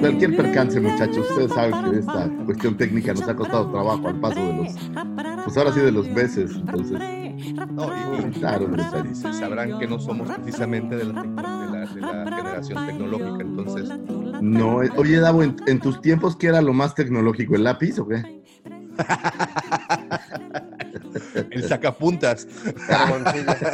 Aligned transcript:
Cualquier 0.00 0.36
percance, 0.36 0.80
muchachos, 0.80 1.26
ustedes 1.30 1.52
saben 1.52 1.90
que 1.92 1.98
esta 1.98 2.28
cuestión 2.44 2.76
técnica 2.76 3.12
nos 3.12 3.28
ha 3.28 3.34
costado 3.36 3.70
trabajo 3.70 4.08
al 4.08 4.20
paso 4.20 4.40
de 4.46 4.52
los, 4.56 4.74
pues 5.44 5.56
ahora 5.56 5.72
sí 5.72 5.80
de 5.80 5.92
los 5.92 6.08
meses, 6.08 6.50
entonces, 6.56 6.98
No, 7.72 7.86
y, 7.88 8.26
y- 8.28 8.30
claro, 8.32 8.68
y 9.10 9.14
sabrán 9.14 9.78
que 9.78 9.86
no 9.86 9.98
somos 9.98 10.28
precisamente 10.30 10.96
de 10.96 11.04
la, 11.04 11.22
tecno- 11.22 11.36
de 11.36 11.70
la- 11.70 11.86
de 11.86 12.00
la 12.00 12.36
generación 12.36 12.86
tecnológica, 12.86 13.42
entonces 13.42 13.88
No, 14.42 14.82
eh, 14.82 14.90
oye, 14.96 15.18
Davo, 15.20 15.42
¿en, 15.42 15.56
en 15.66 15.80
tus 15.80 16.00
tiempos 16.00 16.34
qué 16.36 16.46
era 16.48 16.62
lo 16.62 16.72
más 16.72 16.94
tecnológico, 16.94 17.54
el 17.56 17.64
lápiz 17.64 17.98
o 17.98 18.08
qué? 18.08 18.39
el 21.50 21.62
sacapuntas. 21.64 22.46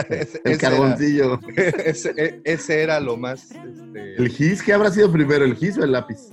Ese- 0.09 0.41
El 0.45 0.53
ese 0.53 0.59
carboncillo. 0.61 1.41
era- 1.57 1.69
ese, 1.85 2.15
e- 2.17 2.41
ese 2.45 2.83
era 2.83 3.01
lo 3.01 3.17
más. 3.17 3.51
este, 3.51 4.15
¿El 4.17 4.29
gis? 4.29 4.63
¿Qué 4.63 4.73
habrá 4.73 4.91
sido 4.91 5.11
primero, 5.13 5.45
el 5.45 5.55
gis 5.55 5.77
o 5.79 5.85
el 5.85 5.93
lápiz? 5.93 6.31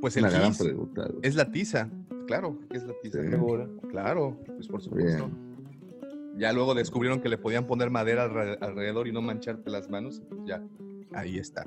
pues 0.00 0.16
el 0.16 0.24
Una 0.24 0.32
gran 0.32 0.48
gis 0.52 0.58
pregunta. 0.58 1.02
güey. 1.06 1.18
es 1.22 1.34
la 1.34 1.50
tiza, 1.50 1.88
claro, 2.26 2.58
es 2.72 2.82
la 2.84 2.92
tiza. 3.02 3.22
Sí. 3.22 3.28
Claro, 3.90 4.38
pues 4.46 4.68
por 4.68 4.82
supuesto. 4.82 5.26
Bien. 5.28 5.46
Ya 6.38 6.52
luego 6.52 6.74
descubrieron 6.74 7.20
que 7.20 7.28
le 7.30 7.38
podían 7.38 7.66
poner 7.66 7.88
madera 7.90 8.26
alre- 8.28 8.58
alrededor 8.60 9.08
y 9.08 9.12
no 9.12 9.22
mancharte 9.22 9.70
las 9.70 9.88
manos. 9.88 10.22
pues 10.28 10.40
ya, 10.46 10.62
ahí 11.14 11.38
está. 11.38 11.64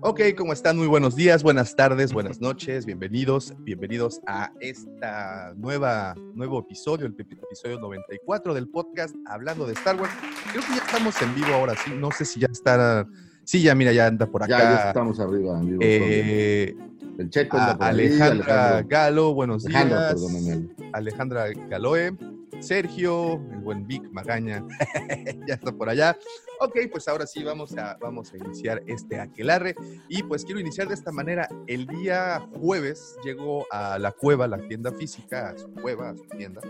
Ok, 0.00 0.20
¿cómo 0.36 0.52
están? 0.52 0.76
Muy 0.76 0.86
buenos 0.86 1.16
días, 1.16 1.42
buenas 1.42 1.74
tardes, 1.74 2.12
buenas 2.12 2.40
noches, 2.40 2.86
bienvenidos, 2.86 3.52
bienvenidos 3.60 4.20
a 4.26 4.52
esta 4.60 5.52
nueva, 5.56 6.14
nuevo 6.34 6.60
episodio, 6.60 7.06
el 7.06 7.16
epi- 7.16 7.36
episodio 7.42 7.80
94 7.80 8.54
del 8.54 8.68
podcast 8.68 9.14
Hablando 9.26 9.66
de 9.66 9.72
Star 9.72 10.00
Wars. 10.00 10.12
Creo 10.52 10.62
que 10.62 10.68
ya 10.76 10.84
estamos 10.86 11.20
en 11.20 11.34
vivo 11.34 11.48
ahora, 11.48 11.74
sí, 11.84 11.90
no 11.96 12.10
sé 12.12 12.24
si 12.24 12.38
ya 12.40 12.46
está, 12.50 13.06
sí, 13.42 13.60
ya 13.62 13.74
mira, 13.74 13.92
ya 13.92 14.06
anda 14.06 14.26
por 14.26 14.42
Ya, 14.48 14.58
ya 14.58 14.72
acá. 14.74 14.88
estamos 14.88 15.18
arriba, 15.18 15.58
amigos. 15.58 15.80
Eh, 15.82 16.76
el 17.18 17.30
checo 17.30 17.58
ahí, 17.58 17.76
Alejandra 17.80 18.66
Alejandro. 18.68 18.88
Galo, 18.88 19.34
buenos 19.34 19.64
días. 19.64 19.84
perdóname. 19.84 20.68
Alejandra 20.92 21.46
Galoe, 21.68 22.16
Sergio, 22.60 23.34
el 23.52 23.60
buen 23.60 23.86
Vic 23.86 24.02
Magaña, 24.10 24.64
ya 25.46 25.54
está 25.54 25.72
por 25.72 25.88
allá. 25.88 26.16
Ok, 26.60 26.76
pues 26.90 27.06
ahora 27.06 27.26
sí 27.26 27.44
vamos 27.44 27.76
a, 27.76 27.96
vamos 28.00 28.32
a 28.32 28.36
iniciar 28.36 28.82
este 28.86 29.20
aquelarre. 29.20 29.76
Y 30.08 30.22
pues 30.24 30.44
quiero 30.44 30.60
iniciar 30.60 30.88
de 30.88 30.94
esta 30.94 31.12
manera. 31.12 31.48
El 31.66 31.86
día 31.86 32.46
jueves 32.58 33.16
llego 33.24 33.66
a 33.70 33.98
la 33.98 34.12
cueva, 34.12 34.48
la 34.48 34.58
tienda 34.58 34.92
física, 34.92 35.50
a 35.50 35.58
su 35.58 35.70
cueva, 35.72 36.10
a 36.10 36.16
su 36.16 36.24
tienda, 36.24 36.60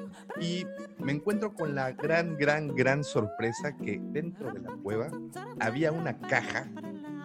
y 0.41 0.67
me 0.99 1.13
encuentro 1.13 1.55
con 1.55 1.75
la 1.75 1.93
gran, 1.93 2.37
gran, 2.37 2.75
gran 2.75 3.03
sorpresa 3.03 3.77
que 3.77 3.99
dentro 4.13 4.53
de 4.53 4.61
la 4.61 4.77
cueva 4.83 5.11
había 5.61 5.93
una 5.93 6.19
caja 6.19 6.71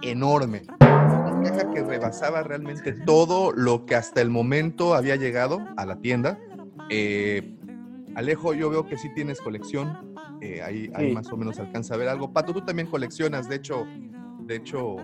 enorme. 0.02 0.63
Una 0.80 1.42
caja 1.44 1.72
que 1.72 1.84
rebasaba 1.84 2.44
realmente 2.44 2.94
todo 2.94 3.52
lo 3.52 3.86
que 3.86 3.96
hasta 3.96 4.22
el 4.22 4.30
momento 4.30 4.94
había 4.94 5.16
llegado 5.16 5.59
a 5.75 5.86
la 5.86 6.00
tienda. 6.00 6.40
Eh, 6.90 7.58
Alejo, 8.16 8.53
yo 8.53 8.69
veo 8.69 8.85
que 8.88 8.97
sí 8.97 9.09
tienes 9.13 9.40
colección. 9.41 10.13
eh, 10.41 10.62
ahí, 10.62 10.91
más 11.13 11.31
o 11.31 11.38
menos 11.38 11.57
alcanza 11.59 11.94
a 11.94 11.97
ver 11.97 12.09
algo. 12.09 12.34
Pato, 12.34 12.51
tú 12.53 12.62
también 12.66 12.88
coleccionas, 12.90 13.47
de 13.47 13.56
hecho, 13.56 13.85
de 14.46 14.56
hecho. 14.57 14.97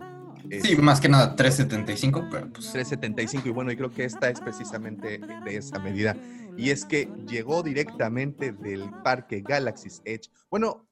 eh, 0.50 0.60
Sí, 0.62 0.76
más 0.78 1.00
que 1.00 1.08
nada 1.10 1.36
375, 1.36 2.28
pero 2.30 2.50
pues 2.52 2.72
375 2.72 3.48
y 3.48 3.52
bueno, 3.52 3.72
y 3.72 3.78
creo 3.78 3.90
que 3.92 4.04
esta 4.04 4.30
es 4.30 4.42
precisamente 4.42 5.20
de 5.46 5.56
esa 5.56 5.80
medida. 5.80 6.16
Y 6.58 6.72
es 6.72 6.84
que 6.86 7.10
llegó 7.28 7.64
directamente 7.64 8.52
del 8.52 8.90
parque 9.04 9.42
Galaxy's 9.42 10.02
Edge. 10.04 10.30
Bueno, 10.50 10.88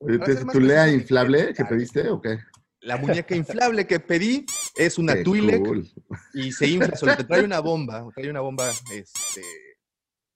¿te- 0.00 0.34
ser 0.34 0.44
más 0.46 0.52
¿Tu 0.52 0.60
lea 0.60 0.82
preciso, 0.82 1.00
inflable 1.02 1.54
que 1.54 1.64
pediste 1.64 2.08
o 2.10 2.20
qué? 2.20 2.38
la 2.80 2.96
muñeca 2.96 3.36
inflable 3.36 3.86
que 3.86 4.00
pedí 4.00 4.44
es 4.74 4.98
una 4.98 5.14
Qué 5.14 5.22
Twi'lek 5.22 5.62
cool. 5.64 5.88
y 6.34 6.50
se 6.50 6.66
infla 6.66 6.96
sola. 6.96 7.16
Te 7.16 7.22
trae 7.22 7.44
una 7.44 7.60
bomba, 7.60 8.04
trae 8.16 8.28
una 8.30 8.40
bomba 8.40 8.68
este, 8.92 9.42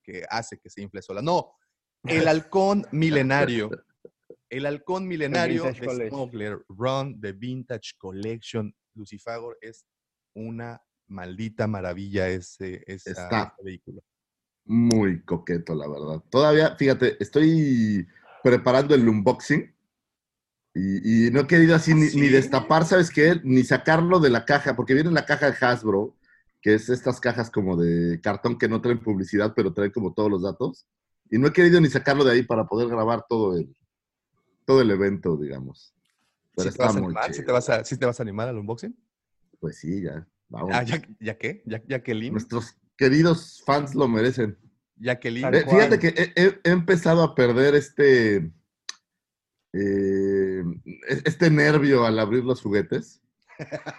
que 0.06 0.24
hace 0.30 0.58
que 0.58 0.70
se 0.70 0.80
infle 0.80 1.02
sola. 1.02 1.20
No, 1.20 1.52
el 2.04 2.28
halcón 2.28 2.86
milenario. 2.92 3.70
El 4.48 4.66
halcón 4.66 5.08
milenario 5.08 5.64
Vintage 5.64 5.96
de. 5.96 6.08
Smuggler 6.08 6.64
Run 6.68 7.20
de 7.20 7.32
Vintage 7.32 7.94
Collection 7.98 8.72
Lucifagor 8.94 9.58
es 9.60 9.84
una 10.34 10.80
maldita 11.08 11.66
maravilla 11.66 12.28
ese, 12.28 12.82
Está. 12.86 13.54
vehículo. 13.62 14.02
Muy 14.64 15.22
coqueto, 15.24 15.74
la 15.74 15.88
verdad. 15.88 16.22
Todavía, 16.30 16.76
fíjate, 16.76 17.16
estoy 17.20 18.06
preparando 18.42 18.94
el 18.94 19.08
unboxing 19.08 19.74
y, 20.74 21.26
y 21.26 21.30
no 21.30 21.40
he 21.40 21.46
querido 21.46 21.74
así 21.74 21.94
ni, 21.94 22.08
ni 22.20 22.28
destapar, 22.28 22.84
¿sabes 22.84 23.10
qué? 23.10 23.40
Ni 23.44 23.64
sacarlo 23.64 24.20
de 24.20 24.30
la 24.30 24.44
caja, 24.44 24.76
porque 24.76 24.94
viene 24.94 25.08
en 25.08 25.14
la 25.14 25.26
caja 25.26 25.50
de 25.50 25.56
Hasbro, 25.60 26.15
que 26.66 26.74
es 26.74 26.88
estas 26.88 27.20
cajas 27.20 27.48
como 27.48 27.76
de 27.76 28.20
cartón 28.20 28.58
que 28.58 28.66
no 28.68 28.80
traen 28.80 28.98
publicidad, 28.98 29.52
pero 29.54 29.72
traen 29.72 29.92
como 29.92 30.12
todos 30.12 30.28
los 30.28 30.42
datos. 30.42 30.84
Y 31.30 31.38
no 31.38 31.46
he 31.46 31.52
querido 31.52 31.80
ni 31.80 31.88
sacarlo 31.88 32.24
de 32.24 32.32
ahí 32.32 32.42
para 32.42 32.66
poder 32.66 32.88
grabar 32.88 33.24
todo 33.28 33.56
el, 33.56 33.72
todo 34.64 34.80
el 34.80 34.90
evento, 34.90 35.36
digamos. 35.36 35.94
Pero 36.56 36.68
¿Sí 36.68 36.76
te, 36.76 36.82
está 36.84 36.92
muy 36.92 37.04
animar? 37.04 37.32
¿Sí 37.32 37.44
te 37.44 37.52
vas 37.52 37.68
a, 37.68 37.84
sí 37.84 37.96
te 37.96 38.04
vas 38.04 38.18
a 38.18 38.24
animar 38.24 38.48
al 38.48 38.58
unboxing? 38.58 38.96
Pues 39.60 39.78
sí, 39.78 40.02
ya. 40.02 40.26
Vamos. 40.48 40.70
Ah, 40.72 40.82
¿ya, 40.82 41.00
¿ya 41.20 41.38
qué? 41.38 41.62
¿Ya, 41.66 41.80
Jacqueline? 41.86 42.32
Nuestros 42.32 42.74
queridos 42.96 43.62
fans 43.64 43.94
lo 43.94 44.08
merecen. 44.08 44.58
Tal 45.00 45.54
Eh, 45.54 45.62
cual. 45.62 45.76
fíjate 45.76 45.98
que 46.00 46.08
he, 46.20 46.32
he- 46.34 46.60
he 46.64 46.70
empezado 46.72 47.22
a 47.22 47.36
perder 47.36 47.76
este, 47.76 48.50
eh, 49.72 50.64
es- 51.06 51.22
este 51.26 51.48
nervio 51.48 52.04
al 52.04 52.18
abrir 52.18 52.42
los 52.42 52.60
juguetes. 52.60 53.22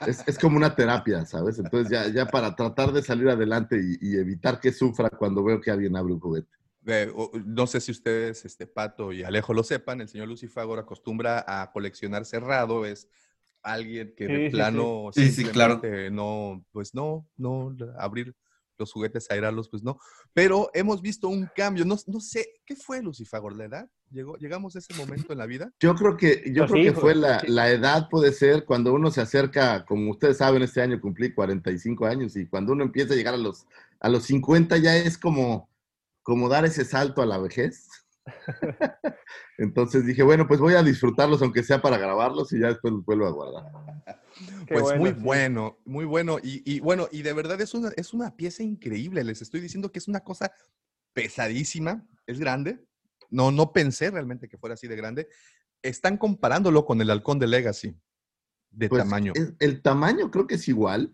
Es, 0.05 0.23
es 0.27 0.37
como 0.37 0.57
una 0.57 0.75
terapia, 0.75 1.25
¿sabes? 1.25 1.59
Entonces 1.59 1.89
ya, 1.91 2.07
ya 2.07 2.25
para 2.25 2.55
tratar 2.55 2.91
de 2.91 3.01
salir 3.01 3.29
adelante 3.29 3.79
y, 3.79 3.97
y 4.09 4.17
evitar 4.17 4.59
que 4.59 4.71
sufra 4.71 5.09
cuando 5.09 5.43
veo 5.43 5.59
que 5.59 5.71
alguien 5.71 5.95
abre 5.95 6.13
un 6.13 6.19
juguete. 6.19 6.49
Eh, 6.85 7.11
no 7.45 7.67
sé 7.67 7.81
si 7.81 7.91
ustedes, 7.91 8.45
este 8.45 8.65
Pato 8.65 9.11
y 9.11 9.23
Alejo 9.23 9.53
lo 9.53 9.63
sepan, 9.63 9.99
el 9.99 10.07
señor 10.07 10.29
Lucifagor 10.29 10.79
acostumbra 10.79 11.43
a 11.45 11.71
coleccionar 11.71 12.25
cerrado, 12.25 12.85
es 12.85 13.09
alguien 13.61 14.13
que 14.15 14.27
de 14.27 14.45
sí, 14.45 14.51
plano 14.51 15.09
sí. 15.11 15.25
Sí, 15.29 15.43
sí, 15.43 15.49
claro. 15.49 15.81
no, 16.11 16.63
pues 16.71 16.95
no, 16.95 17.27
no, 17.35 17.75
abrir 17.97 18.35
los 18.77 18.91
juguetes, 18.91 19.29
aerarlos, 19.29 19.69
pues 19.69 19.83
no. 19.83 19.99
Pero 20.33 20.69
hemos 20.73 21.01
visto 21.01 21.27
un 21.27 21.49
cambio, 21.55 21.85
no, 21.85 21.97
no 22.07 22.19
sé, 22.19 22.61
¿qué 22.65 22.75
fue 22.75 23.01
Lucifagor? 23.01 23.55
¿La 23.55 23.65
edad? 23.65 23.89
¿Llegó, 24.09 24.37
¿Llegamos 24.37 24.75
a 24.75 24.79
ese 24.79 24.93
momento 24.93 25.33
en 25.33 25.39
la 25.39 25.45
vida? 25.45 25.71
Yo 25.79 25.95
creo 25.95 26.15
que, 26.15 26.43
yo 26.53 26.63
Los 26.63 26.71
creo 26.71 26.93
que 26.93 26.99
fue 26.99 27.15
la, 27.15 27.39
sí. 27.39 27.47
la 27.47 27.69
edad, 27.69 28.07
puede 28.09 28.31
ser, 28.31 28.65
cuando 28.65 28.93
uno 28.93 29.11
se 29.11 29.21
acerca, 29.21 29.85
como 29.85 30.11
ustedes 30.11 30.37
saben, 30.37 30.61
este 30.61 30.81
año 30.81 31.01
cumplí 31.01 31.33
45 31.33 32.05
años 32.05 32.35
y 32.35 32.47
cuando 32.47 32.73
uno 32.73 32.83
empieza 32.83 33.13
a 33.13 33.17
llegar 33.17 33.33
a 33.33 33.37
los, 33.37 33.65
a 33.99 34.09
los 34.09 34.23
50 34.23 34.77
ya 34.77 34.95
es 34.95 35.17
como, 35.17 35.69
como 36.23 36.49
dar 36.49 36.65
ese 36.65 36.85
salto 36.85 37.21
a 37.21 37.25
la 37.25 37.37
vejez. 37.37 37.89
Entonces 39.57 40.05
dije, 40.05 40.23
bueno, 40.23 40.47
pues 40.47 40.59
voy 40.59 40.73
a 40.75 40.83
disfrutarlos, 40.83 41.41
aunque 41.41 41.63
sea 41.63 41.81
para 41.81 41.97
grabarlos 41.97 42.51
y 42.53 42.59
ya 42.59 42.67
después 42.67 42.93
los 42.93 43.05
vuelvo 43.05 43.25
a 43.27 43.31
guardar. 43.31 43.71
Qué 44.67 44.73
pues 44.73 44.83
bueno, 44.83 44.99
muy 45.01 45.09
sí. 45.11 45.19
bueno, 45.19 45.77
muy 45.85 46.05
bueno. 46.05 46.37
Y, 46.41 46.61
y 46.71 46.79
bueno, 46.79 47.07
y 47.11 47.21
de 47.23 47.33
verdad 47.33 47.59
es 47.61 47.73
una, 47.73 47.89
es 47.95 48.13
una 48.13 48.35
pieza 48.35 48.63
increíble. 48.63 49.23
Les 49.23 49.41
estoy 49.41 49.59
diciendo 49.61 49.91
que 49.91 49.99
es 49.99 50.07
una 50.07 50.19
cosa 50.19 50.51
pesadísima, 51.13 52.05
es 52.25 52.39
grande. 52.39 52.85
No, 53.29 53.51
no 53.51 53.73
pensé 53.73 54.11
realmente 54.11 54.47
que 54.47 54.57
fuera 54.57 54.75
así 54.75 54.87
de 54.87 54.95
grande. 54.95 55.27
Están 55.81 56.17
comparándolo 56.17 56.85
con 56.85 57.01
el 57.01 57.09
halcón 57.09 57.39
de 57.39 57.47
Legacy, 57.47 57.95
de 58.71 58.89
Pues, 58.89 59.03
tamaño. 59.03 59.33
es- 59.35 59.53
el 59.59 59.81
tamaño 59.81 60.29
creo 60.31 60.47
que 60.47 60.55
es 60.55 60.67
igual. 60.67 61.13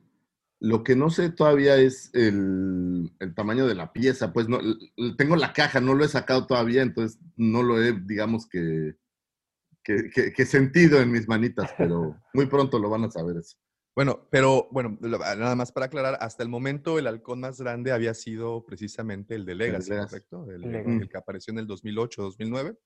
Lo 0.63 0.81
que 0.81 0.95
no 0.95 1.09
sé 1.09 1.29
todavía 1.29 1.75
es 1.75 2.09
el, 2.13 3.11
el 3.19 3.35
tamaño 3.35 3.67
de 3.67 3.75
la 3.75 3.91
pieza. 3.91 4.31
Pues 4.31 4.47
no, 4.47 4.59
tengo 5.17 5.35
la 5.35 5.51
caja, 5.51 5.81
no 5.81 5.93
lo 5.93 6.05
he 6.05 6.07
sacado 6.07 6.47
todavía, 6.47 6.81
entonces 6.81 7.19
no 7.35 7.63
lo 7.63 7.83
he, 7.83 7.91
digamos 7.91 8.47
que, 8.47 8.95
que, 9.83 10.09
que- 10.09 10.31
que 10.31 10.45
sentido 10.45 11.01
en 11.01 11.11
mis 11.11 11.27
manitas, 11.27 11.69
pero 11.77 12.17
muy 12.33 12.45
pronto 12.45 12.79
lo 12.79 12.89
van 12.89 13.03
a 13.03 13.11
saber 13.11 13.35
eso. 13.35 13.57
Bueno, 13.93 14.25
pero 14.31 14.69
bueno, 14.71 14.97
lo- 15.01 15.19
nada 15.19 15.55
más 15.57 15.73
para 15.73 15.87
aclarar, 15.87 16.17
hasta 16.21 16.43
el 16.43 16.49
momento 16.49 16.97
el 16.97 17.07
halcón 17.07 17.41
más 17.41 17.59
grande 17.59 17.91
había 17.91 18.13
sido 18.13 18.65
precisamente 18.65 19.35
el 19.35 19.45
de 19.45 19.55
Legacy. 19.55 19.91
¿correcto? 19.91 20.49
El, 20.49 20.61
Legacy. 20.61 21.01
el 21.01 21.09
que 21.09 21.17
apareció 21.17 21.51
en 21.51 21.59
el 21.59 21.67
2008, 21.67 22.21
2009. 22.23 22.77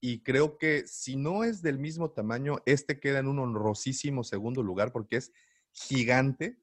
Y 0.00 0.22
creo 0.22 0.56
que 0.56 0.84
si 0.86 1.16
no 1.16 1.44
es 1.44 1.60
del 1.60 1.78
mismo 1.78 2.10
tamaño, 2.10 2.56
este 2.64 2.98
queda 2.98 3.18
en 3.18 3.28
un 3.28 3.38
honrosísimo 3.38 4.24
segundo 4.24 4.62
lugar 4.62 4.92
porque 4.92 5.16
es 5.16 5.30
gigante. 5.72 6.58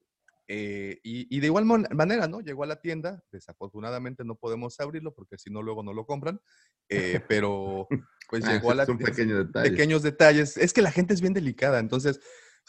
Eh, 0.49 0.99
y, 1.03 1.33
y 1.35 1.39
de 1.39 1.47
igual 1.47 1.65
manera, 1.65 2.27
¿no? 2.27 2.41
Llegó 2.41 2.63
a 2.63 2.67
la 2.67 2.81
tienda, 2.81 3.23
desafortunadamente 3.31 4.25
no 4.25 4.35
podemos 4.35 4.79
abrirlo 4.81 5.13
porque 5.13 5.37
si 5.37 5.51
no 5.51 5.61
luego 5.61 5.83
no 5.83 5.93
lo 5.93 6.05
compran, 6.05 6.41
eh, 6.89 7.21
pero 7.29 7.87
pues 8.29 8.45
Ah, 8.45 8.51
llegó 8.51 8.71
a 8.71 8.75
la 8.75 8.83
es 8.83 8.89
un 8.89 8.97
tienda 8.97 9.11
pequeño 9.11 9.37
detalle. 9.45 9.69
pequeños 9.71 10.03
detalles. 10.03 10.57
Es 10.57 10.73
que 10.73 10.81
la 10.81 10.91
gente 10.91 11.13
es 11.13 11.21
bien 11.21 11.33
delicada, 11.33 11.79
entonces, 11.79 12.19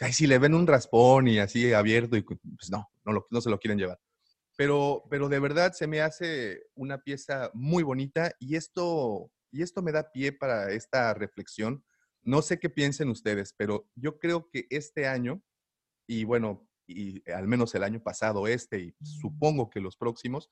ay, 0.00 0.12
si 0.12 0.26
le 0.26 0.38
ven 0.38 0.54
un 0.54 0.66
raspón 0.66 1.28
y 1.28 1.38
así 1.38 1.72
abierto, 1.72 2.16
y 2.16 2.22
pues 2.22 2.38
no, 2.70 2.88
no, 3.04 3.12
lo- 3.12 3.26
no 3.30 3.40
se 3.40 3.50
lo 3.50 3.58
quieren 3.58 3.78
llevar. 3.78 3.98
Pero, 4.56 5.04
pero 5.10 5.28
de 5.28 5.38
verdad 5.40 5.72
se 5.72 5.86
me 5.86 6.02
hace 6.02 6.64
una 6.74 6.98
pieza 7.02 7.50
muy 7.54 7.82
bonita 7.82 8.32
y 8.38 8.56
esto, 8.56 9.32
y 9.50 9.62
esto 9.62 9.82
me 9.82 9.92
da 9.92 10.10
pie 10.12 10.32
para 10.32 10.70
esta 10.72 11.14
reflexión. 11.14 11.84
No 12.22 12.42
sé 12.42 12.58
qué 12.60 12.68
piensen 12.70 13.08
ustedes, 13.08 13.54
pero 13.56 13.88
yo 13.94 14.18
creo 14.18 14.48
que 14.50 14.66
este 14.70 15.06
año, 15.06 15.42
y 16.06 16.24
bueno, 16.24 16.68
y 16.90 17.30
al 17.30 17.46
menos 17.46 17.74
el 17.74 17.84
año 17.84 18.00
pasado 18.02 18.46
este, 18.46 18.78
y 18.80 18.94
supongo 19.02 19.70
que 19.70 19.80
los 19.80 19.96
próximos, 19.96 20.50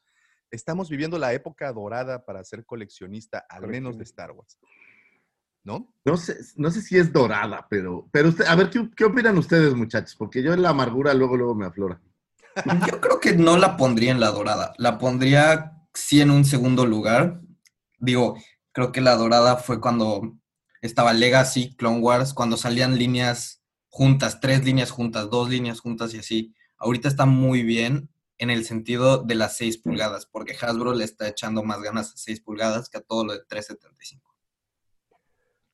estamos 0.50 0.88
viviendo 0.88 1.18
la 1.18 1.32
época 1.32 1.72
dorada 1.72 2.24
para 2.24 2.44
ser 2.44 2.64
coleccionista, 2.64 3.44
al 3.48 3.66
menos 3.68 3.98
de 3.98 4.04
Star 4.04 4.32
Wars. 4.32 4.58
¿No? 5.64 5.92
No 6.04 6.16
sé, 6.16 6.36
no 6.56 6.70
sé 6.70 6.80
si 6.80 6.96
es 6.96 7.12
dorada, 7.12 7.66
pero, 7.68 8.08
pero 8.10 8.30
usted, 8.30 8.46
a 8.46 8.54
ver, 8.54 8.70
¿qué, 8.70 8.88
qué 8.96 9.04
opinan 9.04 9.36
ustedes, 9.36 9.74
muchachos? 9.74 10.14
Porque 10.16 10.42
yo 10.42 10.54
en 10.54 10.62
la 10.62 10.70
amargura 10.70 11.12
luego, 11.12 11.36
luego 11.36 11.54
me 11.54 11.66
aflora. 11.66 12.00
Yo 12.90 13.00
creo 13.00 13.20
que 13.20 13.34
no 13.34 13.56
la 13.56 13.76
pondría 13.76 14.10
en 14.10 14.20
la 14.20 14.30
dorada. 14.30 14.72
La 14.78 14.98
pondría 14.98 15.78
sí 15.94 16.20
en 16.20 16.30
un 16.30 16.44
segundo 16.44 16.86
lugar. 16.86 17.40
Digo, 17.98 18.36
creo 18.72 18.92
que 18.92 19.00
la 19.00 19.16
dorada 19.16 19.56
fue 19.56 19.80
cuando 19.80 20.36
estaba 20.80 21.12
Legacy, 21.12 21.74
Clone 21.76 22.00
Wars, 22.00 22.34
cuando 22.34 22.56
salían 22.56 22.98
líneas 22.98 23.57
juntas, 23.88 24.40
tres 24.40 24.64
líneas 24.64 24.90
juntas, 24.90 25.30
dos 25.30 25.48
líneas 25.50 25.80
juntas 25.80 26.14
y 26.14 26.18
así. 26.18 26.54
Ahorita 26.78 27.08
está 27.08 27.26
muy 27.26 27.62
bien 27.62 28.08
en 28.38 28.50
el 28.50 28.64
sentido 28.64 29.18
de 29.24 29.34
las 29.34 29.56
6 29.56 29.78
pulgadas, 29.78 30.26
porque 30.26 30.54
Hasbro 30.60 30.94
le 30.94 31.04
está 31.04 31.26
echando 31.28 31.64
más 31.64 31.82
ganas 31.82 32.12
a 32.12 32.16
6 32.16 32.40
pulgadas 32.40 32.88
que 32.88 32.98
a 32.98 33.00
todo 33.02 33.24
lo 33.24 33.32
de 33.32 33.40
375. 33.48 34.32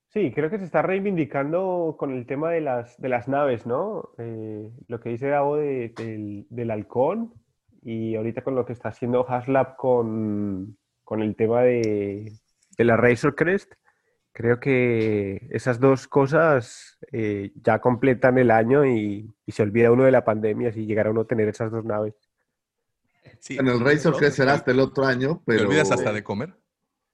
Sí, 0.09 0.31
creo 0.33 0.49
que 0.49 0.59
se 0.59 0.65
está 0.65 0.81
reivindicando 0.81 1.97
con 1.99 2.13
el 2.13 2.25
tema 2.25 2.51
de 2.53 2.61
las, 2.61 2.97
de 3.01 3.09
las 3.09 3.27
naves, 3.27 3.67
¿no? 3.67 4.11
Eh, 4.19 4.71
lo 4.87 5.01
que 5.01 5.09
dice 5.11 5.27
Davo 5.29 5.57
de- 5.57 5.93
del, 5.97 6.47
del 6.51 6.71
halcón 6.71 7.35
y 7.83 8.15
ahorita 8.15 8.43
con 8.45 8.55
lo 8.55 8.65
que 8.65 8.73
está 8.73 8.91
haciendo 8.91 9.29
Haslab 9.29 9.77
con, 9.77 10.79
con 11.03 11.21
el 11.21 11.35
tema 11.35 11.63
de, 11.63 12.33
de 12.79 12.85
la 12.85 12.97
Razor 12.97 13.35
Crest. 13.35 13.73
Creo 14.37 14.59
que 14.59 15.47
esas 15.51 15.79
dos 15.79 16.09
cosas 16.09 16.99
eh, 17.13 17.53
ya 17.63 17.79
completan 17.81 18.37
el 18.37 18.51
año 18.51 18.85
y, 18.85 19.33
y 19.47 19.53
se 19.53 19.63
olvida 19.63 19.93
uno 19.93 20.03
de 20.05 20.11
la 20.11 20.25
pandemia 20.25 20.73
si 20.73 20.87
llegara 20.87 21.13
uno 21.13 21.21
a 21.21 21.27
tener 21.27 21.49
esas 21.49 21.71
dos 21.71 21.85
naves. 21.85 22.15
Sí, 23.39 23.57
En 23.59 23.69
el 23.69 23.79
Razor 23.79 24.19
que 24.19 24.33
será 24.33 24.55
hasta 24.55 24.73
el 24.73 24.81
otro 24.81 25.05
año, 25.07 25.37
¿Te 25.47 25.55
pero... 25.55 25.69
olvidas 25.69 25.93
hasta 25.93 26.13
de 26.13 26.25
comer? 26.25 26.53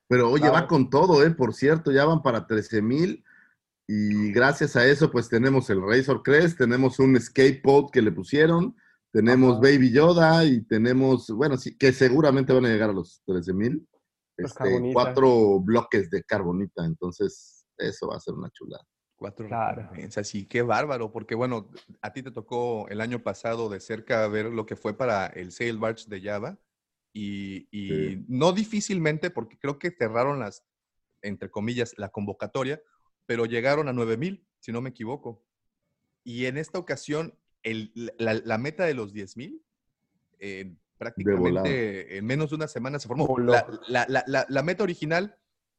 Pero 0.08 0.31
oye, 0.31 0.40
Claro. 0.49 0.55
va 0.55 0.67
con 0.67 0.88
todo, 0.88 1.22
¿eh? 1.25 1.31
Por 1.31 1.52
cierto, 1.52 1.93
ya 1.93 2.06
van 2.06 2.22
para 2.22 2.46
13 2.46 2.81
mil. 2.82 3.22
Y 3.87 4.32
gracias 4.32 4.75
a 4.76 4.87
eso, 4.87 5.11
pues 5.11 5.28
tenemos 5.28 5.69
el 5.69 5.82
Razor 5.82 6.22
Crest, 6.22 6.56
tenemos 6.56 6.99
un 7.00 7.17
Escape 7.17 7.61
Pod 7.62 7.90
que 7.90 8.00
le 8.00 8.12
pusieron, 8.12 8.75
tenemos 9.12 9.52
Ajá. 9.58 9.61
Baby 9.62 9.93
Yoda 9.93 10.44
y 10.46 10.62
tenemos, 10.62 11.28
bueno, 11.31 11.56
sí, 11.58 11.76
que 11.76 11.93
seguramente 11.93 12.52
van 12.52 12.64
a 12.64 12.69
llegar 12.69 12.90
a 12.90 12.94
los 12.94 13.20
13 13.26 13.52
mil. 13.52 13.87
Este, 14.45 14.93
cuatro 14.93 15.61
bloques 15.61 16.11
de 16.11 16.23
carbonita, 16.25 16.85
entonces 16.85 17.67
eso 17.77 18.09
va 18.09 18.17
a 18.17 18.21
ser 18.21 18.35
una 18.35 18.51
chulada. 18.51 18.85
Cuatro 19.17 19.47
Claro. 19.47 19.91
sí, 20.25 20.47
qué 20.47 20.63
bárbaro, 20.63 21.13
porque 21.13 21.35
bueno, 21.35 21.71
a 22.01 22.13
ti 22.13 22.23
te 22.23 22.31
tocó 22.31 22.89
el 22.89 23.01
año 23.03 23.23
pasado 23.23 23.69
de 23.69 23.81
cerca 23.81 24.27
ver 24.29 24.47
lo 24.47 24.65
que 24.65 24.77
fue 24.77 24.97
para 24.97 25.27
el 25.27 25.53
Sail 25.53 25.79
Barge 25.79 26.05
de 26.09 26.23
Java 26.23 26.59
y, 27.13 27.69
y 27.71 27.89
Sí. 28.17 28.25
no 28.29 28.53
difícilmente, 28.53 29.31
porque 29.31 29.59
creo 29.59 29.79
que 29.79 29.91
cerraron 29.91 30.39
las, 30.39 30.65
entre 31.23 31.51
comillas, 31.51 31.95
la 31.99 32.09
convocatoria, 32.09 32.81
pero 33.27 33.45
llegaron 33.45 33.89
a 33.89 33.93
9000, 33.93 34.47
si 34.59 34.73
no 34.73 34.81
me 34.81 34.91
equivoco. 34.91 35.45
Y 36.25 36.47
en 36.47 36.57
esta 36.57 36.79
ocasión, 36.79 37.39
el- 37.63 37.93
la, 38.19 38.35
la 38.35 38.57
meta 38.59 38.85
de 38.85 38.95
los 38.95 39.13
10000, 39.13 39.63
eh, 40.39 40.75
prácticamente 41.00 42.17
en 42.19 42.26
menos 42.26 42.50
de 42.50 42.56
una 42.56 42.69
semana 42.69 42.99
se 42.99 43.08
formó. 43.08 43.26
La, 43.38 43.67
la- 43.88 44.06
la- 44.08 44.25
la- 44.26 44.47
la 44.49 44.62
meta 44.62 44.82
original 44.85 45.37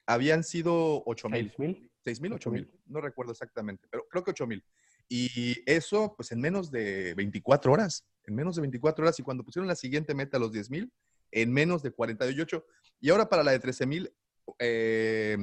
habían 0.07 0.43
sido 0.43 1.03
8000. 1.05 1.53
¿6.000? 1.55 1.89
6 2.03 2.21
mil, 2.21 2.33
8 2.33 2.49
8,000. 2.49 2.65
mil, 2.65 2.79
no 2.87 2.99
recuerdo 3.01 3.31
exactamente, 3.31 3.87
pero 3.91 4.07
creo 4.09 4.23
que 4.23 4.31
8 4.31 4.47
mil. 4.47 4.63
Y 5.07 5.61
eso, 5.71 6.15
pues 6.17 6.31
en 6.31 6.41
menos 6.41 6.71
de 6.71 7.13
24 7.13 7.71
horas, 7.71 8.07
en 8.25 8.33
menos 8.33 8.55
de 8.55 8.61
24 8.61 9.03
horas. 9.03 9.19
Y 9.19 9.23
cuando 9.23 9.43
pusieron 9.43 9.67
la 9.67 9.75
siguiente 9.75 10.15
meta, 10.15 10.39
los 10.39 10.51
10 10.51 10.71
mil, 10.71 10.91
en 11.31 11.51
menos 11.53 11.83
de 11.83 11.91
48. 11.91 12.65
Y 12.99 13.09
ahora 13.11 13.29
para 13.29 13.43
la 13.43 13.51
de 13.51 13.59
13 13.59 13.85
mil, 13.85 14.11
eh, 14.57 15.37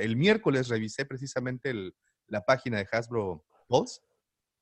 el 0.00 0.16
miércoles 0.16 0.68
revisé 0.68 1.04
precisamente 1.04 1.70
el- 1.70 1.94
la 2.28 2.44
página 2.44 2.78
de 2.78 2.86
Hasbro 2.92 3.44
Pulse 3.66 4.00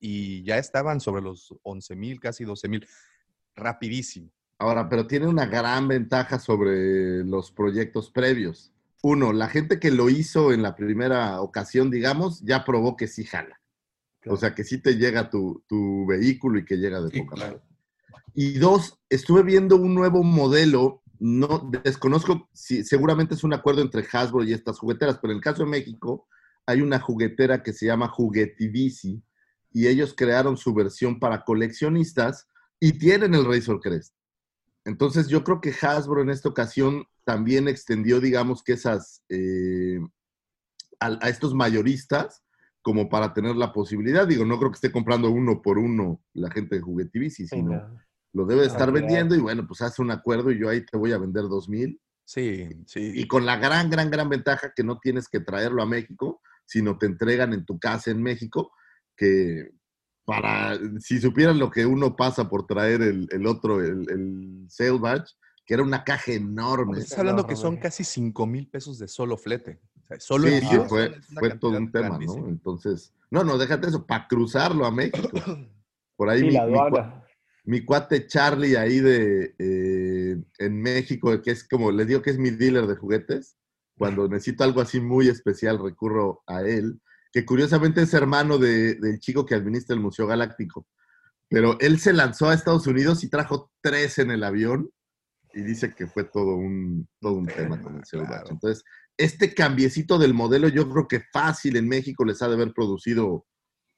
y 0.00 0.42
ya 0.44 0.58
estaban 0.58 1.00
sobre 1.00 1.22
los 1.22 1.54
11 1.62 1.94
mil, 1.96 2.20
casi 2.20 2.44
12 2.44 2.68
mil. 2.68 2.86
Rapidísimo. 3.54 4.30
Ahora, 4.58 4.88
pero 4.88 5.06
tiene 5.06 5.26
una 5.26 5.46
gran 5.46 5.88
ventaja 5.88 6.38
sobre 6.38 7.24
los 7.24 7.50
proyectos 7.50 8.10
previos. 8.10 8.72
Uno, 9.02 9.32
la 9.32 9.48
gente 9.48 9.78
que 9.78 9.90
lo 9.90 10.08
hizo 10.08 10.52
en 10.52 10.62
la 10.62 10.74
primera 10.74 11.40
ocasión, 11.40 11.90
digamos, 11.90 12.40
ya 12.40 12.64
probó 12.64 12.96
que 12.96 13.06
sí 13.06 13.24
jala. 13.24 13.60
O 14.26 14.36
sea, 14.36 14.54
que 14.54 14.64
sí 14.64 14.78
te 14.78 14.96
llega 14.96 15.28
tu, 15.28 15.62
tu 15.68 16.06
vehículo 16.06 16.58
y 16.58 16.64
que 16.64 16.76
llega 16.76 17.00
de 17.00 17.10
Sí, 17.10 17.20
poca 17.20 17.36
claro. 17.36 17.62
Y 18.34 18.54
dos, 18.54 18.98
estuve 19.10 19.42
viendo 19.42 19.76
un 19.76 19.94
nuevo 19.94 20.22
modelo, 20.22 21.02
no 21.18 21.70
desconozco 21.84 22.48
si 22.52 22.82
seguramente 22.84 23.34
es 23.34 23.44
un 23.44 23.52
acuerdo 23.52 23.82
entre 23.82 24.06
Hasbro 24.10 24.42
y 24.42 24.52
estas 24.52 24.78
jugueteras, 24.78 25.18
pero 25.20 25.32
en 25.32 25.36
el 25.38 25.44
caso 25.44 25.64
de 25.64 25.70
México 25.70 26.26
hay 26.66 26.80
una 26.80 26.98
juguetera 26.98 27.62
que 27.62 27.72
se 27.72 27.86
llama 27.86 28.08
Juguetivici 28.08 29.22
y 29.72 29.86
ellos 29.86 30.14
crearon 30.16 30.56
su 30.56 30.72
versión 30.74 31.20
para 31.20 31.44
coleccionistas 31.44 32.48
y 32.84 32.92
tienen 32.98 33.32
el 33.32 33.46
Razor 33.46 33.80
Crest. 33.80 34.14
Entonces 34.84 35.28
yo 35.28 35.42
creo 35.42 35.58
que 35.58 35.72
Hasbro 35.80 36.20
en 36.20 36.28
esta 36.28 36.50
ocasión 36.50 37.06
también 37.24 37.66
extendió, 37.66 38.20
digamos 38.20 38.62
que 38.62 38.74
esas, 38.74 39.22
eh, 39.30 39.98
a, 41.00 41.18
a 41.22 41.30
estos 41.30 41.54
mayoristas 41.54 42.42
como 42.82 43.08
para 43.08 43.32
tener 43.32 43.56
la 43.56 43.72
posibilidad. 43.72 44.28
Digo, 44.28 44.44
no 44.44 44.58
creo 44.58 44.70
que 44.70 44.74
esté 44.74 44.92
comprando 44.92 45.30
uno 45.30 45.62
por 45.62 45.78
uno 45.78 46.22
la 46.34 46.50
gente 46.50 46.76
de 46.76 46.82
Juguetivici, 46.82 47.46
sino 47.48 47.72
no. 47.72 48.00
lo 48.34 48.44
debe 48.44 48.60
de 48.60 48.66
estar 48.66 48.92
Cantidad. 48.92 49.06
vendiendo 49.06 49.34
y 49.34 49.40
bueno, 49.40 49.66
pues 49.66 49.80
hace 49.80 50.02
un 50.02 50.10
acuerdo 50.10 50.50
y 50.50 50.58
yo 50.58 50.68
ahí 50.68 50.84
te 50.84 50.98
voy 50.98 51.12
a 51.12 51.18
vender 51.18 51.44
dos 51.44 51.70
mil. 51.70 51.98
Sí, 52.26 52.68
sí. 52.86 53.12
Y 53.14 53.26
con 53.26 53.46
la 53.46 53.56
gran, 53.56 53.88
gran, 53.88 54.10
gran 54.10 54.28
ventaja 54.28 54.74
que 54.76 54.84
no 54.84 54.98
tienes 54.98 55.28
que 55.28 55.40
traerlo 55.40 55.82
a 55.82 55.86
México, 55.86 56.42
sino 56.66 56.98
te 56.98 57.06
entregan 57.06 57.54
en 57.54 57.64
tu 57.64 57.78
casa 57.78 58.10
en 58.10 58.22
México, 58.22 58.72
que 59.16 59.70
para, 60.24 60.78
si 61.00 61.20
supieran 61.20 61.58
lo 61.58 61.70
que 61.70 61.84
uno 61.84 62.16
pasa 62.16 62.48
por 62.48 62.66
traer 62.66 63.02
el, 63.02 63.28
el 63.30 63.46
otro, 63.46 63.80
el, 63.82 64.08
el 64.10 64.66
Sale 64.68 64.98
Badge, 64.98 65.34
que 65.66 65.74
era 65.74 65.82
una 65.82 66.04
caja 66.04 66.32
enorme. 66.32 66.98
Estás 66.98 67.18
hablando 67.18 67.46
que 67.46 67.56
son 67.56 67.76
casi 67.76 68.04
5 68.04 68.46
mil 68.46 68.68
pesos 68.68 68.98
de 68.98 69.08
solo 69.08 69.36
flete. 69.36 69.80
O 70.02 70.06
sea, 70.06 70.20
solo 70.20 70.48
Sí, 70.48 70.60
fue, 70.88 71.14
fue 71.38 71.50
todo 71.58 71.76
un 71.78 71.90
tema, 71.90 72.08
grandísima. 72.08 72.42
¿no? 72.42 72.48
Entonces, 72.48 73.12
no, 73.30 73.44
no, 73.44 73.56
déjate 73.58 73.88
eso, 73.88 74.06
para 74.06 74.26
cruzarlo 74.28 74.84
a 74.86 74.90
México. 74.90 75.28
Por 76.16 76.28
ahí 76.28 76.40
Sí, 76.40 76.46
mi, 76.46 76.58
mi 77.64 77.84
cuate 77.84 78.26
Charlie 78.26 78.76
ahí 78.76 79.00
de 79.00 79.54
eh, 79.58 80.42
en 80.58 80.80
México, 80.80 81.40
que 81.42 81.50
es 81.50 81.66
como, 81.66 81.90
les 81.90 82.06
digo 82.06 82.22
que 82.22 82.30
es 82.30 82.38
mi 82.38 82.50
dealer 82.50 82.86
de 82.86 82.96
juguetes. 82.96 83.56
Cuando 83.96 84.28
necesito 84.28 84.64
algo 84.64 84.80
así 84.80 85.00
muy 85.00 85.28
especial, 85.28 85.78
recurro 85.82 86.42
a 86.46 86.62
él, 86.62 87.00
que 87.34 87.44
curiosamente 87.44 88.00
es 88.02 88.14
hermano 88.14 88.58
de- 88.58 88.94
del 88.94 89.18
chico 89.18 89.44
que 89.44 89.56
administra 89.56 89.94
el 89.94 90.00
Museo 90.00 90.26
Galáctico. 90.28 90.86
Pero 91.48 91.76
él 91.80 91.98
se 91.98 92.12
lanzó 92.12 92.48
a 92.48 92.54
Estados 92.54 92.86
Unidos 92.86 93.24
y 93.24 93.28
trajo 93.28 93.72
tres 93.82 94.18
en 94.18 94.30
el 94.30 94.44
avión 94.44 94.88
y 95.52 95.62
dice 95.62 95.94
que 95.94 96.06
fue 96.06 96.22
todo 96.24 96.54
un, 96.54 97.08
todo 97.20 97.34
un 97.34 97.46
tema 97.46 97.80
con 97.82 97.96
el 97.96 98.02
Claro. 98.10 98.28
Badge. 98.28 98.50
Entonces, 98.52 98.84
este 99.16 99.52
cambiecito 99.52 100.16
del 100.18 100.32
modelo, 100.32 100.68
yo 100.68 100.88
creo 100.88 101.08
que 101.08 101.22
fácil 101.32 101.76
en 101.76 101.88
México 101.88 102.24
les 102.24 102.40
ha 102.40 102.46
de 102.48 102.54
haber 102.54 102.72
producido 102.72 103.46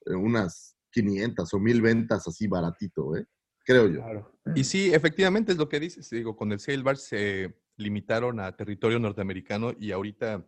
eh, 0.06 0.14
unas 0.14 0.76
500 0.92 1.52
o 1.52 1.58
1000 1.58 1.82
ventas 1.82 2.26
así 2.26 2.46
baratito, 2.48 3.16
¿eh? 3.16 3.26
Creo 3.66 3.86
yo. 3.88 4.00
Claro. 4.00 4.32
Y 4.54 4.64
sí, 4.64 4.94
efectivamente 4.94 5.52
es 5.52 5.58
lo 5.58 5.68
que 5.68 5.78
dices. 5.80 6.08
Digo, 6.08 6.36
con 6.36 6.52
el 6.52 6.60
Sail 6.60 6.82
Bar 6.82 6.96
se 6.96 7.54
limitaron 7.76 8.40
a 8.40 8.56
territorio 8.56 8.98
norteamericano 8.98 9.72
y 9.78 9.92
ahorita 9.92 10.46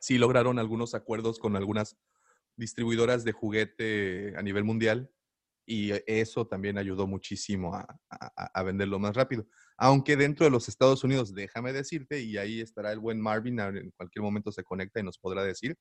sí 0.00 0.18
lograron 0.18 0.58
algunos 0.58 0.94
acuerdos 0.94 1.38
con 1.38 1.54
algunas 1.54 1.96
distribuidoras 2.56 3.22
de 3.22 3.32
juguete 3.32 4.34
a 4.36 4.42
nivel 4.42 4.64
mundial 4.64 5.10
y 5.66 5.92
eso 6.06 6.48
también 6.48 6.78
ayudó 6.78 7.06
muchísimo 7.06 7.76
a, 7.76 8.62
venderlo 8.64 8.98
más 8.98 9.14
rápido. 9.14 9.46
Aunque 9.76 10.16
dentro 10.16 10.44
de 10.44 10.50
los 10.50 10.68
Estados 10.68 11.04
Unidos, 11.04 11.32
déjame 11.32 11.72
decirte, 11.72 12.20
y 12.20 12.38
ahí 12.38 12.60
estará 12.60 12.90
el 12.90 12.98
buen 12.98 13.20
Marvin, 13.20 13.60
en 13.60 13.92
cualquier 13.92 14.22
momento 14.22 14.50
se 14.50 14.64
conecta 14.64 14.98
y 14.98 15.04
nos 15.04 15.18
podrá 15.18 15.44
decir, 15.44 15.76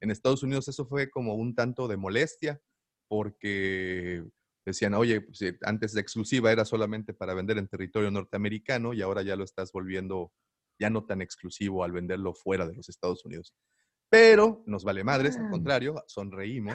en 0.00 0.10
Estados 0.10 0.42
Unidos 0.42 0.68
eso 0.68 0.84
fue 0.84 1.08
como 1.08 1.34
un 1.36 1.54
tanto 1.54 1.88
de 1.88 1.96
molestia 1.96 2.60
porque 3.08 4.22
decían, 4.66 4.94
oye, 4.94 5.22
pues, 5.22 5.40
eh, 5.42 5.58
antes 5.62 5.92
de 5.92 6.00
exclusiva 6.00 6.52
era 6.52 6.64
solamente 6.64 7.14
para 7.14 7.34
vender 7.34 7.58
en 7.58 7.68
territorio 7.68 8.10
norteamericano 8.10 8.92
y 8.92 9.02
ahora 9.02 9.22
ya 9.22 9.36
lo 9.36 9.44
estás 9.44 9.72
volviendo 9.72 10.32
ya 10.80 10.90
no 10.90 11.04
tan 11.04 11.20
exclusivo 11.22 11.84
al 11.84 11.92
venderlo 11.92 12.34
fuera 12.34 12.66
de 12.66 12.74
los 12.74 12.88
Estados 12.88 13.24
Unidos. 13.24 13.54
Pero 14.08 14.64
nos 14.66 14.82
vale 14.82 15.04
madres, 15.04 15.36
al 15.36 15.48
contrario, 15.50 16.02
sonreímos 16.08 16.74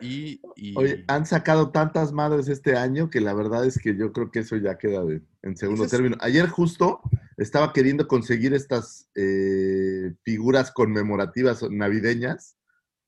y... 0.00 0.40
y- 0.56 0.78
Oye, 0.78 1.04
han 1.08 1.26
sacado 1.26 1.72
tantas 1.72 2.12
madres 2.12 2.46
este 2.46 2.76
año 2.76 3.10
que 3.10 3.20
la 3.20 3.34
verdad 3.34 3.64
es 3.66 3.76
que 3.78 3.96
yo 3.96 4.12
creo 4.12 4.30
que 4.30 4.40
eso 4.40 4.56
ya 4.56 4.78
queda 4.78 5.02
de- 5.04 5.20
en 5.42 5.56
segundo 5.56 5.86
es- 5.86 5.90
término. 5.90 6.16
Ayer 6.20 6.48
justo 6.48 7.00
estaba 7.38 7.72
queriendo 7.72 8.06
conseguir 8.06 8.54
estas 8.54 9.10
eh, 9.16 10.14
figuras 10.22 10.70
conmemorativas 10.70 11.68
navideñas. 11.68 12.56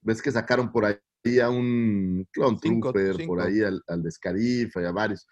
Ves 0.00 0.22
que 0.22 0.32
sacaron 0.32 0.72
por 0.72 0.84
ahí 0.86 1.38
a 1.38 1.48
un 1.48 2.26
Clone 2.32 2.58
Cinco- 2.60 2.92
Trooper, 2.92 3.14
cinco. 3.16 3.34
por 3.36 3.42
ahí 3.46 3.60
al, 3.60 3.80
al 3.86 4.02
de 4.02 4.10
Scarif, 4.10 4.74
y 4.74 4.84
a 4.84 4.90
varios. 4.90 5.28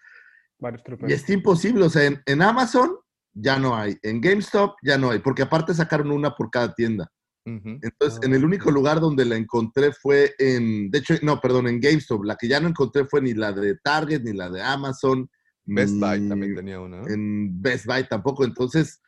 Varios 0.57 0.83
Y 1.05 1.11
está 1.11 1.33
imposible, 1.33 1.83
o 1.83 1.89
sea, 1.89 2.05
en, 2.05 2.21
en 2.25 2.41
Amazon 2.41 2.95
ya 3.33 3.57
no 3.59 3.75
hay, 3.75 3.97
en 4.03 4.21
GameStop 4.21 4.75
ya 4.83 4.97
no 4.97 5.11
hay, 5.11 5.19
porque 5.19 5.43
aparte 5.43 5.73
sacaron 5.73 6.11
una 6.11 6.35
por 6.35 6.49
cada 6.49 6.73
tienda. 6.73 7.11
Entonces, 7.43 8.19
Ah, 8.21 8.25
en 8.25 8.35
el 8.35 8.45
único 8.45 8.69
lugar 8.69 8.99
donde 8.99 9.25
la 9.25 9.35
encontré 9.35 9.91
fue 9.91 10.35
en, 10.37 10.91
de 10.91 10.99
hecho, 10.99 11.15
no, 11.23 11.41
perdón, 11.41 11.67
en 11.67 11.79
GameStop. 11.79 12.23
La 12.23 12.35
que 12.35 12.47
ya 12.47 12.59
no 12.59 12.67
encontré 12.69 13.05
fue 13.05 13.19
ni 13.21 13.33
la 13.33 13.51
de 13.51 13.75
Target, 13.83 14.21
ni 14.21 14.33
la 14.33 14.47
de 14.49 14.61
Amazon. 14.61 15.27
Best 15.65 15.95
Buy 15.95 16.27
también 16.29 16.55
tenía 16.55 16.79
una. 16.79 17.01
¿no? 17.01 17.07
En 17.07 17.59
Best 17.59 17.87
Buy 17.87 18.07
tampoco. 18.07 18.43
Entonces, 18.45 19.01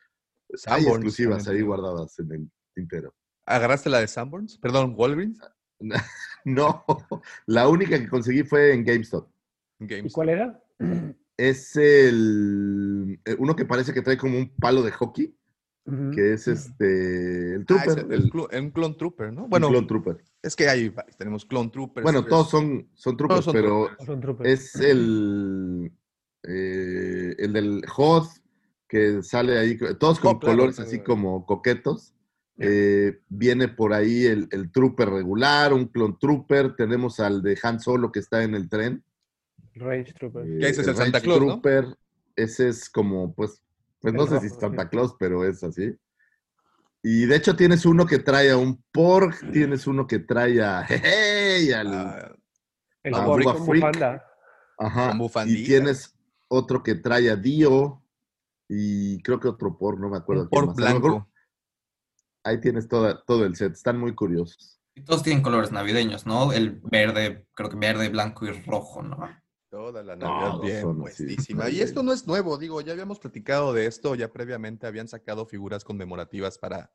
hay 0.50 0.82
Sanborns 0.82 0.88
exclusivas 0.88 1.44
también 1.44 1.62
ahí 1.62 1.66
guardadas 1.66 2.18
en 2.18 2.32
el 2.32 2.50
tintero. 2.74 3.14
¿Agarraste 3.46 3.88
la 3.88 4.00
de 4.00 4.08
Sanborns? 4.08 4.58
Perdón, 4.58 4.94
Walgreens. 4.96 5.38
No, 6.46 6.84
la 7.46 7.68
única 7.68 7.98
que 7.98 8.08
conseguí 8.08 8.42
fue 8.42 8.74
en 8.74 8.84
GameStop. 8.84 9.28
¿Y 9.80 9.86
Games. 9.86 10.12
cuál 10.12 10.28
era? 10.28 10.62
Es 11.36 11.74
el 11.76 13.18
eh, 13.24 13.36
uno 13.38 13.56
que 13.56 13.64
parece 13.64 13.92
que 13.92 14.02
trae 14.02 14.16
como 14.16 14.38
un 14.38 14.54
palo 14.56 14.82
de 14.82 14.92
hockey, 14.92 15.34
que 16.14 16.32
es 16.32 16.48
este 16.48 17.54
el 17.56 17.62
Ah, 17.62 17.64
Trooper, 17.66 17.88
es 17.90 17.96
el, 18.04 18.12
el, 18.12 18.30
clo- 18.30 18.58
un 18.58 18.70
Clone 18.70 18.94
Trooper, 18.94 19.32
¿no? 19.32 19.44
un 19.44 19.50
Bueno, 19.50 19.68
Clone 19.68 19.86
Trooper. 19.86 20.24
es 20.42 20.56
que 20.56 20.68
hay, 20.68 20.94
tenemos 21.18 21.44
Clone 21.44 21.70
Troopers. 21.70 22.02
Bueno, 22.02 22.24
todos 22.24 22.48
son, 22.50 22.88
son 22.94 23.16
troopers, 23.16 23.44
son 23.44 23.52
pero 23.52 23.68
troopers. 23.86 24.06
Son 24.06 24.20
troopers. 24.20 24.50
es 24.50 24.74
el, 24.76 25.92
eh, 26.44 27.34
el 27.38 27.52
del 27.52 27.82
HOD 27.96 28.28
que 28.88 29.22
sale 29.22 29.58
ahí, 29.58 29.76
todos 29.98 30.20
con 30.20 30.36
Oh, 30.36 30.38
claro, 30.38 30.56
colores 30.56 30.76
claro. 30.76 30.88
así 30.88 31.00
como 31.00 31.44
coquetos. 31.46 32.12
Eh, 32.56 33.18
viene 33.28 33.66
por 33.66 33.92
ahí 33.92 34.26
el, 34.26 34.46
el 34.52 34.70
Trooper 34.70 35.10
regular, 35.10 35.72
un 35.72 35.86
Clone 35.86 36.16
Trooper. 36.20 36.76
Tenemos 36.76 37.18
al 37.18 37.42
de 37.42 37.58
Han 37.62 37.80
Solo 37.80 38.12
que 38.12 38.20
está 38.20 38.44
en 38.44 38.54
el 38.54 38.68
tren. 38.68 39.02
Range 39.74 40.12
Trooper. 40.14 40.46
eh, 40.46 40.58
ese 40.68 40.80
es 40.82 40.88
el 40.88 40.96
Range 40.96 41.12
Santa 41.12 41.20
Claus, 41.20 41.44
¿no? 41.44 41.60
Trooper. 41.60 41.96
Ese 42.36 42.68
es 42.68 42.88
como, 42.90 43.34
pues, 43.34 43.62
pues 44.00 44.14
no 44.14 44.24
El 44.24 44.28
sé 44.28 44.40
si 44.40 44.46
es 44.46 44.54
Santa 44.56 44.84
sí. 44.84 44.88
Claus, 44.88 45.14
pero 45.18 45.44
es 45.44 45.62
así. 45.62 45.94
Y 47.02 47.26
de 47.26 47.36
hecho 47.36 47.54
tienes 47.54 47.84
uno 47.84 48.06
que 48.06 48.18
trae 48.18 48.50
a 48.50 48.56
un 48.56 48.82
Porg, 48.92 49.50
tienes 49.52 49.86
uno 49.86 50.06
que 50.06 50.18
trae 50.20 50.62
a 50.62 50.82
Jeje, 50.88 51.62
y 51.64 51.72
al, 51.72 51.88
Ah, 51.92 52.36
El 53.02 53.12
Bob 53.12 53.42
Boba 53.42 53.54
con 53.54 53.66
Freak. 53.66 53.84
bufanda. 53.86 54.24
Ajá. 54.78 55.16
Con 55.18 55.48
Y 55.48 55.64
tienes 55.64 56.16
otro 56.48 56.82
que 56.82 56.94
trae 56.94 57.30
a 57.30 57.36
Dio 57.36 58.02
y 58.68 59.22
creo 59.22 59.38
que 59.38 59.48
otro 59.48 59.76
por, 59.76 60.00
no 60.00 60.08
me 60.08 60.16
acuerdo. 60.16 60.44
un 60.44 60.48
quién 60.48 60.66
por 60.66 60.74
más. 60.74 60.78
A 60.78 60.80
lo 60.80 60.86
mejor 60.94 61.10
blanco. 61.10 61.30
Ahí 62.44 62.60
tienes 62.60 62.88
toda, 62.88 63.22
todo 63.24 63.44
el 63.44 63.54
set. 63.56 63.72
Están 63.72 63.98
muy 63.98 64.14
curiosos. 64.14 64.80
Y 64.94 65.02
todos 65.02 65.22
tienen 65.22 65.42
colores 65.42 65.72
navideños, 65.72 66.24
¿no? 66.26 66.52
El 66.52 66.80
verde, 66.90 67.46
creo 67.54 67.68
que 67.70 67.76
verde, 67.76 68.08
blanco 68.08 68.46
y 68.46 68.52
rojo, 68.62 69.02
¿no? 69.02 69.28
Toda 69.74 70.04
la 70.04 70.14
Navidad 70.14 70.50
Todos 70.52 70.62
bien 70.62 70.98
puestísima. 70.98 71.68
Y 71.68 71.80
esto 71.80 72.04
no 72.04 72.12
es 72.12 72.28
nuevo, 72.28 72.56
digo, 72.58 72.80
ya 72.80 72.92
habíamos 72.92 73.18
platicado 73.18 73.72
de 73.72 73.86
esto, 73.86 74.14
ya 74.14 74.32
previamente 74.32 74.86
habían 74.86 75.08
sacado 75.08 75.46
figuras 75.46 75.82
conmemorativas 75.82 76.58
para, 76.58 76.92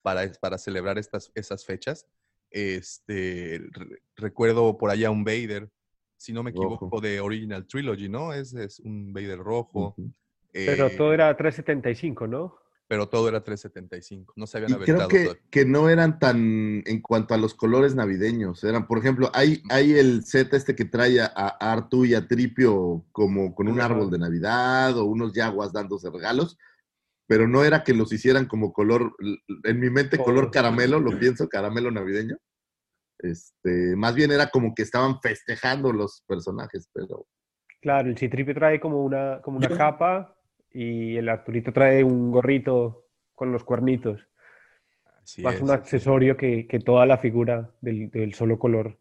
para, 0.00 0.32
para 0.40 0.56
celebrar 0.56 0.96
estas, 0.96 1.30
esas 1.34 1.66
fechas. 1.66 2.06
Este, 2.50 3.60
re- 3.72 4.02
recuerdo 4.16 4.78
por 4.78 4.90
allá 4.90 5.10
un 5.10 5.22
Vader, 5.22 5.70
si 6.16 6.32
no 6.32 6.42
me 6.42 6.52
equivoco, 6.52 6.86
Rojo. 6.86 7.00
de 7.02 7.20
Original 7.20 7.66
Trilogy, 7.66 8.08
¿no? 8.08 8.32
Es, 8.32 8.54
es 8.54 8.80
un 8.80 9.12
Vader 9.12 9.38
rojo. 9.40 9.94
Ujú. 9.98 10.10
Pero 10.50 10.86
eh, 10.86 10.94
todo 10.96 11.12
era 11.12 11.36
375, 11.36 12.26
¿no? 12.26 12.56
Pero 12.86 13.08
todo 13.08 13.28
era 13.28 13.42
375. 13.42 14.34
No 14.36 14.46
se 14.46 14.58
habían 14.58 14.72
Y 14.72 14.74
creo 14.84 14.96
aventado 15.02 15.08
que, 15.08 15.24
todo. 15.24 15.36
que 15.50 15.64
no 15.64 15.88
eran 15.88 16.18
tan 16.18 16.82
en 16.86 17.00
cuanto 17.00 17.34
a 17.34 17.38
los 17.38 17.54
colores 17.54 17.94
navideños. 17.94 18.62
Eran, 18.64 18.86
por 18.86 18.98
ejemplo, 18.98 19.30
hay, 19.34 19.62
hay 19.70 19.92
el 19.92 20.24
set 20.24 20.52
este 20.54 20.74
que 20.76 20.84
trae 20.84 21.20
a, 21.20 21.26
a 21.34 21.48
Artu 21.72 22.04
y 22.04 22.14
a 22.14 22.26
Tripio 22.28 23.04
como 23.12 23.54
con 23.54 23.68
un 23.68 23.80
árbol 23.80 24.10
de 24.10 24.18
Navidad 24.18 24.96
o 24.98 25.04
unos 25.06 25.32
yaguas 25.32 25.72
dándose 25.72 26.10
regalos, 26.10 26.58
pero 27.26 27.48
no 27.48 27.64
era 27.64 27.82
que 27.84 27.94
los 27.94 28.12
hicieran 28.12 28.46
como 28.46 28.72
color, 28.72 29.16
en 29.64 29.80
mi 29.80 29.88
mente 29.88 30.18
color 30.18 30.50
caramelo, 30.50 31.00
lo 31.00 31.18
pienso, 31.18 31.48
caramelo 31.48 31.90
navideño. 31.90 32.36
Este, 33.18 33.96
más 33.96 34.14
bien 34.14 34.30
era 34.32 34.48
como 34.50 34.74
que 34.74 34.82
estaban 34.82 35.20
festejando 35.22 35.92
los 35.92 36.22
personajes, 36.26 36.88
pero 36.92 37.26
Claro, 37.80 38.08
el 38.08 38.16
Citripio 38.18 38.54
trae 38.54 38.80
como 38.80 39.04
una, 39.04 39.40
como 39.42 39.58
una 39.58 39.68
Yo- 39.68 39.76
capa 39.76 40.33
y 40.74 41.16
el 41.16 41.28
Arturito 41.28 41.72
trae 41.72 42.02
un 42.04 42.30
gorrito 42.30 43.06
con 43.34 43.52
los 43.52 43.64
cuernitos. 43.64 44.20
Así 45.22 45.40
Más 45.42 45.54
es, 45.54 45.62
un 45.62 45.70
accesorio 45.70 46.36
que, 46.36 46.66
que 46.66 46.80
toda 46.80 47.06
la 47.06 47.16
figura 47.16 47.70
del, 47.80 48.10
del 48.10 48.34
solo 48.34 48.58
color. 48.58 48.98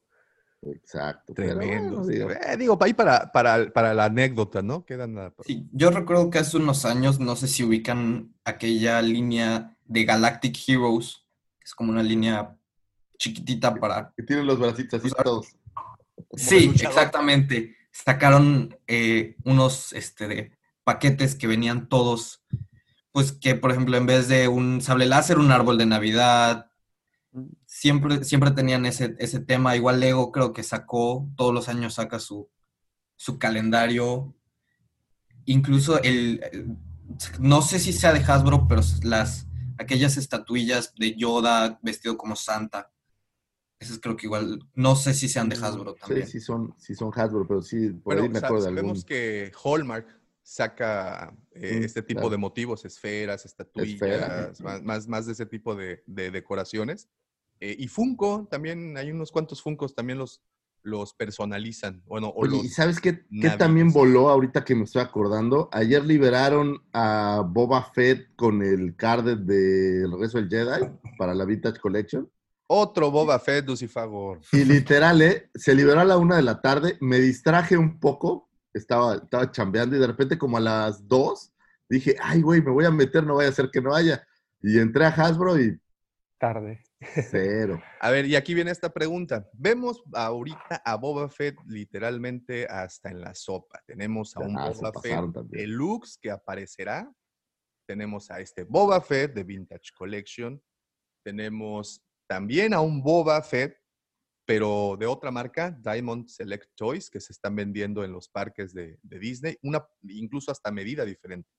exacto. 0.62 1.34
pero 1.36 1.58
Tremendo. 1.58 1.98
bueno, 1.98 2.04
sí. 2.06 2.14
digo, 2.14 2.32
Eh, 2.32 2.58
digo, 2.58 2.78
ahí 2.82 2.94
para, 2.94 3.32
para, 3.32 3.70
para 3.74 3.94
la 3.94 4.06
anécdota, 4.06 4.62
¿no? 4.62 4.86
Quedan 4.86 5.16
la- 5.16 5.34
Sí, 5.42 5.68
yo 5.74 5.90
recuerdo 5.92 6.30
que 6.30 6.38
hace 6.40 6.56
unos 6.58 6.86
años, 6.86 7.20
no 7.20 7.36
sé 7.36 7.48
si 7.48 7.64
ubican 7.64 8.34
aquella 8.46 9.02
línea 9.02 9.76
de 9.86 10.06
Galactic 10.06 10.56
Heroes, 10.68 11.26
que 11.60 11.66
es 11.66 11.76
como 11.76 11.92
una 11.92 12.04
línea 12.04 12.56
chiquitita 13.18 13.74
para... 13.76 14.14
que 14.16 14.24
tienen 14.24 14.46
los 14.48 14.60
bracitos 14.60 15.00
así 15.02 15.10
Usar- 15.12 15.24
todos. 15.24 15.48
Sí, 16.36 16.72
exactamente. 16.76 17.76
Sacaron 17.92 18.76
eh, 18.88 19.36
unos 19.44 19.92
este, 19.94 20.28
de 20.28 20.52
paquetes 20.84 21.36
que 21.36 21.48
venían 21.48 21.88
todos, 21.90 22.44
pues 23.12 23.32
que 23.32 23.56
por 23.56 23.72
ejemplo 23.72 23.96
en 23.98 24.06
vez 24.06 24.28
de 24.28 24.48
un 24.48 24.82
sable 24.82 25.06
láser, 25.06 25.38
un 25.40 25.52
árbol 25.52 25.78
de 25.78 25.86
Navidad, 25.86 26.72
siempre, 27.66 28.24
siempre 28.24 28.52
tenían 28.52 28.86
ese, 28.86 29.16
ese 29.20 29.40
tema. 29.40 29.76
Igual 29.76 30.00
Lego 30.00 30.32
creo 30.32 30.54
que 30.54 30.64
sacó, 30.64 31.30
todos 31.36 31.54
los 31.54 31.68
años 31.70 31.96
saca 31.96 32.20
su, 32.20 32.50
su 33.16 33.38
calendario. 33.40 34.36
Incluso 35.46 36.02
el, 36.04 36.78
no 37.40 37.62
sé 37.62 37.80
si 37.80 37.92
sea 37.94 38.14
de 38.14 38.20
Hasbro, 38.20 38.68
pero 38.68 38.82
las, 39.04 39.48
aquellas 39.78 40.18
estatuillas 40.18 40.94
de 40.96 41.16
Yoda 41.16 41.80
vestido 41.82 42.18
como 42.18 42.36
Santa. 42.36 42.92
Esas 43.80 44.00
creo 44.00 44.16
que 44.16 44.28
igual, 44.28 44.60
no 44.76 44.96
sé 44.96 45.14
si 45.14 45.28
sean 45.28 45.50
de 45.50 45.58
Hasbro 45.58 45.94
Sí, 45.94 46.00
también. 46.00 46.28
sí 46.28 46.40
son, 46.40 46.74
sí 46.78 46.96
son 46.96 47.12
Hasbro, 47.14 47.46
pero 47.46 47.62
sí, 47.62 47.90
por 47.90 48.16
Bueno, 48.16 48.24
ahí 48.24 48.30
me 48.30 48.38
acuerdo 48.40 48.64
de 48.64 48.70
algún. 48.70 48.82
sabemos 48.82 49.06
que 49.06 49.52
Hallmark 49.64 50.08
saca 50.44 51.36
eh, 51.52 51.80
Mm, 51.80 51.84
este 51.84 52.02
tipo 52.04 52.20
claro. 52.22 52.32
de 52.32 52.38
motivos, 52.38 52.86
esferas, 52.86 53.46
estatuillas, 53.46 54.60
más, 54.62 54.84
más, 54.84 55.08
más 55.08 55.26
de 55.26 55.32
ese 55.34 55.46
tipo 55.46 55.74
de, 55.76 56.04
de 56.06 56.30
decoraciones. 56.32 57.10
Eh, 57.60 57.76
y 57.80 57.88
Funko, 57.88 58.48
también 58.52 58.98
hay 58.98 59.10
unos 59.12 59.32
cuantos 59.32 59.62
Funcos, 59.62 59.96
también 59.96 60.20
los, 60.20 60.42
los 60.82 61.14
personalizan. 61.14 62.04
Bueno, 62.06 62.28
o 62.28 62.42
Oye, 62.42 62.58
¿y 62.58 62.64
los, 62.64 62.74
sabes 62.74 63.00
qué, 63.00 63.24
también 63.58 63.94
voló 63.94 64.30
ahorita 64.30 64.66
que 64.66 64.76
me 64.76 64.84
estoy 64.84 65.02
acordando? 65.02 65.70
Ayer 65.72 66.04
liberaron 66.04 66.84
a 66.92 67.42
Boba 67.48 67.84
Fett 67.94 68.36
con 68.36 68.62
el 68.62 68.98
card 68.98 69.38
de 69.38 70.04
El 70.04 70.12
Regreso 70.12 70.40
del 70.40 70.50
Jedi 70.50 70.90
para 71.18 71.34
la 71.34 71.46
Vintage 71.46 71.80
Collection. 71.80 72.30
otro 72.68 73.12
Boba 73.12 73.40
Fett, 73.40 73.66
Lucifagor. 73.66 74.42
Y 74.52 74.66
literal, 74.66 75.22
¿eh? 75.22 75.50
se 75.56 75.74
liberó 75.74 76.02
a 76.02 76.06
la 76.06 76.18
una 76.18 76.36
de 76.36 76.42
la 76.44 76.60
tarde, 76.60 76.98
me 77.00 77.20
distraje 77.20 77.78
un 77.78 78.00
poco, 78.02 78.50
estaba, 78.74 79.16
estaba 79.16 79.52
chambeando 79.52 79.96
y 79.96 80.00
de 80.00 80.08
repente 80.08 80.38
como 80.38 80.58
a 80.58 80.62
las 80.62 81.08
dos 81.08 81.52
dije, 81.90 82.16
ay, 82.22 82.42
güey, 82.42 82.62
me 82.62 82.72
voy 82.72 82.86
a 82.86 82.92
meter, 82.92 83.24
no 83.24 83.36
vaya 83.36 83.50
a 83.50 83.54
ser 83.54 83.70
que 83.72 83.82
no 83.82 83.94
haya. 83.94 84.26
Y 84.62 84.80
entré 84.80 85.06
a 85.06 85.10
Hasbro 85.10 85.60
y 85.60 85.80
Tarde. 86.40 86.84
cero. 87.30 87.82
A 88.02 88.10
ver, 88.10 88.26
y 88.26 88.36
aquí 88.36 88.54
viene 88.54 88.72
esta 88.72 88.92
pregunta. 88.92 89.48
Vemos 89.54 90.02
ahorita 90.14 90.82
a 90.84 90.96
Boba 90.96 91.30
Fett 91.30 91.56
literalmente 91.68 92.66
hasta 92.66 93.10
en 93.10 93.22
la 93.22 93.34
sopa. 93.36 93.82
Tenemos 93.86 94.36
a 94.36 94.42
un 94.42 94.58
Ah, 94.58 94.70
Boba 94.72 94.92
Fett. 95.02 95.32
Deluxe 95.50 96.18
que 96.18 96.32
aparecerá. 96.32 97.10
Tenemos 97.86 98.32
a 98.32 98.40
este 98.40 98.64
Boba 98.64 99.00
Fett 99.02 99.34
de 99.34 99.44
Vintage 99.44 99.92
Collection. 99.98 100.62
Tenemos 101.24 102.02
también 102.28 102.74
a 102.74 102.82
un 102.82 103.02
Boba 103.04 103.42
Fett, 103.42 103.78
pero 104.46 104.98
de 105.00 105.06
otra 105.06 105.32
marca, 105.32 105.72
Diamond 105.72 106.28
Select 106.28 106.72
Toys, 106.76 107.10
que 107.10 107.20
se 107.20 107.34
están 107.34 107.56
vendiendo 107.56 108.04
en 108.04 108.12
los 108.12 108.28
parques 108.30 108.74
de, 108.74 109.00
de 109.02 109.20
Disney, 109.20 109.58
una, 109.62 109.86
incluso 110.04 110.52
hasta 110.52 110.72
medida 110.72 111.06
diferente. 111.06 111.50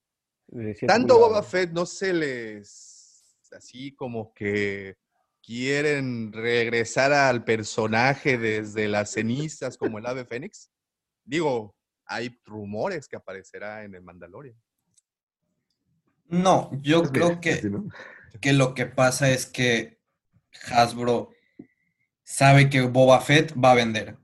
Siete 0.49 0.87
Tanto 0.87 1.19
Boba. 1.19 1.43
Fett 1.43 1.73
no 1.73 1.87
se 1.87 2.13
les 2.13 3.15
así 3.55 3.95
como 3.95 4.35
que 4.35 4.97
quieren 5.43 6.33
regresar 6.33 7.13
al 7.13 7.45
personaje 7.45 8.39
desde 8.39 8.89
las 8.89 9.13
cenizas 9.13 9.77
como 9.77 9.99
el 9.99 10.07
ave 10.07 10.25
fénix. 10.25 10.71
Digo, 11.25 11.77
hay 12.07 12.39
rumores 12.45 13.09
que 13.09 13.17
aparecerá 13.17 13.85
en 13.85 13.95
el 13.95 14.03
Mandalorian. 14.03 14.57
No, 16.27 16.71
yo 16.83 17.03
creo 17.05 17.41
que, 17.41 17.61
que 18.41 18.53
lo 18.53 18.75
que 18.75 18.87
pasa 18.87 19.31
es 19.31 19.47
que 19.47 20.01
Hasbro 20.71 21.34
sabe 22.25 22.71
que 22.71 22.81
Boba 22.83 23.21
Fett 23.21 23.55
va 23.63 23.73
a 23.73 23.77
vender. 23.77 24.17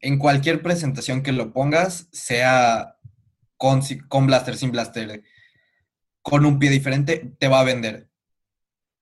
En 0.00 0.18
cualquier 0.18 0.62
presentación 0.62 1.22
que 1.22 1.32
lo 1.32 1.52
pongas, 1.52 2.08
sea 2.12 2.96
con, 3.56 3.80
con 4.08 4.26
blaster, 4.26 4.56
sin 4.56 4.70
blaster, 4.70 5.24
con 6.22 6.44
un 6.44 6.58
pie 6.58 6.70
diferente, 6.70 7.34
te 7.38 7.48
va 7.48 7.60
a 7.60 7.64
vender. 7.64 8.08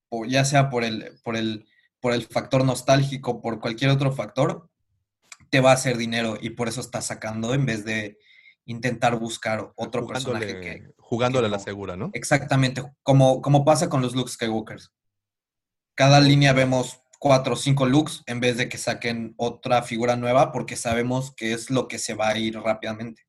O 0.09 0.25
ya 0.25 0.45
sea 0.45 0.69
por 0.69 0.83
el, 0.83 1.19
por 1.23 1.35
el, 1.35 1.67
por 1.99 2.13
el 2.13 2.23
factor 2.23 2.63
nostálgico, 2.63 3.41
por 3.41 3.59
cualquier 3.59 3.91
otro 3.91 4.11
factor, 4.11 4.69
te 5.49 5.59
va 5.59 5.71
a 5.71 5.75
hacer 5.75 5.97
dinero 5.97 6.37
y 6.39 6.51
por 6.51 6.67
eso 6.67 6.81
está 6.81 7.01
sacando 7.01 7.53
en 7.53 7.65
vez 7.65 7.85
de 7.85 8.17
intentar 8.65 9.17
buscar 9.19 9.71
otro 9.75 10.07
personaje 10.07 10.53
Jugándole, 10.53 10.81
que, 10.81 10.93
jugándole 10.97 11.47
a 11.47 11.51
la 11.51 11.59
segura, 11.59 11.95
¿no? 11.95 12.09
Exactamente, 12.13 12.83
como, 13.03 13.41
como 13.41 13.63
pasa 13.63 13.89
con 13.89 14.01
los 14.01 14.15
Luke 14.15 14.31
Skywalkers. 14.31 14.91
Cada 15.93 16.19
línea 16.19 16.51
vemos 16.51 17.01
cuatro 17.19 17.53
o 17.53 17.57
cinco 17.57 17.85
looks 17.85 18.23
en 18.25 18.39
vez 18.39 18.57
de 18.57 18.69
que 18.69 18.77
saquen 18.77 19.33
otra 19.37 19.81
figura 19.83 20.15
nueva 20.15 20.51
porque 20.51 20.75
sabemos 20.75 21.33
que 21.35 21.53
es 21.53 21.69
lo 21.69 21.87
que 21.87 21.99
se 21.99 22.13
va 22.13 22.29
a 22.29 22.37
ir 22.37 22.59
rápidamente. 22.59 23.25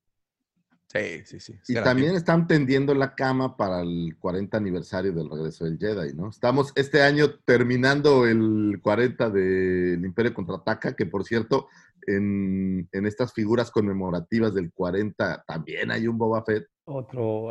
Sí, 0.88 1.22
sí, 1.24 1.40
sí. 1.40 1.54
Y 1.68 1.74
también 1.74 1.96
tiempo. 1.96 2.18
están 2.18 2.46
tendiendo 2.46 2.94
la 2.94 3.14
cama 3.14 3.56
para 3.56 3.80
el 3.80 4.16
40 4.18 4.56
aniversario 4.56 5.12
del 5.12 5.28
regreso 5.28 5.64
del 5.64 5.78
Jedi, 5.78 6.14
¿no? 6.14 6.30
Estamos 6.30 6.72
este 6.76 7.02
año 7.02 7.38
terminando 7.44 8.26
el 8.26 8.78
40 8.80 9.30
del 9.30 10.04
Imperio 10.04 10.32
Contraataca, 10.32 10.94
que 10.94 11.06
por 11.06 11.24
cierto, 11.24 11.68
en, 12.06 12.88
en 12.92 13.06
estas 13.06 13.32
figuras 13.32 13.70
conmemorativas 13.70 14.54
del 14.54 14.72
40 14.72 15.44
también 15.46 15.90
hay 15.90 16.06
un 16.08 16.18
Boba 16.18 16.44
Fett. 16.44 16.66
Otro. 16.84 17.50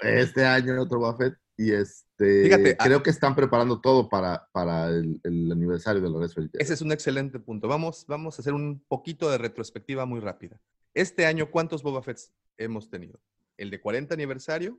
Este 0.00 0.44
año 0.44 0.80
otro 0.80 0.98
Boba 0.98 1.16
Fett. 1.16 1.34
Y 1.58 1.72
este, 1.72 2.44
Fíjate, 2.44 2.76
ah- 2.78 2.84
creo 2.84 3.02
que 3.02 3.10
están 3.10 3.34
preparando 3.34 3.80
todo 3.80 4.08
para, 4.08 4.46
para 4.52 4.88
el, 4.88 5.20
el 5.24 5.50
aniversario 5.50 6.02
del 6.02 6.12
regreso 6.12 6.40
del 6.40 6.50
Jedi. 6.50 6.62
Ese 6.62 6.74
es 6.74 6.82
un 6.82 6.92
excelente 6.92 7.38
punto. 7.38 7.66
Vamos, 7.66 8.04
vamos 8.06 8.38
a 8.38 8.42
hacer 8.42 8.52
un 8.52 8.82
poquito 8.88 9.30
de 9.30 9.38
retrospectiva 9.38 10.04
muy 10.04 10.20
rápida. 10.20 10.60
Este 10.92 11.24
año, 11.26 11.50
¿cuántos 11.50 11.82
Boba 11.82 12.02
Fetts 12.02 12.32
hemos 12.58 12.90
tenido? 12.90 13.20
El 13.56 13.70
de 13.70 13.80
40 13.80 14.12
aniversario. 14.14 14.78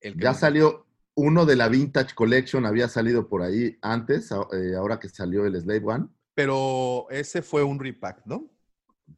El 0.00 0.14
que 0.16 0.24
Ya 0.24 0.34
salió 0.34 0.86
uno 1.14 1.46
de 1.46 1.56
la 1.56 1.68
Vintage 1.68 2.14
Collection, 2.14 2.66
había 2.66 2.88
salido 2.88 3.28
por 3.28 3.42
ahí 3.42 3.78
antes, 3.80 4.30
eh, 4.32 4.74
ahora 4.76 4.98
que 4.98 5.08
salió 5.08 5.46
el 5.46 5.60
Slave 5.60 5.84
One. 5.84 6.08
Pero 6.34 7.06
ese 7.10 7.42
fue 7.42 7.62
un 7.62 7.78
repack, 7.78 8.22
¿no? 8.26 8.50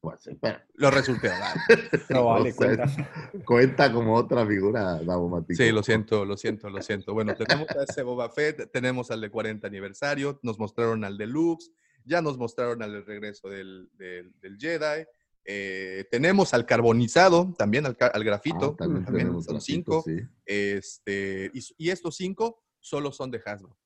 Pues, 0.00 0.20
sí, 0.22 0.36
pero- 0.40 0.58
Lo 0.74 0.90
resulté. 0.90 1.28
¿verdad? 1.28 1.54
No 2.10 2.24
vale, 2.26 2.50
o 2.50 2.52
sea, 2.54 2.76
cuenta. 2.76 3.44
cuenta 3.44 3.92
como 3.92 4.14
otra 4.14 4.46
figura 4.46 5.00
Davomático. 5.02 5.54
Sí, 5.62 5.70
lo 5.70 5.82
siento, 5.82 6.24
lo 6.24 6.36
siento, 6.36 6.68
lo 6.68 6.82
siento. 6.82 7.14
Bueno, 7.14 7.34
tenemos 7.34 7.68
a 7.70 7.82
ese 7.84 8.02
Boba 8.02 8.28
Fett, 8.30 8.70
tenemos 8.72 9.10
al 9.10 9.20
de 9.20 9.30
40 9.30 9.66
aniversario, 9.66 10.38
nos 10.42 10.58
mostraron 10.58 11.04
al 11.04 11.16
deluxe, 11.16 11.70
ya 12.04 12.20
nos 12.20 12.36
mostraron 12.36 12.82
al 12.82 13.04
regreso 13.06 13.48
del, 13.48 13.88
del- 13.94 14.32
del 14.40 14.58
Jedi, 14.58 15.06
eh, 15.44 16.04
tenemos 16.10 16.52
al 16.54 16.66
carbonizado, 16.66 17.54
también 17.56 17.86
al, 17.86 17.96
al 18.12 18.24
grafito, 18.24 18.72
Ah, 18.74 18.76
también 18.76 19.04
también 19.04 19.28
son 19.28 19.42
grafito, 19.42 19.60
cinco. 19.60 20.02
sí. 20.04 20.16
Este, 20.44 21.50
y, 21.54 21.60
y 21.78 21.90
estos 21.90 22.16
cinco 22.16 22.64
solo 22.80 23.12
son 23.12 23.30
de 23.30 23.40
Hasbro. 23.44 23.76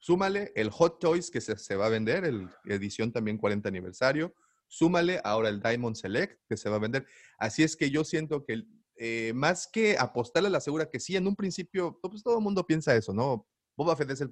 Súmale 0.00 0.50
el 0.56 0.70
Hot 0.70 0.98
Toys 0.98 1.30
que 1.30 1.40
se, 1.40 1.56
se 1.56 1.76
va 1.76 1.86
a 1.86 1.90
vender, 1.90 2.24
el 2.24 2.48
edición 2.64 3.12
también 3.12 3.38
40 3.38 3.68
aniversario. 3.68 4.34
Súmale 4.66 5.20
ahora 5.24 5.50
el 5.50 5.60
Diamond 5.60 5.94
Select 5.94 6.40
que 6.48 6.56
se 6.56 6.68
va 6.68 6.76
a 6.76 6.80
vender. 6.80 7.06
Así 7.38 7.62
es 7.62 7.76
que 7.76 7.90
yo 7.90 8.02
siento 8.02 8.44
que 8.44 8.64
eh, 8.96 9.32
más 9.34 9.68
que 9.70 9.96
apostarle 9.98 10.48
a 10.48 10.52
la 10.52 10.60
segura, 10.60 10.90
que 10.90 11.00
sí, 11.00 11.16
en 11.16 11.26
un 11.26 11.36
principio, 11.36 11.98
pues 12.02 12.22
todo 12.22 12.38
el 12.38 12.44
mundo 12.44 12.66
piensa 12.66 12.94
eso, 12.96 13.12
¿no? 13.12 13.46
Boba 13.76 13.96
Fett 13.96 14.10
es 14.10 14.20
el, 14.20 14.30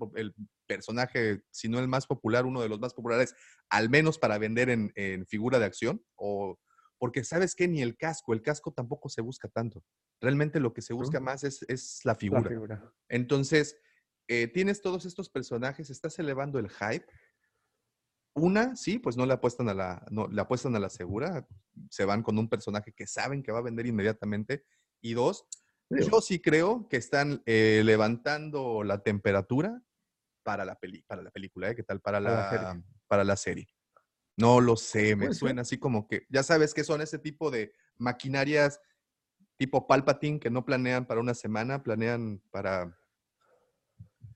personaje, 0.67 1.43
si 1.51 1.69
no 1.69 1.79
el 1.79 1.89
más 1.89 2.07
popular, 2.07 2.45
uno 2.45 2.61
de 2.61 2.69
los 2.69 2.79
más 2.79 2.93
populares, 2.93 3.35
al 3.71 3.89
menos 3.89 4.19
para 4.19 4.37
vender 4.37 4.69
en, 4.69 4.93
en 4.95 5.27
figura 5.27 5.59
de 5.59 5.65
acción, 5.65 6.05
o 6.17 6.59
porque 6.99 7.25
sabes 7.25 7.55
que 7.55 7.69
ni 7.69 7.81
el 7.81 7.97
casco, 7.97 8.35
el 8.35 8.43
casco 8.43 8.73
tampoco 8.73 9.09
se 9.09 9.23
busca 9.23 9.49
tanto. 9.49 9.83
Realmente 10.21 10.61
lo 10.61 10.73
que 10.73 10.83
se 10.83 10.93
busca 10.93 11.21
más 11.21 11.45
es, 11.45 11.65
es 11.69 12.01
la 12.05 12.15
figura. 12.15 12.93
Entonces, 13.09 13.77
eh, 14.29 14.47
tienes 14.49 14.81
todos 14.81 15.05
estos 15.07 15.29
personajes, 15.29 15.91
estás 15.91 16.19
elevando 16.19 16.59
el 16.59 16.71
hype. 16.71 17.07
Una, 18.35 18.77
sí, 18.77 18.99
pues 18.99 19.17
no 19.17 19.27
le 19.27 19.33
apuestan 19.33 19.69
a 19.69 19.75
la, 19.75 20.07
no, 20.11 20.29
le 20.29 20.41
apuestan 20.41 20.77
a 20.77 20.79
la 20.79 20.91
segura, 20.91 21.47
se 21.91 22.05
van 22.05 22.23
con 22.23 22.39
un 22.39 22.49
personaje 22.49 22.93
que 22.93 23.07
saben 23.07 23.43
que 23.43 23.51
va 23.51 23.59
a 23.59 23.63
vender 23.63 23.87
inmediatamente. 23.87 24.65
Y 25.01 25.15
dos, 25.15 25.47
yo 25.91 26.21
sí 26.21 26.41
creo 26.41 26.89
que 26.89 26.99
están 26.99 27.43
eh, 27.47 27.83
levantando 27.85 28.85
la 28.85 29.03
temperatura 29.03 29.83
para 30.45 30.65
la, 30.65 30.77
peli, 30.77 31.03
para 31.03 31.23
la 31.23 31.31
película, 31.31 31.71
¿eh? 31.71 31.75
¿Qué 31.75 31.83
tal? 31.83 32.01
Para 32.01 32.23
Para 32.23 32.63
la 32.63 32.83
para 33.09 33.25
la 33.25 33.37
serie. 33.37 33.67
No 34.37 34.61
lo 34.61 34.77
sé, 34.77 35.17
me 35.17 35.35
suena 35.35 35.63
así 35.63 35.79
como 35.79 36.07
que, 36.07 36.27
ya 36.29 36.45
sabes 36.45 36.73
que 36.75 36.85
son 36.85 37.01
ese 37.01 37.19
tipo 37.19 37.51
de 37.51 37.73
maquinarias 37.97 38.81
tipo 39.59 39.87
Palpatine 39.87 40.39
que 40.39 40.51
no 40.51 40.65
planean 40.65 41.05
para 41.05 41.21
una 41.21 41.35
semana, 41.35 41.83
planean 41.83 42.41
para 42.51 42.98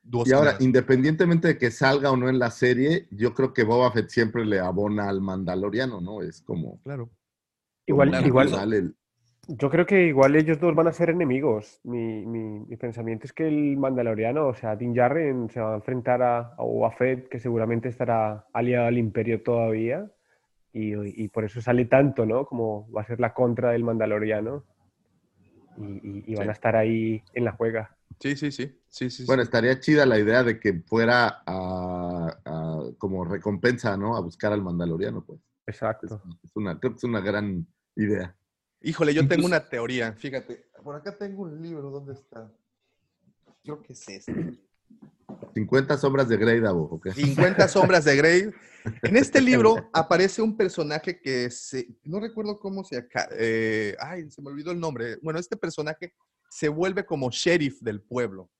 dos 0.02 0.28
Y 0.28 0.32
ahora, 0.32 0.56
independientemente 0.60 1.48
de 1.48 1.58
que 1.58 1.70
salga 1.70 2.10
o 2.10 2.16
no 2.16 2.28
en 2.28 2.38
la 2.38 2.50
serie, 2.50 3.06
yo 3.10 3.34
creo 3.34 3.52
que 3.52 3.64
Boba 3.64 3.92
Fett 3.92 4.08
siempre 4.08 4.44
le 4.44 4.58
abona 4.58 5.08
al 5.08 5.20
Mandaloriano, 5.20 6.00
¿no? 6.00 6.22
Es 6.22 6.42
como. 6.42 6.80
Claro. 6.82 7.10
Igual, 7.86 8.10
como 8.10 8.26
igual, 8.26 8.46
natural 8.46 8.72
el- 8.74 8.94
yo 9.48 9.70
creo 9.70 9.86
que 9.86 10.06
igual 10.06 10.36
ellos 10.36 10.60
dos 10.60 10.74
van 10.74 10.86
a 10.86 10.92
ser 10.92 11.10
enemigos. 11.10 11.80
Mi, 11.82 12.24
mi- 12.24 12.60
mi 12.60 12.76
pensamiento 12.76 13.26
es 13.26 13.32
que 13.32 13.48
el 13.48 13.76
Mandaloriano, 13.76 14.46
o 14.46 14.54
sea, 14.54 14.76
Din 14.76 14.94
Djarin 14.94 15.50
se 15.50 15.60
va 15.60 15.72
a 15.72 15.76
enfrentar 15.76 16.22
a, 16.22 16.38
a 16.54 16.62
Boba 16.62 16.92
Fett, 16.92 17.28
que 17.28 17.40
seguramente 17.40 17.88
estará 17.88 18.46
aliado 18.52 18.86
al 18.86 18.98
Imperio 18.98 19.42
todavía, 19.42 20.10
y, 20.72 20.94
y 21.24 21.28
por 21.28 21.44
eso 21.44 21.60
sale 21.60 21.84
tanto, 21.86 22.24
¿no? 22.24 22.46
Como 22.46 22.90
va 22.92 23.02
a 23.02 23.06
ser 23.06 23.20
la 23.20 23.34
contra 23.34 23.72
del 23.72 23.84
Mandaloriano, 23.84 24.64
y, 25.76 25.84
y- 25.84 26.24
y 26.26 26.34
van 26.34 26.44
Sí. 26.46 26.48
a 26.50 26.52
estar 26.52 26.76
ahí 26.76 27.22
en 27.34 27.44
la 27.44 27.52
juega. 27.52 27.96
Sí, 28.20 28.36
sí, 28.36 28.52
sí. 28.52 28.78
sí, 28.88 29.10
sí, 29.10 29.24
Bueno, 29.26 29.42
sí. 29.42 29.46
estaría 29.46 29.80
chida 29.80 30.06
la 30.06 30.18
idea 30.18 30.44
de 30.44 30.60
que 30.60 30.74
fuera 30.86 31.42
a- 31.46 32.38
a- 32.44 32.82
como 32.98 33.24
recompensa, 33.24 33.96
¿no? 33.96 34.16
A 34.16 34.20
buscar 34.20 34.52
al 34.52 34.62
Mandaloriano, 34.62 35.24
pues. 35.24 35.40
Es, 35.66 35.74
Exacto. 35.76 36.22
es 36.44 36.50
una, 36.56 36.78
creo 36.78 36.92
que 36.92 36.98
es 36.98 37.04
una 37.04 37.20
gran 37.20 37.66
idea. 37.96 38.36
Híjole, 38.82 39.14
yo 39.14 39.26
tengo 39.28 39.46
una 39.46 39.60
teoría. 39.68 40.12
Fíjate, 40.12 40.66
por 40.82 40.96
acá 40.96 41.16
tengo 41.16 41.42
un 41.42 41.60
libro. 41.62 41.90
¿Dónde 41.90 42.12
está? 42.14 42.50
Creo 43.62 43.80
que 43.82 43.92
es 43.92 44.08
este. 44.08 44.58
50 45.54 45.96
sombras 45.98 46.28
de 46.28 46.36
Grey, 46.36 46.60
Davo, 46.60 46.84
¿o 46.84 47.00
qué? 47.00 47.12
50 47.12 47.68
sombras 47.68 48.04
de 48.04 48.16
Grey. 48.16 48.50
En 49.02 49.16
este 49.16 49.40
libro 49.42 49.90
aparece 49.92 50.42
un 50.42 50.56
personaje 50.56 51.20
que 51.20 51.50
se, 51.50 51.88
no 52.04 52.20
recuerdo 52.20 52.58
cómo 52.58 52.84
se 52.84 53.06
eh, 53.38 53.94
ay, 54.00 54.30
se 54.30 54.40
me 54.42 54.48
olvidó 54.50 54.70
el 54.72 54.80
nombre. 54.80 55.18
Bueno, 55.22 55.38
este 55.38 55.56
personaje 55.56 56.14
se 56.50 56.68
vuelve 56.68 57.04
como 57.04 57.30
sheriff 57.30 57.80
del 57.80 58.00
pueblo 58.02 58.50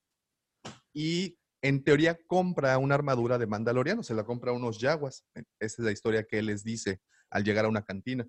y 0.95 1.39
en 1.63 1.83
teoría 1.85 2.19
compra 2.27 2.77
una 2.79 2.95
armadura 2.95 3.39
de 3.39 3.47
Mandaloriano, 3.47 4.03
se 4.03 4.15
la 4.15 4.25
compra 4.25 4.51
a 4.51 4.55
unos 4.55 4.79
yaguas. 4.79 5.25
Esa 5.35 5.47
es 5.61 5.79
la 5.79 5.93
historia 5.93 6.25
que 6.25 6.39
él 6.41 6.47
les 6.47 6.65
dice 6.65 7.01
al 7.31 7.45
llegar 7.45 7.65
a 7.65 7.69
una 7.69 7.83
cantina. 7.85 8.27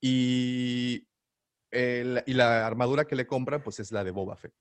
Y, 0.00 1.06
el- 1.70 2.22
y 2.26 2.34
la 2.34 2.66
armadura 2.66 3.04
que 3.06 3.16
le 3.16 3.26
compran, 3.26 3.62
pues 3.62 3.80
es 3.80 3.90
la 3.92 4.04
de 4.04 4.10
Boba 4.10 4.36
Fett. 4.36 4.52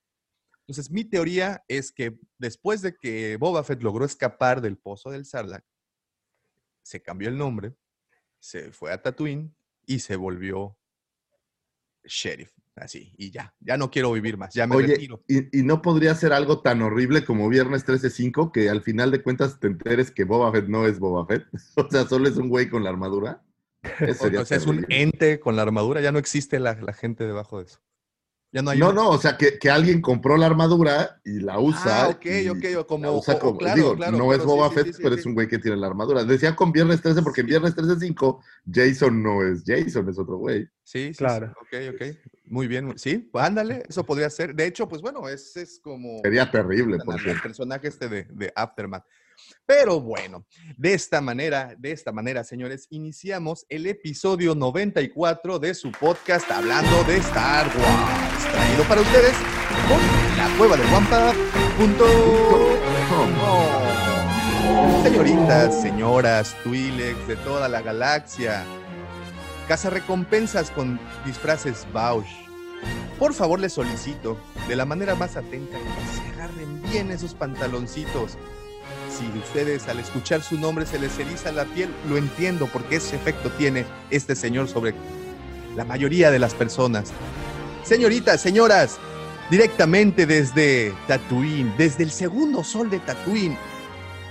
Entonces, 0.71 0.89
mi 0.89 1.03
teoría 1.03 1.65
es 1.67 1.91
que 1.91 2.17
después 2.37 2.81
de 2.81 2.95
que 2.95 3.35
Boba 3.35 3.61
Fett 3.61 3.83
logró 3.83 4.05
escapar 4.05 4.61
del 4.61 4.77
pozo 4.77 5.09
del 5.11 5.25
Sarlacc, 5.25 5.65
se 6.81 7.01
cambió 7.01 7.27
el 7.27 7.37
nombre, 7.37 7.75
se 8.39 8.71
fue 8.71 8.93
a 8.93 9.01
Tatooine 9.01 9.53
y 9.85 9.99
se 9.99 10.15
volvió 10.15 10.77
sheriff. 12.05 12.53
Así, 12.77 13.13
y 13.17 13.31
ya, 13.31 13.53
ya 13.59 13.75
no 13.75 13.91
quiero 13.91 14.13
vivir 14.13 14.37
más, 14.37 14.53
ya 14.53 14.65
me 14.65 14.77
Oye, 14.77 14.93
retiro. 14.93 15.21
y, 15.27 15.59
y 15.59 15.63
no 15.63 15.81
podría 15.81 16.15
ser 16.15 16.31
algo 16.31 16.61
tan 16.61 16.81
horrible 16.81 17.25
como 17.25 17.49
Viernes 17.49 17.85
13-5 17.85 18.53
que 18.53 18.69
al 18.69 18.81
final 18.81 19.11
de 19.11 19.21
cuentas 19.21 19.59
te 19.59 19.67
enteres 19.67 20.09
que 20.09 20.23
Boba 20.23 20.53
Fett 20.53 20.69
no 20.69 20.87
es 20.87 20.99
Boba 20.99 21.25
Fett. 21.25 21.45
O 21.75 21.89
sea, 21.91 22.07
solo 22.07 22.29
es 22.29 22.37
un 22.37 22.47
güey 22.47 22.69
con 22.69 22.85
la 22.85 22.91
armadura. 22.91 23.43
O 24.39 24.45
sea, 24.45 24.55
es 24.57 24.67
un 24.67 24.85
ente 24.87 25.41
con 25.41 25.57
la 25.57 25.63
armadura, 25.63 25.99
ya 25.99 26.13
no 26.13 26.19
existe 26.19 26.61
la, 26.61 26.75
la 26.75 26.93
gente 26.93 27.25
debajo 27.25 27.57
de 27.59 27.65
eso. 27.65 27.81
Ya 28.53 28.61
no 28.61 28.71
hay 28.71 28.79
No, 28.79 28.87
una- 28.89 28.95
no, 29.03 29.09
o 29.11 29.17
sea, 29.17 29.37
que, 29.37 29.57
que 29.57 29.69
alguien 29.69 30.01
compró 30.01 30.35
la 30.35 30.45
armadura 30.45 31.21
y 31.23 31.39
la 31.39 31.57
usa. 31.59 32.05
Ah, 32.05 32.09
ok, 32.09 32.25
y 32.25 32.49
ok, 32.49 32.65
o 32.79 32.85
como- 32.87 33.05
la 33.05 33.11
usa 33.13 33.35
o- 33.35 33.39
como- 33.39 33.57
claro, 33.57 33.75
digo, 33.75 33.95
claro, 33.95 34.17
no 34.17 34.33
es 34.33 34.43
Boba 34.43 34.67
sí, 34.69 34.75
Fett, 34.75 34.85
sí, 34.87 34.93
sí, 34.93 34.99
pero 35.01 35.15
sí. 35.15 35.19
es 35.21 35.25
un 35.25 35.33
güey 35.35 35.47
que 35.47 35.57
tiene 35.57 35.77
la 35.77 35.87
armadura. 35.87 36.25
Decía 36.25 36.53
con 36.55 36.71
Viernes 36.73 37.01
13 37.01 37.21
porque 37.21 37.41
en 37.41 37.47
Viernes 37.47 37.73
13 37.75 37.95
5 37.99 38.43
Jason 38.69 39.23
no 39.23 39.41
es 39.41 39.63
Jason, 39.65 40.09
es 40.09 40.19
otro 40.19 40.35
güey. 40.37 40.65
Sí, 40.83 41.07
sí, 41.13 41.13
Claro. 41.13 41.53
sí, 41.71 41.77
ok, 41.77 41.95
ok. 41.95 42.17
Muy 42.47 42.67
bien, 42.67 42.93
sí, 42.97 43.17
pues 43.19 43.45
ándale, 43.45 43.83
eso 43.87 44.05
podría 44.05 44.29
ser. 44.29 44.53
De 44.53 44.65
hecho, 44.65 44.85
pues 44.89 45.01
bueno, 45.01 45.29
ese 45.29 45.61
es 45.61 45.79
como... 45.81 46.19
Sería 46.21 46.51
terrible, 46.51 46.97
por 47.05 47.15
el 47.15 47.21
cierto. 47.21 47.43
personaje 47.43 47.87
este 47.87 48.09
de, 48.09 48.23
de 48.25 48.51
Aftermath. 48.53 49.05
Pero 49.65 50.01
bueno, 50.01 50.45
de 50.77 50.93
esta 50.93 51.21
manera, 51.21 51.73
de 51.79 51.91
esta 51.93 52.11
manera, 52.11 52.43
señores, 52.43 52.85
iniciamos 52.89 53.65
el 53.69 53.87
episodio 53.87 54.53
94 54.53 55.57
de 55.57 55.73
su 55.73 55.91
podcast 55.93 56.51
hablando 56.51 57.03
de 57.05 57.17
Star 57.17 57.67
Wars, 57.67 58.30
traído 58.51 58.83
para 58.83 59.01
ustedes 59.01 59.33
por 59.87 59.99
la 60.37 60.57
cueva 60.57 60.77
del 60.77 60.87
Señoritas, 65.03 65.81
señoras, 65.81 66.55
Twi'leks 66.63 67.27
de 67.27 67.35
toda 67.37 67.67
la 67.67 67.81
galaxia, 67.81 68.63
recompensas 69.89 70.71
con 70.71 70.99
disfraces 71.25 71.87
Bausch. 71.93 72.27
Por 73.17 73.33
favor, 73.33 73.59
les 73.59 73.73
solicito, 73.73 74.37
de 74.67 74.75
la 74.75 74.85
manera 74.85 75.15
más 75.15 75.37
atenta, 75.37 75.77
que 75.77 76.15
se 76.15 76.33
agarren 76.33 76.81
bien 76.83 77.11
esos 77.11 77.33
pantaloncitos. 77.33 78.37
Si 79.09 79.25
ustedes 79.37 79.87
al 79.87 79.99
escuchar 79.99 80.41
su 80.41 80.57
nombre 80.57 80.85
se 80.85 80.99
les 80.99 81.17
eriza 81.19 81.51
la 81.51 81.65
piel, 81.65 81.89
lo 82.09 82.17
entiendo 82.17 82.67
porque 82.71 82.95
ese 82.97 83.15
efecto 83.15 83.49
tiene 83.51 83.85
este 84.09 84.35
señor 84.35 84.67
sobre 84.67 84.93
la 85.75 85.85
mayoría 85.85 86.31
de 86.31 86.39
las 86.39 86.53
personas. 86.53 87.11
Señoritas, 87.83 88.41
señoras, 88.41 88.97
directamente 89.49 90.25
desde 90.25 90.93
Tatooine, 91.07 91.73
desde 91.77 92.03
el 92.03 92.11
segundo 92.11 92.63
sol 92.63 92.89
de 92.89 92.99
Tatooine, 92.99 93.57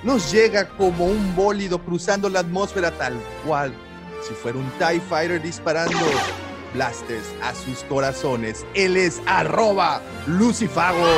nos 0.03 0.33
llega 0.33 0.69
como 0.69 1.07
un 1.07 1.35
bólido 1.37 1.83
cruzando 1.83 2.29
la 2.29 2.41
atmósfera 2.41 2.91
tal 2.93 3.15
cual, 3.47 3.75
si 4.27 4.35
fuera 4.35 4.59
un 4.59 4.71
TIE 4.79 5.01
Fighter 5.01 5.43
disparando 5.43 5.99
blasters 6.73 7.27
a 7.43 7.55
sus 7.55 7.83
corazones. 7.85 8.65
Él 8.75 8.97
es 8.97 9.21
arroba 9.27 10.01
Lucifagor. 10.27 11.09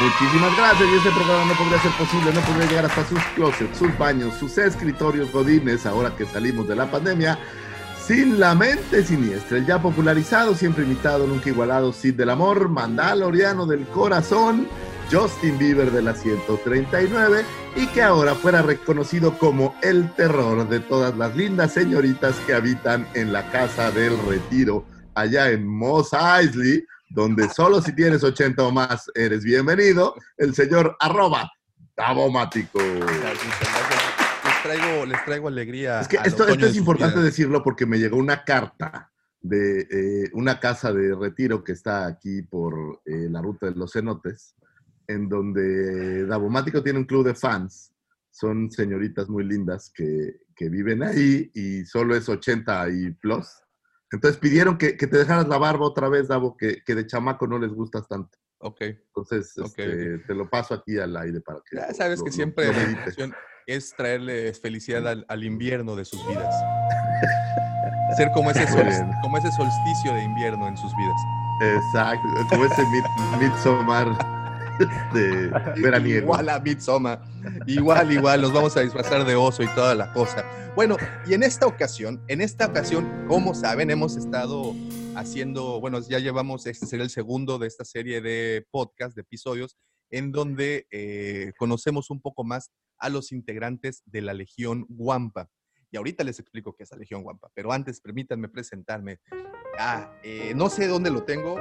Muchísimas 0.00 0.56
gracias. 0.56 0.88
Y 0.88 0.96
este 0.96 1.10
programa 1.10 1.44
no 1.44 1.54
podría 1.54 1.82
ser 1.82 1.92
posible, 1.92 2.32
no 2.32 2.40
podría 2.40 2.66
llegar 2.66 2.86
hasta 2.86 3.08
sus 3.08 3.22
closets, 3.34 3.78
sus 3.78 3.96
baños, 3.98 4.34
sus 4.38 4.56
escritorios 4.58 5.30
godines, 5.32 5.86
ahora 5.86 6.14
que 6.16 6.24
salimos 6.26 6.66
de 6.68 6.76
la 6.76 6.90
pandemia, 6.90 7.38
sin 8.08 8.40
la 8.40 8.54
mente 8.54 9.04
siniestra. 9.04 9.58
El 9.58 9.66
ya 9.66 9.82
popularizado, 9.82 10.54
siempre 10.54 10.84
imitado, 10.84 11.26
nunca 11.26 11.50
igualado, 11.50 11.92
Cid 11.92 12.14
del 12.14 12.30
amor, 12.30 12.70
Mandaloriano 12.70 13.66
del 13.66 13.86
corazón, 13.88 14.66
Justin 15.12 15.58
Bieber 15.58 15.90
de 15.90 16.00
la 16.00 16.14
139, 16.14 17.44
y 17.76 17.86
que 17.88 18.02
ahora 18.02 18.34
fuera 18.34 18.62
reconocido 18.62 19.38
como 19.38 19.76
el 19.82 20.10
terror 20.14 20.66
de 20.70 20.80
todas 20.80 21.18
las 21.18 21.36
lindas 21.36 21.74
señoritas 21.74 22.34
que 22.46 22.54
habitan 22.54 23.06
en 23.12 23.30
la 23.30 23.50
casa 23.50 23.90
del 23.90 24.18
retiro, 24.26 24.86
allá 25.14 25.50
en 25.50 25.66
Moss 25.66 26.14
Eisley, 26.14 26.86
donde 27.10 27.50
solo 27.50 27.82
si 27.82 27.94
tienes 27.94 28.24
80 28.24 28.62
o 28.62 28.72
más 28.72 29.10
eres 29.14 29.44
bienvenido, 29.44 30.14
el 30.38 30.54
señor 30.54 30.96
arroba 30.98 31.52
Tabomático. 31.94 32.78
Les 32.78 33.97
traigo, 34.76 35.06
les 35.06 35.24
traigo 35.24 35.48
alegría. 35.48 36.00
Es 36.00 36.08
que 36.08 36.16
esto, 36.24 36.46
esto 36.46 36.66
es 36.66 36.76
importante 36.76 37.20
decirlo 37.20 37.62
porque 37.62 37.86
me 37.86 37.98
llegó 37.98 38.16
una 38.16 38.44
carta 38.44 39.10
de 39.40 39.80
eh, 39.90 40.30
una 40.32 40.58
casa 40.60 40.92
de 40.92 41.14
retiro 41.14 41.62
que 41.62 41.72
está 41.72 42.06
aquí 42.06 42.42
por 42.42 43.00
eh, 43.04 43.28
la 43.30 43.40
ruta 43.40 43.66
de 43.66 43.74
los 43.76 43.92
cenotes, 43.92 44.54
en 45.06 45.28
donde 45.28 46.26
Davomático 46.26 46.82
tiene 46.82 46.98
un 46.98 47.04
club 47.06 47.24
de 47.26 47.34
fans. 47.34 47.92
Son 48.30 48.70
señoritas 48.70 49.28
muy 49.28 49.44
lindas 49.44 49.90
que, 49.94 50.40
que 50.54 50.68
viven 50.68 51.02
ahí 51.02 51.50
y 51.54 51.84
solo 51.84 52.14
es 52.14 52.28
80 52.28 52.88
y 52.90 53.10
plus. 53.12 53.48
Entonces 54.10 54.38
pidieron 54.40 54.78
que, 54.78 54.96
que 54.96 55.06
te 55.06 55.18
dejaras 55.18 55.48
la 55.48 55.58
barba 55.58 55.86
otra 55.86 56.08
vez, 56.08 56.28
Davo, 56.28 56.56
que, 56.56 56.82
que 56.84 56.94
de 56.94 57.06
chamaco 57.06 57.46
no 57.46 57.58
les 57.58 57.70
gustas 57.72 58.06
tanto. 58.08 58.38
Ok. 58.60 58.80
Entonces, 58.82 59.56
Ok, 59.58 59.66
este, 59.78 60.18
te 60.26 60.34
lo 60.34 60.48
paso 60.48 60.74
aquí 60.74 60.98
al 60.98 61.16
aire 61.16 61.40
para 61.40 61.60
que. 61.68 61.76
Ya 61.76 61.88
lo- 61.88 61.94
sabes 61.94 62.18
lo- 62.18 62.24
que 62.24 62.30
lo- 62.30 62.34
siempre 62.36 62.66
lo 62.66 62.72
medites. 62.72 63.16
Es 63.68 63.94
traerles 63.94 64.58
felicidad 64.60 65.06
al, 65.06 65.24
al 65.28 65.44
invierno 65.44 65.94
de 65.94 66.04
sus 66.04 66.26
vidas. 66.26 66.54
Ser 68.16 68.30
como 68.32 68.50
ese, 68.50 68.60
Muy 68.66 68.72
sol- 68.72 68.86
bien. 68.88 69.10
como 69.22 69.36
ese 69.38 69.52
solsticio 69.52 70.14
de 70.14 70.24
invierno 70.24 70.66
en 70.66 70.76
sus 70.76 70.90
vidas. 70.96 71.20
Exacto, 71.60 72.28
como 72.48 72.64
ese 72.64 72.82
mid- 72.82 73.38
Midsommar 73.38 74.08
este, 74.80 75.50
veraniego. 75.82 76.20
Igual 76.22 76.48
a 76.48 76.58
Midsommar. 76.60 77.20
Igual, 77.66 78.10
igual, 78.12 78.40
nos 78.40 78.52
vamos 78.52 78.76
a 78.76 78.80
disfrazar 78.80 79.24
de 79.26 79.36
oso 79.36 79.62
y 79.62 79.68
toda 79.68 79.94
la 79.94 80.12
cosa. 80.14 80.44
Bueno, 80.74 80.96
y 81.26 81.34
en 81.34 81.42
esta 81.42 81.66
ocasión, 81.66 82.22
en 82.28 82.40
esta 82.40 82.66
ocasión, 82.66 83.26
como 83.28 83.54
saben, 83.54 83.90
hemos 83.90 84.16
estado 84.16 84.74
haciendo, 85.14 85.78
bueno, 85.80 86.00
ya 86.00 86.18
llevamos, 86.20 86.66
este 86.66 86.86
será 86.86 87.02
el 87.02 87.10
segundo 87.10 87.58
de 87.58 87.66
esta 87.66 87.84
serie 87.84 88.20
de 88.22 88.64
podcast, 88.70 89.14
de 89.14 89.22
episodios, 89.22 89.76
en 90.10 90.32
donde 90.32 90.86
eh, 90.90 91.52
conocemos 91.58 92.08
un 92.10 92.20
poco 92.20 92.44
más 92.44 92.70
a 92.98 93.08
los 93.08 93.32
integrantes 93.32 94.02
de 94.06 94.20
la 94.22 94.34
Legión 94.34 94.86
Guampa. 94.88 95.48
Y 95.90 95.96
ahorita 95.96 96.22
les 96.24 96.38
explico 96.38 96.74
qué 96.76 96.82
es 96.82 96.90
la 96.90 96.98
Legión 96.98 97.22
Guampa, 97.22 97.48
pero 97.54 97.72
antes 97.72 98.00
permítanme 98.00 98.48
presentarme. 98.48 99.20
Ah, 99.78 100.12
eh, 100.22 100.52
no 100.54 100.68
sé 100.68 100.86
dónde 100.86 101.10
lo 101.10 101.22
tengo, 101.22 101.56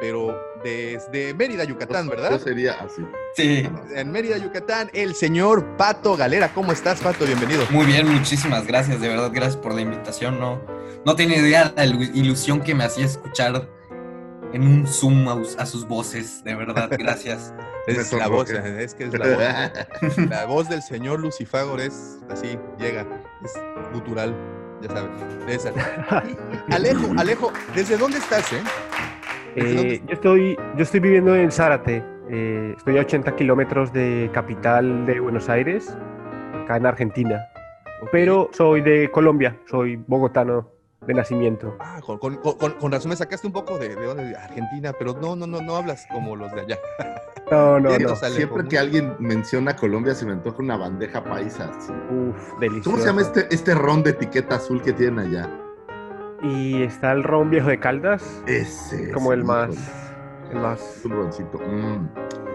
pero 0.00 0.38
desde 0.62 1.34
Mérida, 1.34 1.64
Yucatán, 1.64 2.08
¿verdad? 2.08 2.30
Yo 2.32 2.38
sería 2.38 2.74
así. 2.74 3.02
Sí, 3.34 3.66
En 3.94 4.12
Mérida, 4.12 4.36
Yucatán, 4.38 4.90
el 4.92 5.14
señor 5.14 5.76
Pato 5.76 6.16
Galera. 6.16 6.52
¿Cómo 6.54 6.70
estás, 6.72 7.00
Pato? 7.00 7.24
Bienvenido. 7.24 7.64
muy 7.70 7.86
bien, 7.86 8.06
muchísimas 8.08 8.66
gracias, 8.66 9.00
de 9.00 9.08
verdad, 9.08 9.30
gracias 9.32 9.56
por 9.56 9.74
la 9.74 9.80
invitación. 9.80 10.38
No, 10.38 10.60
no 11.04 11.16
tiene 11.16 11.36
idea 11.38 11.72
la 11.74 11.86
ilu- 11.86 12.10
ilusión 12.14 12.60
que 12.60 12.74
me 12.74 12.84
hacía 12.84 13.06
escuchar 13.06 13.68
en 14.52 14.62
un 14.66 14.86
Zoom 14.86 15.28
a, 15.28 15.34
us- 15.34 15.56
a 15.58 15.66
sus 15.66 15.86
voces, 15.86 16.42
de 16.44 16.54
verdad, 16.54 16.88
gracias. 16.98 17.54
Me 17.86 17.94
Es 17.94 18.12
la 18.12 18.28
voz, 18.28 18.48
es 18.50 18.94
que 18.94 19.04
es 19.04 19.18
la 19.18 19.26
voz. 19.26 20.16
La 20.30 20.46
voz 20.46 20.68
del 20.68 20.82
señor 20.82 21.20
Lucifagor 21.20 21.80
es 21.80 22.20
así, 22.30 22.58
llega, 22.78 23.06
es 23.44 23.52
gutural, 23.92 24.34
ya 24.82 24.88
sabes. 24.90 25.10
de 25.46 25.54
esa. 25.54 25.70
Y- 25.70 26.72
Alejo, 26.74 27.12
Alejo, 27.18 27.52
¿desde 27.74 27.96
dónde 27.96 28.18
estás, 28.18 28.52
eh? 28.52 28.62
¿Desde 29.56 29.74
dónde 29.74 29.94
Eh, 29.94 30.02
yo, 30.06 30.14
estoy, 30.14 30.56
yo 30.76 30.82
estoy 30.82 31.00
viviendo 31.00 31.34
en 31.34 31.50
Zárate. 31.50 32.04
eh, 32.30 32.74
estoy 32.76 32.98
a 32.98 33.00
80 33.02 33.34
kilómetros 33.36 33.92
de 33.92 34.30
capital 34.32 35.04
de 35.06 35.18
Buenos 35.20 35.48
Aires, 35.48 35.94
acá 36.64 36.76
en 36.76 36.86
Argentina. 36.86 37.48
Pero 38.10 38.48
soy 38.52 38.80
de 38.80 39.10
Colombia, 39.12 39.56
soy 39.70 39.96
bogotano 39.96 40.71
de 41.06 41.14
nacimiento. 41.14 41.76
Ah, 41.80 42.00
con, 42.04 42.18
con- 42.18 42.36
con- 42.36 42.72
con 42.72 42.92
razón 42.92 43.10
me 43.10 43.16
sacaste 43.16 43.46
un 43.46 43.52
poco 43.52 43.78
de, 43.78 43.96
de 43.96 44.36
Argentina, 44.36 44.92
pero 44.98 45.14
no, 45.20 45.34
no, 45.36 45.46
no, 45.46 45.60
no 45.60 45.76
hablas 45.76 46.06
como 46.10 46.36
los 46.36 46.52
de 46.52 46.60
allá. 46.60 46.78
No, 47.50 47.80
no, 47.80 47.90
no. 47.98 48.16
Siempre 48.16 48.64
que 48.68 48.78
alguien 48.78 49.14
menciona 49.18 49.74
Colombia 49.76 50.14
se 50.14 50.24
me 50.26 50.32
antoja 50.32 50.58
una 50.62 50.76
bandeja 50.76 51.22
paisa. 51.24 51.70
así. 51.76 51.92
Uf, 51.92 52.58
delicioso. 52.60 52.90
¿Cómo 52.90 53.02
se 53.02 53.06
llama 53.08 53.22
este, 53.22 53.46
este 53.54 53.74
ron 53.74 54.02
de 54.02 54.10
etiqueta 54.10 54.56
azul 54.56 54.80
que 54.82 54.92
tienen 54.92 55.18
allá? 55.18 55.50
Y 56.42 56.82
está 56.82 57.12
el 57.12 57.22
ron 57.22 57.50
viejo 57.50 57.68
de 57.68 57.78
Caldas, 57.78 58.42
Ese. 58.46 59.10
como 59.12 59.32
el 59.32 59.42
sí, 59.42 59.46
más, 59.46 59.70
el 60.50 60.58
más 60.58 61.00
Un 61.04 61.12
roncito. 61.12 61.58
Mm. 61.58 62.08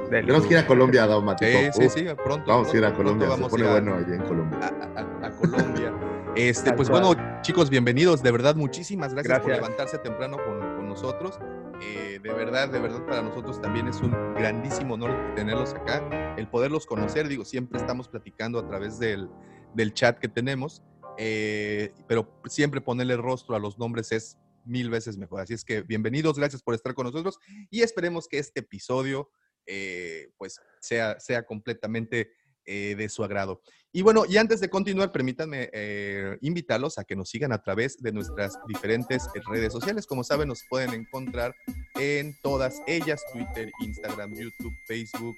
Tenemos 0.09 0.45
que 0.45 0.53
ir 0.53 0.59
a 0.59 0.65
Colombia, 0.67 1.05
Daumático. 1.05 1.51
Sí, 1.51 1.69
sí, 1.73 1.85
Uf, 1.85 1.93
sí, 1.93 2.05
pronto. 2.23 2.45
Vamos 2.49 2.73
a 2.73 2.77
ir 2.77 2.85
a 2.85 2.93
Colombia. 2.93 3.27
Se 3.27 3.31
vamos 3.31 3.49
pone 3.51 3.69
bueno 3.69 3.95
allá 3.95 4.15
en 4.15 4.21
Colombia. 4.23 4.59
a, 4.61 4.99
a- 4.99 5.27
a 5.27 5.31
Colombia. 5.31 5.91
Este, 6.37 6.71
pues 6.71 6.87
bueno, 6.87 7.15
chicos, 7.41 7.67
bienvenidos. 7.71 8.21
De 8.21 8.29
verdad, 8.29 8.55
muchísimas 8.55 9.11
gracias, 9.11 9.39
por 9.39 9.47
Gracias. 9.47 9.57
levantarse 9.57 9.97
temprano 9.97 10.37
con, 10.37 10.59
con 10.59 10.87
nosotros. 10.87 11.39
Eh, 11.81 12.19
de 12.21 12.31
verdad, 12.31 12.69
de 12.69 12.79
verdad, 12.79 13.03
para 13.07 13.23
nosotros 13.23 13.59
también 13.59 13.87
es 13.87 13.99
un 14.01 14.11
grandísimo 14.35 14.93
honor 14.93 15.33
tenerlos 15.35 15.73
acá, 15.73 16.35
el 16.37 16.47
poderlos 16.47 16.85
conocer. 16.85 17.27
Digo, 17.27 17.43
siempre 17.43 17.79
estamos 17.79 18.07
platicando 18.07 18.59
a 18.59 18.67
través 18.67 18.99
del, 18.99 19.27
del 19.73 19.95
chat 19.95 20.19
que 20.19 20.27
tenemos, 20.27 20.83
eh, 21.17 21.91
pero 22.07 22.39
siempre 22.45 22.81
ponerle 22.81 23.17
rostro 23.17 23.55
a 23.55 23.59
los 23.59 23.79
nombres 23.79 24.11
es 24.11 24.37
mil 24.63 24.91
veces 24.91 25.17
mejor. 25.17 25.41
Así 25.41 25.55
es 25.55 25.65
que 25.65 25.81
bienvenidos, 25.81 26.37
gracias 26.37 26.61
por 26.61 26.75
estar 26.75 26.93
con 26.93 27.07
nosotros 27.07 27.39
y 27.71 27.81
esperemos 27.81 28.27
que 28.27 28.37
este 28.37 28.59
episodio 28.59 29.31
eh, 29.65 30.29
pues 30.37 30.61
sea, 30.81 31.19
sea 31.19 31.47
completamente 31.47 32.31
eh, 32.69 32.95
de 32.95 33.07
su 33.07 33.23
agrado. 33.23 33.61
Y 33.97 34.03
bueno, 34.03 34.25
y 34.29 34.37
antes 34.37 34.59
de 34.59 34.69
continuar, 34.69 35.11
permítanme 35.11 35.71
eh, 35.73 36.37
invitarlos 36.41 36.99
a 36.99 37.03
que 37.03 37.15
nos 37.15 37.29
sigan 37.31 37.51
a 37.51 37.63
través 37.63 37.99
de 37.99 38.11
nuestras 38.11 38.53
diferentes 38.67 39.27
redes 39.49 39.73
sociales. 39.73 40.05
Como 40.05 40.23
saben, 40.23 40.49
nos 40.49 40.63
pueden 40.69 40.93
encontrar 40.93 41.55
en 41.95 42.37
todas 42.43 42.79
ellas, 42.85 43.23
Twitter, 43.33 43.71
Instagram, 43.79 44.35
YouTube, 44.35 44.77
Facebook. 44.85 45.35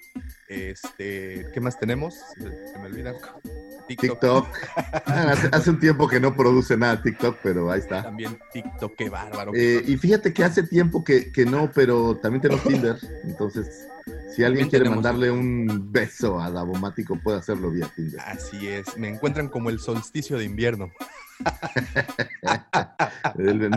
Este, 0.50 1.46
¿Qué 1.54 1.62
más 1.62 1.80
tenemos? 1.80 2.16
Se, 2.38 2.80
me 2.80 2.88
olvida. 2.88 3.14
TikTok. 3.88 4.20
TikTok. 4.20 4.48
Ah, 5.06 5.32
hace, 5.32 5.50
hace 5.54 5.70
un 5.70 5.80
tiempo 5.80 6.10
que 6.10 6.20
no 6.20 6.36
produce 6.36 6.76
nada 6.76 7.02
TikTok, 7.02 7.38
pero 7.42 7.72
ahí 7.72 7.80
está. 7.80 8.04
También 8.04 8.38
TikTok, 8.52 8.94
qué 8.98 9.10
bárbaro. 9.10 9.54
Eh, 9.56 9.86
y 9.88 9.96
fíjate 9.96 10.34
que 10.34 10.44
hace 10.44 10.64
tiempo 10.64 11.02
que, 11.02 11.32
que 11.32 11.46
no, 11.46 11.72
pero 11.74 12.18
también 12.18 12.42
tenemos 12.42 12.64
Tinder. 12.68 12.98
Entonces, 13.24 13.88
si 14.40 14.44
alguien 14.44 14.66
También 14.66 14.70
quiere 14.70 14.90
mandarle 14.90 15.32
un 15.32 15.92
beso 15.92 16.40
a 16.40 16.50
Davomático, 16.52 17.20
puede 17.22 17.40
hacerlo 17.40 17.72
vía 17.72 17.92
Tinder. 17.96 18.20
Así 18.22 18.49
es, 18.68 18.98
me 18.98 19.08
encuentran 19.10 19.50
como 19.50 19.70
el 19.70 19.80
solsticio 19.80 20.38
de 20.38 20.46
invierno. 20.46 20.92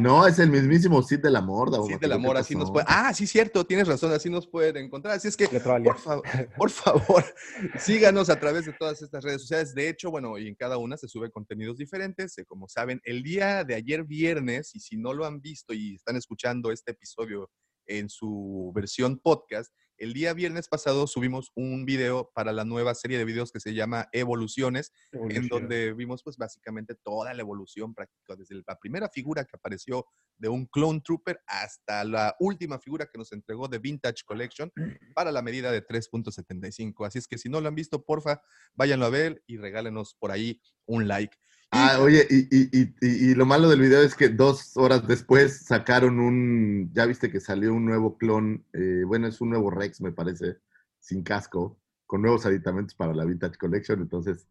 No, 0.00 0.26
es 0.26 0.38
el 0.38 0.50
mismísimo 0.50 1.02
Cid 1.02 1.20
del 1.20 1.36
amor, 1.36 1.68
Sí, 1.68 1.72
Davomático. 1.72 2.00
del 2.00 2.12
amor, 2.12 2.34
¿qué 2.34 2.40
así 2.40 2.54
nos 2.56 2.70
puede. 2.70 2.86
Ah, 2.88 3.12
sí, 3.14 3.26
cierto, 3.26 3.64
tienes 3.64 3.86
razón, 3.86 4.12
así 4.12 4.28
nos 4.30 4.46
pueden 4.48 4.76
encontrar. 4.78 5.14
Así 5.16 5.28
es 5.28 5.36
que, 5.36 5.46
por, 5.48 5.60
favor, 5.98 6.22
por 6.56 6.70
favor, 6.70 7.24
síganos 7.78 8.28
a 8.30 8.38
través 8.40 8.66
de 8.66 8.72
todas 8.72 9.00
estas 9.02 9.22
redes 9.22 9.42
sociales. 9.42 9.74
De 9.74 9.88
hecho, 9.88 10.10
bueno, 10.10 10.38
y 10.38 10.48
en 10.48 10.54
cada 10.54 10.78
una 10.78 10.96
se 10.96 11.08
sube 11.08 11.30
contenidos 11.30 11.78
diferentes. 11.78 12.36
eh, 12.38 12.44
Como 12.44 12.68
saben, 12.68 13.00
el 13.04 13.22
día 13.22 13.64
de 13.64 13.74
ayer 13.74 14.04
viernes, 14.04 14.74
y 14.74 14.80
si 14.80 14.96
no 14.96 15.12
lo 15.12 15.24
han 15.26 15.40
visto 15.40 15.72
y 15.72 15.94
están 15.94 16.16
escuchando 16.16 16.72
este 16.72 16.92
episodio 16.92 17.50
en 17.86 18.08
su 18.08 18.72
versión 18.74 19.18
podcast, 19.18 19.72
el 20.02 20.14
día 20.14 20.34
viernes 20.34 20.66
pasado 20.66 21.06
subimos 21.06 21.52
un 21.54 21.84
video 21.84 22.32
para 22.34 22.52
la 22.52 22.64
nueva 22.64 22.92
serie 22.92 23.18
de 23.18 23.24
videos 23.24 23.52
que 23.52 23.60
se 23.60 23.72
llama 23.72 24.08
Evoluciones, 24.10 24.92
en 25.12 25.46
donde 25.46 25.92
vimos 25.92 26.24
pues 26.24 26.36
básicamente 26.36 26.96
toda 27.04 27.32
la 27.32 27.40
evolución 27.40 27.94
práctica, 27.94 28.34
desde 28.34 28.60
la 28.66 28.76
primera 28.80 29.08
figura 29.08 29.44
que 29.44 29.54
apareció 29.54 30.04
de 30.38 30.48
un 30.48 30.66
Clone 30.66 31.02
Trooper 31.04 31.40
hasta 31.46 32.02
la 32.02 32.34
última 32.40 32.80
figura 32.80 33.06
que 33.06 33.16
nos 33.16 33.30
entregó 33.30 33.68
de 33.68 33.78
Vintage 33.78 34.24
Collection 34.26 34.72
para 35.14 35.30
la 35.30 35.40
medida 35.40 35.70
de 35.70 35.86
3.75. 35.86 37.06
Así 37.06 37.20
es 37.20 37.28
que 37.28 37.38
si 37.38 37.48
no 37.48 37.60
lo 37.60 37.68
han 37.68 37.76
visto, 37.76 38.04
porfa, 38.04 38.42
váyanlo 38.74 39.06
a 39.06 39.10
ver 39.10 39.44
y 39.46 39.56
regálenos 39.56 40.16
por 40.18 40.32
ahí 40.32 40.60
un 40.84 41.06
like. 41.06 41.36
Ah, 41.74 41.98
oye, 42.00 42.26
y, 42.28 42.40
y- 42.54 42.68
y- 43.00 43.30
y- 43.30 43.34
lo 43.34 43.46
malo 43.46 43.68
del 43.70 43.80
video 43.80 44.02
es 44.02 44.14
que 44.14 44.28
dos 44.28 44.76
horas 44.76 45.08
después 45.08 45.64
sacaron 45.64 46.20
un, 46.20 46.90
ya 46.92 47.06
viste 47.06 47.30
que 47.30 47.40
salió 47.40 47.72
un 47.72 47.86
nuevo 47.86 48.18
clon, 48.18 48.62
eh, 48.74 49.04
bueno, 49.06 49.26
es 49.26 49.40
un 49.40 49.48
nuevo 49.50 49.70
Rex, 49.70 50.02
me 50.02 50.12
parece, 50.12 50.58
sin 51.00 51.22
casco, 51.22 51.78
con 52.06 52.20
nuevos 52.20 52.44
aditamentos 52.44 52.94
para 52.94 53.14
la 53.14 53.24
Vintage 53.24 53.56
Collection, 53.56 54.02
entonces... 54.02 54.46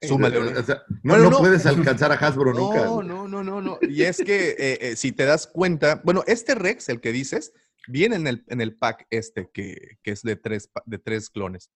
Súmale 0.00 0.36
eh, 0.38 0.56
o 0.58 0.62
sea, 0.62 0.82
no, 1.02 1.14
Bueno, 1.14 1.24
no 1.24 1.30
no. 1.30 1.38
puedes 1.38 1.66
alcanzar 1.66 2.12
a 2.12 2.14
Hasbro 2.14 2.52
nunca. 2.52 2.84
No, 2.84 3.02
no, 3.02 3.26
no, 3.26 3.42
no, 3.42 3.60
no. 3.60 3.78
Y 3.82 4.02
es 4.02 4.18
que 4.18 4.50
eh, 4.50 4.78
eh, 4.80 4.96
si 4.96 5.10
te 5.12 5.24
das 5.24 5.46
cuenta, 5.48 6.02
bueno, 6.04 6.22
este 6.28 6.54
Rex, 6.54 6.88
el 6.88 7.00
que 7.00 7.10
dices, 7.10 7.52
viene 7.88 8.14
en 8.16 8.26
el, 8.28 8.44
en 8.48 8.60
el 8.60 8.76
pack 8.76 9.06
este 9.10 9.50
que, 9.52 9.98
que 10.02 10.10
es 10.12 10.22
de 10.22 10.36
tres, 10.36 10.70
de 10.86 10.98
tres 10.98 11.30
clones. 11.30 11.70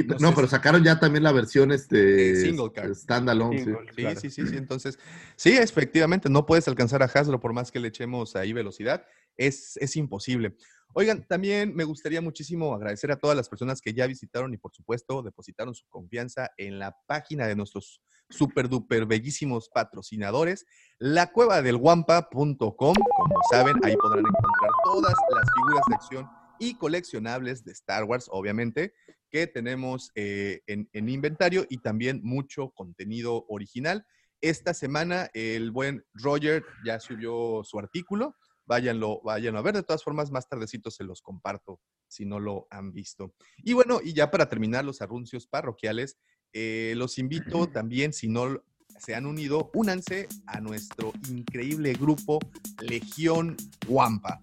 Sí, 0.00 0.02
no 0.06 0.14
no, 0.18 0.28
sé 0.30 0.34
pero 0.34 0.46
si- 0.48 0.50
sacaron 0.50 0.82
ya 0.82 0.98
también 0.98 1.22
la 1.22 1.30
versión 1.32 1.70
este 1.72 2.34
single 2.40 2.72
card. 2.72 2.94
standalone, 2.94 3.58
sí. 3.58 3.64
Single, 3.64 3.86
Sí, 3.90 3.94
claro. 3.96 4.20
sí, 4.20 4.30
sí, 4.30 4.46
sí. 4.46 4.56
Entonces, 4.56 4.98
sí, 5.36 5.56
efectivamente, 5.56 6.28
no 6.28 6.44
puedes 6.46 6.66
alcanzar 6.68 7.02
a 7.02 7.06
Hasbro 7.06 7.38
por 7.40 7.52
más 7.52 7.70
que 7.70 7.78
le 7.78 7.88
echemos 7.88 8.34
ahí 8.36 8.52
velocidad. 8.52 9.04
Es, 9.36 9.76
es 9.78 9.94
imposible. 9.96 10.56
Oigan, 10.94 11.24
también 11.28 11.74
me 11.74 11.84
gustaría 11.84 12.20
muchísimo 12.20 12.74
agradecer 12.74 13.10
a 13.12 13.16
todas 13.18 13.36
las 13.36 13.48
personas 13.48 13.80
que 13.80 13.92
ya 13.94 14.06
visitaron 14.06 14.52
y, 14.54 14.56
por 14.58 14.72
supuesto, 14.74 15.22
depositaron 15.22 15.74
su 15.74 15.86
confianza 15.88 16.50
en 16.56 16.78
la 16.78 16.96
página 17.06 17.46
de 17.46 17.56
nuestros 17.56 18.00
super 18.30 18.68
duper 18.68 19.04
bellísimos 19.06 19.68
patrocinadores, 19.68 20.66
lacuevadelguampa.com. 20.98 22.66
Como 22.94 23.40
saben, 23.50 23.76
ahí 23.84 23.96
podrán 23.96 24.20
encontrar 24.20 24.70
todas 24.84 25.14
las 25.34 25.44
figuras 25.54 25.84
de 25.88 25.94
acción 25.94 26.28
y 26.58 26.74
coleccionables 26.78 27.64
de 27.64 27.72
Star 27.72 28.04
Wars, 28.04 28.26
obviamente, 28.30 28.94
que 29.34 29.48
tenemos 29.48 30.12
eh, 30.14 30.60
en, 30.68 30.88
en 30.92 31.08
inventario 31.08 31.66
y 31.68 31.78
también 31.78 32.20
mucho 32.22 32.70
contenido 32.70 33.44
original. 33.48 34.06
Esta 34.40 34.72
semana 34.72 35.28
el 35.34 35.72
buen 35.72 36.04
Roger 36.12 36.62
ya 36.86 37.00
subió 37.00 37.64
su 37.64 37.76
artículo. 37.80 38.36
Váyanlo, 38.64 39.20
váyanlo 39.24 39.58
a 39.58 39.62
ver. 39.62 39.74
De 39.74 39.82
todas 39.82 40.04
formas, 40.04 40.30
más 40.30 40.48
tardecito 40.48 40.88
se 40.88 41.02
los 41.02 41.20
comparto 41.20 41.80
si 42.06 42.24
no 42.24 42.38
lo 42.38 42.68
han 42.70 42.92
visto. 42.92 43.34
Y 43.64 43.72
bueno, 43.72 43.98
y 44.00 44.12
ya 44.12 44.30
para 44.30 44.48
terminar 44.48 44.84
los 44.84 45.02
anuncios 45.02 45.48
parroquiales, 45.48 46.16
eh, 46.52 46.94
los 46.96 47.18
invito 47.18 47.66
también, 47.66 48.12
si 48.12 48.28
no 48.28 48.62
se 49.00 49.16
han 49.16 49.26
unido, 49.26 49.72
únanse 49.74 50.28
a 50.46 50.60
nuestro 50.60 51.12
increíble 51.28 51.92
grupo 51.94 52.38
Legión 52.82 53.56
Guampa. 53.88 54.38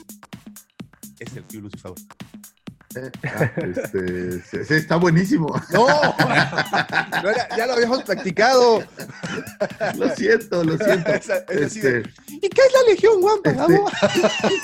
Es 1.18 1.34
el 1.38 1.46
tío 1.46 1.62
Lucifer. 1.62 1.94
Ah, 3.24 3.52
este, 3.58 4.42
sí, 4.42 4.58
sí, 4.68 4.74
está 4.74 4.96
buenísimo. 4.98 5.48
¡No! 5.72 5.88
No 5.88 7.30
era- 7.30 7.48
ya 7.56 7.66
lo 7.68 7.74
habíamos 7.74 8.04
practicado. 8.04 8.84
Lo 9.98 10.10
siento, 10.16 10.64
lo 10.64 10.78
siento. 10.78 11.10
Es- 11.12 11.30
es 11.30 11.48
de, 11.82 12.00
Este, 12.00 12.04
¿Y 12.28 12.50
qué 12.50 12.62
es 12.62 12.74
la 12.74 12.92
Legión 12.92 13.22
Guampa? 13.22 13.50
Este- 13.52 13.62
Gabo? 13.62 13.90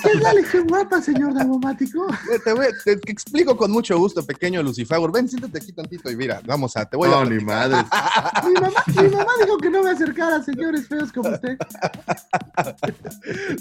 ¿Qué 0.03 0.11
es 0.13 0.21
la 0.21 0.33
legión 0.33 0.67
guapa, 0.67 1.01
señor 1.01 1.33
Davomático? 1.33 2.07
Te, 2.43 2.53
voy- 2.53 2.67
te- 2.83 2.97
te 2.97 3.11
explico 3.11 3.55
con 3.55 3.71
mucho 3.71 3.97
gusto, 3.97 4.25
pequeño 4.25 4.61
Lucifer. 4.63 4.97
Ven, 5.13 5.29
siéntate 5.29 5.59
aquí 5.59 5.71
tantito 5.71 6.09
y 6.11 6.15
mira, 6.17 6.41
vamos 6.45 6.75
a, 6.75 6.85
te 6.85 6.97
voy 6.97 7.09
No, 7.09 7.19
a... 7.19 7.25
ni 7.25 7.43
madre. 7.43 7.77
Mi 8.45 8.53
mamá, 8.53 8.83
mi 8.87 9.09
mamá 9.09 9.31
dijo 9.43 9.57
que 9.57 9.69
no 9.69 9.83
me 9.83 9.91
acercara 9.91 10.37
a 10.37 10.43
señores 10.43 10.87
feos 10.87 11.11
como 11.11 11.29
usted. 11.29 11.57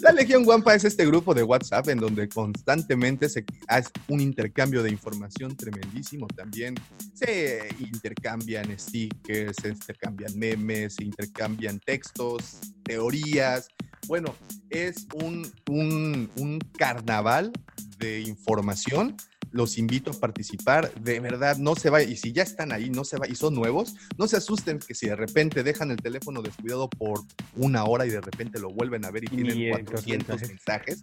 La 0.00 0.12
Legión 0.12 0.44
Guampa 0.44 0.74
es 0.74 0.84
este 0.84 1.06
grupo 1.06 1.34
de 1.34 1.42
WhatsApp 1.42 1.88
en 1.88 1.98
donde 1.98 2.28
constantemente 2.28 3.28
se 3.28 3.44
hace 3.68 3.90
un 4.08 4.20
intercambio 4.20 4.55
de 4.82 4.90
información 4.90 5.54
tremendísimo. 5.54 6.26
También 6.28 6.74
se 7.12 7.68
intercambian 7.78 8.66
stickers, 8.78 9.54
se 9.60 9.68
intercambian 9.68 10.36
memes, 10.38 10.94
se 10.94 11.04
intercambian 11.04 11.78
textos, 11.80 12.58
teorías. 12.82 13.68
Bueno, 14.06 14.34
es 14.70 15.06
un, 15.22 15.46
un, 15.68 16.30
un 16.36 16.58
carnaval 16.78 17.52
de 17.98 18.20
información. 18.20 19.14
Los 19.50 19.78
invito 19.78 20.10
a 20.10 20.14
participar. 20.14 20.92
De 20.94 21.20
verdad, 21.20 21.56
no 21.56 21.74
se 21.74 21.90
vayan. 21.90 22.12
Y 22.12 22.16
si 22.16 22.32
ya 22.32 22.42
están 22.42 22.72
ahí, 22.72 22.90
no 22.90 23.04
se 23.04 23.16
va 23.16 23.28
y 23.28 23.34
son 23.34 23.54
nuevos, 23.54 23.94
no 24.18 24.28
se 24.28 24.36
asusten 24.36 24.78
que 24.78 24.94
si 24.94 25.08
de 25.08 25.16
repente 25.16 25.62
dejan 25.62 25.90
el 25.90 25.98
teléfono 25.98 26.42
descuidado 26.42 26.88
por 26.88 27.20
una 27.54 27.84
hora 27.84 28.06
y 28.06 28.10
de 28.10 28.20
repente 28.20 28.58
lo 28.58 28.70
vuelven 28.70 29.04
a 29.04 29.10
ver 29.10 29.24
y 29.24 29.28
tienen 29.28 29.54
500 29.54 29.80
400 29.90 30.28
mensajes. 30.28 30.48
mensajes. 30.48 31.02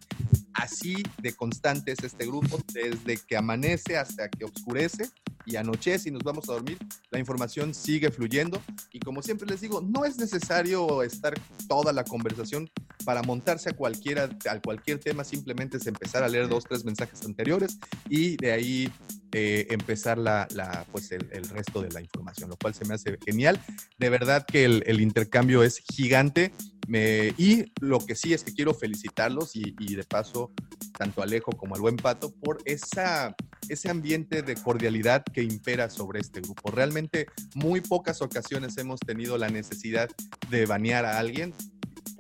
Así 0.53 1.03
de 1.21 1.33
constante 1.33 1.91
es 1.91 2.03
este 2.03 2.25
grupo, 2.27 2.59
desde 2.73 3.17
que 3.17 3.35
amanece 3.35 3.97
hasta 3.97 4.29
que 4.29 4.45
oscurece 4.45 5.09
y 5.45 5.55
anochece 5.55 6.09
y 6.09 6.11
nos 6.11 6.23
vamos 6.23 6.49
a 6.49 6.53
dormir, 6.53 6.77
la 7.11 7.19
información 7.19 7.73
sigue 7.73 8.11
fluyendo. 8.11 8.61
Y 8.91 8.99
como 8.99 9.21
siempre 9.21 9.47
les 9.47 9.61
digo, 9.61 9.81
no 9.81 10.05
es 10.05 10.17
necesario 10.17 11.03
estar 11.03 11.33
toda 11.67 11.93
la 11.93 12.03
conversación 12.03 12.69
para 13.05 13.21
montarse 13.21 13.69
a 13.69 13.73
cualquier 13.73 14.99
tema, 14.99 15.23
simplemente 15.23 15.77
es 15.77 15.87
empezar 15.87 16.23
a 16.23 16.29
leer 16.29 16.47
dos, 16.47 16.63
tres 16.63 16.85
mensajes 16.85 17.23
anteriores 17.25 17.77
y 18.09 18.37
de 18.37 18.51
ahí 18.51 18.91
eh, 19.33 19.67
empezar 19.71 20.17
la, 20.17 20.47
pues 20.91 21.11
el, 21.11 21.27
resto 21.49 21.81
de 21.81 21.89
la 21.91 22.01
información, 22.01 22.49
lo 22.49 22.55
cual 22.55 22.73
se 22.73 22.85
me 22.85 22.93
hace 22.93 23.17
genial. 23.25 23.59
De 23.97 24.09
verdad 24.09 24.45
que 24.45 24.65
el 24.65 25.01
intercambio 25.01 25.63
es 25.63 25.79
gigante. 25.79 26.53
Me- 26.87 27.33
y 27.37 27.71
lo 27.79 27.99
que 27.99 28.15
sí 28.15 28.33
es 28.33 28.43
que 28.43 28.53
quiero 28.53 28.73
felicitarlos 28.73 29.55
y, 29.55 29.75
y 29.79 29.95
de 29.95 30.03
paso 30.03 30.51
tanto 30.97 31.21
Alejo 31.21 31.51
como 31.51 31.75
al 31.75 31.81
buen 31.81 31.95
Pato 31.95 32.31
por 32.31 32.59
esa, 32.65 33.35
ese 33.69 33.89
ambiente 33.89 34.41
de 34.43 34.55
cordialidad 34.55 35.23
que 35.33 35.41
impera 35.41 35.89
sobre 35.89 36.19
este 36.19 36.41
grupo. 36.41 36.71
Realmente 36.71 37.25
muy 37.55 37.81
pocas 37.81 38.21
ocasiones 38.21 38.77
hemos 38.77 38.99
tenido 38.99 39.37
la 39.37 39.49
necesidad 39.49 40.09
de 40.49 40.65
banear 40.65 41.05
a 41.05 41.17
alguien, 41.19 41.53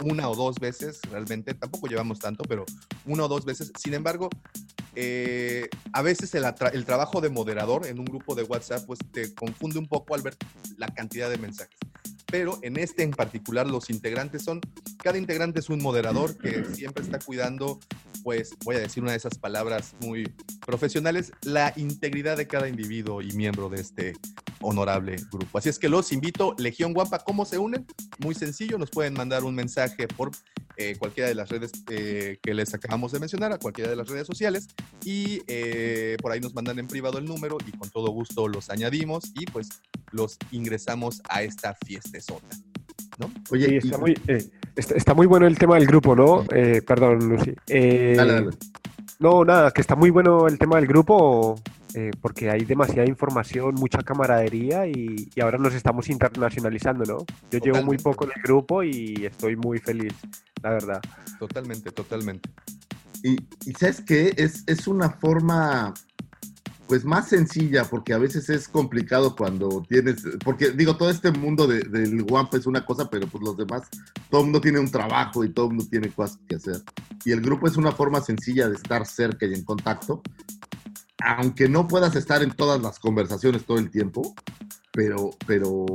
una 0.03 0.29
o 0.29 0.35
dos 0.35 0.55
veces 0.55 0.99
realmente, 1.11 1.53
tampoco 1.53 1.87
llevamos 1.87 2.19
tanto, 2.19 2.43
pero 2.43 2.65
una 3.05 3.25
o 3.25 3.27
dos 3.27 3.45
veces. 3.45 3.71
Sin 3.77 3.93
embargo, 3.93 4.29
eh, 4.95 5.69
a 5.91 6.01
veces 6.01 6.33
el, 6.35 6.45
el 6.73 6.85
trabajo 6.85 7.21
de 7.21 7.29
moderador 7.29 7.85
en 7.85 7.99
un 7.99 8.05
grupo 8.05 8.33
de 8.33 8.43
WhatsApp 8.43 8.85
pues 8.87 8.99
te 9.11 9.33
confunde 9.33 9.77
un 9.79 9.87
poco 9.87 10.15
al 10.15 10.21
ver 10.21 10.35
la 10.77 10.87
cantidad 10.87 11.29
de 11.29 11.37
mensajes. 11.37 11.77
Pero 12.33 12.57
en 12.63 12.77
este 12.77 13.03
en 13.03 13.11
particular 13.11 13.67
los 13.67 13.91
integrantes 13.91 14.41
son, 14.41 14.59
cada 15.03 15.19
integrante 15.19 15.59
es 15.59 15.69
un 15.69 15.83
moderador 15.83 16.35
que 16.35 16.65
siempre 16.65 17.03
está 17.03 17.19
cuidando, 17.19 17.79
pues 18.23 18.55
voy 18.65 18.77
a 18.77 18.79
decir 18.79 19.03
una 19.03 19.11
de 19.11 19.19
esas 19.19 19.37
palabras 19.37 19.93
muy 20.01 20.33
profesionales, 20.65 21.31
la 21.43 21.73
integridad 21.75 22.35
de 22.35 22.47
cada 22.47 22.67
individuo 22.67 23.21
y 23.21 23.33
miembro 23.33 23.69
de 23.69 23.81
este 23.81 24.13
honorable 24.63 25.15
grupo. 25.31 25.57
Así 25.57 25.69
es 25.69 25.77
que 25.79 25.89
los 25.89 26.11
invito, 26.11 26.55
Legión 26.57 26.93
Guapa, 26.93 27.19
¿cómo 27.19 27.45
se 27.45 27.57
unen? 27.57 27.85
Muy 28.19 28.33
sencillo, 28.35 28.77
nos 28.77 28.89
pueden 28.89 29.13
mandar 29.13 29.43
un 29.43 29.53
mensaje 29.55 30.07
por 30.07 30.31
eh, 30.77 30.95
cualquiera 30.97 31.27
de 31.29 31.35
las 31.35 31.49
redes 31.49 31.71
eh, 31.89 32.39
que 32.41 32.53
les 32.53 32.73
acabamos 32.73 33.11
de 33.11 33.19
mencionar, 33.19 33.53
a 33.53 33.59
cualquiera 33.59 33.89
de 33.89 33.95
las 33.95 34.07
redes 34.07 34.25
sociales, 34.25 34.67
y 35.05 35.41
eh, 35.47 36.17
por 36.21 36.31
ahí 36.31 36.39
nos 36.39 36.53
mandan 36.55 36.79
en 36.79 36.87
privado 36.87 37.17
el 37.19 37.25
número 37.25 37.57
y 37.67 37.71
con 37.77 37.89
todo 37.89 38.09
gusto 38.11 38.47
los 38.47 38.69
añadimos 38.69 39.31
y 39.35 39.45
pues 39.45 39.69
los 40.11 40.37
ingresamos 40.51 41.21
a 41.29 41.43
esta 41.43 41.75
fiestezota. 41.85 42.47
¿No? 43.19 43.31
Oye, 43.51 43.67
Sí, 43.67 43.73
y- 43.73 43.77
está 43.77 43.97
muy, 43.99 44.17
eh, 44.27 44.49
está, 44.75 44.95
está 44.95 45.13
muy 45.13 45.27
bueno 45.27 45.45
el 45.45 45.57
tema 45.57 45.75
del 45.75 45.85
grupo, 45.85 46.15
¿no? 46.15 46.43
Eh, 46.51 46.81
perdón, 46.81 47.19
Lucy. 47.29 47.53
Eh, 47.67 48.13
Dale, 48.17 48.33
dale. 48.33 48.49
No, 49.19 49.45
nada, 49.45 49.69
que 49.71 49.81
está 49.81 49.95
muy 49.95 50.09
bueno 50.09 50.47
el 50.47 50.57
tema 50.57 50.77
del 50.77 50.87
grupo. 50.87 51.55
Eh, 51.95 52.11
porque 52.21 52.49
hay 52.49 52.65
demasiada 52.65 53.07
información, 53.07 53.75
mucha 53.75 53.99
camaradería 53.99 54.87
y, 54.87 55.29
y 55.35 55.41
ahora 55.41 55.57
nos 55.57 55.73
estamos 55.73 56.09
internacionalizando, 56.09 57.03
¿no? 57.05 57.17
Yo 57.51 57.59
llevo 57.59 57.83
muy 57.83 57.97
poco 57.97 58.25
en 58.25 58.31
el 58.35 58.41
grupo 58.41 58.83
y 58.83 59.25
estoy 59.25 59.55
muy 59.55 59.79
feliz, 59.79 60.13
la 60.61 60.71
verdad. 60.71 61.01
Totalmente, 61.39 61.91
totalmente. 61.91 62.49
Y, 63.23 63.35
y 63.65 63.73
¿sabes 63.73 64.01
qué? 64.01 64.33
Es, 64.37 64.63
es 64.67 64.87
una 64.87 65.09
forma, 65.09 65.93
pues, 66.87 67.05
más 67.05 67.29
sencilla, 67.29 67.85
porque 67.85 68.13
a 68.13 68.17
veces 68.17 68.49
es 68.49 68.67
complicado 68.67 69.35
cuando 69.35 69.83
tienes, 69.87 70.23
porque 70.43 70.71
digo, 70.71 70.97
todo 70.97 71.09
este 71.09 71.31
mundo 71.31 71.65
de- 71.67 71.83
del 71.83 72.21
Wampa 72.29 72.57
es 72.57 72.65
una 72.65 72.85
cosa, 72.85 73.09
pero 73.09 73.27
pues 73.27 73.41
los 73.43 73.55
demás, 73.55 73.83
todo 74.29 74.41
el 74.41 74.47
mundo 74.47 74.59
tiene 74.61 74.79
un 74.79 74.91
trabajo 74.91 75.43
y 75.45 75.49
todo 75.53 75.67
el 75.67 75.71
mundo 75.75 75.87
tiene 75.89 76.09
cosas 76.09 76.37
que 76.49 76.55
hacer. 76.55 76.81
Y 77.23 77.31
el 77.31 77.39
grupo 77.41 77.67
es 77.67 77.77
una 77.77 77.91
forma 77.93 78.19
sencilla 78.19 78.67
de 78.67 78.75
estar 78.75 79.05
cerca 79.05 79.45
y 79.45 79.53
en 79.53 79.63
contacto, 79.63 80.21
aunque 81.23 81.69
no 81.69 81.87
puedas 81.87 82.15
estar 82.15 82.43
en 82.43 82.51
todas 82.51 82.81
las 82.81 82.99
conversaciones 82.99 83.65
todo 83.65 83.77
el 83.77 83.89
tiempo, 83.89 84.33
pero, 84.91 85.31
pero 85.47 85.85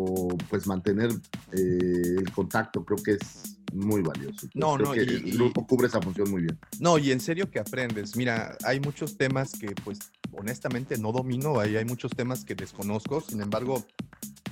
pues 0.48 0.66
mantener 0.66 1.10
eh, 1.52 2.16
el 2.18 2.32
contacto 2.32 2.84
creo 2.84 2.98
que 3.02 3.12
es 3.12 3.58
muy 3.72 4.00
valioso. 4.02 4.48
No, 4.54 4.74
Creo 4.76 4.86
no, 4.88 4.92
que 4.94 5.02
y- 5.02 5.08
el 5.16 5.28
y- 5.28 5.30
grupo 5.32 5.66
cubre 5.66 5.86
esa 5.88 6.00
función 6.00 6.30
muy 6.30 6.42
bien. 6.42 6.58
No, 6.80 6.98
y 6.98 7.12
en 7.12 7.20
serio 7.20 7.50
que 7.50 7.58
aprendes. 7.60 8.16
Mira, 8.16 8.56
hay 8.64 8.80
muchos 8.80 9.16
temas 9.18 9.52
que, 9.52 9.68
pues, 9.84 9.98
honestamente 10.32 10.96
no 10.98 11.12
domino. 11.12 11.60
Hay, 11.60 11.76
hay 11.76 11.84
muchos 11.84 12.10
temas 12.12 12.44
que 12.44 12.54
desconozco. 12.54 13.20
Sin 13.20 13.40
embargo, 13.42 13.84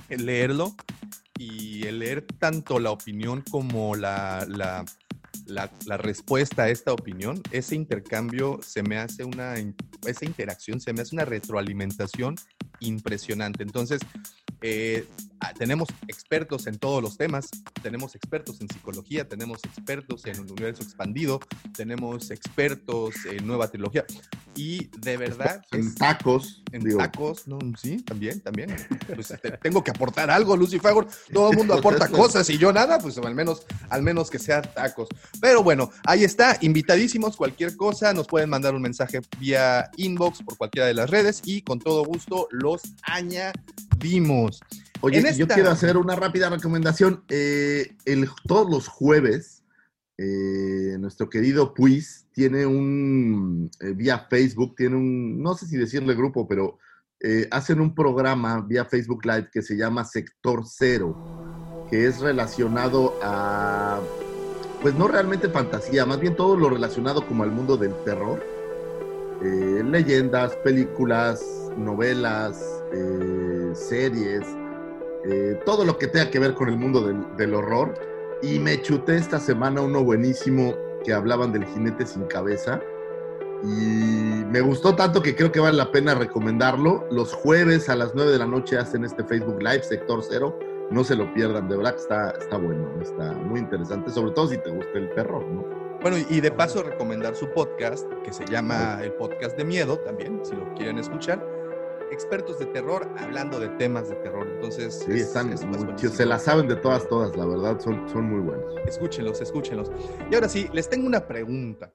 el 0.09 0.25
leerlo 0.27 0.75
y 1.39 1.85
el 1.87 1.99
leer 1.99 2.25
tanto 2.39 2.79
la 2.79 2.91
opinión 2.91 3.43
como 3.49 3.95
la, 3.95 4.45
la, 4.47 4.85
la- 5.47 5.97
respuesta 5.97 6.63
a 6.63 6.69
esta 6.69 6.93
opinión, 6.93 7.41
ese 7.51 7.75
intercambio 7.75 8.59
se 8.61 8.83
me 8.83 8.97
hace 8.97 9.23
una, 9.23 9.55
esa 10.05 10.25
interacción 10.25 10.79
se 10.79 10.93
me 10.93 11.01
hace 11.01 11.15
una 11.15 11.25
retroalimentación 11.25 12.35
impresionante. 12.79 13.63
Entonces, 13.63 13.99
eh, 14.61 15.07
ah, 15.39 15.53
tenemos 15.53 15.87
expertos 16.07 16.67
en 16.67 16.77
todos 16.79 17.01
los 17.03 17.17
temas, 17.17 17.49
tenemos 17.81 18.15
expertos 18.15 18.59
en 18.61 18.67
psicología, 18.69 19.27
tenemos 19.27 19.59
expertos 19.63 20.25
en 20.25 20.39
un 20.39 20.51
universo 20.51 20.83
expandido, 20.83 21.39
tenemos 21.75 22.31
expertos 22.31 23.13
en 23.25 23.45
nueva 23.45 23.67
trilogía 23.69 24.05
y 24.55 24.89
de 24.97 25.17
verdad 25.17 25.61
En 25.71 25.81
es- 25.87 25.95
tacos, 25.95 26.63
en 26.71 26.83
digo, 26.83 26.97
tacos, 26.97 27.47
no, 27.47 27.59
sí, 27.79 27.97
también, 28.01 28.41
también. 28.41 28.75
Pues 29.13 29.27
te- 29.41 29.51
tengo 29.51 29.83
que 29.83 29.91
aportar 29.91 30.31
algo, 30.31 30.57
Lucy 30.57 30.79
Fagor. 30.79 31.07
Todo 31.31 31.51
el 31.51 31.57
mundo 31.57 31.73
aporta 31.77 32.07
cosas 32.09 32.49
y 32.49 32.57
yo 32.57 32.73
nada, 32.73 32.97
pues 32.97 33.17
al 33.19 33.35
menos, 33.35 33.65
al 33.89 34.01
menos 34.01 34.31
que 34.31 34.39
sea 34.39 34.63
tacos. 34.63 35.07
Pero 35.39 35.61
bueno, 35.61 35.91
ahí 36.05 36.23
está, 36.23 36.57
invitadísimos, 36.61 37.37
cualquier 37.37 37.77
cosa, 37.77 38.13
nos 38.13 38.25
pueden 38.27 38.49
mandar 38.49 38.73
un 38.73 38.81
mensaje 38.81 39.21
vía 39.39 39.91
inbox 39.97 40.41
por 40.41 40.57
cualquiera 40.57 40.87
de 40.87 40.95
las 40.95 41.11
redes 41.11 41.41
y 41.45 41.61
con 41.61 41.77
todo 41.79 42.03
gusto 42.03 42.47
los 42.51 42.81
añadimos. 43.03 44.46
Oye, 45.01 45.17
yo 45.37 45.47
quiero 45.55 45.69
hacer 45.71 45.97
una 45.97 46.15
rápida 46.15 46.49
recomendación. 46.49 47.23
Eh, 47.29 47.95
el- 48.05 48.29
todos 48.47 48.69
los 48.69 48.87
jueves, 48.87 49.63
eh, 50.17 50.97
nuestro 50.99 51.29
querido 51.29 51.73
Puis 51.73 52.27
tiene 52.31 52.65
un, 52.65 53.69
eh, 53.79 53.93
vía 53.95 54.27
Facebook, 54.29 54.75
tiene 54.75 54.95
un, 54.95 55.41
no 55.41 55.53
sé 55.55 55.67
si 55.67 55.77
decirle 55.77 56.15
grupo, 56.15 56.47
pero 56.47 56.77
hacen 57.49 57.81
un 57.81 57.95
programa 57.95 58.61
vía 58.61 58.85
Facebook 58.85 59.25
Live 59.25 59.49
que 59.51 59.63
se 59.63 59.75
llama 59.75 60.05
Sector 60.05 60.63
Cero, 60.67 61.15
que 61.89 62.05
es 62.05 62.19
relacionado 62.19 63.15
a, 63.23 63.99
pues 64.83 64.93
no 64.93 65.07
realmente 65.07 65.49
fantasía, 65.49 66.05
más 66.05 66.19
bien 66.19 66.35
todo 66.35 66.55
lo 66.55 66.69
relacionado 66.69 67.25
como 67.27 67.41
al 67.41 67.51
mundo 67.51 67.75
del 67.75 67.95
terror. 68.05 68.43
Eh, 69.43 69.83
leyendas, 69.83 70.55
películas, 70.57 71.45
novelas, 71.77 72.83
eh, 72.91 73.71
series, 73.73 74.43
eh, 75.25 75.59
todo 75.65 75.85
lo 75.85 75.97
que 75.97 76.07
tenga 76.07 76.31
que 76.31 76.39
ver 76.39 76.53
con 76.55 76.69
el 76.69 76.77
mundo 76.77 77.01
del, 77.01 77.23
del 77.37 77.53
horror. 77.53 77.93
Y 78.41 78.59
me 78.59 78.81
chuté 78.81 79.15
esta 79.15 79.39
semana 79.39 79.81
uno 79.81 80.03
buenísimo 80.03 80.75
que 81.03 81.13
hablaban 81.13 81.51
del 81.51 81.65
jinete 81.65 82.05
sin 82.05 82.23
cabeza. 82.23 82.81
Y 83.63 84.45
me 84.51 84.61
gustó 84.61 84.95
tanto 84.95 85.21
que 85.21 85.35
creo 85.35 85.51
que 85.51 85.59
vale 85.59 85.77
la 85.77 85.91
pena 85.91 86.15
recomendarlo. 86.15 87.05
Los 87.11 87.33
jueves 87.33 87.89
a 87.89 87.95
las 87.95 88.13
9 88.15 88.31
de 88.31 88.37
la 88.39 88.45
noche 88.45 88.77
hacen 88.77 89.03
este 89.03 89.23
Facebook 89.23 89.61
Live, 89.61 89.83
Sector 89.83 90.23
Cero. 90.27 90.57
No 90.89 91.03
se 91.03 91.15
lo 91.15 91.31
pierdan, 91.33 91.67
de 91.67 91.75
verdad 91.75 91.95
que 91.95 92.01
está, 92.01 92.29
está 92.31 92.57
bueno, 92.57 92.89
está 93.01 93.33
muy 93.33 93.59
interesante, 93.59 94.09
sobre 94.09 94.31
todo 94.31 94.47
si 94.47 94.57
te 94.57 94.69
gusta 94.69 94.97
el 94.97 95.13
terror, 95.13 95.45
¿no? 95.45 95.86
Bueno, 96.09 96.25
y 96.29 96.39
de 96.39 96.51
paso 96.51 96.83
recomendar 96.83 97.35
su 97.35 97.49
podcast, 97.49 98.07
que 98.23 98.31
se 98.31 98.45
llama 98.45 99.01
el 99.03 99.11
podcast 99.11 99.57
de 99.57 99.65
miedo 99.65 99.99
también, 99.99 100.39
si 100.41 100.55
lo 100.55 100.73
quieren 100.73 100.99
escuchar. 100.99 101.45
Expertos 102.13 102.57
de 102.59 102.65
terror 102.67 103.13
hablando 103.17 103.59
de 103.59 103.67
temas 103.71 104.07
de 104.07 104.15
terror. 104.15 104.47
Entonces, 104.55 105.03
Sí, 105.05 105.11
es- 105.11 105.23
están 105.23 105.51
es- 105.51 105.65
muy 105.65 105.97
se 105.97 106.25
la 106.25 106.39
saben 106.39 106.69
de 106.69 106.77
todas, 106.77 107.09
todas, 107.09 107.35
la 107.35 107.45
verdad, 107.45 107.81
son, 107.81 108.07
son 108.07 108.23
muy 108.23 108.39
buenos. 108.39 108.73
Escúchenlos, 108.85 109.41
escúchenlos. 109.41 109.91
Y 110.31 110.35
ahora 110.35 110.47
sí, 110.47 110.69
les 110.71 110.87
tengo 110.87 111.05
una 111.05 111.27
pregunta. 111.27 111.93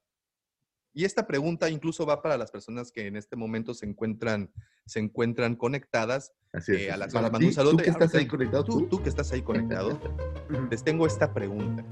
Y 0.93 1.07
esta 1.07 1.27
pregunta 1.27 1.71
incluso 1.71 2.05
va 2.05 2.21
para 2.21 2.37
las 2.37 2.51
personas 2.51 2.93
que 2.93 3.07
en 3.07 3.17
este 3.17 3.35
momento 3.35 3.73
se 3.73 3.87
encuentran, 3.87 4.53
se 4.85 4.99
encuentran 5.01 5.57
conectadas. 5.57 6.35
Así 6.53 6.73
es. 6.73 6.81
eh, 6.83 6.93
a 6.93 6.99
las 6.99 7.15
Para 7.15 7.31
ti, 7.31 7.51
tú 7.55 7.79
que 7.79 7.89
estás 7.89 8.15
ahí 8.15 8.27
conectado, 8.27 8.63
tú, 8.65 8.81
tú, 8.81 8.89
tú 8.89 9.03
que 9.05 9.09
estás 9.09 9.33
ahí 9.33 9.41
conectado, 9.41 9.99
les 10.71 10.85
tengo 10.85 11.07
esta 11.07 11.33
pregunta. 11.33 11.83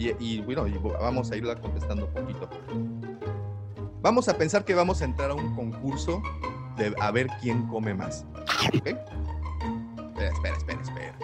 Y, 0.00 0.40
bueno, 0.40 0.64
vamos 0.98 1.30
a 1.30 1.36
irla 1.36 1.60
contestando 1.60 2.08
poquito. 2.08 2.48
Vamos 4.00 4.28
a 4.30 4.38
pensar 4.38 4.64
que 4.64 4.74
vamos 4.74 5.02
a 5.02 5.04
entrar 5.04 5.30
a 5.30 5.34
un 5.34 5.54
concurso 5.54 6.22
de 6.78 6.94
a 7.00 7.10
ver 7.10 7.26
quién 7.42 7.66
come 7.66 7.92
más. 7.92 8.24
Espera, 8.72 9.04
espera, 10.16 10.56
espera, 10.56 10.80
espera. 10.80 11.18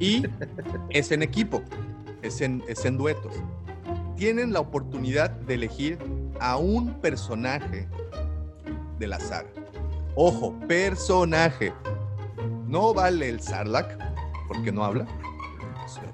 Y 0.00 0.24
es 0.88 1.12
en 1.12 1.22
equipo, 1.22 1.62
es 2.22 2.40
en, 2.40 2.64
es 2.68 2.86
en 2.86 2.96
duetos. 2.96 3.34
Tienen 4.16 4.54
la 4.54 4.60
oportunidad 4.60 5.28
de 5.30 5.54
elegir 5.54 5.98
a 6.40 6.56
un 6.56 6.94
personaje 7.00 7.86
de 8.98 9.06
la 9.06 9.20
saga. 9.20 9.50
Ojo, 10.14 10.58
personaje. 10.66 11.74
No 12.66 12.94
vale 12.94 13.28
el 13.28 13.40
Sarlacc, 13.40 13.98
porque 14.48 14.72
no 14.72 14.84
habla, 14.84 15.06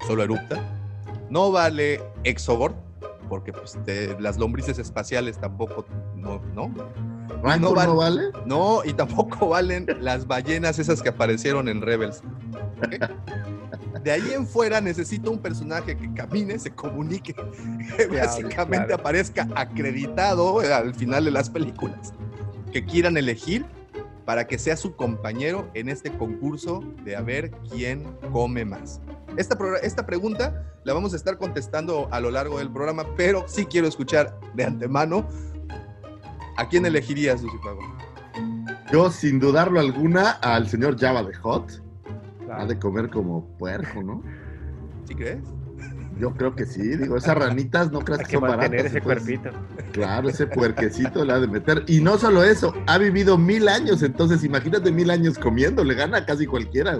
solo 0.05 0.23
erupta. 0.23 0.80
No 1.31 1.49
vale 1.49 2.03
Exogord, 2.25 2.75
porque 3.29 3.53
pues, 3.53 3.77
las 4.19 4.37
lombrices 4.37 4.77
espaciales 4.77 5.39
tampoco, 5.39 5.85
no, 6.15 6.41
¿no? 6.53 6.69
¿Rancor 7.41 7.75
val- 7.75 7.87
no 7.87 7.95
vale? 7.95 8.21
No, 8.45 8.81
y 8.83 8.91
tampoco 8.91 9.47
valen 9.47 9.87
las 10.01 10.27
ballenas 10.27 10.77
esas 10.77 11.01
que 11.01 11.07
aparecieron 11.07 11.69
en 11.69 11.81
Rebels. 11.81 12.21
De 14.03 14.11
ahí 14.11 14.33
en 14.33 14.45
fuera 14.45 14.81
necesito 14.81 15.31
un 15.31 15.39
personaje 15.39 15.95
que 15.95 16.13
camine, 16.13 16.59
se 16.59 16.71
comunique, 16.71 17.33
que 17.33 18.07
básicamente 18.07 18.87
claro. 18.87 18.95
aparezca 19.01 19.47
acreditado 19.55 20.59
al 20.59 20.93
final 20.93 21.23
de 21.23 21.31
las 21.31 21.49
películas. 21.49 22.13
Que 22.73 22.83
quieran 22.85 23.15
elegir 23.15 23.65
para 24.25 24.47
que 24.47 24.59
sea 24.59 24.75
su 24.75 24.97
compañero 24.97 25.69
en 25.73 25.87
este 25.87 26.11
concurso 26.11 26.83
de 27.05 27.15
a 27.15 27.21
ver 27.21 27.51
quién 27.69 28.03
come 28.33 28.65
más. 28.65 28.99
Esta, 29.37 29.57
esta 29.81 30.05
pregunta 30.05 30.63
la 30.83 30.93
vamos 30.93 31.13
a 31.13 31.15
estar 31.15 31.37
contestando 31.37 32.07
a 32.11 32.19
lo 32.19 32.31
largo 32.31 32.59
del 32.59 32.71
programa, 32.71 33.05
pero 33.15 33.45
sí 33.47 33.65
quiero 33.65 33.87
escuchar 33.87 34.37
de 34.53 34.65
antemano 34.65 35.27
a 36.57 36.67
quién 36.67 36.85
elegirías, 36.85 37.41
Lucifago. 37.41 37.79
Yo, 38.91 39.09
sin 39.09 39.39
dudarlo 39.39 39.79
alguna, 39.79 40.31
al 40.31 40.67
señor 40.67 40.99
Java 40.99 41.23
de 41.23 41.33
Hot. 41.35 41.81
Claro. 42.45 42.61
Ha 42.61 42.65
de 42.65 42.77
comer 42.77 43.09
como 43.09 43.45
puerco, 43.57 44.03
¿no? 44.03 44.21
¿Sí 45.07 45.15
crees? 45.15 45.39
Yo 46.19 46.33
creo 46.33 46.55
que 46.55 46.65
sí. 46.65 46.81
Digo, 46.97 47.15
esas 47.17 47.37
ranitas 47.37 47.91
no 47.91 48.01
creas 48.01 48.19
Hay 48.19 48.25
que 48.25 48.31
que 48.31 48.37
son 48.37 48.49
baratas. 48.49 48.73
ese 48.73 48.97
entonces, 48.97 49.03
cuerpito. 49.03 49.49
Claro, 49.93 50.29
ese 50.29 50.45
puerquecito 50.45 51.23
le 51.23 51.33
ha 51.33 51.39
de 51.39 51.47
meter. 51.47 51.83
Y 51.87 52.01
no 52.01 52.17
solo 52.17 52.43
eso, 52.43 52.73
ha 52.85 52.97
vivido 52.97 53.37
mil 53.37 53.69
años. 53.69 54.03
Entonces, 54.03 54.43
imagínate 54.43 54.91
mil 54.91 55.09
años 55.09 55.39
comiendo. 55.39 55.83
Le 55.83 55.95
gana 55.95 56.17
a 56.17 56.25
casi 56.25 56.45
cualquiera. 56.45 56.97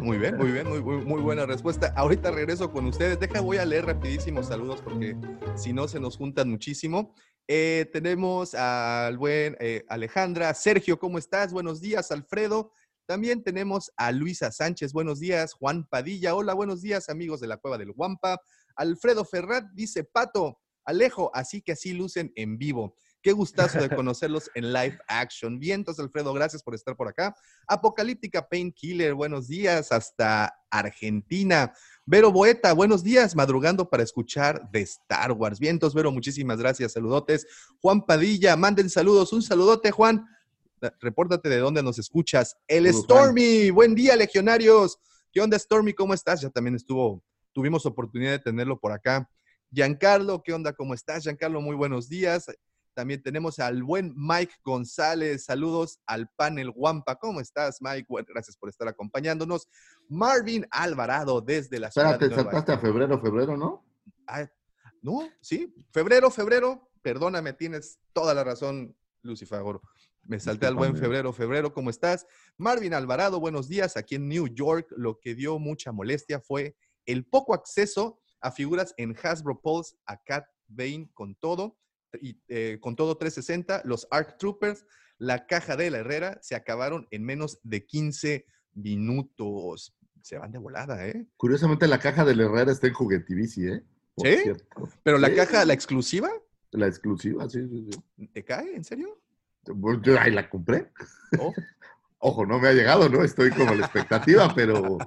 Muy 0.00 0.18
bien, 0.18 0.36
muy 0.36 0.52
bien, 0.52 0.68
muy 0.68 1.22
buena 1.22 1.46
respuesta. 1.46 1.92
Ahorita 1.96 2.30
regreso 2.30 2.70
con 2.70 2.86
ustedes. 2.86 3.18
Deja, 3.18 3.40
voy 3.40 3.56
a 3.56 3.64
leer 3.64 3.86
rapidísimos 3.86 4.48
saludos 4.48 4.82
porque 4.82 5.16
si 5.56 5.72
no 5.72 5.88
se 5.88 6.00
nos 6.00 6.16
juntan 6.16 6.50
muchísimo. 6.50 7.14
Eh, 7.48 7.88
tenemos 7.92 8.54
al 8.54 9.16
buen 9.16 9.56
eh, 9.58 9.84
Alejandra. 9.88 10.52
Sergio, 10.54 10.98
¿cómo 10.98 11.18
estás? 11.18 11.52
Buenos 11.52 11.80
días, 11.80 12.10
Alfredo. 12.10 12.72
También 13.06 13.42
tenemos 13.42 13.90
a 13.96 14.12
Luisa 14.12 14.52
Sánchez. 14.52 14.92
Buenos 14.92 15.18
días, 15.18 15.54
Juan 15.54 15.86
Padilla. 15.88 16.34
Hola, 16.34 16.54
buenos 16.54 16.82
días, 16.82 17.08
amigos 17.08 17.40
de 17.40 17.48
la 17.48 17.56
Cueva 17.56 17.78
del 17.78 17.92
Guampa. 17.92 18.40
Alfredo 18.76 19.24
Ferrat 19.24 19.64
dice, 19.72 20.04
Pato, 20.04 20.59
Alejo, 20.84 21.30
así 21.34 21.62
que 21.62 21.72
así 21.72 21.92
lucen 21.92 22.32
en 22.36 22.58
vivo. 22.58 22.94
Qué 23.22 23.32
gustazo 23.32 23.78
de 23.80 23.88
conocerlos 23.94 24.50
en 24.54 24.72
live 24.72 24.98
action. 25.06 25.58
Vientos, 25.58 25.98
Alfredo, 25.98 26.32
gracias 26.32 26.62
por 26.62 26.74
estar 26.74 26.96
por 26.96 27.06
acá. 27.08 27.34
Apocalíptica 27.66 28.48
Painkiller, 28.48 29.12
buenos 29.14 29.46
días 29.46 29.92
hasta 29.92 30.54
Argentina. 30.70 31.72
Vero 32.06 32.32
Boeta, 32.32 32.72
buenos 32.72 33.02
días, 33.04 33.36
madrugando 33.36 33.88
para 33.90 34.02
escuchar 34.02 34.70
de 34.70 34.80
Star 34.80 35.32
Wars. 35.32 35.58
Vientos, 35.60 35.94
Vero, 35.94 36.10
muchísimas 36.12 36.58
gracias, 36.58 36.92
saludotes. 36.92 37.46
Juan 37.80 38.04
Padilla, 38.06 38.56
manden 38.56 38.88
saludos, 38.90 39.32
un 39.32 39.42
saludote, 39.42 39.90
Juan. 39.90 40.24
Da- 40.80 40.94
Repórtate 41.00 41.48
de 41.50 41.58
dónde 41.58 41.82
nos 41.82 41.98
escuchas. 41.98 42.56
El 42.66 42.86
Stormy, 42.92 43.70
buen 43.70 43.94
día, 43.94 44.16
legionarios. 44.16 44.98
¿Qué 45.30 45.40
onda, 45.40 45.58
Stormy? 45.58 45.92
¿Cómo 45.92 46.14
estás? 46.14 46.40
Ya 46.40 46.48
también 46.50 46.74
estuvo, 46.74 47.22
tuvimos 47.52 47.84
oportunidad 47.86 48.32
de 48.32 48.38
tenerlo 48.38 48.80
por 48.80 48.92
acá. 48.92 49.28
Giancarlo, 49.72 50.42
¿qué 50.42 50.52
onda? 50.52 50.72
¿Cómo 50.72 50.94
estás? 50.94 51.22
Giancarlo, 51.22 51.60
muy 51.60 51.76
buenos 51.76 52.08
días. 52.08 52.46
También 52.92 53.22
tenemos 53.22 53.60
al 53.60 53.84
buen 53.84 54.12
Mike 54.16 54.54
González. 54.64 55.44
Saludos 55.44 56.00
al 56.06 56.28
panel 56.36 56.72
Guampa. 56.72 57.16
¿Cómo 57.16 57.40
estás, 57.40 57.78
Mike? 57.80 58.06
Bueno, 58.08 58.26
gracias 58.28 58.56
por 58.56 58.68
estar 58.68 58.88
acompañándonos. 58.88 59.68
Marvin 60.08 60.66
Alvarado 60.72 61.40
desde 61.40 61.78
la 61.78 61.90
ciudad 61.90 62.12
Espérate, 62.12 62.24
de 62.24 62.34
Nueva 62.34 62.50
saltaste 62.50 62.72
a 62.72 62.78
febrero, 62.78 63.20
febrero, 63.20 63.56
¿no? 63.56 63.86
Ah, 64.26 64.48
no, 65.02 65.28
sí, 65.40 65.72
febrero, 65.92 66.30
febrero, 66.30 66.90
perdóname, 67.00 67.52
tienes 67.52 68.00
toda 68.12 68.34
la 68.34 68.44
razón, 68.44 68.94
Lucifagor. 69.22 69.80
Me 70.24 70.38
salté 70.38 70.66
al 70.66 70.74
buen 70.74 70.96
febrero, 70.96 71.32
febrero, 71.32 71.72
¿cómo 71.72 71.90
estás? 71.90 72.26
Marvin 72.58 72.92
Alvarado, 72.92 73.40
buenos 73.40 73.68
días. 73.68 73.96
Aquí 73.96 74.16
en 74.16 74.28
New 74.28 74.48
York, 74.48 74.92
lo 74.96 75.18
que 75.18 75.34
dio 75.34 75.58
mucha 75.58 75.92
molestia 75.92 76.40
fue 76.40 76.76
el 77.06 77.24
poco 77.24 77.54
acceso 77.54 78.19
a 78.40 78.50
figuras 78.52 78.94
en 78.96 79.16
Hasbro 79.22 79.60
Pulse, 79.60 79.96
a 80.06 80.16
Cat 80.22 80.46
Bane 80.68 81.10
con 81.14 81.34
todo, 81.34 81.76
y 82.20 82.40
eh, 82.48 82.78
con 82.80 82.96
todo 82.96 83.16
360, 83.16 83.82
los 83.84 84.06
ARC 84.10 84.36
Troopers, 84.38 84.84
la 85.18 85.46
caja 85.46 85.76
de 85.76 85.90
la 85.90 85.98
Herrera, 85.98 86.38
se 86.42 86.54
acabaron 86.54 87.06
en 87.10 87.24
menos 87.24 87.60
de 87.62 87.84
15 87.86 88.46
minutos. 88.74 89.94
Se 90.22 90.38
van 90.38 90.52
de 90.52 90.58
volada, 90.58 91.06
¿eh? 91.06 91.26
Curiosamente, 91.36 91.86
la 91.86 91.98
caja 91.98 92.24
del 92.24 92.40
Herrera 92.40 92.72
está 92.72 92.86
en 92.88 92.94
Juguetivici, 92.94 93.66
¿eh? 93.68 93.82
Por 94.14 94.26
¿Sí? 94.26 94.36
cierto. 94.42 94.88
Pero 95.02 95.18
la 95.18 95.28
Sí. 95.28 95.34
caja, 95.36 95.64
la 95.64 95.72
exclusiva, 95.72 96.30
La 96.72 96.86
exclusiva, 96.86 97.48
sí, 97.48 97.66
sí, 97.68 97.88
sí. 98.16 98.26
¿te 98.28 98.44
cae? 98.44 98.76
¿En 98.76 98.84
serio? 98.84 99.20
Pues 99.64 99.98
Yo 100.02 100.18
ahí 100.20 100.30
la 100.30 100.48
compré. 100.48 100.92
Oh. 101.38 101.52
Ojo, 102.22 102.44
no 102.46 102.60
me 102.60 102.68
ha 102.68 102.72
llegado, 102.72 103.08
¿no? 103.08 103.24
Estoy 103.24 103.50
como 103.50 103.70
a 103.70 103.74
la 103.74 103.82
expectativa, 103.86 104.52
pero, 104.54 104.98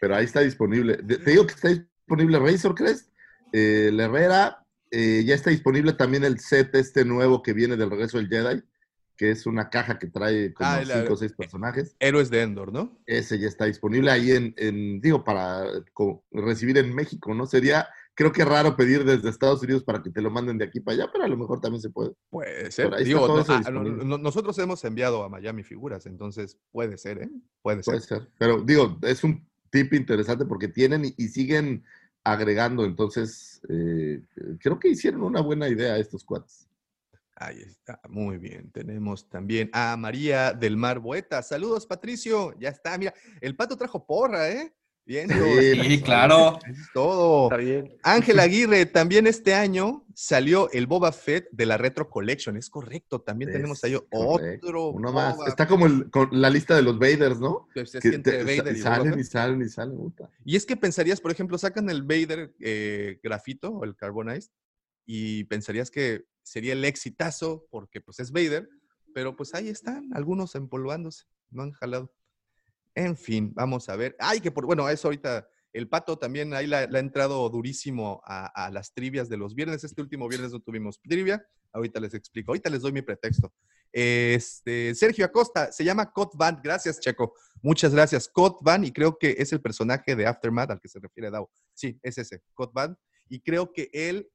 pero 0.00 0.14
ahí 0.14 0.24
está 0.24 0.40
disponible. 0.40 0.96
De- 1.02 1.18
te 1.18 1.30
digo 1.32 1.46
que 1.46 1.54
está 1.54 1.68
disponible 2.08 2.38
Razor 2.38 2.74
Crest, 2.74 3.10
eh, 3.52 3.90
la 3.92 4.04
Herrera, 4.04 4.64
eh, 4.90 5.22
ya 5.26 5.34
está 5.34 5.50
disponible 5.50 5.92
también 5.92 6.24
el 6.24 6.38
set 6.40 6.74
este 6.74 7.04
nuevo 7.04 7.42
que 7.42 7.52
viene 7.52 7.76
del 7.76 7.90
regreso 7.90 8.16
del 8.16 8.28
Jedi, 8.28 8.62
que 9.16 9.30
es 9.30 9.44
una 9.46 9.68
caja 9.68 9.98
que 9.98 10.06
trae 10.06 10.54
como 10.54 10.70
Ah, 10.70 10.82
cinco 10.84 11.12
o 11.12 11.16
seis 11.16 11.32
personajes. 11.34 11.94
Héroes 11.98 12.30
de 12.30 12.40
Endor, 12.42 12.72
¿no? 12.72 12.98
Ese 13.04 13.38
ya 13.38 13.48
está 13.48 13.66
disponible 13.66 14.10
ahí 14.10 14.30
en, 14.30 14.54
en, 14.56 15.00
digo, 15.02 15.22
para 15.24 15.64
recibir 16.32 16.78
en 16.78 16.94
México, 16.94 17.34
¿no? 17.34 17.44
Sería, 17.44 17.88
creo 18.14 18.32
que 18.32 18.44
raro 18.44 18.74
pedir 18.76 19.04
desde 19.04 19.28
Estados 19.28 19.62
Unidos 19.62 19.82
para 19.84 20.02
que 20.02 20.10
te 20.10 20.22
lo 20.22 20.30
manden 20.30 20.56
de 20.56 20.64
aquí 20.64 20.80
para 20.80 20.94
allá, 21.02 21.10
pero 21.12 21.24
a 21.24 21.28
lo 21.28 21.36
mejor 21.36 21.60
también 21.60 21.82
se 21.82 21.90
puede. 21.90 22.12
Puede 22.30 22.70
ser. 22.70 22.96
Digo, 23.04 23.26
no- 23.28 23.44
ah, 23.48 23.70
no- 23.70 24.18
nosotros 24.18 24.56
hemos 24.60 24.82
enviado 24.84 25.22
a 25.24 25.28
Miami 25.28 25.62
figuras, 25.64 26.06
entonces 26.06 26.56
puede 26.72 26.96
ser, 26.96 27.22
¿eh? 27.24 27.30
Puede 27.60 27.82
ser. 27.82 27.92
Puede 27.94 28.00
ser. 28.06 28.28
Pero 28.38 28.62
digo, 28.62 28.98
es 29.02 29.22
un 29.24 29.46
tip 29.70 29.92
interesante 29.92 30.46
porque 30.46 30.68
tienen 30.68 31.04
y, 31.04 31.14
y 31.18 31.28
siguen 31.28 31.84
agregando. 32.32 32.84
Entonces, 32.84 33.60
eh, 33.68 34.22
creo 34.60 34.78
que 34.78 34.88
hicieron 34.88 35.22
una 35.22 35.40
buena 35.40 35.68
idea 35.68 35.96
estos 35.96 36.24
cuates. 36.24 36.68
Ahí 37.40 37.60
está, 37.60 38.00
muy 38.08 38.36
bien. 38.36 38.70
Tenemos 38.72 39.28
también 39.28 39.70
a 39.72 39.96
María 39.96 40.52
del 40.52 40.76
Mar 40.76 40.98
Boeta. 40.98 41.40
Saludos, 41.42 41.86
Patricio. 41.86 42.52
Ya 42.58 42.70
está, 42.70 42.98
mira, 42.98 43.14
el 43.40 43.54
pato 43.54 43.76
trajo 43.76 44.04
porra, 44.04 44.50
¿eh? 44.50 44.74
Bien, 45.08 45.26
Sí, 45.30 45.80
Sí, 45.88 46.02
claro. 46.02 46.58
es 46.68 46.76
todo. 46.92 47.44
Está 47.46 47.56
bien. 47.56 47.96
Ángel 48.02 48.38
Aguirre, 48.40 48.84
también 48.84 49.26
este 49.26 49.54
año 49.54 50.04
salió 50.14 50.70
el 50.72 50.86
Boba 50.86 51.12
Fett 51.12 51.48
de 51.50 51.64
la 51.64 51.78
Retro 51.78 52.10
Collection. 52.10 52.58
Es 52.58 52.68
correcto, 52.68 53.18
también 53.22 53.50
tenemos 53.50 53.82
ahí 53.84 53.96
correcto. 54.10 54.66
otro. 54.66 54.88
Uno 54.90 55.10
más. 55.10 55.34
Está 55.46 55.66
como 55.66 55.86
el- 55.86 56.10
con 56.10 56.28
la 56.30 56.50
lista 56.50 56.76
de 56.76 56.82
los 56.82 56.98
Vaders, 56.98 57.40
¿no? 57.40 57.68
Pues 57.72 57.94
es 57.94 58.02
Que 58.02 58.10
que 58.10 58.16
entre 58.16 58.44
te- 58.44 58.58
Vader 58.60 58.76
y 58.76 58.80
salen 58.80 59.18
y 59.18 59.24
salen 59.24 59.62
y 59.62 59.68
salen. 59.70 59.96
puta. 59.96 60.28
Y 60.44 60.56
es 60.56 60.66
que 60.66 60.76
pensarías, 60.76 61.22
por 61.22 61.30
ejemplo, 61.30 61.56
sacan 61.56 61.88
el 61.88 62.02
Vader 62.02 62.52
eh, 62.60 63.18
grafito 63.22 63.70
o 63.70 63.84
el 63.84 63.96
Carbonized 63.96 64.50
y 65.06 65.44
pensarías 65.44 65.90
que 65.90 66.26
sería 66.42 66.74
el 66.74 66.84
exitazo 66.84 67.66
porque 67.70 68.02
pues 68.02 68.20
es 68.20 68.30
Vader, 68.30 68.68
pero 69.14 69.34
pues 69.36 69.54
ahí 69.54 69.68
están, 69.70 70.10
algunos 70.12 70.54
empolvándose, 70.54 71.24
no 71.50 71.62
han 71.62 71.72
jalado. 71.72 72.12
En 72.98 73.16
fin, 73.16 73.52
vamos 73.54 73.88
a 73.88 73.94
ver. 73.94 74.16
Ay, 74.18 74.40
que 74.40 74.50
por, 74.50 74.66
bueno, 74.66 74.88
eso 74.88 75.06
ahorita, 75.06 75.48
el 75.72 75.88
pato 75.88 76.18
también 76.18 76.52
ahí 76.52 76.66
la- 76.66 76.86
le 76.86 76.98
ha 76.98 77.00
entrado 77.00 77.48
durísimo 77.48 78.20
a, 78.24 78.46
a 78.66 78.70
las 78.72 78.92
trivias 78.92 79.28
de 79.28 79.36
los 79.36 79.54
viernes. 79.54 79.84
Este 79.84 80.02
último 80.02 80.26
viernes 80.28 80.50
no 80.50 80.58
tuvimos 80.58 81.00
trivia, 81.00 81.46
ahorita 81.72 82.00
les 82.00 82.14
explico, 82.14 82.50
ahorita 82.50 82.68
les 82.70 82.82
doy 82.82 82.90
mi 82.90 83.02
pretexto. 83.02 83.52
Este, 83.92 84.96
Sergio 84.96 85.24
Acosta, 85.24 85.70
se 85.70 85.84
llama 85.84 86.10
Cot 86.12 86.32
Van, 86.36 86.60
gracias 86.60 86.98
Checo, 86.98 87.34
muchas 87.62 87.94
gracias. 87.94 88.28
Cot 88.28 88.58
Van, 88.62 88.84
y 88.84 88.90
creo 88.92 89.16
que 89.16 89.36
es 89.38 89.52
el 89.52 89.60
personaje 89.60 90.16
de 90.16 90.26
Aftermath 90.26 90.72
al 90.72 90.80
que 90.80 90.88
se 90.88 90.98
refiere 90.98 91.30
Dao. 91.30 91.48
Sí, 91.74 92.00
es 92.02 92.18
ese, 92.18 92.42
Cot 92.54 92.72
Van, 92.72 92.98
y 93.28 93.40
creo 93.40 93.72
que 93.72 93.90
él, 93.92 94.28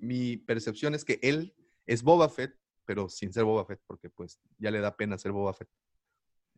mi 0.00 0.36
percepción 0.38 0.94
es 0.96 1.04
que 1.04 1.20
él 1.22 1.54
es 1.86 2.02
Boba 2.02 2.28
Fett, 2.28 2.52
pero 2.84 3.08
sin 3.08 3.32
ser 3.32 3.44
Boba 3.44 3.64
Fett, 3.64 3.80
porque 3.86 4.10
pues 4.10 4.40
ya 4.58 4.72
le 4.72 4.80
da 4.80 4.96
pena 4.96 5.16
ser 5.18 5.30
Boba 5.30 5.52
Fett. 5.54 5.68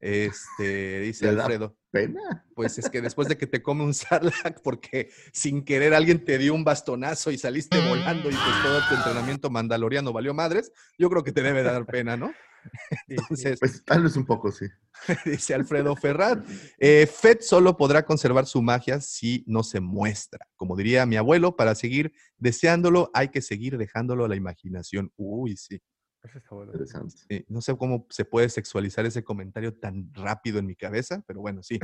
Este, 0.02 0.98
dice 0.98 1.26
¿Le 1.26 1.36
da 1.36 1.44
Alfredo. 1.44 1.76
Pena. 1.92 2.44
Pues 2.56 2.76
es 2.78 2.90
que 2.90 3.00
después 3.00 3.28
de 3.28 3.38
que 3.38 3.46
te 3.46 3.62
come 3.62 3.84
un 3.84 3.94
sarlacc 3.94 4.60
porque 4.62 5.10
sin 5.32 5.64
querer 5.64 5.94
alguien 5.94 6.24
te 6.24 6.38
dio 6.38 6.54
un 6.54 6.64
bastonazo 6.64 7.30
y 7.30 7.38
saliste 7.38 7.78
volando 7.88 8.28
y 8.28 8.34
pues 8.34 8.62
todo 8.64 8.80
tu 8.88 8.96
entrenamiento 8.96 9.48
mandaloriano 9.48 10.12
valió 10.12 10.34
madres, 10.34 10.72
yo 10.98 11.08
creo 11.08 11.22
que 11.22 11.30
te 11.30 11.42
debe 11.42 11.62
dar 11.62 11.86
pena, 11.86 12.16
¿no? 12.16 12.32
Entonces, 13.08 13.60
Pues 13.60 13.84
tal 13.84 14.02
vez 14.02 14.16
un 14.16 14.26
poco, 14.26 14.50
sí. 14.50 14.66
dice 15.24 15.54
Alfredo 15.54 15.94
Ferrat, 15.94 16.44
eh, 16.78 17.06
Fett 17.06 17.42
solo 17.42 17.76
podrá 17.76 18.04
conservar 18.04 18.46
su 18.46 18.60
magia 18.60 19.00
si 19.00 19.44
no 19.46 19.62
se 19.62 19.78
muestra. 19.78 20.46
Como 20.56 20.76
diría 20.76 21.06
mi 21.06 21.16
abuelo, 21.16 21.54
para 21.54 21.76
seguir 21.76 22.12
deseándolo 22.38 23.10
hay 23.14 23.28
que 23.28 23.40
seguir 23.40 23.78
dejándolo 23.78 24.24
a 24.24 24.28
la 24.28 24.36
imaginación. 24.36 25.12
Uy, 25.16 25.56
sí. 25.56 25.80
Eso 26.24 26.38
está 26.38 26.54
bueno. 26.54 26.72
Interesante. 26.72 27.16
Sí, 27.28 27.44
no 27.48 27.60
sé 27.60 27.76
cómo 27.76 28.06
se 28.10 28.24
puede 28.24 28.48
sexualizar 28.48 29.04
ese 29.06 29.24
comentario 29.24 29.74
tan 29.74 30.12
rápido 30.14 30.58
en 30.58 30.66
mi 30.66 30.76
cabeza, 30.76 31.22
pero 31.26 31.40
bueno, 31.40 31.62
sí. 31.62 31.78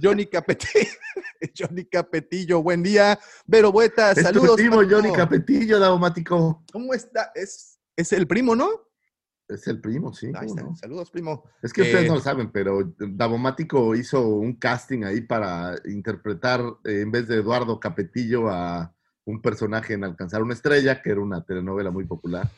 Johnny 0.00 0.26
Capetillo, 0.26 0.90
Johnny 1.58 1.84
Capetillo, 1.84 2.62
buen 2.62 2.82
día. 2.82 3.18
Vero 3.46 3.72
Bueta, 3.72 4.10
Es 4.12 4.18
tu 4.18 4.22
saludos. 4.22 4.56
primo. 4.56 4.76
Johnny 4.88 5.12
Capetillo, 5.12 5.78
Daumático. 5.78 6.64
¿Cómo 6.72 6.94
está? 6.94 7.32
Es, 7.34 7.80
es 7.96 8.12
el 8.12 8.26
primo, 8.26 8.54
¿no? 8.54 8.68
Es 9.48 9.66
el 9.66 9.80
primo, 9.80 10.12
sí. 10.14 10.26
Ahí 10.26 10.46
¿cómo 10.46 10.48
está. 10.48 10.62
no? 10.62 10.76
Saludos, 10.76 11.10
primo. 11.10 11.44
Es 11.60 11.72
que 11.72 11.82
ustedes 11.82 12.04
Eh, 12.04 12.08
no 12.08 12.14
lo 12.14 12.20
saben, 12.20 12.52
pero 12.52 12.94
Davomático 12.98 13.96
hizo 13.96 14.28
un 14.28 14.54
casting 14.56 15.02
ahí 15.02 15.22
para 15.22 15.74
interpretar, 15.86 16.60
eh, 16.84 17.00
en 17.00 17.10
vez 17.10 17.26
de 17.26 17.36
Eduardo 17.36 17.80
Capetillo, 17.80 18.48
a 18.48 18.94
un 19.24 19.42
personaje 19.42 19.94
en 19.94 20.04
Alcanzar 20.04 20.42
una 20.42 20.54
Estrella, 20.54 21.02
que 21.02 21.10
era 21.10 21.20
una 21.20 21.44
telenovela 21.44 21.90
muy 21.90 22.04
popular. 22.04 22.48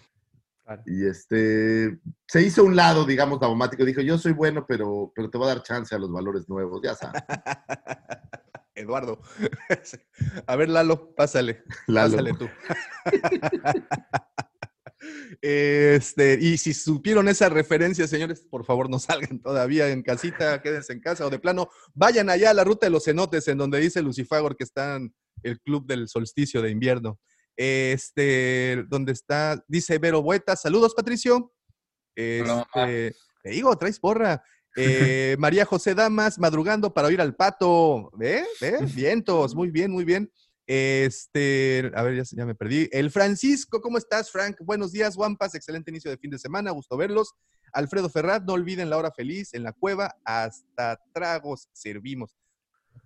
Claro. 0.65 0.83
Y 0.87 1.07
este 1.07 1.99
se 2.27 2.43
hizo 2.43 2.65
un 2.65 2.77
lado, 2.77 3.05
digamos, 3.05 3.41
Davomático. 3.41 3.85
Dijo, 3.85 4.01
yo 4.01 4.17
soy 4.19 4.33
bueno, 4.33 4.65
pero, 4.67 5.13
pero 5.15 5.29
te 5.29 5.39
voy 5.39 5.47
a 5.49 5.55
dar 5.55 5.63
chance 5.63 5.95
a 5.95 5.99
los 5.99 6.11
valores 6.11 6.49
nuevos, 6.49 6.81
ya 6.83 6.95
sabes. 6.95 7.23
Eduardo. 8.75 9.21
A 10.47 10.57
ver, 10.57 10.69
Lalo, 10.69 11.15
pásale. 11.15 11.63
Lalo. 11.87 12.17
Pásale 12.17 12.33
tú. 12.35 12.49
Este, 15.41 16.39
y 16.41 16.57
si 16.59 16.73
supieron 16.75 17.29
esa 17.29 17.49
referencia, 17.49 18.07
señores, 18.07 18.47
por 18.49 18.65
favor 18.65 18.89
no 18.89 18.99
salgan 18.99 19.41
todavía 19.41 19.89
en 19.89 20.03
casita, 20.03 20.63
quédense 20.63 20.93
en 20.93 21.01
casa 21.01 21.27
o 21.27 21.31
de 21.31 21.41
plano, 21.41 21.69
vayan 21.95 22.31
allá 22.31 22.51
a 22.51 22.55
la 22.55 22.63
ruta 22.63 22.87
de 22.87 22.91
los 22.91 23.05
cenotes, 23.05 23.49
en 23.49 23.59
donde 23.59 23.81
dice 23.81 24.03
Lucifagor 24.03 24.57
que 24.57 24.65
está 24.65 24.97
en 24.97 25.13
el 25.43 25.61
club 25.61 25.87
del 25.87 26.09
solsticio 26.09 26.63
de 26.63 26.71
invierno. 26.71 27.19
Este, 27.65 28.85
donde 28.89 29.13
está, 29.13 29.65
dice 29.69 29.99
Vero 29.99 30.21
Bueta, 30.21 30.57
saludos 30.57 30.97
Patricio. 30.97 31.53
Este, 32.17 33.15
te 33.41 33.51
digo, 33.51 33.79
traes 33.79 34.01
porra. 34.01 34.43
Eh, 34.75 35.37
María 35.39 35.65
José 35.65 35.95
Damas, 35.95 36.41
madrugando 36.41 36.93
para 36.93 37.07
oír 37.07 37.21
al 37.21 37.37
pato. 37.37 38.11
¿Ve? 38.17 38.45
¿Ve? 38.61 38.79
Vientos, 38.97 39.55
muy 39.55 39.71
bien, 39.71 39.93
muy 39.93 40.05
bien. 40.05 40.29
Este, 40.67 41.93
a 41.95 42.03
ver, 42.03 42.25
ya, 42.25 42.45
me 42.45 42.57
perdí. 42.57 42.89
El 42.91 43.13
Francisco, 43.13 43.81
¿cómo 43.81 43.97
estás, 43.97 44.33
Frank? 44.33 44.57
Buenos 44.65 44.91
días, 44.91 45.15
Guampas. 45.15 45.55
Excelente 45.55 45.93
inicio 45.93 46.11
de 46.11 46.19
fin 46.19 46.33
de 46.33 46.41
semana, 46.41 46.73
gusto 46.73 46.97
verlos. 46.97 47.33
Alfredo 47.73 48.11
Ferrat, 48.11 48.43
no 48.43 48.55
olviden 48.55 48.91
la 48.91 48.97
hora 48.97 49.13
feliz 49.13 49.55
en 49.55 49.63
la 49.63 49.73
cueva, 49.73 50.17
hasta 50.25 51.01
tragos 51.13 51.69
servimos. 51.73 52.35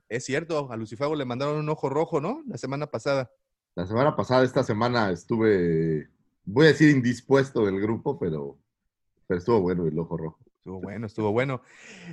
Es 0.08 0.24
cierto, 0.24 0.72
a 0.72 0.76
Lucifago 0.78 1.14
le 1.14 1.26
mandaron 1.26 1.58
un 1.58 1.68
ojo 1.68 1.90
rojo, 1.90 2.22
¿no? 2.22 2.42
La 2.46 2.56
semana 2.56 2.86
pasada. 2.86 3.30
La 3.76 3.86
semana 3.86 4.16
pasada, 4.16 4.42
esta 4.42 4.64
semana, 4.64 5.10
estuve, 5.10 6.08
voy 6.46 6.64
a 6.64 6.68
decir 6.68 6.88
indispuesto 6.88 7.66
del 7.66 7.78
grupo, 7.78 8.18
pero, 8.18 8.58
pero 9.26 9.38
estuvo 9.38 9.60
bueno 9.60 9.86
el 9.86 9.98
ojo 9.98 10.16
rojo. 10.16 10.38
Estuvo 10.56 10.80
bueno, 10.80 11.06
estuvo 11.06 11.30
bueno. 11.30 11.60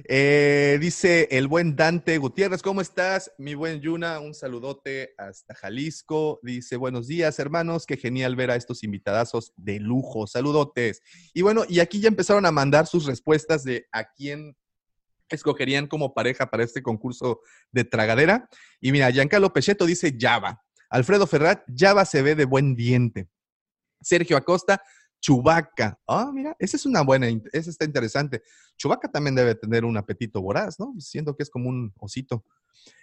Eh, 0.10 0.78
dice 0.82 1.30
el 1.32 1.48
buen 1.48 1.78
Dante 1.78 2.18
Gutiérrez, 2.18 2.62
¿cómo 2.62 2.82
estás? 2.82 3.32
Mi 3.38 3.56
buen 3.56 3.80
Yuna, 3.80 4.20
un 4.20 4.34
saludote 4.34 5.14
hasta 5.18 5.56
Jalisco. 5.56 6.42
Dice, 6.44 6.76
buenos 6.76 7.08
días, 7.08 7.40
hermanos, 7.40 7.86
qué 7.86 7.96
genial 7.96 8.36
ver 8.36 8.52
a 8.52 8.58
estos 8.58 8.84
invitadazos 8.84 9.54
de 9.56 9.80
lujo. 9.80 10.28
Saludotes. 10.28 11.02
Y 11.34 11.44
bueno, 11.44 11.64
y 11.70 11.80
aquí 11.80 12.02
ya 12.02 12.10
empezaron 12.10 12.46
a 12.46 12.52
mandar 12.52 12.88
sus 12.88 13.06
respuestas 13.06 13.64
de 13.64 13.88
a 13.94 14.04
quién 14.12 14.58
escogerían 15.30 15.88
como 15.88 16.14
pareja 16.14 16.50
para 16.50 16.66
este 16.66 16.84
concurso 16.84 17.40
de 17.72 17.86
tragadera. 17.86 18.50
Y 18.82 18.92
mira, 18.92 19.10
Giancarlo 19.12 19.54
Pecheto 19.54 19.86
dice 19.86 20.14
Java. 20.20 20.63
Alfredo 20.94 21.26
Ferrat, 21.26 21.64
Java 21.76 22.06
se 22.06 22.22
ve 22.22 22.36
de 22.36 22.46
buen 22.46 22.76
diente. 22.76 23.28
Sergio 24.00 24.38
Acosta, 24.38 24.80
Chubaca. 25.20 26.00
Ah, 26.08 26.30
mira, 26.32 26.56
esa 26.60 26.78
es 26.78 26.86
una 26.86 27.02
buena, 27.02 27.28
esa 27.52 27.72
está 27.72 27.84
interesante. 27.84 28.44
Chubaca 28.78 29.10
también 29.10 29.34
debe 29.34 29.56
tener 29.56 29.86
un 29.86 29.98
apetito 29.98 30.40
voraz, 30.40 30.80
¿no? 30.80 30.94
Siento 31.00 31.36
que 31.36 31.42
es 31.42 31.50
como 31.50 31.68
un 31.68 31.92
osito. 32.00 32.46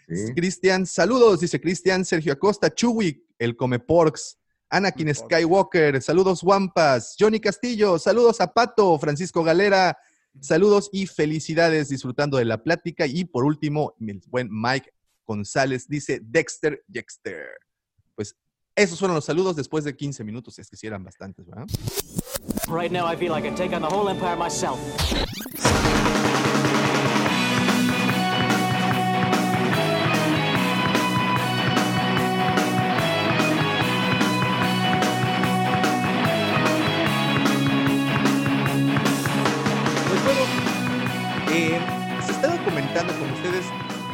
Sí. 0.08 0.32
Cristian, 0.36 0.86
saludos, 0.86 1.40
dice 1.40 1.60
Cristian, 1.60 2.04
Sergio 2.04 2.32
Acosta, 2.32 2.72
Chuy, 2.72 3.26
el 3.40 3.56
come 3.56 3.80
porks. 3.80 4.38
Anakin 4.68 5.12
Skywalker, 5.12 6.00
saludos 6.00 6.44
Wampas, 6.44 7.16
Johnny 7.18 7.40
Castillo, 7.40 7.98
saludos 7.98 8.40
a 8.40 8.52
Pato, 8.52 8.96
Francisco 9.00 9.42
Galera, 9.42 9.98
saludos 10.40 10.90
y 10.92 11.08
felicidades 11.08 11.88
disfrutando 11.88 12.36
de 12.36 12.44
la 12.44 12.62
plática. 12.62 13.04
Y 13.04 13.24
por 13.24 13.44
último, 13.44 13.96
el 13.98 14.22
buen 14.28 14.48
Mike 14.48 14.92
González 15.26 15.88
dice 15.88 16.20
Dexter 16.22 16.84
Dexter. 16.86 17.48
Pues 18.14 18.36
esos 18.76 18.98
fueron 18.98 19.14
los 19.14 19.24
saludos 19.24 19.56
después 19.56 19.84
de 19.84 19.96
15 19.96 20.24
minutos, 20.24 20.58
es 20.58 20.70
que 20.70 20.76
sí 20.76 20.86
eran 20.86 21.04
bastantes, 21.04 21.46
¿verdad? 21.46 21.66
Right 22.68 22.92
now, 22.92 23.10
I 23.10 23.16
feel 23.16 23.36
I 23.36 23.42
can 23.42 23.54
take 23.54 23.74
on 23.74 23.82
the 23.82 23.88
whole 23.88 24.08
empire 24.08 24.36
myself. 24.36 24.78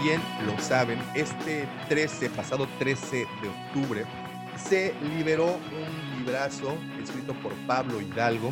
Bien 0.07 0.22
lo 0.46 0.57
saben, 0.61 1.00
este 1.16 1.66
13, 1.88 2.30
pasado 2.30 2.68
13 2.78 3.26
de 3.42 3.48
octubre, 3.48 4.04
se 4.57 4.94
liberó 5.16 5.46
un 5.57 6.18
librazo 6.18 6.78
escrito 7.02 7.34
por 7.42 7.52
Pablo 7.66 8.00
Hidalgo 8.00 8.50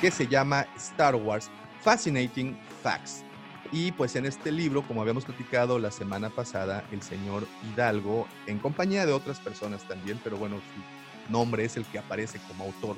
que 0.00 0.10
se 0.10 0.26
llama 0.26 0.66
Star 0.76 1.14
Wars 1.14 1.48
Fascinating 1.80 2.58
Facts. 2.82 3.22
Y 3.70 3.92
pues 3.92 4.16
en 4.16 4.26
este 4.26 4.50
libro, 4.50 4.82
como 4.82 5.00
habíamos 5.00 5.24
platicado 5.24 5.78
la 5.78 5.92
semana 5.92 6.28
pasada, 6.28 6.82
el 6.90 7.02
señor 7.02 7.46
Hidalgo, 7.62 8.26
en 8.48 8.58
compañía 8.58 9.06
de 9.06 9.12
otras 9.12 9.38
personas 9.38 9.86
también, 9.86 10.18
pero 10.24 10.36
bueno, 10.36 10.56
su 10.56 11.32
nombre 11.32 11.64
es 11.64 11.76
el 11.76 11.84
que 11.84 12.00
aparece 12.00 12.40
como 12.48 12.64
autor, 12.64 12.96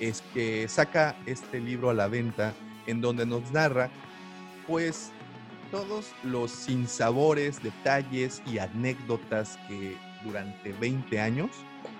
es 0.00 0.24
que 0.34 0.66
saca 0.66 1.14
este 1.24 1.60
libro 1.60 1.88
a 1.88 1.94
la 1.94 2.08
venta 2.08 2.52
en 2.88 3.00
donde 3.00 3.24
nos 3.26 3.48
narra 3.52 3.90
pues 4.66 5.12
todos 5.74 6.12
los 6.22 6.52
sinsabores, 6.52 7.60
detalles 7.60 8.40
y 8.46 8.58
anécdotas 8.58 9.58
que 9.66 9.96
durante 10.24 10.72
20 10.72 11.20
años 11.20 11.50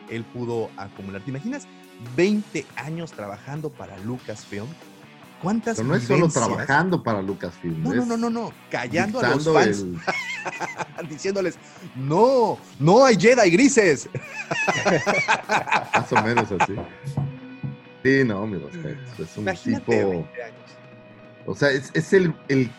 él 0.08 0.22
pudo 0.32 0.70
acumular. 0.76 1.20
¿Te 1.22 1.30
imaginas 1.30 1.66
20 2.14 2.64
años 2.76 3.10
trabajando 3.10 3.70
para 3.70 3.98
Lucasfilm? 3.98 4.68
¿Cuántas 5.42 5.78
Pero 5.78 5.88
no 5.88 5.96
es 5.96 6.04
solo 6.04 6.28
trabajando 6.28 7.02
para 7.02 7.20
Lucasfilm. 7.20 7.82
No, 7.82 7.92
no, 7.94 8.06
no, 8.06 8.16
no, 8.16 8.30
no, 8.30 8.52
callando 8.70 9.18
a 9.18 9.30
los 9.30 9.44
fans, 9.52 9.80
el- 9.80 11.08
diciéndoles, 11.08 11.58
no, 11.96 12.56
no 12.78 13.04
hay 13.04 13.16
Jedi 13.16 13.50
grises. 13.50 14.08
más 15.92 16.12
o 16.12 16.22
menos 16.22 16.52
así. 16.60 16.74
Sí, 18.04 18.22
no, 18.24 18.46
mi 18.46 18.56
respeto. 18.56 19.22
Es 19.24 19.36
un 19.36 19.42
Imagínate 19.42 19.96
tipo. 19.96 20.10
20 20.10 20.42
años. 20.44 20.58
O 21.46 21.54
sea, 21.56 21.70
es, 21.70 21.90
es 21.92 22.12
el, 22.12 22.34
el 22.48 22.70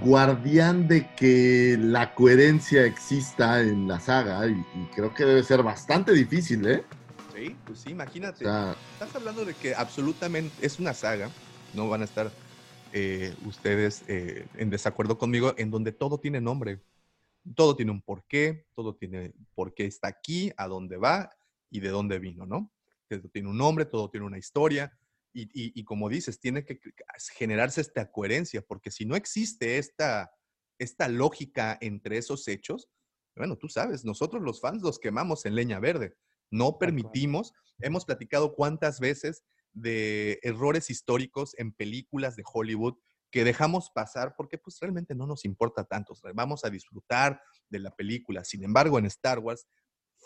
guardián 0.00 0.88
de 0.88 1.08
que 1.14 1.76
la 1.78 2.14
coherencia 2.14 2.84
exista 2.84 3.60
en 3.60 3.86
la 3.86 4.00
saga 4.00 4.46
y, 4.46 4.52
y 4.52 4.86
creo 4.94 5.14
que 5.14 5.24
debe 5.24 5.42
ser 5.42 5.62
bastante 5.62 6.12
difícil, 6.12 6.66
¿eh? 6.66 6.84
Sí, 7.34 7.56
pues 7.64 7.80
sí, 7.80 7.90
imagínate. 7.90 8.46
O 8.46 8.48
sea, 8.48 8.76
Estás 8.94 9.14
hablando 9.14 9.44
de 9.44 9.54
que 9.54 9.74
absolutamente 9.74 10.54
es 10.64 10.78
una 10.78 10.94
saga, 10.94 11.30
no 11.74 11.88
van 11.88 12.02
a 12.02 12.04
estar 12.04 12.30
eh, 12.92 13.34
ustedes 13.44 14.04
eh, 14.08 14.46
en 14.56 14.70
desacuerdo 14.70 15.18
conmigo, 15.18 15.54
en 15.58 15.70
donde 15.70 15.92
todo 15.92 16.18
tiene 16.18 16.40
nombre, 16.40 16.80
todo 17.54 17.76
tiene 17.76 17.92
un 17.92 18.00
porqué, 18.00 18.66
todo 18.74 18.94
tiene 18.94 19.34
por 19.54 19.74
qué 19.74 19.86
está 19.86 20.08
aquí, 20.08 20.52
a 20.56 20.66
dónde 20.66 20.96
va 20.96 21.30
y 21.70 21.80
de 21.80 21.90
dónde 21.90 22.18
vino, 22.18 22.46
¿no? 22.46 22.72
Todo 23.08 23.28
tiene 23.28 23.48
un 23.48 23.58
nombre, 23.58 23.84
todo 23.84 24.10
tiene 24.10 24.26
una 24.26 24.38
historia 24.38 24.92
y, 25.36 25.42
y- 25.52 25.72
y 25.74 25.84
como 25.84 26.08
dices, 26.08 26.40
tiene 26.40 26.64
que 26.64 26.80
generarse 27.34 27.80
esta 27.82 28.10
coherencia, 28.10 28.62
porque 28.62 28.90
si 28.90 29.04
no 29.04 29.16
existe 29.16 29.78
esta, 29.78 30.30
esta 30.78 31.08
lógica 31.08 31.76
entre 31.80 32.16
esos 32.18 32.48
hechos, 32.48 32.88
bueno, 33.36 33.56
tú 33.56 33.68
sabes, 33.68 34.04
nosotros 34.04 34.42
los 34.42 34.60
fans 34.62 34.82
los 34.82 34.98
quemamos 34.98 35.44
en 35.44 35.54
leña 35.54 35.78
verde. 35.78 36.16
No 36.50 36.78
permitimos, 36.78 37.52
hemos 37.80 38.06
platicado 38.06 38.54
cuántas 38.54 38.98
veces 38.98 39.44
de 39.74 40.38
errores 40.42 40.88
históricos 40.88 41.54
en 41.58 41.72
películas 41.74 42.34
de 42.36 42.44
Hollywood 42.50 42.94
que 43.30 43.44
dejamos 43.44 43.90
pasar 43.90 44.34
porque 44.38 44.56
pues 44.56 44.78
realmente 44.80 45.14
no 45.14 45.26
nos 45.26 45.44
importa 45.44 45.84
tanto, 45.84 46.14
vamos 46.34 46.64
a 46.64 46.70
disfrutar 46.70 47.42
de 47.68 47.80
la 47.80 47.90
película. 47.94 48.42
Sin 48.44 48.64
embargo, 48.64 48.98
en 48.98 49.04
Star 49.06 49.38
Wars 49.40 49.66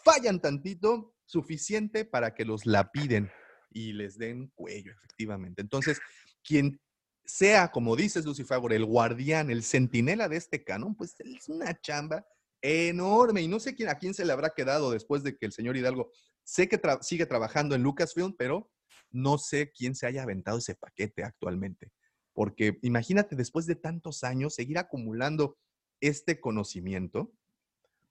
fallan 0.04 0.40
tantito 0.40 1.16
suficiente 1.24 2.04
para 2.04 2.34
que 2.34 2.44
los 2.44 2.64
lapiden 2.64 3.28
y 3.70 3.92
les 3.92 4.18
den 4.18 4.48
cuello, 4.54 4.92
efectivamente. 4.92 5.62
Entonces, 5.62 6.00
quien 6.42 6.80
sea, 7.24 7.70
como 7.70 7.96
dices, 7.96 8.24
Lucifagor, 8.24 8.72
el 8.72 8.84
guardián, 8.84 9.50
el 9.50 9.62
centinela 9.62 10.28
de 10.28 10.36
este 10.36 10.64
canon, 10.64 10.94
pues 10.94 11.14
es 11.20 11.48
una 11.48 11.80
chamba 11.80 12.26
enorme 12.62 13.42
y 13.42 13.48
no 13.48 13.60
sé 13.60 13.74
quién, 13.74 13.88
a 13.88 13.98
quién 13.98 14.14
se 14.14 14.24
le 14.24 14.32
habrá 14.32 14.50
quedado 14.50 14.90
después 14.90 15.22
de 15.22 15.36
que 15.36 15.46
el 15.46 15.52
señor 15.52 15.76
Hidalgo, 15.76 16.10
sé 16.42 16.68
que 16.68 16.80
sigue 17.02 17.26
trabajando 17.26 17.74
en 17.74 17.82
Lucasfilm, 17.82 18.34
pero 18.36 18.70
no 19.10 19.38
sé 19.38 19.72
quién 19.72 19.94
se 19.94 20.06
haya 20.06 20.22
aventado 20.22 20.58
ese 20.58 20.74
paquete 20.74 21.22
actualmente. 21.24 21.92
Porque 22.32 22.78
imagínate, 22.82 23.36
después 23.36 23.66
de 23.66 23.76
tantos 23.76 24.24
años, 24.24 24.54
seguir 24.54 24.78
acumulando 24.78 25.58
este 26.00 26.40
conocimiento, 26.40 27.32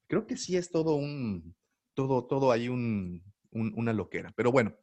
creo 0.08 0.26
que 0.28 0.38
sí 0.38 0.58
es 0.58 0.70
todo 0.72 0.96
un, 0.96 1.56
todo, 1.94 2.26
todo 2.26 2.52
ahí 2.52 2.70
un, 2.70 3.24
un- 3.52 3.74
una 3.76 3.94
loquera. 3.94 4.32
Pero 4.36 4.52
bueno, 4.52 4.76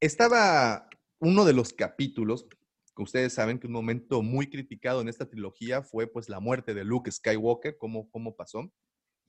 estaba 0.00 0.88
uno 1.18 1.44
de 1.44 1.52
los 1.52 1.72
capítulos, 1.72 2.46
que 2.94 3.02
ustedes 3.02 3.32
saben 3.32 3.58
que 3.58 3.66
un 3.66 3.72
momento 3.72 4.22
muy 4.22 4.48
criticado 4.48 5.00
en 5.00 5.08
esta 5.08 5.28
trilogía 5.28 5.82
fue 5.82 6.06
pues 6.06 6.28
la 6.28 6.40
muerte 6.40 6.74
de 6.74 6.84
Luke 6.84 7.10
Skywalker, 7.10 7.76
cómo, 7.76 8.10
cómo 8.10 8.36
pasó. 8.36 8.72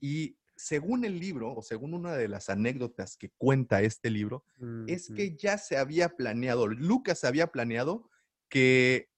Y 0.00 0.38
según 0.56 1.04
el 1.04 1.18
libro, 1.20 1.54
o 1.54 1.62
según 1.62 1.94
una 1.94 2.16
de 2.16 2.28
las 2.28 2.48
anécdotas 2.48 3.16
que 3.16 3.30
cuenta 3.36 3.82
este 3.82 4.10
libro, 4.10 4.44
es 4.86 5.08
que 5.08 5.36
ya 5.36 5.56
se 5.58 5.76
había 5.76 6.16
planeado, 6.16 6.66
Lucas 6.66 7.24
había 7.24 7.48
planeado 7.48 8.10
que 8.48 9.10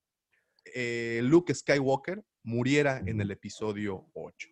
eh, 0.74 1.20
Luke 1.24 1.54
Skywalker 1.54 2.24
muriera 2.42 3.02
en 3.06 3.20
el 3.20 3.30
episodio 3.30 4.06
8. 4.12 4.48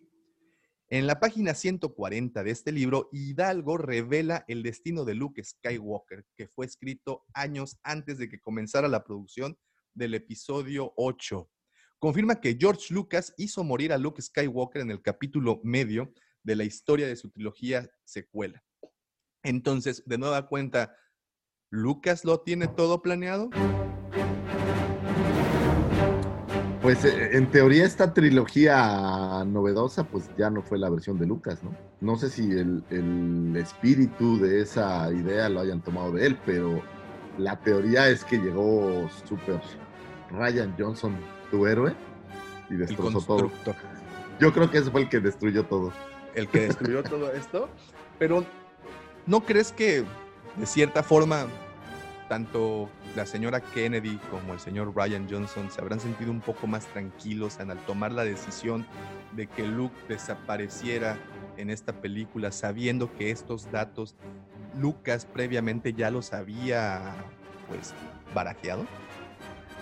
En 0.91 1.05
la 1.05 1.19
página 1.19 1.53
140 1.53 2.43
de 2.43 2.49
este 2.49 2.71
libro, 2.71 3.09
Hidalgo 3.11 3.77
revela 3.77 4.43
el 4.47 4.63
destino 4.63 5.05
de 5.05 5.13
Luke 5.13 5.43
Skywalker, 5.43 6.25
que 6.35 6.47
fue 6.47 6.65
escrito 6.65 7.25
años 7.35 7.77
antes 7.83 8.17
de 8.17 8.27
que 8.27 8.39
comenzara 8.39 8.87
la 8.87 9.03
producción 9.03 9.55
del 9.93 10.15
episodio 10.15 10.91
8. 10.95 11.47
Confirma 11.99 12.41
que 12.41 12.57
George 12.59 12.91
Lucas 12.91 13.35
hizo 13.37 13.63
morir 13.63 13.93
a 13.93 13.99
Luke 13.99 14.19
Skywalker 14.19 14.81
en 14.81 14.89
el 14.89 15.03
capítulo 15.03 15.61
medio 15.63 16.11
de 16.41 16.55
la 16.55 16.63
historia 16.63 17.05
de 17.05 17.15
su 17.15 17.29
trilogía 17.29 17.87
secuela. 18.03 18.63
Entonces, 19.43 20.01
de 20.07 20.17
nueva 20.17 20.47
cuenta, 20.47 20.95
¿Lucas 21.69 22.25
lo 22.25 22.41
tiene 22.41 22.67
todo 22.67 23.03
planeado? 23.03 23.51
Pues 26.89 27.05
eh, 27.05 27.37
en 27.37 27.45
teoría 27.51 27.85
esta 27.85 28.15
trilogía 28.15 29.43
novedosa 29.45 30.05
pues 30.05 30.27
ya 30.39 30.49
no 30.49 30.63
fue 30.63 30.79
la 30.79 30.89
versión 30.89 31.19
de 31.19 31.27
Lucas, 31.27 31.63
¿no? 31.63 31.75
No 32.01 32.17
sé 32.17 32.31
si 32.31 32.49
el, 32.49 32.83
el 32.89 33.55
espíritu 33.57 34.39
de 34.39 34.61
esa 34.61 35.13
idea 35.13 35.49
lo 35.49 35.59
hayan 35.59 35.81
tomado 35.81 36.13
de 36.13 36.25
él, 36.25 36.39
pero 36.47 36.81
la 37.37 37.59
teoría 37.59 38.09
es 38.09 38.25
que 38.25 38.39
llegó 38.39 39.07
Super 39.23 39.61
Ryan 40.31 40.73
Johnson, 40.79 41.15
tu 41.51 41.67
héroe, 41.67 41.93
y 42.71 42.73
destrozó 42.73 43.21
todo. 43.21 43.51
Yo 44.39 44.51
creo 44.51 44.71
que 44.71 44.79
ese 44.79 44.89
fue 44.89 45.01
el 45.01 45.09
que 45.09 45.19
destruyó 45.19 45.65
todo. 45.65 45.93
el 46.33 46.47
que 46.47 46.61
destruyó 46.61 47.03
todo 47.03 47.31
esto, 47.33 47.69
pero 48.17 48.43
¿no 49.27 49.41
crees 49.41 49.71
que 49.71 50.05
de 50.55 50.65
cierta 50.65 51.03
forma 51.03 51.45
tanto 52.29 52.89
la 53.15 53.25
señora 53.25 53.61
Kennedy 53.61 54.17
como 54.29 54.53
el 54.53 54.59
señor 54.59 54.93
Ryan 54.95 55.27
Johnson 55.29 55.69
se 55.71 55.81
habrán 55.81 55.99
sentido 55.99 56.31
un 56.31 56.41
poco 56.41 56.67
más 56.67 56.85
tranquilos 56.87 57.59
al 57.59 57.77
tomar 57.85 58.11
la 58.11 58.23
decisión 58.23 58.85
de 59.35 59.47
que 59.47 59.65
Luke 59.65 59.95
desapareciera 60.07 61.17
en 61.57 61.69
esta 61.69 61.93
película, 61.93 62.51
sabiendo 62.51 63.13
que 63.15 63.31
estos 63.31 63.71
datos 63.71 64.15
Lucas 64.79 65.25
previamente 65.25 65.93
ya 65.93 66.11
los 66.11 66.33
había 66.33 67.15
pues 67.67 67.93
barajeado? 68.33 68.85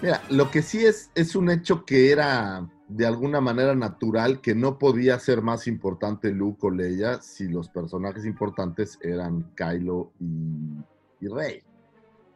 Mira, 0.01 0.21
lo 0.29 0.51
que 0.51 0.61
sí 0.61 0.85
es, 0.85 1.09
es 1.15 1.35
un 1.35 1.49
hecho 1.49 1.85
que 1.85 2.11
era 2.11 2.67
de 2.87 3.05
alguna 3.05 3.41
manera 3.41 3.75
natural 3.75 4.41
que 4.41 4.55
no 4.55 4.77
podía 4.77 5.19
ser 5.19 5.41
más 5.41 5.67
importante 5.67 6.31
Luke 6.31 6.67
o 6.67 6.69
Leia 6.69 7.21
si 7.21 7.47
los 7.47 7.67
personajes 7.69 8.25
importantes 8.25 8.97
eran 9.01 9.51
Kylo 9.55 10.11
y 11.19 11.27
Rey. 11.27 11.63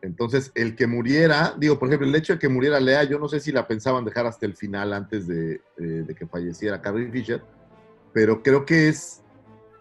Entonces, 0.02 0.52
el 0.56 0.76
que 0.76 0.88
muriera, 0.88 1.54
digo, 1.58 1.78
por 1.78 1.88
ejemplo, 1.88 2.08
el 2.08 2.16
hecho 2.16 2.34
de 2.34 2.40
que 2.40 2.50
muriera 2.50 2.80
Leia, 2.80 3.04
yo 3.04 3.20
no 3.20 3.28
sé 3.28 3.40
si 3.40 3.52
la 3.52 3.68
pensaban 3.68 4.04
dejar 4.04 4.26
hasta 4.26 4.46
el 4.48 4.56
final 4.56 4.94
antes 4.94 5.28
de, 5.28 5.62
eh, 5.78 5.84
de 6.08 6.16
que 6.16 6.26
falleciera 6.26 6.82
Carrie 6.82 7.12
Fisher, 7.12 7.44
pero 8.12 8.42
creo 8.42 8.66
que 8.66 8.90
es 8.90 9.22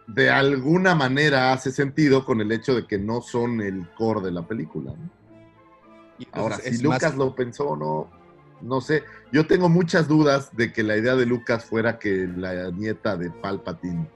de 0.06 0.28
alguna 0.28 0.94
manera 0.94 1.52
hace 1.52 1.70
sentido 1.70 2.24
con 2.24 2.40
el 2.40 2.52
hecho 2.52 2.74
de 2.74 2.86
que 2.86 2.98
no 2.98 3.22
son 3.22 3.60
el 3.60 3.88
core 3.96 4.20
de 4.20 4.32
la 4.32 4.46
película. 4.46 4.92
¿no? 4.92 5.10
Ahora, 6.32 6.56
si 6.56 6.78
Lucas 6.82 7.02
más- 7.02 7.16
lo 7.16 7.34
pensó 7.34 7.70
o 7.70 7.76
no, 7.76 8.10
no 8.60 8.80
sé. 8.82 9.04
Yo 9.32 9.46
tengo 9.46 9.68
muchas 9.70 10.06
dudas 10.06 10.54
de 10.54 10.72
que 10.72 10.82
la 10.82 10.96
idea 10.96 11.16
de 11.16 11.24
Lucas 11.24 11.64
fuera 11.64 11.98
que 11.98 12.28
la 12.36 12.70
nieta 12.70 13.16
de 13.16 13.30
Palpatine 13.30 14.06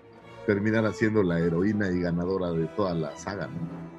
terminara 0.47 0.93
siendo 0.93 1.23
la 1.23 1.39
heroína 1.39 1.91
y 1.91 2.01
ganadora 2.01 2.51
de 2.51 2.67
toda 2.67 2.93
la 2.95 3.17
saga. 3.17 3.47
¿no? 3.47 3.94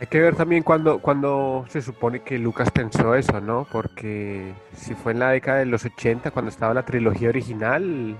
Hay 0.00 0.06
que 0.06 0.18
ver 0.18 0.34
también 0.34 0.62
cuando, 0.62 1.00
cuando 1.00 1.66
se 1.68 1.82
supone 1.82 2.20
que 2.20 2.38
Lucas 2.38 2.70
pensó 2.70 3.14
eso, 3.14 3.38
¿no? 3.42 3.66
Porque 3.70 4.54
si 4.74 4.94
fue 4.94 5.12
en 5.12 5.18
la 5.18 5.30
década 5.30 5.58
de 5.58 5.66
los 5.66 5.84
80, 5.84 6.30
cuando 6.30 6.48
estaba 6.50 6.72
la 6.72 6.84
trilogía 6.86 7.28
original, 7.28 8.16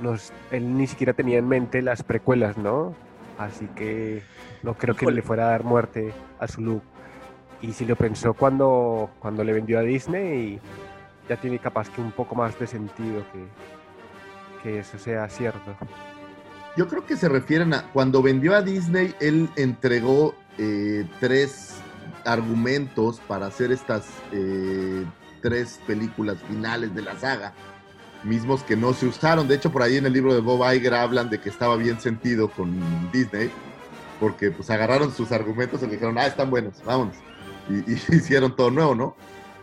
nos- 0.00 0.32
él 0.50 0.76
ni 0.76 0.88
siquiera 0.88 1.12
tenía 1.12 1.38
en 1.38 1.46
mente 1.46 1.82
las 1.82 2.02
precuelas, 2.02 2.58
¿no? 2.58 2.94
Así 3.38 3.66
que 3.76 4.22
no 4.64 4.74
creo 4.74 4.96
que 4.96 5.06
le 5.10 5.22
fuera 5.22 5.46
a 5.46 5.50
dar 5.52 5.62
muerte 5.62 6.12
a 6.40 6.48
su 6.48 6.60
Luke. 6.62 6.84
Y 7.62 7.72
si 7.74 7.84
lo 7.84 7.94
pensó 7.94 8.34
cuando, 8.34 9.10
cuando 9.20 9.44
le 9.44 9.52
vendió 9.52 9.78
a 9.78 9.82
Disney, 9.82 10.58
ya 11.28 11.36
tiene 11.36 11.60
capaz 11.60 11.88
que 11.90 12.00
un 12.00 12.10
poco 12.10 12.34
más 12.34 12.58
de 12.58 12.66
sentido 12.66 13.22
que, 13.32 13.44
que 14.64 14.78
eso 14.80 14.98
sea 14.98 15.28
cierto. 15.28 15.76
Yo 16.76 16.88
creo 16.88 17.04
que 17.06 17.16
se 17.16 17.28
refieren 17.28 17.72
a 17.74 17.84
cuando 17.92 18.20
vendió 18.20 18.54
a 18.56 18.62
Disney, 18.62 19.14
él 19.20 19.48
entregó 19.56 20.34
eh, 20.62 21.06
tres 21.20 21.76
argumentos 22.26 23.18
para 23.26 23.46
hacer 23.46 23.72
estas 23.72 24.06
eh, 24.30 25.06
tres 25.40 25.80
películas 25.86 26.36
finales 26.46 26.94
de 26.94 27.00
la 27.00 27.18
saga, 27.18 27.54
mismos 28.24 28.62
que 28.62 28.76
no 28.76 28.92
se 28.92 29.06
usaron. 29.06 29.48
De 29.48 29.54
hecho, 29.54 29.72
por 29.72 29.82
ahí 29.82 29.96
en 29.96 30.04
el 30.04 30.12
libro 30.12 30.34
de 30.34 30.40
Bob 30.42 30.70
Iger 30.70 30.92
hablan 30.92 31.30
de 31.30 31.40
que 31.40 31.48
estaba 31.48 31.76
bien 31.76 31.98
sentido 31.98 32.50
con 32.50 32.78
Disney, 33.10 33.50
porque 34.20 34.50
pues 34.50 34.68
agarraron 34.68 35.14
sus 35.14 35.32
argumentos 35.32 35.82
y 35.82 35.86
dijeron, 35.86 36.18
ah, 36.18 36.26
están 36.26 36.50
buenos, 36.50 36.74
vámonos. 36.84 37.16
Y, 37.70 37.92
y 37.92 37.94
hicieron 38.16 38.54
todo 38.54 38.70
nuevo, 38.70 38.94
¿no? 38.94 39.16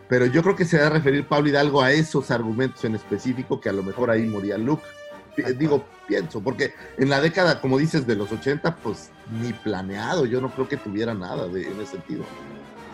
Pero 0.08 0.26
yo 0.26 0.42
creo 0.42 0.56
que 0.56 0.64
se 0.64 0.80
va 0.80 0.88
a 0.88 0.90
referir 0.90 1.28
Pablo 1.28 1.50
Hidalgo 1.50 1.80
a 1.80 1.92
esos 1.92 2.32
argumentos 2.32 2.84
en 2.84 2.96
específico 2.96 3.60
que 3.60 3.68
a 3.68 3.72
lo 3.72 3.84
mejor 3.84 4.10
ahí 4.10 4.26
moría 4.26 4.58
Luke. 4.58 4.82
Digo, 5.58 5.84
pienso, 6.06 6.40
porque 6.40 6.74
en 6.96 7.08
la 7.08 7.20
década, 7.20 7.60
como 7.60 7.78
dices, 7.78 8.06
de 8.06 8.16
los 8.16 8.32
80, 8.32 8.76
pues 8.76 9.10
ni 9.40 9.52
planeado, 9.52 10.26
yo 10.26 10.40
no 10.40 10.50
creo 10.50 10.68
que 10.68 10.76
tuviera 10.76 11.14
nada 11.14 11.48
de, 11.48 11.66
en 11.66 11.80
ese 11.80 11.92
sentido. 11.92 12.24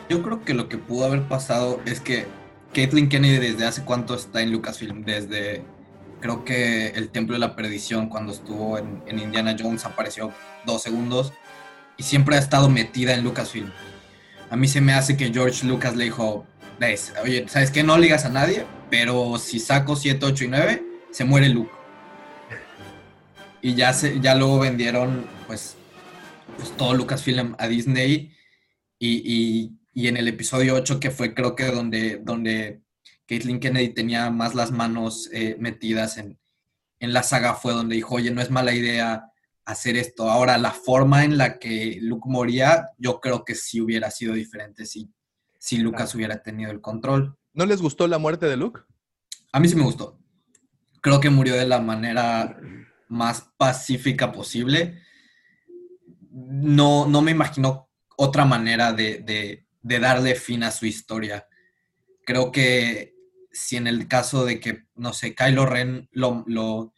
Yo 0.09 0.23
creo 0.23 0.45
que 0.45 0.55
lo 0.55 0.69
que 0.69 0.79
pudo 0.79 1.07
haber 1.07 1.23
pasado 1.23 1.81
es 1.87 2.01
que 2.01 2.27
Caitlyn 2.75 3.09
Kennedy 3.09 3.39
desde 3.39 3.67
hace 3.67 3.85
cuánto 3.85 4.15
está 4.15 4.43
en 4.43 4.53
Lucasfilm, 4.53 5.05
desde 5.05 5.65
creo 6.21 6.45
que 6.45 6.89
el 6.89 7.11
Templo 7.11 7.35
de 7.35 7.41
la 7.41 7.55
Perdición 7.55 8.09
cuando 8.09 8.33
estuvo 8.33 8.79
en, 8.79 9.03
en 9.07 9.19
Indiana 9.19 9.57
Jones 9.59 9.85
apareció 9.85 10.33
dos 10.67 10.83
segundos 10.83 11.33
y 11.97 12.03
siempre 12.03 12.37
ha 12.37 12.39
estado 12.39 12.69
metida 12.69 13.15
en 13.15 13.25
Lucasfilm. 13.25 13.71
A 14.51 14.57
mí 14.57 14.69
se 14.69 14.81
me 14.81 14.93
hace 14.93 15.17
que 15.17 15.33
George 15.33 15.67
Lucas 15.67 15.97
le 15.97 16.05
dijo, 16.05 16.47
"Ves, 16.79 17.13
oye, 17.23 17.47
¿sabes 17.49 17.71
qué? 17.71 17.83
No 17.83 17.97
ligas 17.99 18.25
a 18.25 18.29
nadie, 18.29 18.67
pero 18.91 19.39
si 19.39 19.59
saco 19.59 19.97
7, 19.97 20.25
8 20.25 20.45
y 20.45 20.49
9, 20.49 20.83
se 21.11 21.25
muere 21.25 21.49
Luke. 21.49 21.71
Y 23.65 23.75
ya, 23.75 23.95
se, 23.95 24.21
ya 24.21 24.35
luego 24.35 24.59
vendieron 24.59 25.25
pues, 25.47 25.77
pues 26.59 26.71
todo 26.77 26.93
Lucasfilm 26.93 27.55
a 27.59 27.67
Disney 27.67 28.31
y, 28.99 29.23
y- 29.25 29.79
y 29.97 30.09
en 30.09 30.17
el 30.19 30.29
episodio 30.29 30.75
8, 30.75 31.01
que 31.01 31.11
fue 31.11 31.35
creo 31.35 31.55
que 31.55 31.65
donde, 31.67 32.19
donde 32.23 32.83
Caitlyn 33.27 33.61
Kennedy 33.61 33.95
tenía 33.95 34.29
más 34.31 34.55
las 34.55 34.71
manos 34.71 35.31
eh, 35.33 35.57
metidas 35.59 36.19
en, 36.19 36.39
en 36.99 37.13
la 37.15 37.23
saga, 37.23 37.55
fue 37.55 37.73
donde 37.73 37.95
dijo, 37.95 38.17
oye, 38.17 38.31
no 38.33 38.43
es 38.43 38.51
mala 38.51 38.75
idea 38.75 39.25
hacer 39.65 39.97
esto. 39.97 40.29
Ahora, 40.31 40.59
la 40.59 40.73
forma 40.73 41.25
en 41.25 41.39
la 41.39 41.59
que 41.59 41.99
Luke 42.03 42.29
moría, 42.29 42.89
yo 42.99 43.19
creo 43.21 43.45
que 43.47 43.55
sí 43.55 43.81
hubiera 43.81 44.11
sido 44.11 44.35
diferente 44.35 44.85
si, 44.85 45.11
si 45.59 45.79
Lucas 45.79 46.15
hubiera 46.15 46.43
tenido 46.43 46.71
el 46.71 46.83
control. 46.83 47.39
¿No 47.55 47.65
les 47.65 47.81
gustó 47.81 48.07
la 48.09 48.19
muerte 48.19 48.45
de 48.47 48.57
Luke? 48.59 48.81
A 49.53 49.61
mí 49.61 49.69
sí 49.69 49.77
me 49.77 49.85
gustó. 49.85 50.19
Creo 51.01 51.19
que 51.21 51.31
murió 51.31 51.55
de 51.55 51.67
la 51.67 51.81
manera 51.81 52.59
más 53.09 53.51
pacífica 53.57 54.33
posible. 54.33 55.01
No, 56.31 57.07
no 57.07 57.23
me 57.23 57.31
imagino 57.31 57.91
otra 58.17 58.45
manera 58.45 58.93
de, 58.93 59.19
de- 59.19 59.65
darle 60.01 60.35
fin 60.35 60.63
a 60.63 60.71
su 60.71 60.87
historia. 60.87 61.47
Creo 62.25 62.51
que 62.51 63.15
si 63.53 63.77
en 63.77 63.87
el 63.87 64.09
caso 64.09 64.45
de 64.45 64.59
que, 64.61 64.85
no 64.95 65.13
sé, 65.13 65.35
Kylo 65.35 65.67
Ren 65.67 66.09
lo, 66.13 66.43
lo, 66.47 66.95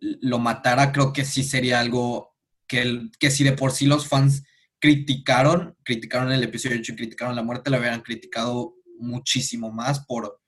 lo 0.00 0.38
matara, 0.38 0.92
creo 0.92 1.12
que 1.12 1.24
sí 1.24 1.44
sería 1.44 1.80
algo 1.80 2.34
que, 2.66 2.82
el- 2.82 3.10
que 3.20 3.30
si 3.30 3.44
de 3.44 3.52
por 3.52 3.72
sí 3.72 3.86
los 3.86 4.08
fans 4.08 4.44
criticaron, 4.80 5.76
criticaron 5.84 6.32
el 6.32 6.42
episodio 6.42 6.78
8 6.78 6.92
y 6.92 6.96
criticaron 6.96 7.36
la 7.36 7.42
muerte, 7.42 7.70
la 7.70 7.78
hubieran 7.78 8.02
criticado 8.02 8.74
muchísimo 8.98 9.70
más 9.70 10.00
por, 10.06 10.40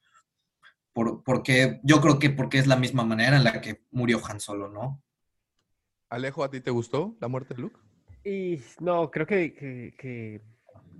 por, 0.99 1.23
porque 1.23 1.79
yo 1.85 2.01
creo 2.01 2.19
que 2.19 2.29
porque 2.29 2.59
es 2.59 2.67
la 2.67 2.75
misma 2.75 3.05
manera 3.05 3.37
en 3.37 3.45
la 3.45 3.61
que 3.61 3.83
murió 3.93 4.19
Han 4.29 4.41
Solo, 4.41 4.69
¿no? 4.69 5.01
Alejo, 6.11 6.43
¿a 6.43 6.51
ti 6.51 6.61
te 6.61 6.73
gustó 6.73 7.15
la 7.21 7.29
muerte 7.29 7.55
de 7.55 7.61
Luke? 7.63 7.79
Y 8.25 8.61
no, 8.81 9.09
creo 9.09 9.25
que, 9.25 9.55
que- 9.55 9.95
que 9.97 10.41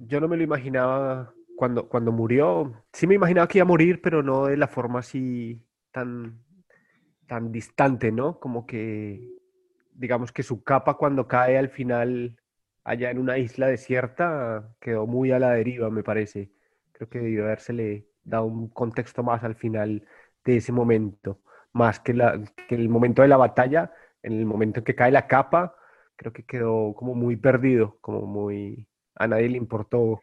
yo 0.07 0.21
no 0.21 0.29
me 0.29 0.37
lo 0.37 0.45
imaginaba 0.45 1.35
cuando, 1.57 1.89
cuando 1.89 2.13
murió. 2.13 2.85
Sí 2.93 3.09
me 3.09 3.17
imaginaba 3.17 3.49
que 3.49 3.59
iba 3.59 3.65
a 3.65 3.67
morir, 3.67 4.01
pero 4.01 4.23
no 4.23 4.47
de 4.47 4.57
la 4.57 4.69
forma 4.69 5.01
así 5.01 5.61
tan, 5.91 6.39
tan 7.27 7.51
distante, 7.51 8.13
¿no? 8.13 8.39
Como 8.39 8.67
que, 8.67 9.29
digamos 9.95 10.31
que 10.31 10.45
su 10.45 10.63
capa 10.63 10.95
cuando 10.95 11.27
cae 11.27 11.59
al 11.59 11.71
final 11.71 12.37
allá 12.85 13.11
en 13.11 13.19
una 13.19 13.37
isla 13.39 13.67
desierta 13.67 14.77
quedó 14.79 15.09
muy 15.09 15.33
a 15.33 15.41
la 15.41 15.51
deriva, 15.51 15.91
me 15.91 16.05
parece. 16.05 16.53
Creo 16.93 17.09
que 17.09 17.19
debió 17.19 17.47
habérsele 17.47 18.07
dado 18.29 18.45
un 18.45 18.69
contexto 18.69 19.23
más 19.23 19.43
al 19.45 19.55
final 19.55 20.07
de 20.45 20.57
ese 20.57 20.73
momento, 20.73 21.41
más 21.73 22.01
que, 22.01 22.15
la, 22.15 22.41
que 22.69 22.75
el 22.75 22.89
momento 22.89 23.23
de 23.23 23.29
la 23.29 23.37
batalla, 23.37 23.93
en 24.23 24.33
el 24.33 24.45
momento 24.47 24.81
en 24.81 24.85
que 24.85 24.95
cae 24.95 25.11
la 25.11 25.27
capa 25.27 25.75
creo 26.19 26.33
que 26.33 26.45
quedó 26.45 26.95
como 26.95 27.15
muy 27.15 27.37
perdido, 27.37 27.97
como 28.01 28.27
muy... 28.27 28.87
A 29.15 29.27
nadie 29.29 29.49
le 29.49 29.57
importó 29.57 30.21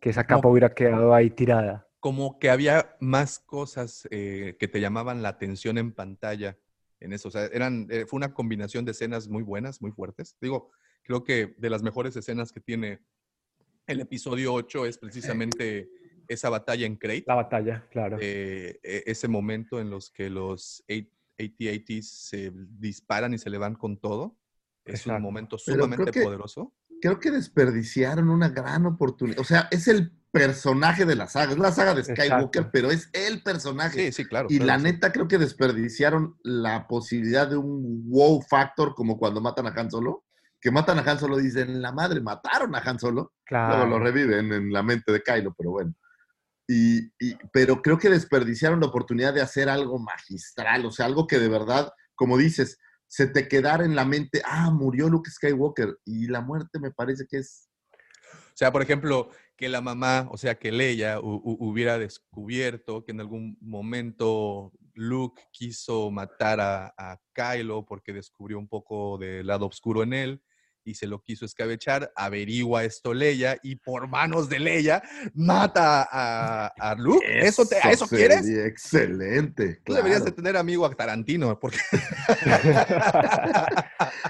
que 0.00 0.10
esa 0.10 0.24
capa 0.24 0.42
Como- 0.42 0.52
hubiera 0.52 0.74
quedado 0.74 1.14
ahí 1.14 1.30
tirada. 1.30 1.86
Como 2.00 2.38
que 2.38 2.50
había 2.50 2.96
más 3.00 3.38
cosas 3.38 4.06
eh, 4.10 4.56
que 4.58 4.68
te 4.68 4.80
llamaban 4.80 5.22
la 5.22 5.30
atención 5.30 5.78
en 5.78 5.92
pantalla 5.92 6.56
en 7.00 7.12
eso. 7.12 7.28
O 7.28 7.30
sea, 7.30 7.46
eran, 7.46 7.86
eh, 7.90 8.04
fue 8.06 8.18
una 8.18 8.34
combinación 8.34 8.84
de 8.84 8.92
escenas 8.92 9.28
muy 9.28 9.42
buenas, 9.42 9.80
muy 9.80 9.90
fuertes. 9.92 10.36
Digo, 10.40 10.70
creo 11.02 11.24
que 11.24 11.54
de 11.58 11.70
las 11.70 11.82
mejores 11.82 12.14
escenas 12.16 12.52
que 12.52 12.60
tiene 12.60 13.00
el 13.86 14.00
episodio 14.00 14.52
8 14.54 14.86
es 14.86 14.98
precisamente 14.98 15.88
esa 16.28 16.50
batalla 16.50 16.86
en 16.86 16.96
Crate. 16.96 17.24
La 17.26 17.34
batalla, 17.34 17.86
claro. 17.90 18.18
eh, 18.20 18.78
e- 18.82 19.02
ese 19.06 19.28
momento 19.28 19.80
en 19.80 19.90
los 19.90 20.10
que 20.10 20.30
los 20.30 20.84
AT-ATs 20.88 22.28
se 22.28 22.52
disparan 22.54 23.34
y 23.34 23.38
se 23.38 23.50
le 23.50 23.58
van 23.58 23.74
con 23.74 23.98
todo. 23.98 24.36
Es 24.84 25.06
un 25.06 25.12
Exacto. 25.12 25.20
momento 25.22 25.56
Pero 25.64 25.76
creo 25.76 25.84
sumamente 25.86 26.12
que- 26.12 26.22
poderoso. 26.24 26.74
Creo 27.00 27.20
que 27.20 27.30
desperdiciaron 27.30 28.28
una 28.28 28.48
gran 28.48 28.84
oportunidad. 28.86 29.38
O 29.38 29.44
sea, 29.44 29.68
es 29.70 29.86
el 29.86 30.10
personaje 30.32 31.04
de 31.04 31.14
la 31.14 31.28
saga, 31.28 31.52
es 31.52 31.58
la 31.58 31.70
saga 31.72 31.94
de 31.94 32.02
Skywalker, 32.02 32.62
Exacto. 32.62 32.70
pero 32.72 32.90
es 32.90 33.08
el 33.12 33.42
personaje. 33.42 34.06
Sí, 34.06 34.12
sí, 34.12 34.24
claro. 34.24 34.48
Y 34.50 34.56
claro 34.58 34.66
la 34.66 34.76
sí. 34.78 34.82
neta 34.84 35.12
creo 35.12 35.28
que 35.28 35.38
desperdiciaron 35.38 36.36
la 36.42 36.88
posibilidad 36.88 37.48
de 37.48 37.56
un 37.56 38.10
wow 38.10 38.42
factor 38.42 38.94
como 38.94 39.16
cuando 39.16 39.40
matan 39.40 39.66
a 39.68 39.70
Han 39.80 39.90
Solo. 39.90 40.24
Que 40.60 40.72
matan 40.72 40.98
a 40.98 41.08
Han 41.08 41.20
Solo, 41.20 41.36
dicen, 41.36 41.80
la 41.80 41.92
madre, 41.92 42.20
mataron 42.20 42.74
a 42.74 42.78
Han 42.78 42.98
Solo. 42.98 43.32
Luego 43.48 43.66
lo 43.68 43.86
Claro. 43.86 43.98
reviven 44.00 44.52
en 44.52 44.72
la 44.72 44.82
mente 44.82 45.12
de 45.12 45.22
Kylo, 45.22 45.54
pero 45.56 45.70
bueno. 45.70 45.94
Y, 46.68 47.10
pero 47.52 47.80
creo 47.80 47.98
que 47.98 48.10
desperdiciaron 48.10 48.80
la 48.80 48.86
oportunidad 48.86 49.32
de 49.32 49.40
hacer 49.40 49.68
algo 49.70 49.98
magistral, 49.98 50.84
o 50.84 50.90
sea, 50.90 51.06
algo 51.06 51.26
que 51.26 51.38
de 51.38 51.48
verdad, 51.48 51.90
como 52.14 52.36
dices, 52.36 52.78
se 53.06 53.26
te 53.26 53.48
quedara 53.48 53.86
en 53.86 53.96
la 53.96 54.04
mente, 54.04 54.42
ah, 54.44 54.70
murió 54.70 55.08
Luke 55.08 55.30
Skywalker. 55.30 55.96
Y 56.04 56.26
la 56.26 56.42
muerte 56.42 56.78
me 56.78 56.90
parece 56.90 57.26
que 57.26 57.38
es 57.38 57.68
sea, 58.58 58.72
por 58.72 58.82
ejemplo, 58.82 59.30
que 59.56 59.68
la 59.68 59.80
mamá, 59.80 60.28
o 60.32 60.36
sea, 60.36 60.58
que 60.58 60.72
Leia 60.72 61.20
hu- 61.20 61.40
hu- 61.42 61.56
hubiera 61.60 61.96
descubierto 61.96 63.04
que 63.04 63.12
en 63.12 63.20
algún 63.20 63.56
momento 63.60 64.72
Luke 64.94 65.40
quiso 65.52 66.10
matar 66.10 66.60
a, 66.60 66.92
a 66.98 67.20
Kylo 67.32 67.86
porque 67.86 68.12
descubrió 68.12 68.58
un 68.58 68.66
poco 68.68 69.16
del 69.16 69.46
lado 69.46 69.66
oscuro 69.66 70.02
en 70.02 70.12
él 70.12 70.42
y 70.88 70.94
se 70.94 71.06
lo 71.06 71.20
quiso 71.22 71.44
escabechar, 71.44 72.10
averigua 72.16 72.84
esto 72.84 73.12
Leia 73.12 73.58
y 73.62 73.76
por 73.76 74.08
manos 74.08 74.48
de 74.48 74.58
Leia 74.58 75.02
mata 75.34 76.08
a, 76.10 76.66
a 76.78 76.94
Luke. 76.94 77.24
¿Eso, 77.46 77.66
te, 77.66 77.76
¿A 77.76 77.90
eso 77.90 78.08
quieres? 78.08 78.48
excelente. 78.48 79.80
Tú 79.84 79.92
deberías 79.92 80.24
de 80.24 80.32
tener 80.32 80.56
amigo 80.56 80.86
a 80.86 80.94
Tarantino, 80.94 81.58
porque 81.58 81.78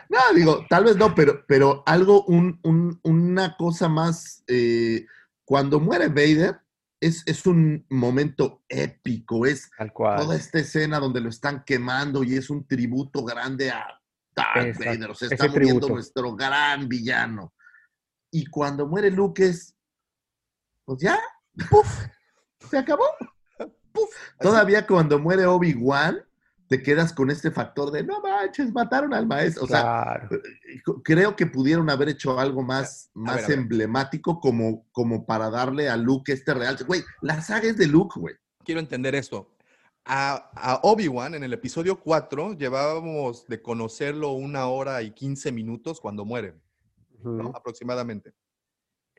No, 0.08 0.18
digo, 0.34 0.66
tal 0.68 0.84
vez 0.84 0.96
no, 0.96 1.14
pero, 1.14 1.44
pero 1.46 1.82
algo, 1.86 2.24
un- 2.24 2.58
un- 2.62 2.98
una 3.02 3.56
cosa 3.56 3.88
más. 3.88 4.42
eh, 4.48 5.06
cuando 5.44 5.80
muere 5.80 6.08
Vader, 6.08 6.58
es, 7.00 7.22
es 7.26 7.46
un 7.46 7.86
momento 7.88 8.62
épico, 8.68 9.46
es 9.46 9.70
Tal 9.78 9.92
cual. 9.92 10.18
toda 10.20 10.36
esta 10.36 10.58
escena 10.58 10.98
donde 10.98 11.20
lo 11.20 11.28
están 11.28 11.62
quemando 11.64 12.24
y 12.24 12.34
es 12.36 12.50
un 12.50 12.66
tributo 12.66 13.24
grande 13.24 13.70
a 13.70 13.86
Darth 14.38 14.66
Exacto, 14.68 14.90
Vader. 14.90 15.10
O 15.10 15.14
sea, 15.14 15.26
ese 15.26 15.34
está 15.34 15.48
muriendo 15.48 15.74
tributo. 15.80 15.88
nuestro 15.94 16.34
gran 16.36 16.88
villano. 16.88 17.52
Y 18.30 18.46
cuando 18.46 18.86
muere 18.86 19.10
Luke 19.10 19.44
es, 19.46 19.74
pues 20.84 21.00
ya, 21.00 21.18
¡puf! 21.70 21.86
Se 22.70 22.78
acabó. 22.78 23.04
¡puf! 23.92 24.08
Todavía 24.40 24.86
cuando 24.86 25.18
muere 25.18 25.46
Obi-Wan, 25.46 26.18
te 26.68 26.82
quedas 26.82 27.14
con 27.14 27.30
este 27.30 27.50
factor 27.50 27.90
de, 27.90 28.04
no 28.04 28.20
manches, 28.20 28.70
mataron 28.72 29.14
al 29.14 29.26
maestro. 29.26 29.64
O 29.64 29.66
sea, 29.66 29.80
Claro. 29.80 30.28
creo 31.02 31.34
que 31.34 31.46
pudieron 31.46 31.88
haber 31.88 32.10
hecho 32.10 32.38
algo 32.38 32.62
más, 32.62 33.10
más 33.14 33.48
ver. 33.48 33.58
emblemático 33.58 34.38
como, 34.38 34.86
como 34.92 35.24
para 35.24 35.48
darle 35.48 35.88
a 35.88 35.96
Luke 35.96 36.30
este 36.30 36.52
real. 36.52 36.76
Güey, 36.86 37.02
la 37.22 37.40
saga 37.40 37.68
es 37.68 37.78
de 37.78 37.86
Luke, 37.86 38.20
güey. 38.20 38.34
quiero 38.64 38.80
entender 38.80 39.14
esto. 39.14 39.50
A, 40.10 40.50
a 40.54 40.80
Obi-Wan 40.84 41.34
en 41.34 41.44
el 41.44 41.52
episodio 41.52 42.00
4 42.00 42.54
llevábamos 42.54 43.46
de 43.46 43.60
conocerlo 43.60 44.32
una 44.32 44.66
hora 44.68 45.02
y 45.02 45.10
15 45.10 45.52
minutos 45.52 46.00
cuando 46.00 46.24
muere. 46.24 46.54
Aproximadamente. 47.54 48.32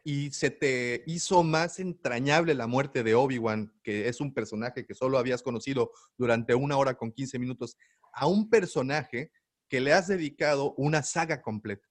Y 0.04 0.32
se 0.32 0.50
te 0.50 1.04
hizo 1.06 1.44
más 1.44 1.80
entrañable 1.80 2.56
la 2.56 2.66
muerte 2.66 3.04
de 3.04 3.14
Obi-Wan, 3.14 3.72
que 3.84 4.08
es 4.08 4.20
un 4.20 4.34
personaje 4.34 4.86
que 4.86 4.96
solo 4.96 5.20
habías 5.20 5.44
conocido 5.44 5.92
durante 6.18 6.56
una 6.56 6.78
hora 6.78 6.96
con 6.96 7.12
15 7.12 7.38
minutos, 7.38 7.78
a 8.12 8.26
un 8.26 8.50
personaje 8.50 9.32
que 9.68 9.82
le 9.82 9.94
has 9.94 10.08
dedicado 10.08 10.74
una 10.76 11.04
saga 11.04 11.44
completa. 11.44 11.88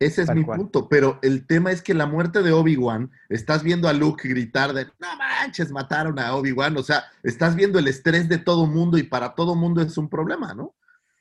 Ese 0.00 0.22
es 0.22 0.26
Tal 0.28 0.36
mi 0.36 0.44
cual. 0.44 0.58
punto. 0.58 0.88
Pero 0.88 1.18
el 1.22 1.46
tema 1.46 1.72
es 1.72 1.82
que 1.82 1.94
la 1.94 2.06
muerte 2.06 2.42
de 2.42 2.52
Obi-Wan, 2.52 3.10
estás 3.28 3.62
viendo 3.62 3.88
a 3.88 3.92
Luke 3.92 4.28
gritar 4.28 4.72
de, 4.72 4.84
no 4.98 5.16
manches, 5.16 5.70
mataron 5.70 6.18
a 6.18 6.34
Obi-Wan. 6.34 6.76
O 6.76 6.82
sea, 6.82 7.04
estás 7.22 7.56
viendo 7.56 7.78
el 7.78 7.88
estrés 7.88 8.28
de 8.28 8.38
todo 8.38 8.66
mundo 8.66 8.98
y 8.98 9.02
para 9.02 9.34
todo 9.34 9.54
mundo 9.54 9.82
es 9.82 9.98
un 9.98 10.08
problema, 10.08 10.54
¿no? 10.54 10.74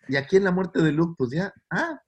Y 0.08 0.16
aquí 0.16 0.38
en 0.38 0.44
la 0.44 0.52
muerte 0.52 0.82
de 0.82 0.92
Luke, 0.92 1.16
pues 1.18 1.32
ya, 1.32 1.54
ah, 1.70 2.00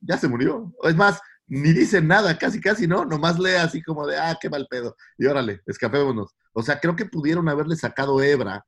ya 0.00 0.16
se 0.16 0.28
murió. 0.28 0.74
Es 0.84 0.96
más, 0.96 1.20
ni 1.46 1.72
dicen 1.72 2.08
nada, 2.08 2.36
casi, 2.38 2.60
casi, 2.60 2.86
¿no? 2.86 3.04
Nomás 3.04 3.38
lee 3.38 3.56
así 3.56 3.82
como 3.82 4.06
de, 4.06 4.16
ah, 4.16 4.36
qué 4.40 4.50
mal 4.50 4.66
pedo. 4.68 4.96
Y 5.16 5.26
órale, 5.26 5.60
escapémonos. 5.66 6.34
O 6.52 6.62
sea, 6.62 6.80
creo 6.80 6.96
que 6.96 7.04
pudieron 7.04 7.48
haberle 7.48 7.76
sacado 7.76 8.20
hebra 8.22 8.64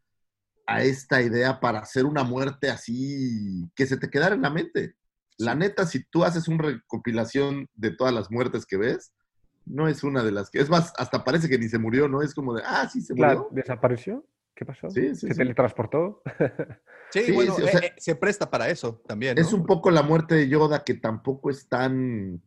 a 0.67 0.83
esta 0.83 1.23
idea 1.23 1.61
para 1.61 1.81
hacer 1.81 2.05
una 2.05 2.23
muerte 2.23 2.71
así, 2.71 3.69
que 3.75 3.87
se 3.87 3.97
te 3.97 4.11
quedara 4.11 4.35
en 4.35 4.43
la 4.43 4.51
mente. 4.51 4.95
La 5.39 5.55
neta, 5.55 5.87
si 5.87 6.05
tú 6.05 6.25
haces 6.25 6.49
una 6.49 6.65
recopilación 6.65 7.69
de 7.75 7.91
todas 7.93 8.13
las 8.13 8.31
muertes 8.31 8.67
que 8.67 8.77
ves, 8.77 9.13
no 9.65 9.87
es 9.89 10.03
una 10.03 10.23
de 10.25 10.33
las 10.33 10.51
que. 10.51 10.61
Es 10.61 10.69
más, 10.69 10.93
hasta 10.97 11.25
parece 11.25 11.49
que 11.49 11.59
ni 11.59 11.69
se 11.69 11.79
murió, 11.79 12.09
¿no? 12.09 12.23
Es 12.23 12.35
como 12.35 12.55
de, 12.55 12.63
ah, 12.65 12.89
sí 12.93 13.01
se 13.03 13.15
murió. 13.15 13.49
¿Desapareció? 13.53 14.27
¿Qué 14.55 14.65
pasó? 14.65 14.91
Sí, 14.91 15.15
sí, 15.15 15.29
¿Se 15.29 15.35
sí. 15.35 15.39
teletransportó? 15.39 16.23
Sí, 17.11 17.23
Sí, 17.23 17.33
bueno, 17.33 17.55
sí, 17.57 17.63
o 17.63 17.67
eh, 17.67 17.71
sea- 17.71 17.81
eh, 17.81 17.95
se 17.97 18.15
presta 18.17 18.51
para 18.51 18.69
eso 18.69 19.01
también. 19.07 19.39
Es 19.39 19.55
un 19.55 19.65
poco 19.65 19.91
la 19.91 20.03
muerte 20.03 20.35
de 20.35 20.47
Yoda 20.47 20.85
que 20.85 20.93
tampoco 20.93 21.49
es 21.49 21.67
tan. 21.67 22.43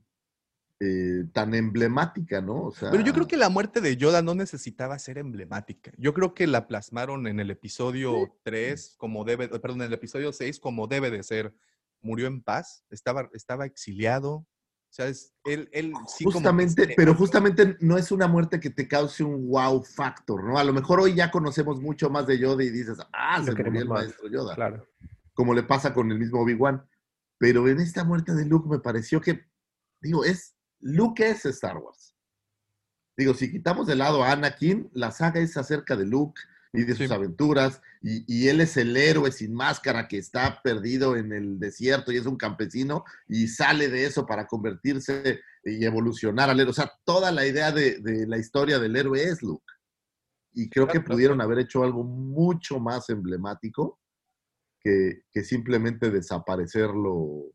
eh, 0.79 1.25
tan 1.33 1.53
emblemática, 1.55 2.41
¿no? 2.41 2.65
O 2.65 2.71
sea, 2.71 2.91
Pero 2.91 3.01
yo 3.03 3.13
creo 3.13 3.27
que 3.27 3.37
la 3.37 3.49
muerte 3.49 3.81
de 3.81 3.97
Yoda 3.97 4.21
no 4.21 4.35
necesitaba 4.35 4.97
ser 4.99 5.17
emblemática. 5.19 5.91
Yo 5.97 6.13
creo 6.13 6.33
que 6.35 6.45
la 6.47 6.67
plasmaron 6.67 7.25
en 7.27 7.39
el 7.39 7.49
episodio 7.51 8.35
3 8.43 8.95
como 8.97 9.23
debe, 9.23 9.47
perdón, 9.47 9.81
en 9.81 9.87
el 9.87 9.93
episodio 9.93 10.31
6 10.33 10.59
como 10.59 10.85
debe 10.87 11.09
de 11.11 11.23
ser. 11.23 11.53
Murió 12.01 12.27
en 12.27 12.41
paz, 12.41 12.83
estaba, 12.89 13.29
estaba 13.33 13.65
exiliado. 13.65 14.33
O 14.33 14.93
sea, 14.93 15.07
es, 15.07 15.33
él, 15.45 15.69
él 15.71 15.93
sí 16.07 16.25
Justamente, 16.25 16.93
pero 16.97 17.15
justamente 17.15 17.77
no 17.79 17.97
es 17.97 18.11
una 18.11 18.27
muerte 18.27 18.59
que 18.59 18.69
te 18.69 18.87
cause 18.87 19.23
un 19.23 19.47
wow 19.47 19.81
factor, 19.83 20.43
¿no? 20.43 20.57
A 20.57 20.63
lo 20.63 20.73
mejor 20.73 20.99
hoy 20.99 21.15
ya 21.15 21.31
conocemos 21.31 21.79
mucho 21.79 22.09
más 22.09 22.27
de 22.27 22.37
Yoda 22.37 22.63
y 22.63 22.69
dices, 22.69 22.97
ah, 23.13 23.39
Lo 23.39 23.45
se 23.45 23.63
murió 23.63 23.81
el 23.81 23.87
más, 23.87 24.03
maestro 24.03 24.29
Yoda. 24.29 24.55
Claro. 24.55 24.87
como 25.33 25.53
le 25.53 25.63
pasa 25.63 25.93
con 25.93 26.11
el 26.11 26.19
mismo 26.19 26.41
Obi-Wan. 26.41 26.85
Pero 27.37 27.67
en 27.67 27.79
esta 27.79 28.03
muerte 28.03 28.33
de 28.35 28.45
Luke 28.45 28.69
me 28.69 28.79
pareció 28.79 29.21
que, 29.21 29.45
digo, 30.01 30.25
es, 30.25 30.55
Luke 30.79 31.27
es 31.27 31.45
Star 31.45 31.77
Wars. 31.77 32.15
Digo, 33.17 33.33
si 33.33 33.51
quitamos 33.51 33.87
de 33.87 33.95
lado 33.95 34.23
a 34.23 34.31
Anakin, 34.31 34.89
la 34.93 35.11
saga 35.11 35.39
es 35.39 35.55
acerca 35.57 35.95
de 35.95 36.05
Luke 36.05 36.41
y 36.73 36.83
de 36.83 36.95
sus 36.95 37.07
Sí. 37.07 37.13
aventuras, 37.13 37.81
y, 38.01 38.23
y 38.33 38.47
él 38.47 38.61
es 38.61 38.77
el 38.77 38.95
héroe 38.95 39.31
sin 39.31 39.53
máscara 39.53 40.07
que 40.07 40.17
está 40.17 40.61
perdido 40.63 41.17
en 41.17 41.33
el 41.33 41.59
desierto 41.59 42.11
y 42.11 42.17
es 42.17 42.25
un 42.25 42.37
campesino 42.37 43.03
y 43.27 43.47
sale 43.47 43.89
de 43.89 44.05
eso 44.05 44.25
para 44.25 44.47
convertirse 44.47 45.41
y 45.63 45.83
evolucionar 45.85 46.49
al 46.49 46.59
héroe. 46.59 46.71
O 46.71 46.73
sea, 46.73 46.91
toda 47.03 47.31
la 47.31 47.45
idea 47.45 47.71
de, 47.71 47.99
de 47.99 48.25
la 48.25 48.37
historia 48.37 48.79
del 48.79 48.95
héroe 48.95 49.21
es 49.23 49.41
Luke. 49.43 49.65
Y 50.53 50.69
creo 50.69 50.87
que 50.87 50.99
pudieron 51.01 51.39
haber 51.41 51.59
hecho 51.59 51.83
algo 51.83 52.03
mucho 52.03 52.79
más 52.79 53.09
emblemático 53.09 53.99
que, 54.79 55.23
que 55.31 55.43
simplemente 55.43 56.09
desaparecerlo 56.09 57.53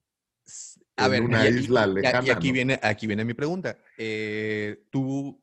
A 0.97 1.07
en 1.07 1.11
ver, 1.11 1.23
una 1.23 1.49
y- 1.49 1.55
isla 1.59 1.87
y- 1.87 1.91
y 1.91 1.95
lejana, 1.95 2.33
aquí, 2.35 2.49
¿no? 2.49 2.53
viene, 2.55 2.81
aquí 2.83 3.07
viene 3.07 3.25
mi 3.25 3.35
pregunta. 3.35 3.77
Eh, 3.99 4.85
¿Tú 4.91 5.43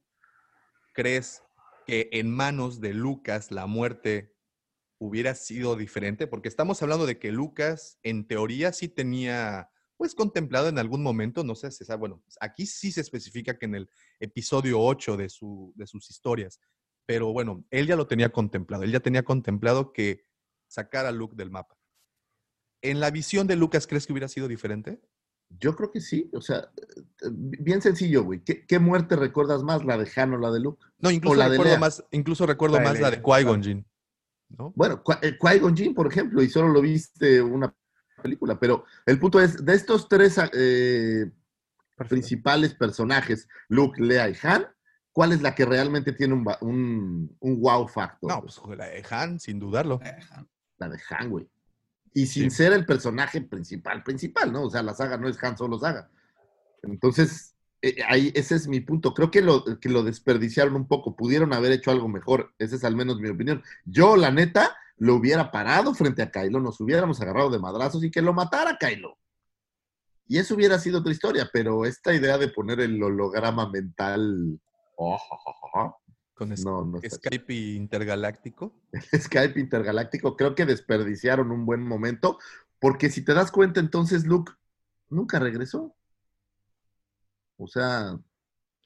crees 0.94 1.43
que 1.86 2.10
en 2.14 2.32
manos 2.32 2.80
de 2.82 2.94
Lucas 2.94 3.52
la 3.52 3.66
muerte 3.66 4.36
hubiera 5.00 5.36
sido 5.36 5.76
diferente? 5.76 6.28
Porque 6.28 6.50
estamos 6.50 6.82
hablando 6.82 7.06
de 7.06 7.20
que 7.20 7.32
Lucas, 7.32 8.00
en 8.04 8.28
teoría, 8.28 8.74
sí 8.74 8.88
tenía, 8.88 9.70
pues, 9.98 10.16
contemplado 10.16 10.70
en 10.70 10.80
algún 10.80 11.04
momento, 11.04 11.44
no 11.44 11.56
sé 11.56 11.72
si 11.72 11.86
sabe, 11.86 12.00
bueno, 12.00 12.24
aquí 12.40 12.66
sí 12.66 12.92
se 12.92 13.02
especifica 13.02 13.58
que 13.58 13.66
en 13.66 13.76
el 13.76 13.90
episodio 14.20 14.80
8 14.80 15.18
de, 15.18 15.30
su, 15.30 15.74
de 15.76 15.88
sus 15.88 16.10
historias, 16.10 16.60
pero 17.06 17.34
bueno, 17.34 17.66
él 17.70 17.88
ya 17.88 17.96
lo 17.96 18.08
tenía 18.08 18.30
contemplado, 18.32 18.84
él 18.84 18.92
ya 18.92 19.00
tenía 19.00 19.24
contemplado 19.24 19.92
que 19.94 20.26
sacar 20.68 21.06
a 21.06 21.12
Luke 21.12 21.36
del 21.36 21.52
mapa. 21.52 21.78
¿En 22.82 23.00
la 23.00 23.12
visión 23.12 23.48
de 23.48 23.56
Lucas 23.56 23.88
crees 23.88 24.06
que 24.06 24.14
hubiera 24.14 24.28
sido 24.28 24.48
diferente? 24.48 25.02
Yo 25.60 25.76
creo 25.76 25.92
que 25.92 26.02
sí, 26.02 26.30
o 26.34 26.42
sea, 26.42 26.70
eh, 26.78 27.30
bien 27.32 27.82
sencillo, 27.82 28.24
güey. 28.24 28.44
¿Qué, 28.44 28.66
qué 28.66 28.80
muerte 28.80 29.16
recuerdas 29.16 29.64
más, 29.64 29.86
la 29.86 29.98
de 29.98 30.10
Han 30.16 30.34
o 30.34 30.38
la 30.38 30.52
de 30.52 30.60
Luke? 30.60 30.84
No, 31.00 31.12
incluso 31.12 31.36
la 31.36 31.48
recuerdo 31.48 31.78
más, 31.78 32.04
incluso 32.12 32.46
recuerdo 32.46 32.78
La 32.78 32.82
de 32.82 32.90
más 32.90 33.00
la 33.00 33.12
de 33.12 33.22
Qui-Gon. 33.22 33.62
Jinn, 33.62 33.86
¿no? 34.50 34.74
Bueno, 34.76 35.04
eh, 35.22 35.38
Qui-Gon 35.40 35.76
Jinn, 35.76 35.94
por 35.94 36.08
ejemplo, 36.08 36.42
y 36.42 36.50
solo 36.50 36.70
lo 36.70 36.82
viste 36.82 37.42
una 37.42 37.74
película, 38.22 38.60
pero 38.60 38.86
el 39.06 39.20
punto 39.20 39.40
es, 39.40 39.64
de 39.64 39.74
estos 39.74 40.08
tres 40.10 40.38
eh, 40.54 41.30
Perfecto. 41.96 42.10
principales 42.10 42.74
personajes, 42.74 43.48
Luke, 43.68 44.02
Lea 44.02 44.30
y 44.30 44.36
Han, 44.42 44.66
¿cuál 45.12 45.34
es 45.34 45.42
la 45.42 45.54
que 45.54 45.66
realmente 45.66 46.14
tiene 46.14 46.34
un, 46.34 47.38
un 47.40 47.62
wow 47.62 47.88
factor? 47.88 48.32
No, 48.32 48.42
pues 48.42 48.60
la 48.78 48.86
de 48.88 49.06
Han, 49.10 49.40
sin 49.40 49.60
dudarlo. 49.60 50.00
La 50.78 50.90
de 50.90 51.00
Han, 51.10 51.30
güey. 51.30 51.48
Y 52.14 52.28
sin 52.28 52.52
Sí. 52.52 52.58
ser 52.58 52.74
el 52.74 52.86
personaje 52.86 53.42
principal, 53.42 54.04
principal, 54.04 54.52
¿no? 54.52 54.64
O 54.64 54.70
sea, 54.70 54.84
la 54.84 54.94
saga 54.94 55.18
no 55.18 55.28
es 55.28 55.42
Han 55.44 55.58
solo 55.58 55.80
saga. 55.80 56.10
Entonces, 56.84 57.56
eh, 57.82 57.98
ahí, 58.08 58.32
ese 58.36 58.56
es 58.56 58.68
mi 58.68 58.82
punto. 58.82 59.14
Creo 59.14 59.32
que 59.32 59.42
lo, 59.42 59.64
que 59.80 59.90
lo 59.90 60.04
desperdiciaron 60.04 60.76
un 60.76 60.88
poco. 60.88 61.16
Pudieron 61.16 61.54
haber 61.54 61.72
hecho 61.72 61.92
algo 61.92 62.08
mejor. 62.08 62.54
Esa 62.60 62.76
es 62.76 62.84
al 62.84 62.96
menos 62.96 63.20
mi 63.20 63.30
opinión. 63.30 63.64
Yo, 63.86 64.16
la 64.16 64.32
neta, 64.32 64.76
lo 64.98 65.16
hubiera 65.16 65.52
parado 65.52 65.94
frente 65.94 66.22
a 66.22 66.32
Kylo, 66.32 66.60
nos 66.60 66.80
hubiéramos 66.80 67.20
agarrado 67.20 67.50
de 67.50 67.60
madrazos 67.60 68.04
y 68.04 68.12
que 68.12 68.22
lo 68.22 68.32
matara 68.34 68.78
Kylo. 68.78 69.18
Y 70.28 70.38
eso 70.38 70.56
hubiera 70.56 70.80
sido 70.80 71.00
otra 71.00 71.12
historia, 71.12 71.50
pero 71.52 71.86
esta 71.86 72.14
idea 72.14 72.38
de 72.38 72.48
poner 72.48 72.80
el 72.80 73.02
holograma 73.02 73.70
mental. 73.70 74.60
oh, 74.96 75.18
ja, 75.18 75.38
ja, 75.74 75.96
Con 76.34 76.52
es- 76.52 76.64
no, 76.66 76.84
no 76.86 77.00
Skype 77.02 77.54
intergaláctico. 77.54 78.74
Skype 79.18 79.60
intergaláctico, 79.60 80.36
creo 80.36 80.56
que 80.56 80.66
desperdiciaron 80.66 81.52
un 81.52 81.66
buen 81.66 81.82
momento, 81.82 82.40
porque 82.80 83.10
si 83.10 83.24
te 83.24 83.34
das 83.34 83.52
cuenta, 83.52 83.80
entonces 83.80 84.26
Luke 84.26 84.52
nunca 85.10 85.40
regresó. 85.40 85.96
O 87.58 87.68
sea, 87.68 88.20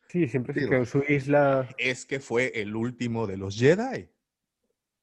Sí, 0.10 0.28
siempre 0.30 0.54
se 0.54 0.62
quedó 0.62 0.80
en 0.80 0.86
su 0.86 1.04
isla. 1.08 1.68
Es 1.78 2.06
que 2.06 2.20
fue 2.22 2.52
el 2.62 2.76
último 2.76 3.28
de 3.28 3.36
los 3.38 3.58
Jedi. 3.58 4.10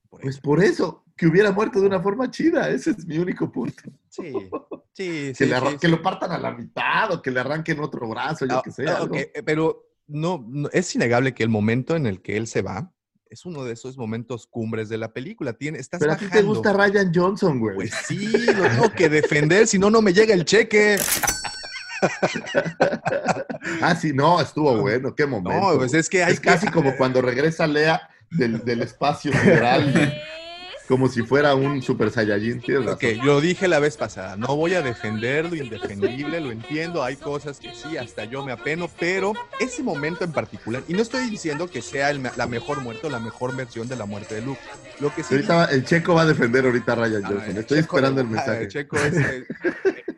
Por 0.09 0.21
pues 0.23 0.37
eso. 0.37 0.43
por 0.43 0.63
eso, 0.65 1.05
que 1.17 1.27
hubiera 1.27 1.51
muerto 1.53 1.81
de 1.81 1.87
una 1.87 2.01
forma 2.01 2.31
chida, 2.31 2.71
ese 2.71 2.91
es 2.93 3.05
mi 3.07 3.19
único 3.19 3.51
punto. 3.51 3.83
Sí. 4.09 4.33
Sí, 4.97 5.33
Que, 5.33 5.35
sí, 5.35 5.47
le 5.47 5.57
arran- 5.57 5.73
sí, 5.73 5.79
que 5.81 5.87
sí. 5.89 5.93
lo 5.93 6.01
partan 6.01 6.31
a 6.31 6.39
la 6.39 6.53
mitad 6.53 7.11
o 7.13 7.21
que 7.21 7.33
le 7.33 7.41
arranquen 7.41 7.81
otro 7.81 8.09
brazo, 8.09 8.47
yo 8.47 8.59
Ah, 8.59 8.63
qué 8.65 8.71
sé. 8.71 8.85
ah, 8.87 9.09
eh, 9.13 9.43
pero 9.45 9.94
no, 10.07 10.45
no, 10.49 10.69
es 10.73 10.95
innegable 10.95 11.35
que 11.35 11.43
el 11.43 11.49
momento 11.49 11.97
en 11.97 12.07
el 12.07 12.23
que 12.23 12.37
él 12.37 12.47
se 12.47 12.63
va 12.63 12.93
es 13.31 13.45
uno 13.45 13.65
de 13.65 13.73
esos 13.73 13.97
momentos 13.97 14.47
cumbres 14.47 14.89
de 14.89 14.97
la 14.97 15.13
película. 15.13 15.55
Tiene, 15.55 15.79
estás 15.79 15.99
Pero 15.99 16.13
a 16.13 16.17
ti 16.17 16.27
te 16.29 16.43
gusta 16.43 16.73
Ryan 16.73 17.11
Johnson, 17.13 17.59
güey. 17.59 17.75
Pues 17.75 17.93
sí, 18.07 18.31
lo 18.53 18.63
tengo 18.69 18.93
que 18.93 19.09
defender, 19.09 19.67
si 19.67 19.79
no, 19.79 19.91
no 19.91 20.01
me 20.01 20.13
llega 20.13 20.35
el 20.35 20.45
cheque. 20.45 20.99
Ah, 23.81 23.97
sí, 23.97 24.13
no, 24.13 24.41
estuvo 24.43 24.77
bueno, 24.77 25.15
qué 25.15 25.25
momento. 25.25 25.59
No, 25.59 25.79
pues 25.79 25.95
es 25.95 26.11
que 26.11 26.23
hay 26.23 26.35
es 26.35 26.41
casi 26.41 26.67
como 26.69 26.95
cuando 26.97 27.23
regresa 27.23 27.67
Lea 27.67 28.11
del, 28.31 28.63
del 28.63 28.83
espacio 28.83 29.33
sideral, 29.33 29.93
como 30.89 31.09
si 31.09 31.23
fuera 31.23 31.55
un 31.55 31.81
super 31.83 32.11
saiyajin. 32.11 32.61
tienes 32.61 32.85
razón. 32.85 32.97
Ok, 33.19 33.25
lo 33.25 33.41
dije 33.41 33.69
la 33.69 33.79
vez 33.79 33.97
pasada, 33.97 34.37
no 34.37 34.55
voy 34.57 34.75
a 34.75 34.83
defender 34.83 35.47
lo 35.49 35.55
indefendible, 35.57 36.41
lo 36.41 36.51
entiendo, 36.51 37.03
hay 37.03 37.17
cosas 37.17 37.59
que 37.59 37.75
sí, 37.75 37.97
hasta 37.97 38.25
yo 38.25 38.45
me 38.45 38.53
apeno, 38.53 38.91
pero 39.01 39.33
ese 39.61 39.83
momento 39.83 40.25
en 40.25 40.33
particular, 40.33 40.83
y 40.89 40.93
no 40.93 41.03
estoy 41.03 41.29
diciendo 41.31 41.69
que 41.69 41.81
sea 41.83 42.11
el 42.11 42.23
la 42.37 42.47
mejor 42.47 42.81
muerte 42.81 43.07
o 43.07 43.11
la 43.11 43.19
mejor 43.21 43.55
versión 43.57 43.89
de 43.89 43.97
la 43.97 44.05
muerte 44.07 44.35
de 44.37 44.43
Luke, 44.43 44.61
lo 45.01 45.15
que 45.15 45.23
sí... 45.23 45.35
Ahorita 45.35 45.65
el 45.67 45.85
checo 45.85 46.15
va 46.15 46.23
a 46.23 46.27
defender 46.27 46.65
ahorita 46.67 46.93
a 46.93 46.97
Ryan 46.97 47.23
Johnson. 47.25 47.51
el 47.51 47.59
Estoy 47.59 47.79
Checo- 47.79 47.81
esperando 47.83 48.21
el 48.21 48.29
mensaje. 48.29 48.69
Checo 48.69 48.97
es, 48.99 49.15
eh, 49.17 49.45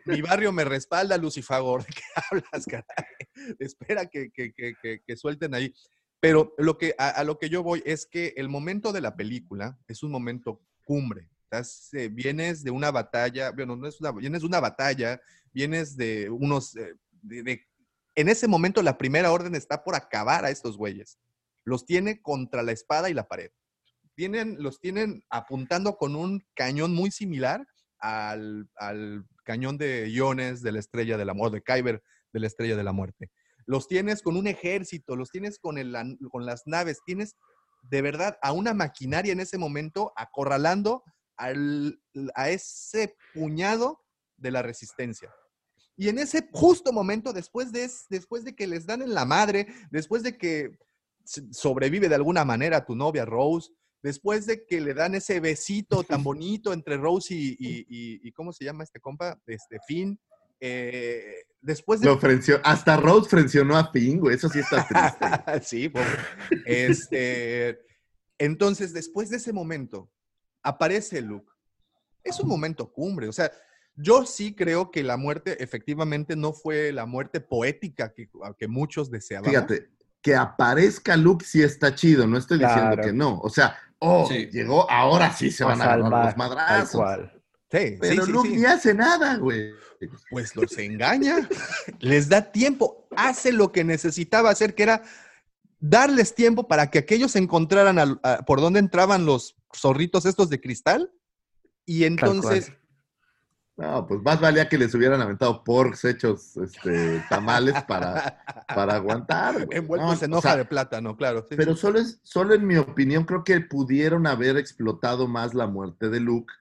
mi 0.05 0.21
barrio 0.21 0.51
me 0.51 0.63
respalda, 0.65 1.17
Lucifagor, 1.17 1.81
¿de 1.85 1.93
qué 1.93 2.01
hablas, 2.29 2.65
caray? 2.65 3.55
Espera 3.59 4.05
que, 4.05 4.29
que- 4.33 4.51
que- 4.53 4.73
que- 4.81 5.01
que 5.05 5.17
suelten 5.17 5.53
ahí. 5.53 5.73
Pero 6.19 6.53
lo 6.57 6.77
que, 6.77 6.95
a, 6.97 7.23
lo 7.23 7.37
que 7.37 7.49
yo 7.49 7.61
voy 7.63 7.83
es 7.85 8.05
que 8.05 8.33
el 8.37 8.49
momento 8.49 8.91
de 8.91 9.01
la 9.01 9.15
película 9.15 9.77
es 9.87 10.01
un 10.03 10.11
momento 10.11 10.61
cumbre. 10.83 11.29
Estás, 11.43 11.89
vienes 12.11 12.63
de 12.63 12.71
una 12.71 12.91
batalla, 12.91 13.51
bueno, 13.51 13.75
no 13.75 13.87
es 13.87 14.01
una, 14.01 14.11
vienes 14.11 14.41
de 14.41 14.47
una 14.47 14.59
batalla, 14.59 15.21
vienes 15.53 15.95
de 15.95 16.29
unos, 16.29 16.75
eh, 16.75 16.95
de- 17.21 17.43
de- 17.43 17.67
en 18.15 18.29
ese 18.29 18.47
momento 18.47 18.81
la 18.81 18.97
primera 18.97 19.31
orden 19.31 19.53
está 19.55 19.83
por 19.83 19.95
acabar 19.95 20.43
a 20.43 20.49
estos 20.49 20.75
güeyes. 20.75 21.19
Los 21.63 21.85
tiene 21.85 22.21
contra 22.21 22.63
la 22.63 22.71
espada 22.71 23.09
y 23.09 23.13
la 23.13 23.27
pared. 23.27 23.51
Tienen, 24.15 24.55
los 24.59 24.79
tienen 24.79 25.23
apuntando 25.29 25.97
con 25.97 26.15
un 26.15 26.43
cañón 26.55 26.95
muy 26.95 27.11
similar 27.11 27.67
al, 27.99 28.67
al 28.75 29.25
cañón 29.43 29.77
de 29.77 30.09
iones 30.09 30.61
de 30.63 30.71
la 30.71 30.79
estrella 30.79 31.17
del 31.17 31.29
amor, 31.29 31.51
de 31.51 31.61
Kyber 31.61 32.01
de 32.33 32.39
la 32.39 32.47
estrella 32.47 32.75
de 32.75 32.83
la 32.83 32.91
muerte. 32.91 33.29
Los 33.67 33.87
tienes 33.87 34.21
con 34.23 34.35
un 34.37 34.47
ejército, 34.47 35.15
los 35.15 35.29
tienes 35.29 35.59
con, 35.59 35.77
el, 35.77 35.93
con 36.31 36.45
las 36.45 36.63
naves, 36.65 36.99
tienes 37.05 37.35
de 37.83 38.01
verdad 38.01 38.37
a 38.41 38.51
una 38.53 38.73
maquinaria 38.73 39.33
en 39.33 39.39
ese 39.41 39.57
momento 39.57 40.11
acorralando 40.15 41.03
al- 41.35 42.01
a 42.33 42.49
ese 42.49 43.15
puñado 43.33 44.01
de 44.37 44.51
la 44.51 44.61
resistencia. 44.63 45.31
Y 45.97 46.09
en 46.09 46.17
ese 46.19 46.47
justo 46.51 46.91
momento, 46.93 47.33
después 47.33 47.71
de, 47.71 47.83
es- 47.83 48.05
después 48.09 48.43
de 48.43 48.55
que 48.55 48.67
les 48.67 48.85
dan 48.85 49.01
en 49.01 49.13
la 49.13 49.25
madre, 49.25 49.67
después 49.91 50.23
de 50.23 50.37
que 50.37 50.71
sobrevive 51.51 52.07
de 52.07 52.15
alguna 52.15 52.45
manera 52.45 52.85
tu 52.85 52.95
novia 52.95 53.25
Rose, 53.25 53.69
después 54.01 54.45
de 54.45 54.65
que 54.65 54.79
le 54.79 54.93
dan 54.93 55.15
ese 55.15 55.39
besito 55.39 56.03
tan 56.03 56.23
bonito 56.23 56.71
entre 56.71 56.97
Rose 56.97 57.33
y, 57.33 57.49
y- 57.59 57.85
y- 57.89 58.27
y 58.27 58.31
¿cómo 58.31 58.53
se 58.53 58.63
llama 58.63 58.83
este 58.85 58.99
compa? 59.01 59.37
Este 59.45 59.77
Finn. 59.85 60.17
eh, 60.59 61.43
después 61.61 61.99
de 61.99 62.07
Lo 62.07 62.19
frenció- 62.19 62.61
hasta 62.63 62.97
Rose 62.97 63.29
frencionó 63.29 63.77
a 63.77 63.91
Finn, 63.91 64.19
güey. 64.19 64.35
Eso 64.35 64.49
sí 64.49 64.59
está 64.59 64.87
triste. 64.87 65.61
sí, 65.63 65.89
pobre. 65.89 66.07
Este, 66.65 67.79
entonces, 68.37 68.93
después 68.93 69.29
de 69.29 69.37
ese 69.37 69.53
momento, 69.53 70.09
aparece 70.63 71.21
Luke. 71.21 71.51
Es 72.23 72.39
un 72.39 72.47
momento 72.49 72.91
cumbre. 72.91 73.27
O 73.27 73.31
sea, 73.33 73.51
yo 73.95 74.25
sí 74.25 74.53
creo 74.53 74.91
que 74.91 75.03
la 75.03 75.17
muerte 75.17 75.61
efectivamente 75.63 76.35
no 76.35 76.53
fue 76.53 76.91
la 76.91 77.05
muerte 77.05 77.39
poética 77.39 78.13
que, 78.13 78.29
que 78.57 78.67
muchos 78.67 79.09
deseaban. 79.09 79.49
Fíjate, 79.49 79.89
que 80.21 80.35
aparezca 80.35 81.15
Luke 81.17 81.45
sí 81.45 81.63
está 81.63 81.95
chido. 81.95 82.27
No 82.27 82.37
estoy 82.37 82.59
diciendo 82.59 82.91
Claro. 82.95 83.03
que 83.03 83.13
no. 83.13 83.39
O 83.39 83.49
sea, 83.49 83.77
oh, 83.99 84.27
Sí. 84.27 84.49
llegó, 84.51 84.89
ahora 84.91 85.31
sí 85.33 85.49
se 85.51 85.63
A 85.63 85.67
van 85.67 85.81
a 85.81 85.85
salvar, 85.85 86.25
los 86.25 86.35
tal 86.35 86.37
madrazos. 86.37 87.31
Sí, 87.69 87.97
Pero 87.99 88.25
sí, 88.25 88.31
Luke 88.31 88.49
sí. 88.49 88.55
ni 88.57 88.65
hace 88.65 88.93
nada, 88.93 89.35
güey. 89.37 89.71
Pues 90.29 90.55
los 90.55 90.77
engaña, 90.77 91.49
les 91.99 92.29
da 92.29 92.51
tiempo, 92.51 93.07
hace 93.15 93.51
lo 93.51 93.71
que 93.71 93.83
necesitaba 93.83 94.49
hacer, 94.51 94.73
que 94.75 94.83
era 94.83 95.03
darles 95.79 96.33
tiempo 96.35 96.67
para 96.67 96.89
que 96.89 96.99
aquellos 96.99 97.35
encontraran 97.35 97.99
a- 98.23 98.39
por 98.45 98.61
dónde 98.61 98.79
entraban 98.79 99.25
los 99.25 99.55
zorritos 99.75 100.25
estos 100.25 100.49
de 100.49 100.61
cristal. 100.61 101.11
Y 101.85 102.03
entonces. 102.05 102.71
No, 103.75 104.07
pues 104.07 104.21
más 104.23 104.39
valía 104.39 104.67
que 104.67 104.77
les 104.77 104.93
hubieran 104.95 105.21
aventado 105.21 105.63
porks 105.63 106.03
hechos 106.05 106.57
este, 106.57 107.23
tamales 107.29 107.75
para, 107.83 108.43
para 108.73 108.95
aguantar. 108.95 109.67
envueltos 109.69 110.19
No, 110.19 110.25
en 110.25 110.33
o 110.33 110.37
hoja 110.37 110.49
sea, 110.49 110.57
de 110.57 110.65
plátano, 110.65 111.15
claro. 111.15 111.45
sí, 111.47 111.55
Pero 111.55 111.75
sí. 111.75 111.81
solo, 111.81 111.99
es, 111.99 112.19
solo 112.23 112.55
en 112.55 112.65
mi 112.65 112.77
opinión 112.77 113.23
creo 113.25 113.43
que 113.43 113.59
pudieron 113.61 114.25
haber 114.25 114.57
explotado 114.57 115.27
más 115.27 115.53
la 115.53 115.67
muerte 115.67 116.09
de 116.09 116.19
Luke 116.19 116.51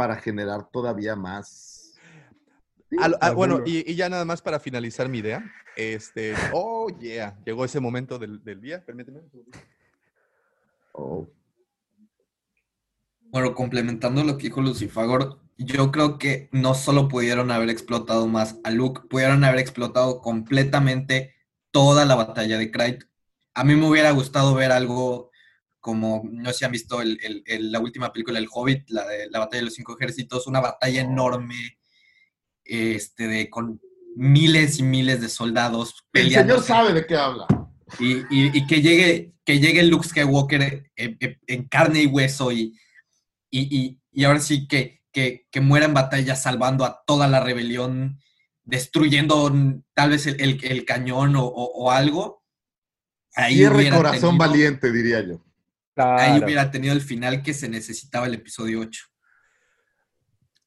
para 0.00 0.16
generar 0.16 0.66
todavía 0.70 1.14
más. 1.14 1.92
Sí, 2.88 2.96
ah, 3.20 3.32
bueno, 3.32 3.60
y, 3.66 3.92
y 3.92 3.94
ya 3.96 4.08
nada 4.08 4.24
más 4.24 4.40
para 4.40 4.58
finalizar 4.58 5.10
mi 5.10 5.18
idea. 5.18 5.44
Este, 5.76 6.32
oh, 6.54 6.88
yeah, 6.98 7.38
llegó 7.44 7.66
ese 7.66 7.80
momento 7.80 8.18
del, 8.18 8.42
del 8.42 8.62
día, 8.62 8.82
permíteme. 8.82 9.20
oh, 10.92 11.28
Bueno, 13.24 13.54
complementando 13.54 14.24
lo 14.24 14.38
que 14.38 14.44
dijo 14.44 14.62
Lucifagor, 14.62 15.38
yo 15.58 15.92
creo 15.92 16.16
que 16.16 16.48
no 16.50 16.72
solo 16.72 17.06
pudieron 17.06 17.50
haber 17.50 17.68
explotado 17.68 18.26
más 18.26 18.58
a 18.64 18.70
Luke, 18.70 19.02
pudieron 19.10 19.44
haber 19.44 19.60
explotado 19.60 20.22
completamente 20.22 21.34
toda 21.72 22.06
la 22.06 22.14
batalla 22.14 22.56
de 22.56 22.70
Krayt. 22.70 23.04
A 23.52 23.64
mí 23.64 23.74
me 23.74 23.86
hubiera 23.86 24.12
gustado 24.12 24.54
ver 24.54 24.72
algo 24.72 25.29
como, 25.80 26.22
no 26.30 26.52
sé 26.52 26.58
si 26.60 26.64
han 26.66 26.72
visto 26.72 27.00
el- 27.00 27.18
el- 27.22 27.42
el- 27.46 27.72
la 27.72 27.80
última 27.80 28.12
película 28.12 28.38
El 28.38 28.48
Hobbit, 28.52 28.88
la 28.90 29.06
de 29.08 29.28
la 29.30 29.38
batalla 29.40 29.60
de 29.60 29.64
los 29.66 29.74
cinco 29.74 29.96
ejércitos, 29.98 30.46
una 30.46 30.60
batalla 30.60 31.00
enorme, 31.00 31.78
este, 32.64 33.26
de, 33.26 33.50
con 33.50 33.80
miles 34.16 34.78
y 34.78 34.82
miles 34.82 35.20
de 35.20 35.28
soldados 35.28 35.94
El 36.12 36.22
peleando. 36.24 36.54
señor 36.60 36.66
sabe 36.66 36.92
de 36.92 37.06
qué 37.06 37.16
habla. 37.16 37.46
Y, 37.98 38.18
y- 38.30 38.56
y 38.58 38.66
que 38.66 38.80
llegue 38.82 39.32
que 39.44 39.58
llegue 39.58 39.82
Luke 39.82 40.06
Skywalker 40.06 40.90
en, 40.94 41.16
en- 41.18 41.38
en 41.46 41.64
carne 41.68 42.02
y 42.02 42.06
hueso 42.06 42.52
y, 42.52 42.78
y, 43.50 43.98
y- 44.12 44.24
ahora 44.24 44.38
sí 44.38 44.68
que, 44.68 45.02
que, 45.10 45.48
que 45.50 45.60
muera 45.60 45.86
en 45.86 45.94
batalla 45.94 46.36
salvando 46.36 46.84
a 46.84 47.02
toda 47.04 47.26
la 47.26 47.40
rebelión, 47.40 48.20
destruyendo 48.62 49.52
tal 49.94 50.10
vez 50.10 50.26
el, 50.26 50.40
el- 50.40 50.64
el 50.64 50.84
cañón 50.84 51.34
o, 51.34 51.44
o- 51.46 51.72
o 51.84 51.90
algo. 51.90 52.44
Ahí 53.34 53.56
Cierre 53.56 53.90
corazón 53.90 54.20
tenido- 54.20 54.38
valiente, 54.38 54.92
diría 54.92 55.20
yo. 55.26 55.42
Ahí 56.02 56.42
hubiera 56.42 56.70
tenido 56.70 56.92
el 56.94 57.00
final 57.00 57.42
que 57.42 57.54
se 57.54 57.68
necesitaba 57.68 58.26
el 58.26 58.34
episodio 58.34 58.80
8. 58.80 59.04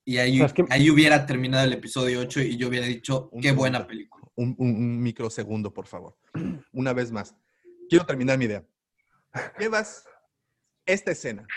Y 0.05 0.17
ahí, 0.17 0.33
O 0.35 0.37
sea, 0.37 0.45
es 0.47 0.53
que- 0.53 0.65
ahí 0.69 0.89
hubiera 0.89 1.25
terminado 1.25 1.63
el 1.65 1.73
episodio 1.73 2.19
8 2.19 2.41
y 2.41 2.57
yo 2.57 2.67
hubiera 2.67 2.85
dicho, 2.85 3.29
Un 3.31 3.41
qué 3.41 3.51
buena 3.51 3.87
película. 3.87 4.25
Un, 4.35 4.55
un- 4.57 4.75
un 4.75 5.01
microsegundo, 5.01 5.73
por 5.73 5.87
favor. 5.87 6.17
Una 6.73 6.93
vez 6.93 7.11
más. 7.11 7.35
Quiero 7.89 8.05
terminar 8.05 8.37
mi 8.37 8.45
idea. 8.45 8.63
Llevas 9.59 10.03
esta 10.85 11.11
escena. 11.11 11.47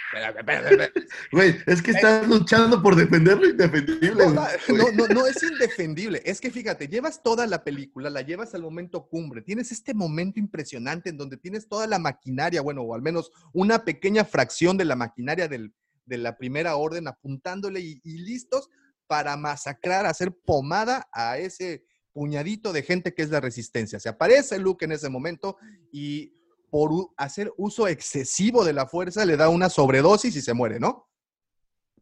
Güey, 1.33 1.57
es 1.67 1.83
que 1.83 1.91
estás 1.91 2.27
luchando 2.29 2.83
por 2.83 2.95
defender 2.95 3.39
lo 3.39 3.49
indefendible. 3.49 4.25
No, 4.27 4.47
no, 4.93 5.07
no 5.09 5.27
es 5.27 5.43
indefendible. 5.43 6.23
Es 6.25 6.41
que 6.41 6.51
fíjate, 6.51 6.89
llevas 6.89 7.23
toda 7.23 7.47
la 7.47 7.65
película, 7.65 8.09
la 8.11 8.23
llevas 8.23 8.55
al 8.55 8.63
momento 8.63 9.07
cumbre. 9.09 9.43
Tienes 9.43 9.73
este 9.73 9.95
momento 9.95 10.39
impresionante 10.39 11.11
en 11.11 11.17
donde 11.17 11.37
tienes 11.37 11.69
toda 11.69 11.87
la 11.87 11.99
maquinaria, 11.99 12.61
bueno, 12.63 12.83
o 12.83 12.95
al 12.95 13.03
menos 13.03 13.33
una 13.53 13.85
pequeña 13.85 14.25
fracción 14.25 14.77
de 14.77 14.85
la 14.85 14.97
maquinaria 14.97 15.49
del- 15.49 15.73
de 16.05 16.19
la 16.19 16.37
primera 16.39 16.77
orden 16.77 17.09
apuntándole 17.09 17.81
y, 17.81 18.01
y 18.05 18.19
listos 18.19 18.71
para 19.09 19.37
masacrar, 19.37 20.07
hacer 20.07 20.33
pomada 20.33 21.09
a 21.13 21.37
ese 21.39 21.85
puñadito 22.13 22.73
de 22.73 22.83
gente 22.83 23.13
que 23.13 23.23
es 23.23 23.31
la 23.31 23.41
resistencia. 23.41 23.99
Se 23.99 24.09
aparece 24.09 24.59
Luke 24.59 24.85
en 24.85 24.93
ese 24.93 25.09
momento 25.09 25.57
y 25.93 26.33
por 26.71 26.91
hacer 27.17 27.53
uso 27.57 27.89
excesivo 27.89 28.65
de 28.65 28.73
la 28.73 28.87
fuerza 28.87 29.25
le 29.25 29.37
da 29.37 29.49
una 29.49 29.69
sobredosis 29.69 30.37
y 30.37 30.43
se 30.43 30.55
muere, 30.55 30.81
¿no? 30.81 31.09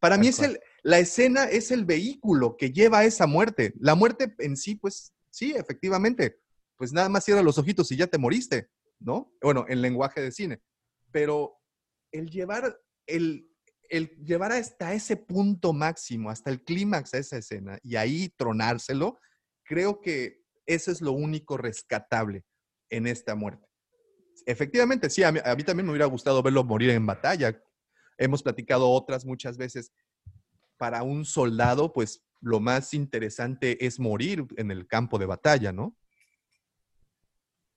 Para 0.00 0.18
mí 0.18 0.28
es 0.28 0.40
el, 0.40 0.60
la 0.82 0.98
escena 0.98 1.44
es 1.44 1.70
el 1.70 1.86
vehículo 1.86 2.56
que 2.58 2.72
lleva 2.72 2.98
a 2.98 3.04
esa 3.04 3.26
muerte. 3.26 3.72
La 3.78 3.94
muerte 3.94 4.34
en 4.38 4.56
sí, 4.56 4.74
pues 4.74 5.14
sí, 5.30 5.54
efectivamente, 5.56 6.40
pues 6.76 6.92
nada 6.92 7.08
más 7.08 7.24
cierra 7.24 7.42
los 7.42 7.56
ojitos 7.56 7.90
y 7.90 7.96
ya 7.96 8.06
te 8.06 8.18
moriste, 8.18 8.68
¿no? 8.98 9.32
Bueno, 9.40 9.64
en 9.68 9.80
lenguaje 9.80 10.20
de 10.20 10.30
cine. 10.30 10.60
Pero 11.10 11.58
el 12.12 12.28
llevar, 12.28 12.78
el, 13.06 13.50
el 13.88 14.10
llevar 14.24 14.52
hasta 14.52 14.92
ese 14.92 15.16
punto 15.16 15.72
máximo, 15.72 16.28
hasta 16.28 16.50
el 16.50 16.62
clímax 16.62 17.14
a 17.14 17.18
esa 17.18 17.38
escena 17.38 17.78
y 17.82 17.96
ahí 17.96 18.28
tronárselo, 18.36 19.18
creo 19.62 20.00
que 20.00 20.44
eso 20.66 20.90
es 20.90 21.00
lo 21.00 21.12
único 21.12 21.56
rescatable 21.56 22.44
en 22.90 23.06
esta 23.06 23.34
muerte. 23.34 23.66
Efectivamente, 24.46 25.08
sí, 25.10 25.22
a 25.22 25.32
mí, 25.32 25.38
a 25.44 25.54
mí 25.54 25.62
también 25.64 25.86
me 25.86 25.92
hubiera 25.92 26.06
gustado 26.06 26.42
verlo 26.42 26.64
morir 26.64 26.90
en 26.90 27.06
batalla. 27.06 27.58
Hemos 28.18 28.42
platicado 28.42 28.88
otras 28.90 29.24
muchas 29.24 29.56
veces. 29.56 29.92
Para 30.76 31.02
un 31.02 31.24
soldado, 31.24 31.92
pues 31.92 32.22
lo 32.40 32.60
más 32.60 32.92
interesante 32.94 33.84
es 33.86 33.98
morir 33.98 34.44
en 34.56 34.70
el 34.70 34.86
campo 34.86 35.18
de 35.18 35.26
batalla, 35.26 35.72
¿no? 35.72 35.96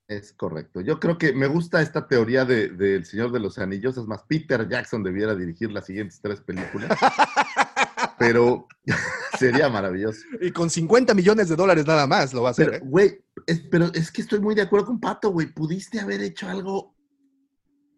Es 0.08 0.32
correcto. 0.32 0.80
Yo 0.80 0.98
creo 0.98 1.18
que 1.18 1.32
me 1.34 1.46
gusta 1.46 1.82
esta 1.82 2.06
teoría 2.08 2.44
de- 2.46 2.68
del 2.70 3.04
Señor 3.04 3.30
de 3.30 3.40
los 3.40 3.58
Anillos. 3.58 3.96
Es 3.98 4.06
más, 4.06 4.22
Peter 4.22 4.66
Jackson 4.66 5.02
debiera 5.02 5.34
dirigir 5.34 5.70
las 5.70 5.84
siguientes 5.86 6.20
tres 6.22 6.40
películas. 6.40 6.88
Pero 8.18 8.66
sería 9.38 9.68
maravilloso. 9.68 10.20
Y 10.40 10.50
con 10.50 10.70
50 10.70 11.14
millones 11.14 11.48
de 11.48 11.56
dólares 11.56 11.86
nada 11.86 12.06
más 12.06 12.32
lo 12.32 12.42
va 12.42 12.48
a 12.48 12.52
hacer. 12.52 12.70
Pero, 12.70 12.76
¿eh? 12.78 12.82
güey, 12.84 13.24
es, 13.46 13.60
pero 13.70 13.86
es 13.94 14.10
que 14.10 14.22
estoy 14.22 14.40
muy 14.40 14.54
de 14.54 14.62
acuerdo 14.62 14.86
con 14.86 15.00
Pato, 15.00 15.30
güey. 15.30 15.52
Pudiste 15.52 16.00
haber 16.00 16.20
hecho 16.20 16.48
algo 16.48 16.94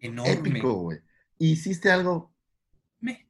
Enorme. 0.00 0.32
épico, 0.32 0.72
güey. 0.74 0.98
Hiciste 1.38 1.90
algo. 1.90 2.32
Me. 3.00 3.28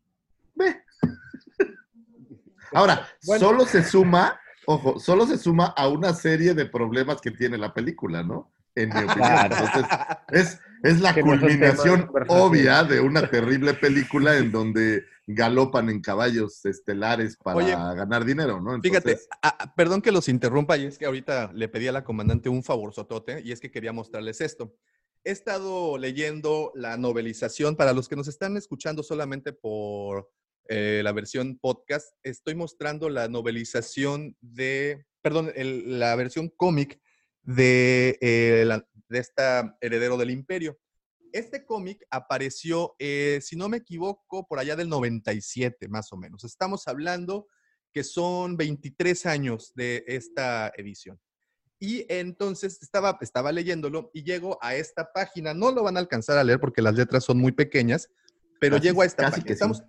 Ve. 0.54 0.82
Ahora, 2.72 3.06
Bueno. 3.26 3.46
solo 3.46 3.64
se 3.66 3.82
suma, 3.82 4.38
ojo, 4.66 4.98
solo 4.98 5.26
se 5.26 5.38
suma 5.38 5.66
a 5.76 5.88
una 5.88 6.12
serie 6.14 6.54
de 6.54 6.66
problemas 6.66 7.20
que 7.20 7.30
tiene 7.30 7.58
la 7.58 7.74
película, 7.74 8.22
¿no? 8.22 8.52
En 8.74 8.88
mi 8.90 8.96
opinión. 8.96 9.14
Claro. 9.16 9.56
Entonces, 9.56 9.98
es, 10.30 10.61
es 10.83 11.01
la 11.01 11.14
culminación 11.14 12.11
obvia 12.28 12.85
de 12.85 13.01
una 13.01 13.28
terrible 13.28 13.74
película 13.74 14.37
en 14.37 14.51
donde 14.51 15.05
galopan 15.26 15.91
en 15.91 16.01
caballos 16.01 16.64
estelares 16.64 17.37
para 17.37 17.57
Oye, 17.59 17.70
ganar 17.72 18.24
dinero, 18.24 18.61
¿no? 18.61 18.81
Fíjate, 18.81 19.11
Entonces, 19.12 19.28
ah, 19.43 19.57
ah, 19.61 19.74
perdón 19.76 20.03
que 20.03 20.11
los 20.12 20.28
interrumpa, 20.28 20.76
y 20.76 20.87
es 20.87 20.99
que 20.99 21.07
ahorita 21.07 21.53
le 21.55 21.68
pedí 21.68 21.87
a 21.89 21.93
la 21.93 22.05
comandante 22.05 22.49
un 22.49 22.62
favor 22.64 22.93
sotote, 22.93 23.41
y 23.45 23.53
es 23.53 23.61
que 23.61 23.70
quería 23.70 23.93
mostrarles 23.93 24.41
esto. 24.41 24.74
He 25.22 25.31
estado 25.33 25.99
leyendo 25.99 26.72
la 26.74 26.97
novelización, 26.97 27.76
para 27.76 27.93
los 27.93 28.09
que 28.09 28.16
nos 28.16 28.26
están 28.28 28.57
escuchando 28.57 29.03
solamente 29.03 29.53
por 29.53 30.31
eh, 30.68 31.01
la 31.05 31.12
versión 31.12 31.59
podcast, 31.59 32.14
estoy 32.22 32.55
mostrando 32.55 33.09
la 33.09 33.28
novelización 33.28 34.37
de, 34.41 35.05
perdón, 35.20 35.53
el- 35.55 35.99
la 35.99 36.14
versión 36.16 36.49
cómic 36.49 37.01
de, 37.43 38.18
eh, 38.20 38.64
la- 38.66 38.86
de 39.09 39.18
esta 39.18 39.76
Heredero 39.80 40.16
del 40.16 40.30
Imperio. 40.30 40.78
Este 41.32 41.64
cómic 41.64 42.05
apareció, 42.11 42.95
eh, 42.99 43.41
si 43.43 43.57
no 43.57 43.68
me 43.68 43.78
equivoco, 43.78 44.47
por 44.49 44.59
allá 44.59 44.76
del 44.76 44.88
97, 44.88 45.88
más 45.88 46.12
o 46.12 46.16
menos. 46.16 46.45
Estamos 46.45 46.88
hablando 46.88 47.47
que 47.93 48.05
son 48.05 48.57
23 48.57 49.26
años 49.26 49.72
de 49.74 50.05
esta 50.07 50.72
edición. 50.76 51.20
Y 51.78 52.05
entonces 52.12 52.82
estaba, 52.82 53.16
estaba 53.20 53.53
leyéndolo 53.53 54.11
y 54.12 54.22
llego 54.22 54.59
a 54.61 54.74
esta 54.74 55.12
página. 55.12 55.55
No 55.55 55.72
lo 55.72 55.82
van 55.82 55.97
a 55.97 56.01
alcanzar 56.01 56.36
a 56.36 56.45
leer 56.45 56.61
porque 56.61 56.82
las 56.82 56.95
letras 56.95 57.24
son 57.24 57.38
muy 57.38 57.53
pequeñas, 57.53 58.09
pero 58.61 58.76
Casi- 58.76 58.88
llego 58.88 59.03
a 59.03 59.07
esta 59.07 59.30
página. 59.30 59.47
sí. 59.47 59.53
Estamos, 59.55 59.82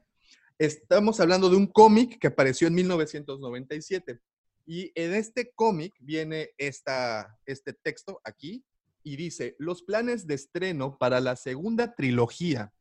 estamos 0.57 1.19
hablando 1.19 1.49
de 1.49 1.57
un 1.57 1.67
cómic 1.67 2.17
que 2.19 2.27
apareció 2.27 2.67
en 2.67 2.75
1997. 2.75 4.19
Y 4.65 4.91
en 4.95 5.13
este 5.13 5.51
cómic 5.53 5.93
viene 5.99 6.51
esta, 6.57 7.39
este 7.45 7.73
texto 7.73 8.21
aquí 8.23 8.63
y 9.03 9.15
dice, 9.15 9.55
los 9.57 9.83
planes 9.83 10.27
de 10.27 10.35
estreno 10.35 10.97
para 10.97 11.19
la 11.19 11.35
segunda 11.35 11.95
trilogía 11.95 12.73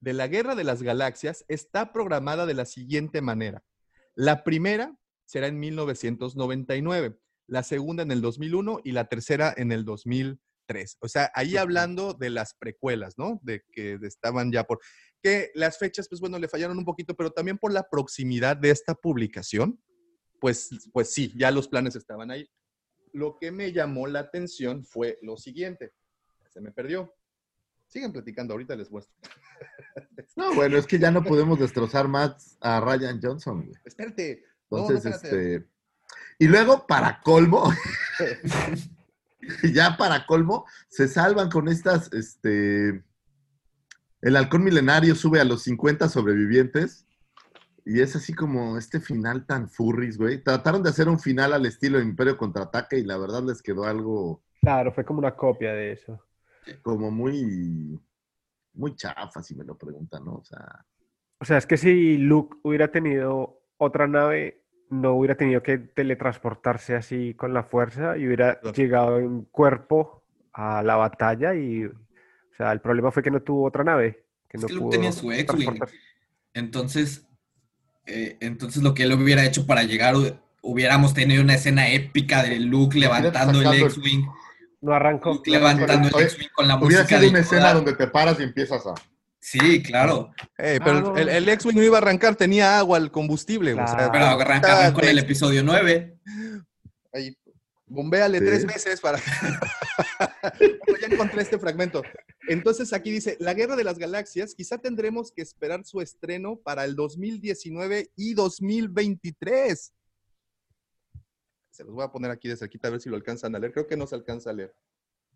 de 0.00 0.12
la 0.12 0.26
Guerra 0.26 0.54
de 0.54 0.64
las 0.64 0.82
Galaxias 0.82 1.44
está 1.48 1.92
programada 1.92 2.44
de 2.44 2.54
la 2.54 2.66
siguiente 2.66 3.22
manera. 3.22 3.64
La 4.14 4.44
primera 4.44 4.96
será 5.24 5.46
en 5.46 5.58
1999, 5.58 7.18
la 7.46 7.62
segunda 7.62 8.02
en 8.02 8.10
el 8.10 8.20
2001 8.20 8.80
y 8.84 8.92
la 8.92 9.08
tercera 9.08 9.54
en 9.56 9.72
el 9.72 9.84
2003. 9.84 10.98
O 11.00 11.08
sea, 11.08 11.30
ahí 11.34 11.56
hablando 11.56 12.14
de 12.14 12.30
las 12.30 12.54
precuelas, 12.54 13.16
¿no? 13.16 13.40
De 13.42 13.62
que 13.72 13.98
estaban 14.02 14.52
ya 14.52 14.64
por... 14.64 14.80
Que 15.22 15.50
las 15.54 15.78
fechas, 15.78 16.08
pues 16.08 16.20
bueno, 16.20 16.38
le 16.38 16.48
fallaron 16.48 16.76
un 16.76 16.84
poquito, 16.84 17.14
pero 17.14 17.30
también 17.30 17.56
por 17.56 17.72
la 17.72 17.88
proximidad 17.88 18.56
de 18.56 18.70
esta 18.70 18.94
publicación, 18.94 19.80
pues, 20.42 20.70
pues 20.92 21.14
sí, 21.14 21.32
ya 21.36 21.52
los 21.52 21.68
planes 21.68 21.94
estaban 21.94 22.32
ahí. 22.32 22.50
Lo 23.12 23.38
que 23.38 23.52
me 23.52 23.72
llamó 23.72 24.08
la 24.08 24.18
atención 24.18 24.84
fue 24.84 25.16
lo 25.22 25.36
siguiente. 25.36 25.92
Se 26.48 26.60
me 26.60 26.72
perdió. 26.72 27.14
Sigan 27.86 28.12
platicando, 28.12 28.52
ahorita 28.52 28.74
les 28.74 28.90
muestro. 28.90 29.14
no, 30.36 30.52
bueno, 30.52 30.78
es 30.78 30.86
que 30.88 30.98
ya 30.98 31.12
no 31.12 31.22
podemos 31.22 31.60
destrozar 31.60 32.08
más 32.08 32.58
a 32.60 32.80
Ryan 32.80 33.20
Johnson, 33.22 33.66
güey. 33.66 33.80
Espérate. 33.84 34.42
No, 34.68 34.78
no, 34.78 34.82
Entonces, 34.88 35.14
espérate. 35.14 35.54
este. 35.54 35.68
Y 36.40 36.48
luego, 36.48 36.88
para 36.88 37.20
colmo, 37.20 37.72
ya 39.72 39.96
para 39.96 40.26
colmo, 40.26 40.66
se 40.88 41.06
salvan 41.06 41.50
con 41.50 41.68
estas, 41.68 42.12
este. 42.12 43.04
El 44.20 44.36
halcón 44.36 44.64
milenario 44.64 45.14
sube 45.14 45.40
a 45.40 45.44
los 45.44 45.62
50 45.62 46.08
sobrevivientes. 46.08 47.06
Y 47.84 48.00
es 48.00 48.14
así 48.14 48.32
como 48.32 48.78
este 48.78 49.00
final 49.00 49.44
tan 49.46 49.68
furries, 49.68 50.16
güey. 50.18 50.42
Trataron 50.42 50.82
de 50.82 50.90
hacer 50.90 51.08
un 51.08 51.18
final 51.18 51.52
al 51.52 51.66
estilo 51.66 52.00
Imperio 52.00 52.36
Contraataque 52.36 52.98
y 52.98 53.04
la 53.04 53.18
verdad 53.18 53.42
les 53.42 53.60
quedó 53.62 53.84
algo 53.84 54.42
Claro, 54.60 54.92
fue 54.92 55.04
como 55.04 55.18
una 55.18 55.34
copia 55.34 55.72
de 55.72 55.92
eso. 55.92 56.24
como 56.82 57.10
muy, 57.10 57.98
muy 58.74 58.94
chafa, 58.94 59.42
si 59.42 59.56
me 59.56 59.64
lo 59.64 59.76
preguntan, 59.76 60.24
¿no? 60.24 60.34
O 60.36 60.44
sea, 60.44 60.84
O 61.40 61.44
sea, 61.44 61.58
es 61.58 61.66
que 61.66 61.76
si 61.76 62.18
Luke 62.18 62.56
hubiera 62.62 62.92
tenido 62.92 63.60
otra 63.78 64.06
nave, 64.06 64.62
no 64.90 65.14
hubiera 65.14 65.34
tenido 65.36 65.60
que 65.62 65.78
teletransportarse 65.78 66.94
así 66.94 67.34
con 67.34 67.52
la 67.52 67.64
fuerza 67.64 68.16
y 68.16 68.26
hubiera 68.26 68.60
Claro. 68.60 68.76
llegado 68.76 69.18
en 69.18 69.42
cuerpo 69.46 70.22
a 70.52 70.82
la 70.84 70.94
batalla 70.94 71.54
y, 71.56 71.84
o 71.86 71.92
sea, 72.56 72.70
el 72.70 72.80
problema 72.80 73.10
fue 73.10 73.24
que 73.24 73.30
no 73.32 73.40
tuvo 73.42 73.64
otra 73.66 73.82
nave, 73.82 74.26
que 74.48 74.58
Es 74.58 74.62
no 74.62 74.68
que 74.68 74.74
Luke 74.74 74.82
pudo 74.84 74.90
tenía 74.92 75.10
su 75.10 75.32
X-Wing. 75.32 75.80
Entonces, 76.54 77.26
eh, 78.06 78.36
entonces 78.40 78.82
lo 78.82 78.94
que 78.94 79.04
él 79.04 79.12
hubiera 79.12 79.44
hecho 79.44 79.66
para 79.66 79.82
llegar, 79.84 80.14
hu- 80.14 80.38
hubiéramos 80.62 81.14
tenido 81.14 81.42
una 81.42 81.54
escena 81.54 81.88
épica 81.88 82.42
de 82.42 82.58
Luke 82.60 82.98
levantando 82.98 83.60
el 83.60 83.66
el- 83.78 83.82
X-Wing. 83.84 84.26
No 84.80 84.92
arrancó. 84.94 85.34
Luke 85.34 85.50
levantando 85.50 86.08
el 86.18 86.24
X-Wing 86.24 86.48
con 86.54 86.66
la 86.68 86.74
hubiera 86.76 87.02
música 87.02 87.06
sido 87.08 87.20
de 87.20 87.28
una 87.28 87.38
escena 87.40 87.72
donde 87.74 87.94
te 87.94 88.06
paras 88.08 88.38
y 88.40 88.42
empiezas 88.42 88.84
a... 88.86 88.94
Sí, 89.44 89.82
claro. 89.82 90.30
Pero 90.56 90.84
Ah, 90.84 91.00
no. 91.00 91.16
el, 91.16 91.28
el 91.28 91.48
X-Wing 91.48 91.74
no 91.76 91.82
iba 91.82 91.98
a 91.98 92.00
arrancar, 92.00 92.36
tenía 92.36 92.78
agua 92.78 92.96
al 92.98 93.10
combustible. 93.10 93.72
güey, 93.74 93.84
o 93.84 93.88
sea, 93.88 93.96
Claro. 93.96 94.12
Pero 94.12 94.24
arrancaban 94.26 94.92
con 94.92 95.04
el 95.04 95.18
episodio 95.18 95.62
9. 95.64 96.16
Ahí, 97.12 97.36
bombéale 97.92 98.38
Sí. 98.38 98.44
tres 98.44 98.66
veces 98.66 99.00
para 99.00 99.18
Bueno, 99.20 99.60
ya 101.00 101.06
encontré 101.06 101.42
este 101.42 101.58
fragmento. 101.58 102.02
Entonces 102.48 102.92
aquí 102.92 103.10
dice, 103.10 103.36
la 103.40 103.54
Guerra 103.54 103.76
de 103.76 103.84
las 103.84 103.98
Galaxias, 103.98 104.54
quizá 104.54 104.78
tendremos 104.78 105.30
que 105.32 105.42
esperar 105.42 105.84
su 105.84 106.00
estreno 106.00 106.56
para 106.56 106.84
el 106.84 106.96
2019 106.96 108.10
y 108.16 108.34
2023. 108.34 109.92
Se 111.70 111.84
los 111.84 111.94
voy 111.94 112.04
a 112.04 112.12
poner 112.12 112.30
aquí 112.30 112.48
de 112.48 112.56
cerquita 112.56 112.88
a 112.88 112.90
ver 112.90 113.00
si 113.00 113.08
lo 113.08 113.16
alcanzan 113.16 113.54
a 113.54 113.58
leer. 113.58 113.72
Creo 113.72 113.86
que 113.86 113.96
no 113.96 114.06
se 114.06 114.14
alcanza 114.14 114.50
a 114.50 114.52
leer. 114.52 114.74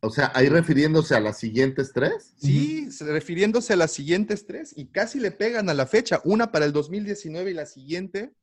O 0.01 0.11
sea, 0.11 0.31
ahí 0.35 0.49
refiriéndose 0.51 1.15
a 1.15 1.21
las 1.21 1.39
siguientes 1.39 1.91
tres. 1.95 2.35
Sí, 2.37 2.91
se- 2.93 3.05
refiriéndose 3.11 3.73
a 3.73 3.77
las 3.77 3.93
siguientes 3.93 4.45
tres 4.47 4.75
y 4.77 4.89
casi 4.89 5.19
le 5.19 5.31
pegan 5.31 5.71
a 5.71 5.75
la 5.75 5.87
fecha. 5.87 6.21
Una 6.25 6.53
para 6.53 6.67
el 6.67 6.73
2019 6.73 7.51
y 7.53 7.55
la 7.55 7.65
siguiente 7.65 8.35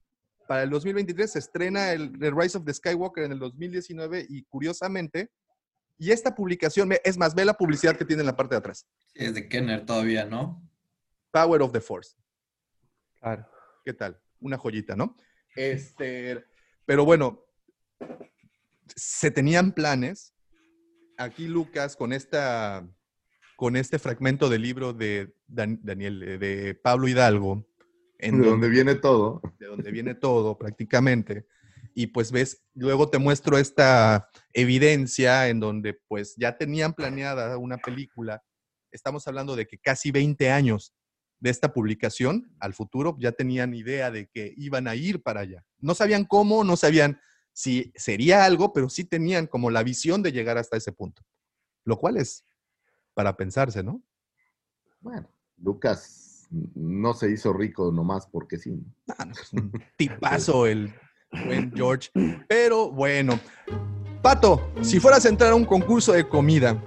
para 0.48 0.64
el 0.64 0.70
2023. 0.70 1.32
Se 1.32 1.40
estrena 1.40 1.92
el, 1.92 2.12
el 2.22 2.36
Rise 2.36 2.58
of 2.58 2.66
the 2.66 2.74
Skywalker 2.74 3.24
en 3.24 3.32
el 3.34 3.40
2019 3.40 4.26
y 4.30 4.44
curiosamente, 4.44 5.32
y 5.98 6.12
esta 6.12 6.34
publicación, 6.36 6.92
es 7.04 7.18
más, 7.18 7.36
ve 7.36 7.46
la 7.46 7.54
publicidad 7.54 7.96
que 7.98 8.06
tiene 8.06 8.22
en 8.22 8.28
la 8.28 8.36
parte 8.36 8.56
de 8.56 8.60
atrás. 8.60 8.88
Es 9.14 9.34
de 9.34 9.48
Kenner 9.48 9.86
todavía, 9.86 10.26
¿no? 10.26 10.68
Power 11.32 11.62
of 11.62 11.72
the 11.72 11.82
Force. 11.82 12.16
Claro. 13.20 13.48
¿Qué 13.86 13.94
tal? 13.94 14.20
Una 14.40 14.58
joyita, 14.58 14.96
¿no? 14.96 15.16
Este, 15.56 16.44
pero 16.86 17.06
bueno, 17.06 17.46
se 18.96 19.32
tenían 19.32 19.72
planes. 19.72 20.34
Aquí 21.18 21.48
Lucas 21.48 21.96
con 21.96 22.12
esta 22.12 22.88
con 23.56 23.76
este 23.76 24.00
fragmento 24.00 24.50
del 24.50 24.64
libro 24.64 24.94
de 24.94 25.36
Dan- 25.48 25.80
Daniel 25.84 26.24
eh, 26.24 26.38
de 26.40 26.74
Pablo 26.76 27.08
Hidalgo 27.08 27.66
en 28.20 28.42
de 28.42 28.48
donde, 28.48 28.70
viene 28.70 28.96
todo. 28.96 29.42
de 29.60 29.68
donde 29.68 29.92
viene 29.92 30.16
todo 30.16 30.58
prácticamente 30.58 31.46
y 31.94 32.08
pues 32.08 32.32
ves 32.32 32.64
luego 32.74 33.10
te 33.10 33.20
muestro 33.20 33.58
esta 33.58 34.30
evidencia 34.54 35.48
en 35.48 35.60
donde 35.60 36.00
pues 36.08 36.36
ya 36.38 36.58
tenían 36.58 36.94
planeada 36.94 37.58
una 37.58 37.78
película. 37.78 38.44
Estamos 38.92 39.28
hablando 39.28 39.56
de 39.56 39.68
que 39.68 39.78
casi 39.78 40.12
20 40.12 40.50
años 40.50 40.94
de 41.40 41.50
esta 41.50 41.74
publicación 41.74 42.52
al 42.60 42.74
futuro 42.74 43.16
ya 43.20 43.32
tenían 43.32 43.74
idea 43.74 44.12
de 44.12 44.28
que 44.28 44.54
iban 44.58 44.88
a 44.88 44.96
ir 44.96 45.22
para 45.22 45.42
allá. 45.42 45.66
No 45.80 45.94
sabían 45.94 46.26
cómo, 46.26 46.64
no 46.64 46.78
sabían 46.78 47.20
si 47.52 47.92
sería 47.96 48.46
algo, 48.46 48.74
pero 48.74 48.90
sí 48.90 49.04
tenían 49.04 49.48
como 49.48 49.70
la 49.70 49.84
visión 49.84 50.24
de 50.24 50.32
llegar 50.32 50.58
hasta 50.58 50.78
ese 50.78 50.92
punto. 50.92 51.22
Lo 51.84 51.98
cual 51.98 52.18
es 52.18 52.46
para 53.14 53.36
pensarse, 53.36 53.84
¿no? 53.84 54.02
Bueno, 55.02 55.30
Lucas 55.58 56.23
no 56.76 57.14
se 57.14 57.32
hizo 57.32 57.54
rico 57.54 57.92
nomás 57.92 58.28
porque 58.28 58.58
sí. 58.58 58.80
Ah, 59.18 59.26
no, 59.26 59.34
pues, 59.34 59.54
un 59.54 59.72
tipazo 59.98 60.68
el 60.68 60.94
buen 61.46 61.72
George. 61.76 62.10
Pero 62.48 62.92
bueno, 62.92 63.40
Pato, 64.22 64.72
si 64.82 65.00
fueras 65.00 65.26
a 65.26 65.30
entrar 65.30 65.52
a 65.52 65.56
un 65.56 65.66
concurso 65.66 66.14
de 66.14 66.28
comida 66.28 66.82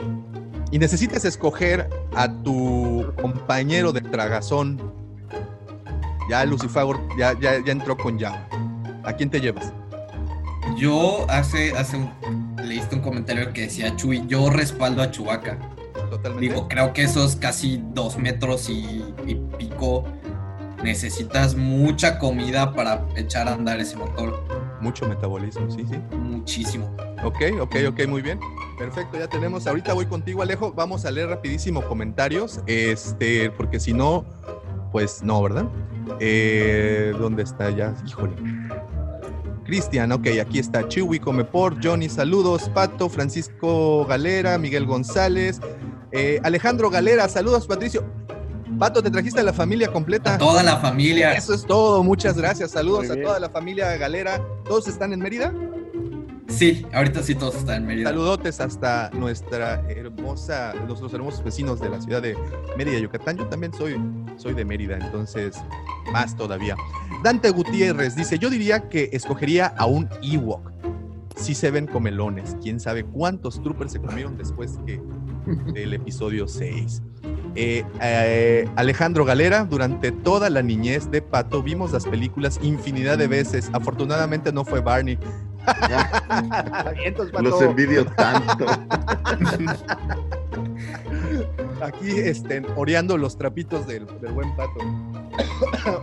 y 0.70 0.78
necesitas 0.78 1.24
escoger 1.24 1.88
a 2.14 2.32
tu 2.42 3.12
compañero 3.20 3.92
de 3.92 4.00
tragazón, 4.00 4.80
ya 6.30 6.44
Lucifago 6.44 6.94
ya, 7.18 7.38
ya, 7.38 7.62
ya 7.64 7.72
entró 7.72 7.96
con 7.96 8.18
ya. 8.18 8.48
¿A 9.04 9.12
quién 9.12 9.30
te 9.30 9.40
llevas? 9.40 9.72
Yo 10.76 11.24
hace, 11.30 11.72
hace 11.76 11.96
un, 11.96 12.56
leíste 12.62 12.96
un 12.96 13.02
comentario 13.02 13.52
que 13.52 13.62
decía 13.62 13.94
Chuy, 13.96 14.26
yo 14.26 14.50
respaldo 14.50 15.02
a 15.02 15.10
Chubaca. 15.10 15.58
Totalmente. 16.10 16.48
Digo, 16.48 16.68
creo 16.68 16.92
que 16.92 17.02
esos 17.02 17.36
casi 17.36 17.82
dos 17.92 18.18
metros 18.18 18.68
y, 18.68 19.04
y 19.26 19.34
pico 19.58 20.04
necesitas 20.82 21.54
mucha 21.54 22.18
comida 22.18 22.72
para 22.72 23.06
echar 23.16 23.48
a 23.48 23.54
andar 23.54 23.80
ese 23.80 23.96
motor. 23.96 24.44
Mucho 24.80 25.08
metabolismo, 25.08 25.70
sí, 25.70 25.84
sí. 25.88 25.96
Muchísimo. 26.16 26.94
Ok, 27.24 27.40
ok, 27.60 27.76
ok, 27.88 28.06
muy 28.06 28.22
bien. 28.22 28.38
Perfecto, 28.78 29.18
ya 29.18 29.26
tenemos. 29.26 29.66
Ahorita 29.66 29.94
voy 29.94 30.06
contigo, 30.06 30.42
Alejo. 30.42 30.72
Vamos 30.72 31.04
a 31.06 31.10
leer 31.10 31.28
rapidísimo 31.28 31.82
comentarios. 31.82 32.60
Este, 32.66 33.50
porque 33.50 33.80
si 33.80 33.92
no, 33.92 34.26
pues 34.92 35.22
no, 35.22 35.42
¿verdad? 35.42 35.66
Eh, 36.20 37.14
¿Dónde 37.18 37.42
está 37.42 37.70
ya? 37.70 37.94
Híjole. 38.06 38.34
Cristian, 39.64 40.12
ok, 40.12 40.28
aquí 40.40 40.60
está. 40.60 40.86
Chiwi 40.86 41.18
Comeport, 41.18 41.78
Johnny, 41.82 42.08
saludos. 42.08 42.68
Pato, 42.68 43.08
Francisco 43.08 44.04
Galera, 44.04 44.58
Miguel 44.58 44.86
González, 44.86 45.60
eh, 46.12 46.40
Alejandro 46.42 46.90
Galera, 46.90 47.28
saludos, 47.28 47.66
Patricio. 47.66 48.04
Pato, 48.78 49.02
te 49.02 49.10
trajiste 49.10 49.40
a 49.40 49.44
la 49.44 49.52
familia 49.52 49.88
completa. 49.88 50.34
A 50.34 50.38
toda 50.38 50.62
la 50.62 50.76
familia. 50.78 51.32
Eso 51.32 51.54
es 51.54 51.64
todo, 51.64 52.02
muchas 52.02 52.36
gracias. 52.36 52.72
Saludos 52.72 53.10
a 53.10 53.16
toda 53.20 53.40
la 53.40 53.48
familia 53.48 53.96
Galera. 53.96 54.42
¿Todos 54.64 54.88
están 54.88 55.12
en 55.12 55.20
Mérida? 55.20 55.52
Sí, 56.48 56.86
ahorita 56.92 57.22
sí 57.22 57.34
todos 57.34 57.56
están 57.56 57.82
en 57.82 57.86
Mérida. 57.86 58.10
Saludotes 58.10 58.60
hasta 58.60 59.10
nuestra 59.10 59.82
hermosa, 59.88 60.74
los, 60.86 61.00
los 61.00 61.12
hermosos 61.12 61.42
vecinos 61.42 61.80
de 61.80 61.88
la 61.88 62.00
ciudad 62.00 62.22
de 62.22 62.36
Mérida, 62.76 62.98
Yucatán. 62.98 63.36
Yo 63.36 63.46
también 63.46 63.72
soy, 63.72 63.96
soy 64.36 64.54
de 64.54 64.64
Mérida, 64.64 64.96
entonces 64.96 65.56
más 66.12 66.36
todavía. 66.36 66.76
Dante 67.22 67.50
Gutiérrez 67.50 68.14
dice, 68.14 68.38
yo 68.38 68.48
diría 68.50 68.88
que 68.88 69.10
escogería 69.12 69.66
a 69.66 69.86
un 69.86 70.08
Ewok. 70.22 70.70
Sí 71.36 71.54
se 71.54 71.70
ven 71.70 71.86
comelones. 71.86 72.56
Quién 72.62 72.80
sabe 72.80 73.04
cuántos 73.04 73.62
troopers 73.62 73.92
se 73.92 74.00
comieron 74.00 74.38
después 74.38 74.78
que 74.86 75.00
del 75.46 75.94
episodio 75.94 76.48
6. 76.48 77.02
Eh, 77.54 77.84
eh, 78.02 78.68
Alejandro 78.76 79.24
Galera, 79.24 79.64
durante 79.64 80.12
toda 80.12 80.50
la 80.50 80.62
niñez 80.62 81.10
de 81.10 81.22
Pato 81.22 81.62
vimos 81.62 81.92
las 81.92 82.04
películas 82.04 82.60
infinidad 82.62 83.16
de 83.16 83.28
veces. 83.28 83.70
Afortunadamente 83.72 84.52
no 84.52 84.64
fue 84.64 84.80
Barney. 84.80 85.18
Los 87.40 87.62
envidio 87.62 88.04
tanto. 88.06 88.66
Aquí 91.82 92.10
estén 92.10 92.66
oreando 92.76 93.16
los 93.18 93.36
trapitos 93.36 93.86
del, 93.86 94.06
del 94.20 94.32
buen 94.32 94.54
Pato. 94.56 94.80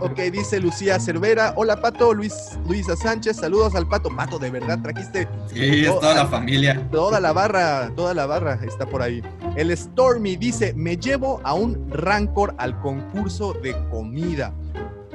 ok, 0.00 0.18
dice 0.32 0.60
Lucía 0.60 1.00
Cervera. 1.00 1.52
Hola, 1.56 1.80
Pato. 1.80 2.14
Luis, 2.14 2.32
Luisa 2.68 2.94
Sánchez. 2.96 3.36
Saludos 3.38 3.74
al 3.74 3.88
Pato. 3.88 4.08
Pato, 4.14 4.38
de 4.38 4.50
verdad, 4.50 4.78
trajiste 4.82 5.28
Sí, 5.52 5.84
es 5.84 5.88
toda 6.00 6.14
la 6.14 6.26
familia. 6.26 6.88
toda 6.90 7.20
la 7.20 7.32
barra. 7.32 7.90
Toda 7.96 8.14
la 8.14 8.26
barra 8.26 8.58
está 8.64 8.86
por 8.86 9.02
ahí. 9.02 9.22
El 9.56 9.76
Stormy 9.76 10.36
dice: 10.36 10.72
Me 10.74 10.96
llevo 10.96 11.40
a 11.44 11.54
un 11.54 11.90
Rancor 11.90 12.54
al 12.58 12.78
concurso 12.80 13.52
de 13.54 13.74
comida. 13.90 14.52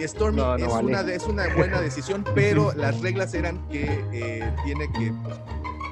Stormy 0.02 0.38
No, 0.38 0.58
no 0.58 0.66
es, 0.66 0.72
vale. 0.72 0.88
una 0.88 1.02
es 1.02 1.24
una 1.26 1.56
buena 1.56 1.82
decisión, 1.82 2.24
pero 2.36 2.74
las 2.74 3.00
reglas 3.02 3.34
eran 3.34 3.66
que 3.70 4.04
eh, 4.14 4.54
tiene 4.64 4.90
que 4.94 5.12
pues, 5.24 5.36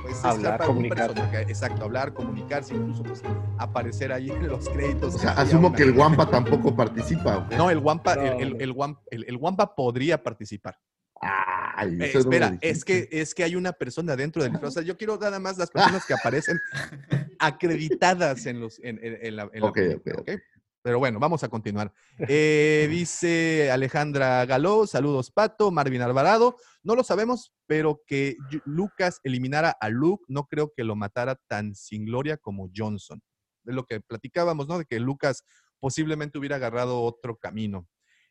pues, 0.08 0.26
Hablar, 0.26 0.66
comunicar. 0.66 1.12
Exacto, 1.48 1.84
hablar, 1.84 2.14
comunicarse, 2.14 2.74
incluso 2.74 3.04
pues, 3.04 3.22
aparecer 3.58 4.12
ahí 4.12 4.30
en 4.30 4.48
los 4.48 4.68
créditos. 4.70 5.16
O 5.16 5.20
sea, 5.20 5.32
asumo 5.32 5.72
que 5.74 5.84
el 5.84 5.92
Wampa 5.92 6.30
tampoco 6.30 6.76
participa. 6.76 7.48
No, 7.58 7.70
el 7.70 7.78
Wampa, 7.80 8.14
el, 8.14 8.20
No, 8.32 8.40
el, 8.40 8.62
el 8.62 8.74
Wam- 8.74 9.00
el- 9.12 9.26
el 9.28 9.38
Wampa 9.38 9.76
podría 9.76 10.22
participar. 10.24 10.80
Ay, 11.20 11.98
Eh, 12.02 12.12
espera, 12.16 12.58
es 12.62 12.84
que, 12.86 13.08
es 13.12 13.34
que 13.36 13.44
hay 13.44 13.56
una 13.56 13.72
persona 13.74 14.16
dentro 14.16 14.42
del 14.44 14.52
disfraz. 14.52 14.70
O 14.72 14.74
sea, 14.74 14.84
yo 14.84 14.98
quiero 14.98 15.18
nada 15.18 15.40
más 15.40 15.58
las 15.58 15.70
personas 15.72 16.06
que 16.06 16.14
aparecen 16.14 16.60
acreditadas 17.40 18.46
en, 18.46 18.60
los, 18.60 18.80
en, 18.80 19.00
en- 19.04 19.18
en 19.22 19.36
la, 19.36 19.50
en 19.54 19.62
la 19.62 19.68
Ok, 19.68 19.76
película, 19.76 20.16
ok, 20.20 20.22
¿ok? 20.30 20.42
Pero 20.84 21.00
bueno, 21.00 21.20
vamos 21.20 21.44
a 21.44 21.50
continuar. 21.50 21.92
Eh, 22.18 22.88
dice 22.90 23.70
Alejandra 23.72 24.46
Galó, 24.46 24.88
saludos 24.88 25.32
Pato, 25.32 25.70
Marvin 25.70 26.02
Alvarado. 26.02 26.56
No 26.88 26.96
lo 26.96 27.04
sabemos, 27.04 27.52
pero 27.66 28.02
que 28.08 28.38
Lucas 28.64 29.20
eliminara 29.26 29.72
a 29.72 29.90
Luke, 29.90 30.24
no 30.30 30.46
creo 30.46 30.72
que 30.74 30.86
lo 30.86 30.96
matara 30.96 31.36
tan 31.36 31.76
sin 31.76 32.06
gloria 32.06 32.38
como 32.38 32.72
Johnson. 32.74 33.22
De 33.66 33.74
lo 33.74 33.84
que 33.84 34.00
platicábamos, 34.00 34.70
¿no? 34.70 34.78
De 34.78 34.86
que 34.86 35.02
Lucas 35.02 35.44
posiblemente 35.82 36.40
hubiera 36.40 36.56
agarrado 36.56 37.02
otro 37.02 37.36
camino. 37.36 37.90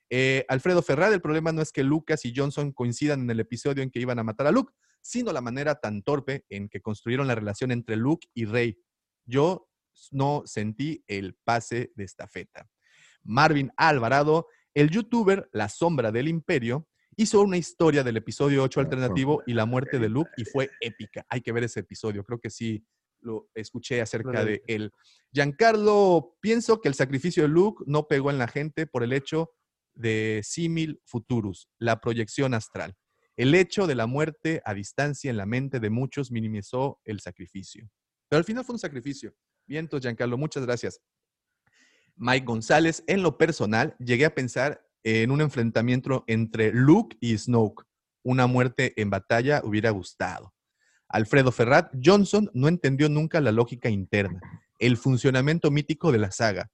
Eh, 0.08 0.46
Alfredo 0.48 0.80
Ferrad, 0.80 1.12
el 1.12 1.20
problema 1.20 1.52
no 1.52 1.60
es 1.60 1.70
que 1.70 1.84
Lucas 1.84 2.24
y 2.24 2.32
Johnson 2.34 2.72
coincidan 2.72 3.20
en 3.20 3.30
el 3.30 3.40
episodio 3.40 3.82
en 3.82 3.90
que 3.90 4.00
iban 4.00 4.18
a 4.18 4.24
matar 4.24 4.46
a 4.46 4.52
Luke, 4.52 4.72
sino 5.02 5.34
la 5.34 5.42
manera 5.42 5.74
tan 5.74 6.02
torpe 6.02 6.46
en 6.48 6.70
que 6.70 6.80
construyeron 6.80 7.26
la 7.26 7.34
relación 7.34 7.72
entre 7.72 7.96
Luke 7.96 8.26
y 8.32 8.46
Rey. 8.46 8.78
Yo 9.26 9.68
no 10.12 10.44
sentí 10.46 11.04
el 11.08 11.34
pase 11.44 11.92
de 11.94 12.04
estafeta. 12.04 12.70
Marvin 13.22 13.70
Alvarado, 13.76 14.46
el 14.72 14.88
youtuber 14.88 15.46
La 15.52 15.68
Sombra 15.68 16.10
del 16.10 16.28
Imperio, 16.28 16.88
hizo 17.16 17.40
una 17.40 17.56
historia 17.56 18.04
del 18.04 18.18
episodio 18.18 18.62
8 18.62 18.80
alternativo 18.80 19.42
y 19.46 19.54
la 19.54 19.64
muerte 19.64 19.98
de 19.98 20.08
Luke 20.08 20.30
y 20.36 20.44
fue 20.44 20.70
épica. 20.80 21.24
Hay 21.30 21.40
que 21.40 21.52
ver 21.52 21.64
ese 21.64 21.80
episodio, 21.80 22.22
creo 22.24 22.38
que 22.38 22.50
sí 22.50 22.84
lo 23.20 23.48
escuché 23.54 24.02
acerca 24.02 24.44
de 24.44 24.62
él. 24.66 24.92
Giancarlo, 25.32 26.36
pienso 26.40 26.80
que 26.80 26.88
el 26.88 26.94
sacrificio 26.94 27.42
de 27.42 27.48
Luke 27.48 27.82
no 27.86 28.06
pegó 28.06 28.30
en 28.30 28.38
la 28.38 28.46
gente 28.46 28.86
por 28.86 29.02
el 29.02 29.14
hecho 29.14 29.50
de 29.94 30.42
Simil 30.44 31.00
Futurus, 31.04 31.68
la 31.78 32.00
proyección 32.00 32.52
astral. 32.52 32.94
El 33.36 33.54
hecho 33.54 33.86
de 33.86 33.94
la 33.94 34.06
muerte 34.06 34.62
a 34.64 34.74
distancia 34.74 35.30
en 35.30 35.38
la 35.38 35.46
mente 35.46 35.80
de 35.80 35.90
muchos 35.90 36.30
minimizó 36.30 37.00
el 37.04 37.20
sacrificio. 37.20 37.88
Pero 38.28 38.38
al 38.38 38.44
final 38.44 38.64
fue 38.64 38.74
un 38.74 38.78
sacrificio. 38.78 39.34
Vientos, 39.66 40.02
Giancarlo, 40.02 40.36
muchas 40.36 40.64
gracias. 40.64 41.00
Mike 42.16 42.46
González, 42.46 43.02
en 43.06 43.22
lo 43.22 43.36
personal, 43.36 43.94
llegué 43.98 44.24
a 44.26 44.34
pensar 44.34 44.85
en 45.06 45.30
un 45.30 45.40
enfrentamiento 45.40 46.24
entre 46.26 46.72
Luke 46.72 47.16
y 47.20 47.38
Snoke. 47.38 47.84
Una 48.24 48.48
muerte 48.48 48.92
en 49.00 49.08
batalla 49.08 49.60
hubiera 49.62 49.90
gustado. 49.90 50.52
Alfredo 51.08 51.52
Ferrat, 51.52 51.94
Johnson 52.04 52.50
no 52.54 52.66
entendió 52.66 53.08
nunca 53.08 53.40
la 53.40 53.52
lógica 53.52 53.88
interna, 53.88 54.40
el 54.80 54.96
funcionamiento 54.96 55.70
mítico 55.70 56.10
de 56.10 56.18
la 56.18 56.32
saga. 56.32 56.72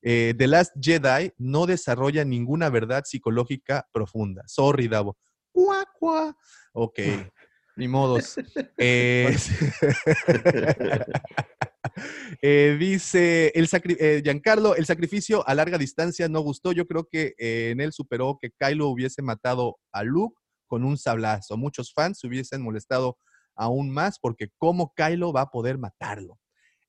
Eh, 0.00 0.32
The 0.38 0.46
Last 0.46 0.76
Jedi 0.80 1.32
no 1.38 1.66
desarrolla 1.66 2.24
ninguna 2.24 2.70
verdad 2.70 3.02
psicológica 3.04 3.88
profunda. 3.92 4.44
Sorry, 4.46 4.86
Davo. 4.86 5.18
Cuá, 5.50 5.84
cuá. 5.98 6.36
Ok, 6.74 7.00
ni 7.74 7.88
modos. 7.88 8.36
Eh, 8.78 9.36
eh, 12.42 12.76
dice 12.78 13.52
el 13.54 13.68
sacri- 13.68 13.96
eh, 13.98 14.20
Giancarlo, 14.24 14.74
el 14.76 14.86
sacrificio 14.86 15.46
a 15.48 15.54
larga 15.54 15.78
distancia 15.78 16.28
no 16.28 16.40
gustó. 16.40 16.72
Yo 16.72 16.86
creo 16.86 17.06
que 17.10 17.34
eh, 17.38 17.70
en 17.70 17.80
él 17.80 17.92
superó 17.92 18.38
que 18.40 18.50
Kylo 18.58 18.88
hubiese 18.88 19.22
matado 19.22 19.78
a 19.92 20.02
Luke 20.04 20.36
con 20.66 20.84
un 20.84 20.96
sablazo. 20.98 21.56
Muchos 21.56 21.92
fans 21.92 22.18
se 22.20 22.26
hubiesen 22.26 22.62
molestado 22.62 23.18
aún 23.54 23.90
más 23.90 24.18
porque 24.18 24.48
cómo 24.58 24.92
Kylo 24.96 25.32
va 25.32 25.42
a 25.42 25.50
poder 25.50 25.78
matarlo. 25.78 26.38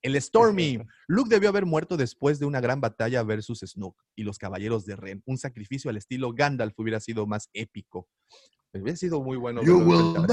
El 0.01 0.21
Stormy, 0.21 0.79
Luke 1.07 1.29
debió 1.29 1.49
haber 1.49 1.65
muerto 1.65 1.95
después 1.97 2.37
de 2.39 2.45
una 2.45 2.59
gran 2.59 2.81
batalla 2.81 3.23
versus 3.23 3.59
Snoke 3.65 4.01
y 4.15 4.23
los 4.23 4.37
caballeros 4.37 4.85
de 4.85 4.95
Ren. 4.95 5.23
Un 5.25 5.37
sacrificio 5.37 5.89
al 5.89 5.97
estilo 5.97 6.33
Gandalf 6.33 6.73
hubiera 6.77 6.99
sido 6.99 7.25
más 7.25 7.49
épico. 7.53 8.07
Hubiera 8.73 8.97
sido 8.97 9.21
muy 9.21 9.37
bueno. 9.37 9.63
You 9.63 9.77
will 9.77 10.25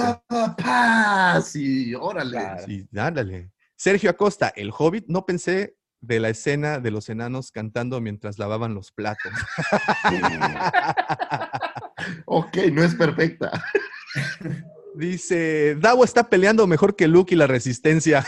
pass. 0.56 1.54
Y 1.54 1.94
órale. 1.94 2.38
Sí, 2.66 2.88
ándale. 2.96 3.52
Sergio 3.80 4.10
Acosta, 4.10 4.52
el 4.56 4.72
Hobbit, 4.76 5.06
no 5.08 5.24
pensé 5.24 5.74
de 6.02 6.20
la 6.20 6.28
escena 6.28 6.80
de 6.80 6.90
los 6.90 7.08
enanos 7.08 7.50
cantando 7.50 7.98
mientras 8.02 8.38
lavaban 8.38 8.74
los 8.74 8.92
platos. 8.92 9.32
Ok, 12.24 12.56
no 12.72 12.82
es 12.82 12.94
perfecta. 12.94 13.62
Dice, 14.94 15.76
Davo 15.78 16.02
está 16.04 16.28
peleando 16.30 16.66
mejor 16.66 16.96
que 16.96 17.06
Luke 17.08 17.34
y 17.34 17.38
la 17.38 17.46
resistencia. 17.46 18.24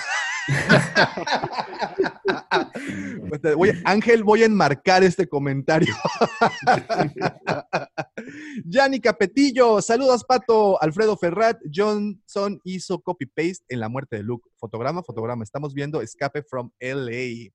Pues 3.29 3.41
voy- 3.57 3.81
Ángel, 3.85 4.25
voy 4.25 4.43
a 4.43 4.47
enmarcar 4.47 5.03
este 5.05 5.27
comentario. 5.27 5.95
Yanni 8.73 9.01
Capetillo, 9.01 9.83
saludos 9.83 10.25
Pato, 10.25 10.81
Alfredo 10.83 11.15
Ferrat, 11.19 11.61
Johnson 11.71 12.59
hizo 12.65 13.03
copy-paste 13.03 13.67
en 13.69 13.81
la 13.81 13.91
muerte 13.91 14.17
de 14.17 14.23
Luke. 14.23 14.49
Fotograma, 14.57 15.03
fotograma, 15.03 15.45
estamos 15.45 15.75
viendo 15.75 16.01
Escape 16.01 16.43
from 16.43 16.71
LA. 16.81 17.51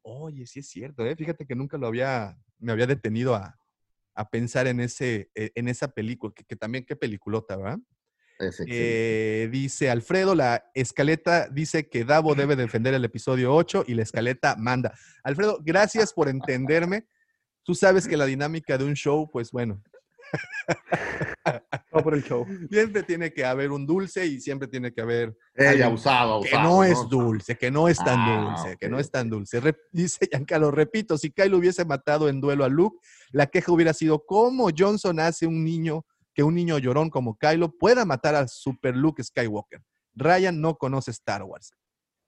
Oye, 0.00 0.46
sí 0.46 0.60
es 0.60 0.68
cierto, 0.68 1.04
¿eh? 1.04 1.14
fíjate 1.14 1.44
que 1.44 1.54
nunca 1.54 1.76
lo 1.76 1.86
había, 1.86 2.38
me 2.58 2.72
había 2.72 2.86
detenido 2.86 3.34
a, 3.34 3.58
a 4.14 4.30
pensar 4.30 4.66
en, 4.66 4.80
ese, 4.80 5.30
eh, 5.34 5.50
en 5.56 5.68
esa 5.68 5.88
película, 5.88 6.32
que, 6.34 6.42
que 6.42 6.56
también 6.56 6.86
qué 6.86 6.96
peliculota, 6.96 7.58
¿verdad? 7.58 7.78
Eh, 8.66 9.50
dice 9.52 9.90
Alfredo, 9.90 10.34
la 10.34 10.64
escaleta 10.72 11.48
dice 11.50 11.90
que 11.90 12.06
Davo 12.06 12.34
debe 12.34 12.56
defender 12.56 12.94
el 12.94 13.04
episodio 13.04 13.54
8 13.54 13.84
y 13.88 13.92
la 13.92 14.02
escaleta 14.02 14.56
manda. 14.56 14.94
Alfredo, 15.22 15.58
gracias 15.62 16.14
por 16.14 16.30
entenderme. 16.30 17.06
Tú 17.62 17.74
sabes 17.74 18.08
que 18.08 18.16
la 18.16 18.24
dinámica 18.24 18.78
de 18.78 18.84
un 18.84 18.94
show, 18.94 19.30
pues 19.30 19.50
bueno, 19.50 19.82
Todo 21.90 22.02
por 22.02 22.14
el 22.14 22.22
show. 22.24 22.46
Siempre 22.70 23.02
tiene 23.02 23.32
que 23.32 23.44
haber 23.44 23.70
un 23.70 23.86
dulce 23.86 24.26
y 24.26 24.40
siempre 24.40 24.66
tiene 24.68 24.92
que 24.92 25.00
haber 25.00 25.36
Ey, 25.54 25.66
alguien 25.66 25.86
abusado, 25.88 26.40
que 26.42 26.56
no 26.58 26.82
es 26.84 27.08
dulce, 27.08 27.56
que 27.56 27.70
no 27.70 27.88
es 27.88 27.98
tan 27.98 28.18
Ah, 28.18 28.54
dulce, 28.56 28.76
que 28.78 28.88
no 28.88 28.98
es 28.98 29.10
tan 29.10 29.28
dulce. 29.28 29.60
Rep- 29.60 29.78
dice 29.92 30.26
Giancarlo, 30.30 30.70
repito, 30.70 31.18
si 31.18 31.30
Kyle 31.30 31.54
hubiese 31.54 31.84
matado 31.84 32.28
en 32.28 32.40
duelo 32.40 32.64
a 32.64 32.68
Luke, 32.68 32.98
la 33.30 33.46
queja 33.46 33.70
hubiera 33.72 33.92
sido 33.92 34.24
cómo 34.24 34.68
Johnson 34.76 35.20
hace 35.20 35.46
un 35.46 35.62
niño, 35.64 36.04
que 36.34 36.42
un 36.42 36.54
niño 36.54 36.78
llorón 36.78 37.10
como 37.10 37.36
Kylo 37.36 37.70
pueda 37.76 38.04
matar 38.04 38.34
al 38.34 38.48
Super 38.48 38.96
Luke 38.96 39.22
Skywalker. 39.22 39.82
Ryan 40.14 40.60
no 40.60 40.76
conoce 40.76 41.10
Star 41.10 41.42
Wars. 41.42 41.72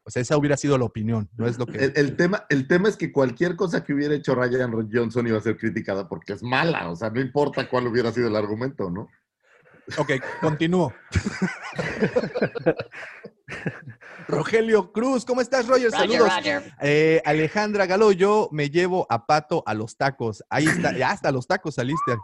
O 0.06 0.10
sea, 0.10 0.22
esa 0.22 0.36
hubiera 0.36 0.56
sido 0.56 0.78
la 0.78 0.84
opinión, 0.84 1.28
no 1.36 1.48
es 1.48 1.58
lo 1.58 1.66
que... 1.66 1.78
El, 1.78 1.92
el 1.96 2.14
tema, 2.14 2.46
el 2.48 2.68
tema 2.68 2.88
es 2.88 2.96
que 2.96 3.10
cualquier 3.10 3.56
cosa 3.56 3.82
que 3.82 3.92
hubiera 3.92 4.14
hecho 4.14 4.36
Ryan 4.36 4.88
Johnson 4.92 5.26
iba 5.26 5.36
a 5.36 5.40
ser 5.40 5.56
criticada 5.56 6.08
porque 6.08 6.34
es 6.34 6.44
mala. 6.44 6.88
O 6.90 6.94
sea, 6.94 7.10
no 7.10 7.20
importa 7.20 7.68
cuál 7.68 7.88
hubiera 7.88 8.12
sido 8.12 8.28
el 8.28 8.36
argumento, 8.36 8.88
¿no? 8.88 9.08
Ok, 9.98 10.12
continúo. 10.40 10.94
Rogelio 14.28 14.92
Cruz, 14.92 15.24
¿cómo 15.24 15.40
estás, 15.40 15.66
Roger? 15.66 15.90
Roger, 15.90 16.08
Saludos. 16.08 16.36
Roger. 16.36 16.72
Eh, 16.82 17.20
Alejandra 17.24 17.86
Galo, 17.86 18.12
yo 18.12 18.48
me 18.52 18.70
llevo 18.70 19.08
a 19.10 19.26
Pato 19.26 19.64
a 19.66 19.74
los 19.74 19.96
tacos. 19.96 20.44
Ahí 20.48 20.66
está, 20.66 20.96
ya 20.96 21.10
hasta 21.10 21.32
los 21.32 21.48
tacos 21.48 21.74
saliste. 21.74 22.16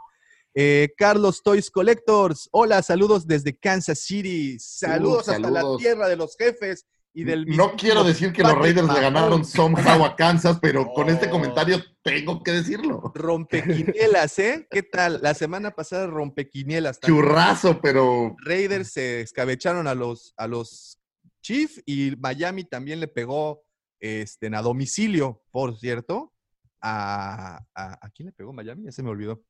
Eh, 0.55 0.95
Carlos 0.97 1.43
Toys 1.43 1.69
Collectors, 1.69 2.49
hola, 2.53 2.81
saludos 2.83 3.27
desde 3.27 3.57
Kansas 3.57 3.99
City. 3.99 4.57
Saludos 4.61 5.29
hasta 5.29 5.51
la 5.51 5.65
tierra 5.79 6.07
de 6.07 6.15
los 6.15 6.37
jefes 6.37 6.87
y 7.15 7.25
del 7.25 7.47
No 7.47 7.73
quiero 7.77 8.05
decir 8.05 8.33
que 8.33 8.43
los 8.43 8.55
Raiders 8.55 8.89
le 8.93 9.01
ganaron 9.01 9.45
somehow 9.45 10.05
a 10.05 10.17
Kansas, 10.17 10.59
pero 10.61 10.87
con 10.95 11.09
este 11.11 11.29
comentario 11.29 11.83
tengo 12.03 12.43
que 12.43 12.53
decirlo. 12.53 13.13
Rompequinielas, 13.15 14.39
¿eh? 14.39 14.67
¿Qué 14.71 14.83
tal? 14.83 15.21
La 15.23 15.35
semana 15.35 15.73
pasada 15.73 16.07
rompequinielas. 16.07 17.01
también. 17.01 17.23
Churrazo, 17.23 17.81
pero 17.81 18.35
Raiders 18.45 18.93
se 18.93 19.21
escabecharon 19.21 19.87
a 19.87 19.95
los, 19.95 20.33
a 20.37 20.47
los 20.47 20.99
Chiefs 21.43 21.83
y 21.85 22.15
Miami 22.19 22.65
también 22.65 23.01
le 23.01 23.09
pegó 23.09 23.63
este, 24.01 24.47
a 24.55 24.63
domicilio, 24.63 25.43
por 25.51 25.79
cierto. 25.79 26.33
A, 26.81 27.59
a, 27.75 27.99
¿a 28.07 28.11
quién 28.11 28.27
le 28.27 28.33
pegó 28.33 28.53
Miami? 28.53 28.85
Ya 28.85 28.93
se 28.93 29.03
me 29.03 29.11
olvidó. 29.11 29.43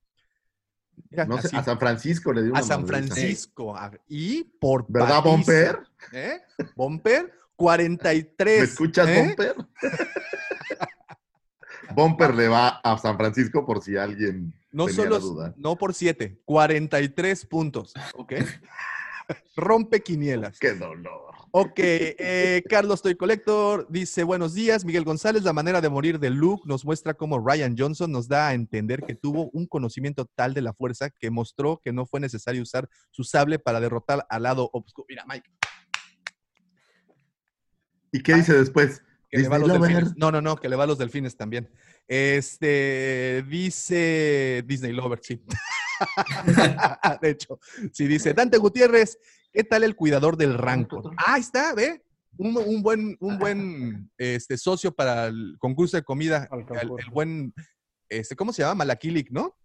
Mira, 1.10 1.24
no 1.24 1.40
sé, 1.40 1.56
a 1.56 1.62
San 1.64 1.78
Francisco 1.78 2.32
le 2.32 2.42
dio 2.42 2.50
una 2.50 2.60
a 2.60 2.62
San. 2.62 2.86
Francisco. 2.86 3.74
a- 3.74 3.92
y 4.08 4.44
por 4.44 4.84
¿Verdad, 4.88 5.22
Bomper? 5.22 5.78
¿eh? 6.12 6.40
Bomper, 6.76 7.32
43. 7.62 8.58
¿Me 8.58 8.64
escuchas, 8.64 9.08
¿eh? 9.08 9.22
Bomper? 9.22 9.54
Bomper 11.94 12.34
le 12.34 12.48
va 12.48 12.80
a 12.82 12.98
San 12.98 13.16
Francisco 13.16 13.64
por 13.64 13.84
si 13.84 13.96
alguien 13.96 14.52
No 14.72 14.86
tenía 14.86 15.04
solo, 15.04 15.14
la 15.14 15.18
duda. 15.20 15.54
no 15.56 15.76
por 15.76 15.94
7, 15.94 16.40
43 16.44 17.46
puntos. 17.46 17.94
¿Ok? 18.16 18.32
Rompe 19.56 20.02
quinielas. 20.02 20.58
Qué 20.58 20.74
dolor. 20.74 21.30
Ok, 21.52 21.74
eh, 21.76 22.64
Carlos 22.68 23.00
Toy 23.00 23.14
Collector 23.14 23.86
dice, 23.88 24.24
buenos 24.24 24.54
días, 24.54 24.84
Miguel 24.84 25.04
González, 25.04 25.44
la 25.44 25.52
manera 25.52 25.80
de 25.80 25.88
morir 25.88 26.18
de 26.18 26.30
Luke 26.30 26.64
nos 26.66 26.84
muestra 26.84 27.14
cómo 27.14 27.38
Ryan 27.38 27.76
Johnson 27.78 28.10
nos 28.10 28.26
da 28.26 28.48
a 28.48 28.54
entender 28.54 29.02
que 29.02 29.14
tuvo 29.14 29.50
un 29.52 29.66
conocimiento 29.66 30.26
tal 30.34 30.52
de 30.52 30.62
la 30.62 30.72
fuerza 30.72 31.10
que 31.10 31.30
mostró 31.30 31.78
que 31.80 31.92
no 31.92 32.06
fue 32.06 32.18
necesario 32.18 32.62
usar 32.62 32.88
su 33.10 33.22
sable 33.22 33.60
para 33.60 33.78
derrotar 33.80 34.26
al 34.30 34.42
lado 34.42 34.68
oscuro. 34.72 35.06
Mira, 35.08 35.24
Mike, 35.28 35.48
¿Y 38.12 38.22
qué 38.22 38.34
dice 38.34 38.52
después? 38.52 39.02
que 39.32 39.38
le 39.38 39.48
va 39.48 39.56
a 39.56 39.58
los 39.60 39.72
delfines. 39.72 40.16
No, 40.16 40.30
no, 40.30 40.42
no, 40.42 40.56
que 40.56 40.68
le 40.68 40.76
va 40.76 40.84
a 40.84 40.86
los 40.86 40.98
delfines 40.98 41.36
también. 41.36 41.70
Este, 42.06 43.42
dice 43.48 44.62
Disney 44.66 44.92
Lover, 44.92 45.20
sí. 45.22 45.42
de 47.22 47.30
hecho, 47.30 47.58
sí 47.92 48.06
dice 48.06 48.34
Dante 48.34 48.58
Gutiérrez, 48.58 49.18
¿qué 49.50 49.64
tal 49.64 49.84
el 49.84 49.96
cuidador 49.96 50.36
del 50.36 50.58
Rancor? 50.58 51.14
Ah, 51.16 51.34
ahí 51.34 51.40
está, 51.40 51.74
ve. 51.74 52.04
Un, 52.36 52.56
un 52.56 52.82
buen, 52.82 53.16
un 53.20 53.38
buen 53.38 54.10
este, 54.18 54.58
socio 54.58 54.94
para 54.94 55.28
el 55.28 55.56
concurso 55.58 55.96
de 55.96 56.02
comida. 56.02 56.48
El, 56.52 56.66
el 56.98 57.10
buen, 57.10 57.54
este, 58.10 58.36
¿cómo 58.36 58.52
se 58.52 58.62
llama? 58.62 58.76
Malaquilik, 58.76 59.30
¿no? 59.30 59.56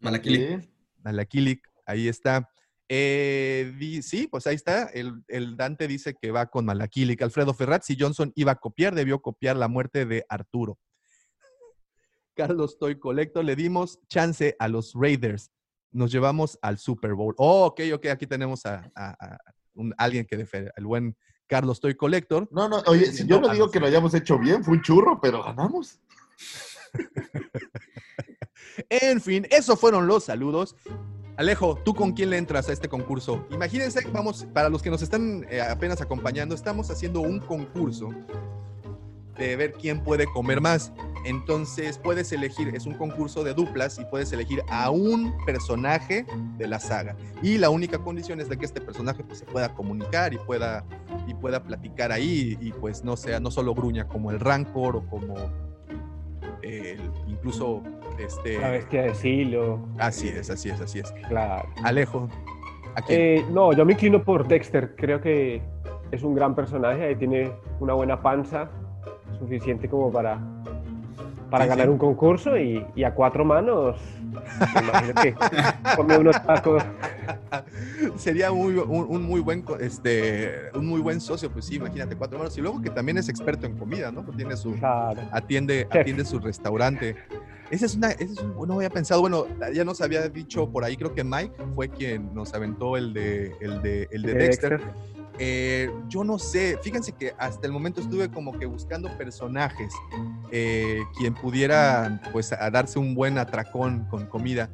Malakili. 0.00 0.60
Sí. 0.60 0.68
Malaquilik, 1.02 1.66
ahí 1.86 2.08
está. 2.08 2.50
Eh, 2.88 3.72
di- 3.78 4.02
sí, 4.02 4.26
pues 4.28 4.46
ahí 4.46 4.54
está. 4.56 4.84
El, 4.88 5.24
el 5.28 5.56
Dante 5.56 5.88
dice 5.88 6.14
que 6.20 6.30
va 6.30 6.46
con 6.46 6.64
Malaquilik. 6.66 7.20
Alfredo 7.22 7.54
Ferrat, 7.54 7.82
si 7.82 7.96
Johnson 7.98 8.32
iba 8.36 8.52
a 8.52 8.56
copiar, 8.56 8.94
debió 8.94 9.20
copiar 9.22 9.56
la 9.56 9.68
muerte 9.68 10.04
de 10.06 10.24
Arturo. 10.28 10.78
Carlos 12.34 12.78
Toy 12.78 12.98
Colecto, 12.98 13.42
le 13.42 13.56
dimos 13.56 14.00
chance 14.08 14.54
a 14.58 14.68
los 14.68 14.92
Raiders. 14.94 15.50
Nos 15.92 16.10
llevamos 16.12 16.58
al 16.60 16.78
Super 16.78 17.14
Bowl. 17.14 17.34
Oh, 17.38 17.66
ok, 17.66 17.80
ok, 17.94 18.06
aquí 18.06 18.26
tenemos 18.26 18.66
a, 18.66 18.90
a- 18.94 19.10
a 19.24 19.38
un- 19.74 19.94
alguien 19.96 20.26
que 20.26 20.36
defiende, 20.36 20.70
el 20.76 20.86
buen 20.86 21.16
Carlos 21.46 21.78
Toy 21.80 21.94
Collector. 21.94 22.48
No, 22.50 22.68
no, 22.68 22.82
oye, 22.86 23.06
si 23.12 23.26
yo 23.26 23.40
no 23.40 23.48
digo 23.48 23.70
que 23.70 23.78
lo 23.80 23.86
hayamos 23.86 24.12
hecho 24.14 24.38
bien, 24.38 24.64
fue 24.64 24.74
un 24.74 24.82
churro, 24.82 25.20
pero 25.20 25.42
ganamos. 25.42 26.00
En 28.88 29.20
fin, 29.20 29.46
esos 29.50 29.78
fueron 29.78 30.06
los 30.06 30.24
saludos. 30.24 30.74
Alejo, 31.36 31.76
¿tú 31.84 31.94
con 31.94 32.12
quién 32.12 32.30
le 32.30 32.38
entras 32.38 32.68
a 32.68 32.72
este 32.72 32.88
concurso? 32.88 33.44
Imagínense, 33.50 34.06
vamos, 34.12 34.46
para 34.52 34.68
los 34.68 34.82
que 34.82 34.90
nos 34.90 35.02
están 35.02 35.44
eh, 35.50 35.60
apenas 35.60 36.00
acompañando, 36.00 36.54
estamos 36.54 36.92
haciendo 36.92 37.20
un 37.22 37.40
concurso 37.40 38.10
de 39.36 39.56
ver 39.56 39.72
quién 39.72 40.04
puede 40.04 40.26
comer 40.26 40.60
más. 40.60 40.92
Entonces 41.24 41.98
puedes 41.98 42.30
elegir, 42.30 42.72
es 42.76 42.86
un 42.86 42.94
concurso 42.94 43.42
de 43.42 43.52
duplas 43.52 43.98
y 43.98 44.04
puedes 44.04 44.32
elegir 44.32 44.62
a 44.68 44.90
un 44.90 45.34
personaje 45.44 46.24
de 46.56 46.68
la 46.68 46.78
saga. 46.78 47.16
Y 47.42 47.58
la 47.58 47.68
única 47.68 47.98
condición 47.98 48.40
es 48.40 48.48
de 48.48 48.56
que 48.56 48.66
este 48.66 48.80
personaje 48.80 49.24
pues, 49.24 49.40
se 49.40 49.44
pueda 49.44 49.74
comunicar 49.74 50.34
y 50.34 50.38
pueda, 50.38 50.84
y 51.26 51.34
pueda 51.34 51.64
platicar 51.64 52.12
ahí 52.12 52.56
y 52.60 52.70
pues 52.70 53.02
no 53.02 53.16
sea, 53.16 53.40
no 53.40 53.50
solo 53.50 53.74
gruña 53.74 54.06
como 54.06 54.30
el 54.30 54.38
Rancor 54.38 54.94
o 54.94 55.06
como 55.08 55.34
incluso 57.26 57.82
este... 58.18 58.58
La 58.58 58.70
bestia 58.70 59.02
de 59.02 59.14
Silo. 59.14 59.80
Así 59.98 60.28
es, 60.28 60.50
así 60.50 60.70
es, 60.70 60.80
así 60.80 60.98
es. 61.00 61.10
Claro. 61.28 61.68
Alejo, 61.82 62.28
¿a 62.94 63.02
quién? 63.02 63.20
Eh, 63.20 63.44
no, 63.50 63.72
yo 63.72 63.84
me 63.84 63.92
inclino 63.94 64.22
por 64.22 64.46
Dexter. 64.46 64.94
Creo 64.96 65.20
que 65.20 65.62
es 66.10 66.22
un 66.22 66.34
gran 66.34 66.54
personaje. 66.54 67.04
Ahí 67.04 67.16
tiene 67.16 67.52
una 67.80 67.94
buena 67.94 68.20
panza, 68.22 68.68
suficiente 69.38 69.88
como 69.88 70.12
para, 70.12 70.38
para 71.50 71.64
Sí, 71.64 71.70
ganar 71.70 71.86
sí. 71.86 71.92
un 71.92 71.98
concurso 71.98 72.56
y, 72.56 72.84
y 72.94 73.04
a 73.04 73.14
cuatro 73.14 73.44
manos. 73.44 74.00
Me 74.74 74.80
imagino 74.80 75.14
que 75.22 75.34
come 75.96 76.18
unos 76.18 76.42
tacos. 76.44 76.82
Sería 78.16 78.50
muy, 78.52 78.74
un, 78.76 79.06
un 79.08 79.22
muy 79.22 79.40
buen 79.40 79.64
este 79.80 80.70
un 80.74 80.86
muy 80.86 81.00
buen 81.00 81.20
socio, 81.20 81.50
pues 81.50 81.66
sí, 81.66 81.76
imagínate, 81.76 82.16
cuatro 82.16 82.38
manos. 82.38 82.56
Y 82.58 82.60
luego 82.60 82.82
que 82.82 82.90
también 82.90 83.16
es 83.18 83.28
experto 83.28 83.66
en 83.66 83.76
comida, 83.78 84.10
¿no? 84.10 84.24
Pues 84.24 84.36
tiene 84.36 84.56
su, 84.56 84.72
Claro. 84.72 85.20
atiende, 85.32 85.86
Chef. 85.90 86.00
atiende 86.00 86.24
su 86.24 86.38
restaurante. 86.40 87.16
Esa 87.70 87.86
es 87.86 87.94
una, 87.96 88.10
ese 88.10 88.34
es 88.34 88.38
un, 88.38 88.68
no 88.68 88.74
había 88.74 88.90
pensado, 88.90 89.20
bueno, 89.20 89.46
ya 89.72 89.84
nos 89.84 90.00
había 90.00 90.28
dicho 90.28 90.70
por 90.70 90.84
ahí, 90.84 90.96
creo 90.96 91.14
que 91.14 91.24
Mike 91.24 91.54
fue 91.74 91.88
quien 91.88 92.34
nos 92.34 92.52
aventó 92.54 92.96
el 92.96 93.12
de, 93.14 93.56
el 93.60 93.82
de, 93.82 94.08
el 94.10 94.22
de 94.22 94.34
De 94.34 94.38
Dexter. 94.38 94.70
Dexter. 94.78 94.94
Eh, 95.38 95.90
yo 96.08 96.22
no 96.22 96.38
sé, 96.38 96.78
fíjense 96.80 97.12
que 97.12 97.34
hasta 97.38 97.66
el 97.66 97.72
momento 97.72 98.00
estuve 98.00 98.30
como 98.30 98.56
que 98.56 98.66
buscando 98.66 99.08
personajes 99.18 99.92
eh, 100.52 101.00
quien 101.18 101.34
pudiera 101.34 102.22
pues 102.32 102.52
a 102.52 102.70
darse 102.70 103.00
un 103.00 103.14
buen 103.14 103.38
atracón 103.38 104.06
con 104.08 104.26
comida. 104.26 104.70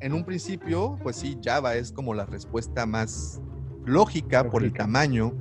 En 0.00 0.12
un 0.12 0.24
principio, 0.24 0.98
pues 1.04 1.16
sí, 1.16 1.38
Java 1.42 1.76
es 1.76 1.92
como 1.92 2.14
la 2.14 2.26
respuesta 2.26 2.84
más 2.86 3.40
lógica 3.84 4.42
por 4.50 4.62
el 4.62 4.68
Lógica. 4.70 4.84
tamaño. 4.84 5.32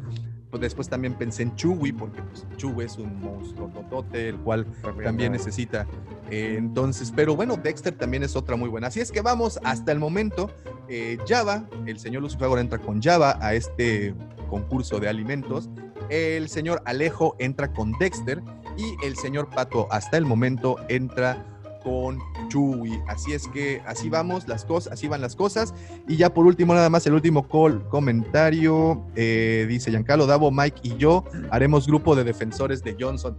Pues 0.52 0.62
después 0.62 0.90
también 0.90 1.14
pensé 1.16 1.44
en 1.44 1.56
Chewie, 1.56 1.94
porque 1.94 2.22
pues, 2.22 2.46
Chewie 2.58 2.86
es 2.86 2.98
un 2.98 3.20
monstruo 3.22 3.70
totote, 3.70 4.30
el 4.30 4.38
cual 4.38 4.68
también 5.02 5.32
necesita. 5.32 5.88
eh, 6.30 6.56
entonces, 6.58 7.12
pero 7.16 7.36
bueno, 7.36 7.56
Dexter 7.58 7.94
también 7.98 8.22
es 8.24 8.36
otra 8.36 8.56
muy 8.58 8.68
buena. 8.70 8.88
Así 8.88 9.00
es 9.00 9.12
que 9.12 9.22
vamos 9.22 9.60
hasta 9.64 9.92
el 9.94 10.00
momento. 10.00 10.52
eh, 10.90 11.18
Java, 11.26 11.70
el 11.86 12.00
señor 12.00 12.22
Lucifer 12.22 12.48
ahora 12.48 12.60
entra 12.62 12.78
con 12.78 13.02
Java 13.02 13.38
a 13.40 13.54
este 13.54 14.14
concurso 14.50 15.00
de 15.00 15.08
alimentos. 15.08 15.70
El 16.10 16.50
señor 16.50 16.82
Alejo 16.84 17.38
entra 17.40 17.72
con 17.72 17.94
Dexter 17.94 18.44
y 18.78 18.96
el 19.06 19.16
señor 19.16 19.50
Pato 19.50 19.88
hasta 19.90 20.18
el 20.18 20.26
momento 20.26 20.76
entra 20.90 21.46
con 21.84 22.20
Chewie. 22.50 23.02
Así 23.08 23.34
es 23.34 23.48
que 23.48 23.82
así 23.86 24.10
vamos 24.10 24.48
las 24.48 24.66
cosas, 24.66 24.94
así 24.94 25.08
van 25.08 25.22
las 25.22 25.36
cosas. 25.36 25.74
Y 26.08 26.18
ya 26.18 26.34
por 26.34 26.46
último, 26.46 26.74
nada 26.74 26.90
más 26.90 27.06
el 27.08 27.14
último 27.14 27.48
call, 27.48 27.88
comentario. 27.90 29.04
eh, 29.16 29.66
dice 29.68 29.92
Giancarlo 29.92 30.26
Davo, 30.26 30.52
Mike 30.52 30.80
y 30.84 30.96
yo 30.98 31.24
haremos 31.50 31.88
grupo 31.88 32.16
de 32.16 32.24
defensores 32.24 32.84
de 32.84 32.96
Johnson. 33.00 33.38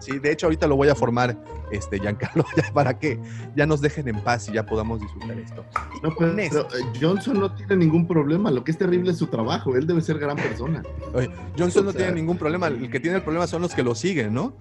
Sí, 0.00 0.20
de 0.20 0.30
hecho 0.30 0.46
ahorita 0.46 0.68
lo 0.68 0.76
voy 0.76 0.88
a 0.90 0.94
formar, 0.94 1.36
este, 1.72 1.98
Giancarlo, 1.98 2.44
ya 2.56 2.72
para 2.72 2.98
que 3.00 3.18
ya 3.56 3.66
nos 3.66 3.80
dejen 3.80 4.06
en 4.08 4.20
paz 4.22 4.48
y 4.48 4.52
ya 4.52 4.64
podamos 4.64 5.00
disfrutar 5.00 5.36
esto. 5.38 5.64
No, 6.04 6.14
con 6.14 6.36
pero, 6.36 6.38
esto- 6.38 6.68
pero, 6.70 6.84
eh, 6.84 6.92
Johnson 7.00 7.40
no 7.40 7.52
tiene 7.52 7.76
ningún 7.76 8.06
problema. 8.06 8.50
Lo 8.52 8.62
que 8.62 8.70
es 8.70 8.78
terrible 8.78 9.10
es 9.10 9.18
su 9.18 9.26
trabajo. 9.26 9.74
Él 9.76 9.86
debe 9.88 10.00
ser 10.00 10.18
gran 10.20 10.36
persona. 10.36 10.82
Oye, 11.14 11.28
Johnson 11.58 11.84
no 11.84 11.90
O 11.90 11.92
sea- 11.92 12.02
tiene 12.02 12.14
ningún 12.14 12.38
problema, 12.38 12.68
el 12.68 12.88
que 12.90 13.00
tiene 13.00 13.16
el 13.16 13.22
problema 13.24 13.48
son 13.48 13.62
los 13.62 13.74
que 13.74 13.82
lo 13.82 13.96
siguen, 13.96 14.32
¿no? 14.34 14.52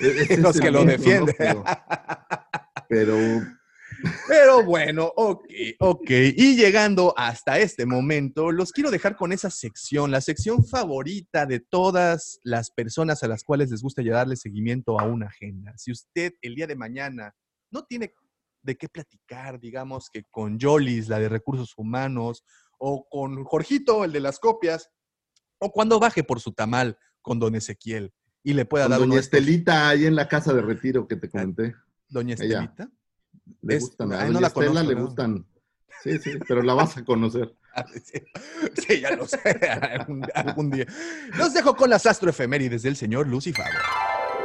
E- 0.00 0.22
ese 0.22 0.36
Los 0.38 0.60
que 0.60 0.70
lo 0.70 0.84
defienden. 0.84 1.34
Pero, 2.88 3.16
pero 3.16 3.16
Pero 4.28 4.64
bueno, 4.64 5.10
ok, 5.16 5.44
ok. 5.78 6.10
Y 6.10 6.56
llegando 6.56 7.14
hasta 7.16 7.58
este 7.58 7.86
momento, 7.86 8.52
los 8.52 8.72
quiero 8.72 8.90
dejar 8.90 9.16
con 9.16 9.32
esa 9.32 9.48
sección, 9.48 10.10
la 10.10 10.20
sección 10.20 10.64
favorita 10.64 11.46
de 11.46 11.60
todas 11.60 12.38
las 12.42 12.70
personas 12.70 13.22
a 13.22 13.28
las 13.28 13.44
cuales 13.44 13.70
les 13.70 13.82
gusta 13.82 14.02
darle 14.02 14.36
seguimiento 14.36 14.98
a 15.00 15.04
una 15.04 15.26
agenda. 15.26 15.72
Si 15.78 15.90
usted 15.90 16.34
el 16.42 16.54
día 16.54 16.66
de 16.66 16.76
mañana 16.76 17.34
no 17.70 17.84
tiene 17.84 18.12
de 18.62 18.76
qué 18.76 18.88
platicar, 18.88 19.58
digamos 19.58 20.10
que 20.12 20.24
con 20.30 20.58
Jolis, 20.60 21.08
la 21.08 21.18
de 21.18 21.28
recursos 21.28 21.72
humanos, 21.76 22.44
o 22.78 23.08
con 23.08 23.44
Jorgito, 23.44 24.04
el 24.04 24.12
de 24.12 24.20
las 24.20 24.38
copias, 24.38 24.90
o 25.58 25.70
cuando 25.70 25.98
baje 25.98 26.24
por 26.24 26.40
su 26.40 26.52
tamal 26.52 26.98
con 27.22 27.38
don 27.38 27.54
Ezequiel 27.54 28.12
y 28.44 28.54
le 28.54 28.64
pueda 28.64 28.84
Con 28.84 28.90
dar 28.90 29.00
Doña 29.00 29.20
Estelita 29.20 29.88
ahí 29.88 30.06
en 30.06 30.16
la 30.16 30.26
casa 30.28 30.52
de 30.52 30.62
retiro 30.62 31.06
que 31.06 31.16
te 31.16 31.28
comenté. 31.30 31.74
Doña 32.08 32.34
Ella. 32.38 32.62
Estelita. 32.64 32.90
Le 33.62 33.76
Es- 33.76 33.82
gustan, 33.84 34.12
a 34.12 34.20
ay, 34.20 34.26
no 34.28 34.34
Doña 34.34 34.40
la 34.40 34.46
Estela 34.48 34.66
conozco, 34.70 34.88
le 34.88 34.94
¿no? 34.94 35.04
gustan. 35.06 35.46
Sí, 36.02 36.18
sí, 36.18 36.30
pero 36.48 36.62
la 36.62 36.74
vas 36.74 36.96
a 36.96 37.04
conocer. 37.04 37.54
Ah, 37.74 37.86
Sí, 38.04 38.20
sí, 38.86 39.00
ya 39.00 39.16
lo 39.16 39.26
sé. 39.26 39.38
algún, 39.98 40.26
algún 40.34 40.70
día. 40.70 40.84
Los 41.38 41.54
dejo 41.54 41.74
con 41.74 41.88
las 41.88 42.04
astroefemérides 42.04 42.82
del 42.82 42.96
señor 42.96 43.26
Lucifer. 43.26 43.64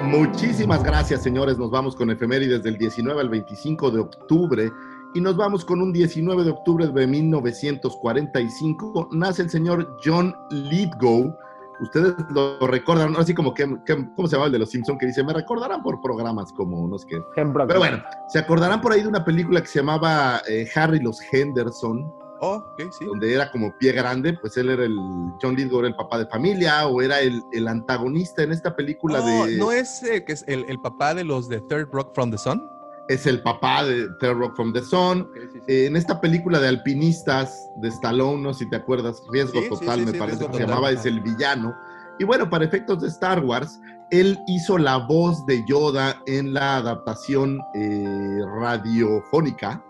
Muchísimas 0.02 0.82
gracias, 0.82 1.24
señores. 1.24 1.57
Nos 1.57 1.69
vamos 1.69 1.94
con 1.98 2.10
efemérides 2.10 2.64
del 2.64 2.78
19 2.78 3.19
al 3.19 3.28
25 3.28 3.91
de 3.91 3.99
octubre. 3.99 4.72
Y 5.14 5.19
nos 5.19 5.36
vamos 5.36 5.65
con 5.65 5.82
un 5.82 5.91
19 5.91 6.45
de 6.45 6.52
octubre 6.52 6.88
de 6.88 7.06
1945. 7.06 9.10
Nace 9.11 9.41
el 9.41 9.49
señor 9.49 9.98
John 10.06 10.34
Lithgow. 10.52 11.36
Ustedes 11.80 12.16
lo 12.32 12.66
recordarán, 12.68 13.16
así 13.18 13.34
como 13.34 13.54
que, 13.54 13.66
que- 13.86 14.10
¿cómo 14.16 14.28
se 14.28 14.36
llama 14.36 14.48
el 14.48 14.52
de 14.52 14.60
los 14.60 14.70
Simpsons? 14.72 14.98
Que 14.99 15.06
dice, 15.08 15.24
me 15.24 15.34
recordarán 15.34 15.84
por 15.84 16.02
programas 16.02 16.52
como, 16.54 16.88
no 16.88 16.98
sé 16.98 17.08
qué. 17.08 17.22
Ken 17.36 17.54
Brockman. 17.54 17.68
Pero 17.68 17.80
bueno, 17.80 18.04
se 18.30 18.40
acordarán 18.40 18.82
por 18.82 18.91
ahí 18.94 19.02
de 19.04 19.08
una 19.08 19.24
película 19.24 19.62
que 19.62 19.68
se 19.68 19.80
llamaba 19.80 20.41
eh, 20.49 20.68
Harry 20.76 20.99
los 20.99 21.20
Henderson, 21.32 22.12
Oh, 22.40 22.58
ok, 22.74 22.91
sí. 22.91 23.04
donde 23.06 23.34
era 23.34 23.49
como 23.52 23.76
pie 23.80 23.94
grande, 23.94 24.38
pues 24.40 24.56
él 24.58 24.70
era 24.70 24.84
el, 24.86 24.95
John 25.41 25.56
Lithgow 25.56 25.80
era 25.80 25.88
el 25.88 25.95
papá 25.95 26.20
de 26.20 26.28
familia, 26.28 26.86
o 26.88 27.02
era 27.02 27.20
el, 27.20 27.41
el 27.52 27.68
antagonista 27.68 28.44
en 28.44 28.52
esta 28.52 28.76
película 28.76 29.22
Oh, 29.24 29.45
de... 29.48 29.58
¿No 29.58 29.72
es 29.72 30.04
eh, 30.04 30.24
que 30.24 30.34
es 30.34 30.44
el, 30.48 30.64
el 30.70 30.80
papá 30.80 31.16
de 31.16 31.24
los 31.24 31.49
de 31.49 31.62
Third 31.62 31.90
Rock 31.91 32.14
from 32.14 32.30
the 32.30 32.38
Sun? 32.38 32.62
Es 33.10 33.26
el 33.26 33.42
papá 33.42 33.84
de 33.86 34.08
Rock 34.34 34.56
from 34.56 34.74
the 34.74 34.82
Sun. 34.82 35.22
Ok, 35.22 35.38
sí, 35.54 35.60
sí. 35.68 35.86
En 35.86 35.96
esta 35.96 36.20
película 36.20 36.60
de 36.60 36.68
alpinistas 36.68 37.70
de 37.78 37.88
Stallone, 37.90 38.42
no 38.44 38.54
si 38.54 38.70
te 38.70 38.76
acuerdas, 38.76 39.22
Riesgo 39.32 39.62
Sí, 39.62 39.70
Total, 39.70 40.06
me 40.06 40.14
parece 40.14 40.46
que 40.48 40.54
se 40.54 40.60
llamaba, 40.66 40.92
es 40.92 41.06
el 41.06 41.22
villano. 41.22 41.76
Y 42.20 42.24
bueno, 42.26 42.50
para 42.50 42.66
efectos 42.66 43.02
de 43.02 43.08
Star 43.10 43.44
Wars, 43.46 43.80
él 44.10 44.40
hizo 44.48 44.78
la 44.78 44.98
voz 44.98 45.46
de 45.46 45.64
Yoda 45.68 46.22
en 46.26 46.54
la 46.54 46.78
adaptación 46.78 47.60
eh, 47.76 48.40
radiofónica 48.60 49.84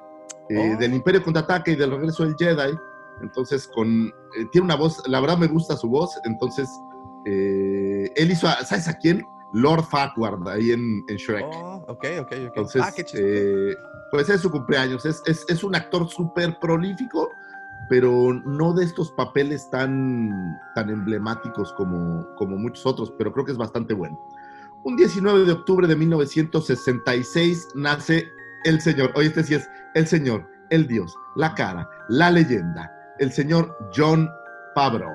eh, 0.50 0.74
Oh. 0.76 0.80
del 0.80 0.94
Imperio 0.94 1.24
Contraataque 1.24 1.72
y 1.72 1.76
del 1.76 1.92
Regreso 1.92 2.24
del 2.24 2.36
Jedi. 2.38 2.78
Entonces, 3.22 3.68
con, 3.74 4.08
eh, 4.08 4.46
tiene 4.52 4.66
una 4.66 4.76
voz, 4.76 5.02
la 5.08 5.20
verdad 5.20 5.38
me 5.38 5.48
gusta 5.48 5.76
su 5.76 5.88
voz. 5.90 6.12
Entonces, 6.26 6.70
él 7.26 8.32
hizo, 8.32 8.48
a- 8.48 8.64
¿sabes 8.64 8.88
a 8.88 8.94
quién? 8.98 9.24
Lord 9.54 9.84
Farquaad, 9.84 10.48
ahí 10.50 10.72
en, 10.72 11.04
en 11.08 11.16
Shrek. 11.16 11.46
Oh, 11.46 11.86
ok, 11.88 12.06
ok, 12.20 12.22
ok. 12.22 12.32
Entonces, 12.32 12.82
ah, 12.84 12.92
qué 12.96 13.06
eh, 13.14 13.76
pues 14.12 14.30
es 14.30 14.42
su 14.42 14.52
cumpleaños. 14.52 15.06
Es, 15.06 15.22
es, 15.26 15.46
es 15.48 15.64
un 15.64 15.76
actor 15.76 16.08
súper 16.10 16.58
prolífico, 16.60 17.32
pero 17.90 18.34
no 18.46 18.74
de 18.74 18.86
estos 18.86 19.12
papeles 19.12 19.70
tan, 19.70 20.60
tan 20.76 20.90
emblemáticos 20.90 21.74
como, 21.74 22.28
como 22.36 22.58
muchos 22.58 22.86
otros, 22.86 23.14
pero 23.18 23.32
creo 23.32 23.46
que 23.46 23.52
es 23.54 23.58
bastante 23.58 23.94
bueno. 23.94 24.20
Un 24.84 24.96
19 24.96 25.46
de 25.46 25.52
octubre 25.52 25.88
de 25.88 25.96
1966 25.96 27.70
nace 27.76 28.28
el 28.64 28.82
señor, 28.82 29.12
oye, 29.16 29.28
este 29.28 29.44
sí 29.44 29.54
es 29.56 29.70
el 29.96 30.08
señor, 30.08 30.50
el 30.70 30.88
dios, 30.88 31.16
la 31.36 31.54
cara, 31.56 31.90
la 32.10 32.32
leyenda, 32.32 32.92
el 33.20 33.32
señor 33.32 33.78
John 33.96 34.30
Favreau. 34.76 35.14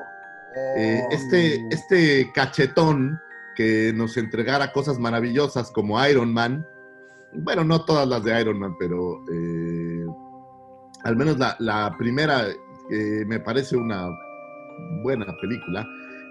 Eh, 0.76 1.02
este, 1.10 1.66
este 1.70 2.30
cachetón 2.34 3.18
que 3.54 3.92
nos 3.94 4.16
entregara 4.16 4.72
cosas 4.72 4.98
maravillosas 4.98 5.70
como 5.70 6.04
Iron 6.06 6.32
Man. 6.32 6.66
Bueno, 7.32 7.64
no 7.64 7.84
todas 7.84 8.06
las 8.06 8.24
de 8.24 8.40
Iron 8.40 8.58
Man, 8.58 8.76
pero 8.78 9.24
eh, 9.32 10.06
al 11.04 11.16
menos 11.16 11.36
la, 11.58 11.94
primera 11.98 12.48
eh, 12.90 13.24
me 13.26 13.40
parece 13.40 13.76
una 13.76 14.08
buena 15.02 15.26
película. 15.40 15.86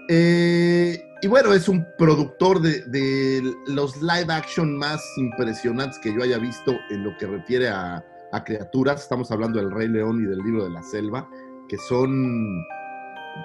Eh, 0.08 1.00
y 1.22 1.26
bueno, 1.28 1.52
es 1.52 1.68
un 1.68 1.86
productor 1.96 2.60
de, 2.60 3.54
los 3.66 4.00
live 4.02 4.32
action 4.32 4.76
más 4.76 5.04
impresionantes 5.16 5.98
que 5.98 6.12
yo 6.12 6.22
haya 6.22 6.38
visto 6.38 6.74
en 6.90 7.04
lo 7.04 7.16
que 7.18 7.26
refiere 7.26 7.68
a 7.68 8.04
criaturas. 8.44 9.02
Estamos 9.02 9.30
hablando 9.30 9.58
del 9.58 9.70
Rey 9.70 9.88
León 9.88 10.22
y 10.22 10.26
del 10.26 10.38
libro 10.38 10.64
de 10.64 10.70
la 10.70 10.82
selva, 10.82 11.28
que 11.68 11.76
son 11.76 12.64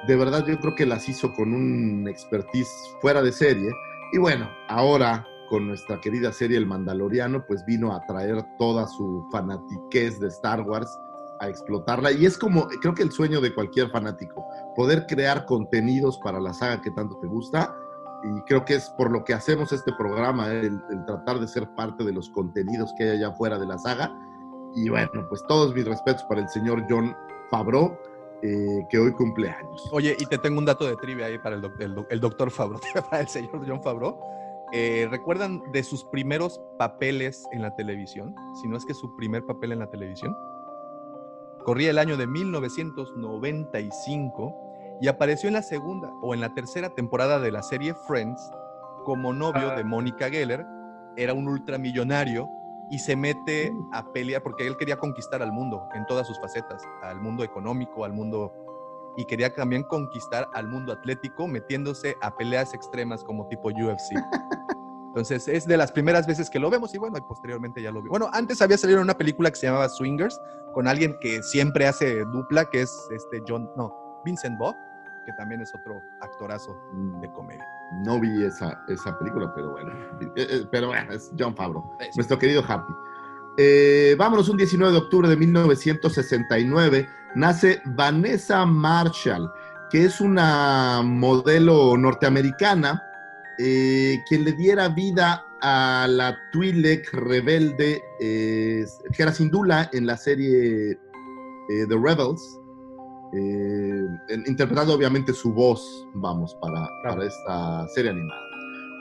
de 0.07 0.15
verdad 0.15 0.45
yo 0.45 0.59
creo 0.59 0.75
que 0.75 0.85
las 0.85 1.07
hizo 1.09 1.33
con 1.33 1.53
un 1.53 2.07
expertise 2.07 2.69
fuera 3.01 3.21
de 3.21 3.31
serie. 3.31 3.69
Y 4.13 4.17
bueno, 4.17 4.49
ahora 4.69 5.25
con 5.49 5.67
nuestra 5.67 5.99
querida 5.99 6.31
serie 6.31 6.57
El 6.57 6.65
Mandaloriano, 6.65 7.45
pues 7.45 7.65
vino 7.65 7.93
a 7.93 8.05
traer 8.05 8.43
toda 8.57 8.87
su 8.87 9.27
fanatiquez 9.31 10.19
de 10.19 10.27
Star 10.27 10.61
Wars 10.61 10.89
a 11.39 11.49
explotarla. 11.49 12.11
Y 12.11 12.25
es 12.25 12.37
como, 12.37 12.67
creo 12.67 12.93
que 12.93 13.03
el 13.03 13.11
sueño 13.11 13.41
de 13.41 13.53
cualquier 13.53 13.89
fanático, 13.89 14.45
poder 14.75 15.05
crear 15.07 15.45
contenidos 15.45 16.19
para 16.23 16.39
la 16.39 16.53
saga 16.53 16.81
que 16.81 16.91
tanto 16.91 17.17
te 17.19 17.27
gusta. 17.27 17.75
Y 18.23 18.41
creo 18.41 18.65
que 18.65 18.75
es 18.75 18.89
por 18.97 19.11
lo 19.11 19.23
que 19.23 19.33
hacemos 19.33 19.71
este 19.71 19.93
programa, 19.93 20.51
el, 20.51 20.81
el 20.89 21.05
tratar 21.05 21.39
de 21.39 21.47
ser 21.47 21.69
parte 21.75 22.03
de 22.03 22.11
los 22.11 22.29
contenidos 22.29 22.91
que 22.97 23.03
hay 23.03 23.17
allá 23.17 23.29
afuera 23.29 23.59
de 23.59 23.67
la 23.67 23.77
saga. 23.77 24.11
Y 24.75 24.89
bueno, 24.89 25.25
pues 25.29 25.43
todos 25.47 25.73
mis 25.73 25.85
respetos 25.85 26.23
para 26.23 26.41
el 26.41 26.49
señor 26.49 26.85
John 26.89 27.15
Favreau, 27.49 27.97
eh, 28.43 28.85
que 28.89 28.99
hoy 28.99 29.11
cumple 29.13 29.49
años. 29.49 29.89
Oye, 29.91 30.15
y 30.19 30.25
te 30.25 30.37
tengo 30.37 30.59
un 30.59 30.65
dato 30.65 30.85
de 30.85 30.95
trivia 30.97 31.25
ahí 31.27 31.39
para 31.39 31.55
el, 31.55 31.61
doc- 31.61 31.79
el 31.79 31.95
doc- 31.95 32.07
el 32.11 32.19
doctor 32.19 32.51
Favreau, 32.51 32.79
para 33.09 33.21
el 33.21 33.27
señor 33.27 33.63
John 33.67 33.81
Favreau. 33.81 34.19
Eh, 34.73 35.07
¿Recuerdan 35.09 35.63
de 35.71 35.81
sus 35.83 36.03
primeros 36.05 36.59
papeles 36.77 37.47
en 37.53 37.61
la 37.61 37.73
televisión? 37.75 38.35
Si 38.61 38.67
no 38.67 38.75
es 38.77 38.85
que 38.85 38.93
su 38.93 39.15
primer 39.15 39.45
papel 39.45 39.71
en 39.71 39.79
la 39.79 39.89
televisión. 39.89 40.35
Corría 41.63 41.89
el 41.89 41.97
año 41.99 42.17
de 42.17 42.27
1995 42.27 44.55
y 45.01 45.07
apareció 45.07 45.47
en 45.47 45.53
la 45.53 45.61
segunda 45.61 46.11
o 46.21 46.33
en 46.33 46.41
la 46.41 46.53
tercera 46.53 46.89
temporada 46.89 47.39
de 47.39 47.51
la 47.51 47.61
serie 47.63 47.93
Friends 48.07 48.41
como 49.05 49.33
novio 49.33 49.69
de 49.75 49.83
Mónica 49.83 50.29
Geller. 50.29 50.65
Era 51.15 51.33
un 51.33 51.47
ultramillonario 51.47 52.47
y 52.89 52.99
se 52.99 53.15
mete 53.15 53.75
a 53.91 54.05
pelear 54.11 54.41
porque 54.43 54.65
él 54.65 54.77
quería 54.77 54.97
conquistar 54.97 55.41
al 55.41 55.51
mundo 55.51 55.87
en 55.93 56.05
todas 56.05 56.27
sus 56.27 56.39
facetas, 56.39 56.81
al 57.03 57.19
mundo 57.19 57.43
económico, 57.43 58.05
al 58.05 58.13
mundo 58.13 58.53
y 59.17 59.25
quería 59.25 59.53
también 59.53 59.83
conquistar 59.83 60.47
al 60.53 60.67
mundo 60.67 60.93
atlético 60.93 61.47
metiéndose 61.47 62.15
a 62.21 62.35
peleas 62.37 62.73
extremas 62.73 63.23
como 63.23 63.47
tipo 63.47 63.69
UFC. 63.69 64.15
Entonces 65.07 65.47
es 65.47 65.65
de 65.65 65.75
las 65.75 65.91
primeras 65.91 66.27
veces 66.27 66.49
que 66.49 66.59
lo 66.59 66.69
vemos 66.69 66.93
y 66.93 66.99
bueno, 66.99 67.17
y 67.17 67.21
posteriormente 67.21 67.81
ya 67.81 67.91
lo 67.91 68.03
vi. 68.03 68.09
Bueno, 68.09 68.29
antes 68.31 68.61
había 68.61 68.77
salido 68.77 69.01
una 69.01 69.17
película 69.17 69.49
que 69.49 69.55
se 69.55 69.65
llamaba 69.65 69.89
Swingers 69.89 70.39
con 70.73 70.87
alguien 70.87 71.17
que 71.19 71.41
siempre 71.41 71.87
hace 71.87 72.23
dupla, 72.25 72.69
que 72.69 72.83
es 72.83 73.07
este 73.09 73.41
John, 73.47 73.67
no, 73.75 73.91
Vincent 74.23 74.59
Vaughn, 74.59 74.75
que 75.25 75.33
también 75.33 75.61
es 75.61 75.73
otro 75.73 75.99
actorazo 76.21 76.77
de 77.19 77.31
comedia. 77.31 77.65
No 78.03 78.19
vi 78.19 78.43
esa, 78.43 78.83
esa 78.87 79.17
película, 79.17 79.53
pero 79.55 79.71
bueno. 79.71 79.91
Eh, 80.35 80.47
eh, 80.49 80.67
Pero 80.71 80.87
bueno, 80.87 81.13
es 81.13 81.31
John 81.37 81.55
Favreau, 81.55 81.83
Eso. 81.99 82.11
nuestro 82.15 82.37
querido 82.37 82.63
Happy. 82.67 82.93
Eh, 83.57 84.15
vámonos, 84.17 84.49
un 84.49 84.57
19 84.57 84.91
de 84.91 84.99
octubre 84.99 85.27
de 85.27 85.35
1969 85.37 87.07
nace 87.35 87.81
Vanessa 87.85 88.65
Marshall, 88.65 89.49
que 89.89 90.05
es 90.05 90.21
una 90.21 91.01
modelo 91.03 91.97
norteamericana 91.97 93.01
eh, 93.59 94.23
quien 94.27 94.43
le 94.43 94.51
diera 94.53 94.89
vida 94.89 95.43
a 95.61 96.05
la 96.07 96.37
Twi'lek 96.51 97.11
rebelde 97.13 97.99
eh, 98.19 98.85
Hera 99.17 99.33
Syndulla 99.33 99.89
en 99.93 100.05
la 100.05 100.15
serie 100.15 100.91
eh, 100.91 101.85
The 101.89 101.95
Rebels, 101.99 102.59
eh, 103.37 104.43
interpretando 104.45 104.93
obviamente 104.93 105.33
su 105.33 105.53
voz, 105.53 106.07
vamos, 106.15 106.55
para, 106.55 106.89
para 107.03 107.25
esta 107.25 107.87
serie 107.89 108.11
animada. 108.11 108.41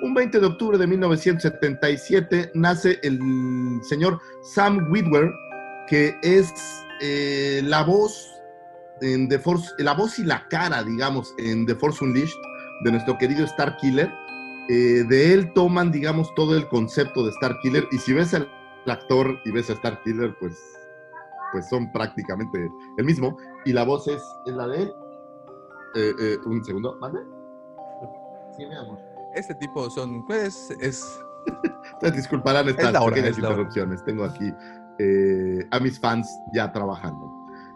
Un 0.02 0.12
20 0.12 0.40
de 0.40 0.46
octubre 0.46 0.76
de 0.76 0.86
1977 0.86 2.50
nace 2.54 2.98
el 3.02 3.18
señor 3.82 4.20
Sam 4.54 4.90
Witwer, 4.90 5.32
que 5.88 6.14
es 6.22 6.52
eh, 7.00 7.62
la 7.64 7.82
voz 7.82 8.30
en 9.00 9.28
The 9.28 9.38
Force, 9.38 9.72
la 9.78 9.94
voz 9.94 10.18
y 10.18 10.24
la 10.24 10.46
cara, 10.48 10.82
digamos, 10.82 11.34
en 11.38 11.64
The 11.66 11.74
Force 11.74 12.04
Unleashed 12.04 12.38
de 12.84 12.92
nuestro 12.92 13.16
querido 13.16 13.44
Star 13.44 13.76
Killer. 13.78 14.12
Eh, 14.68 15.04
de 15.08 15.32
él 15.32 15.52
toman, 15.54 15.92
digamos, 15.92 16.34
todo 16.34 16.56
el 16.56 16.66
concepto 16.68 17.24
de 17.24 17.30
Star 17.30 17.58
Killer. 17.60 17.86
Y 17.92 17.98
si 17.98 18.12
ves 18.12 18.34
al 18.34 18.50
actor 18.86 19.38
y 19.44 19.50
ves 19.50 19.70
a 19.70 19.74
Star 19.74 20.02
Killer, 20.02 20.34
pues, 20.38 20.75
pues 21.56 21.70
son 21.70 21.90
prácticamente 21.90 22.70
el 22.98 23.04
mismo. 23.06 23.34
Y 23.64 23.72
la 23.72 23.82
voz 23.84 24.06
es, 24.08 24.22
es 24.44 24.52
la 24.52 24.68
de 24.68 24.82
él. 24.82 24.94
Eh, 25.94 26.12
eh, 26.20 26.38
un 26.44 26.62
segundo, 26.62 26.98
¿mande? 27.00 27.20
Sí, 28.54 28.66
mi 28.66 28.74
amor. 28.74 28.98
Este 29.34 29.54
tipo 29.54 29.88
son, 29.88 30.26
pues, 30.26 30.70
es... 30.82 31.02
Ustedes 31.94 32.16
disculparán 32.16 32.68
estas 32.68 32.90
Es 32.90 33.00
hora, 33.00 33.06
pequeñas 33.06 33.30
es 33.30 33.38
interrupciones. 33.38 34.04
Tengo 34.04 34.24
aquí 34.24 34.52
eh, 34.98 35.66
a 35.70 35.80
mis 35.80 35.98
fans 35.98 36.28
ya 36.52 36.70
trabajando. 36.70 37.26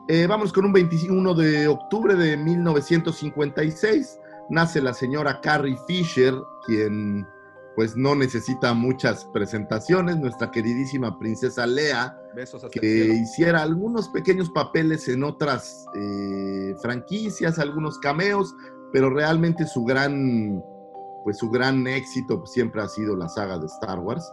Eh, 0.09 0.27
vamos 0.27 0.53
con 0.53 0.67
un 0.67 0.75
21 0.75 1.35
de 1.35 1.67
octubre 1.67 2.15
de 2.15 2.37
1956. 2.37 4.21
Nace 4.51 4.83
la 4.83 4.93
señora 4.93 5.41
Carrie 5.41 5.79
Fisher, 5.87 6.35
quien 6.67 7.27
pues 7.81 7.97
no 7.97 8.15
necesita 8.15 8.75
muchas 8.75 9.25
presentaciones, 9.25 10.19
nuestra 10.19 10.51
queridísima 10.51 11.19
princesa 11.19 11.67
Lea, 11.67 12.15
Besos 12.35 12.67
que 12.71 13.07
hiciera 13.15 13.63
algunos 13.63 14.11
pequeños 14.11 14.51
papeles 14.51 15.09
en 15.09 15.25
otras 15.25 15.87
eh, 15.95 16.75
franquicias, 16.83 17.59
algunos 17.59 17.99
cameos, 17.99 18.55
pero 18.93 19.09
realmente 19.09 19.67
su 19.67 19.83
gran, 19.87 20.63
pues 21.25 21.39
su 21.39 21.49
gran 21.49 21.87
éxito 21.87 22.45
siempre 22.45 22.83
ha 22.83 22.87
sido 22.87 23.17
la 23.17 23.31
saga 23.31 23.57
de 23.57 23.65
Star 23.65 23.99
Wars. 23.99 24.31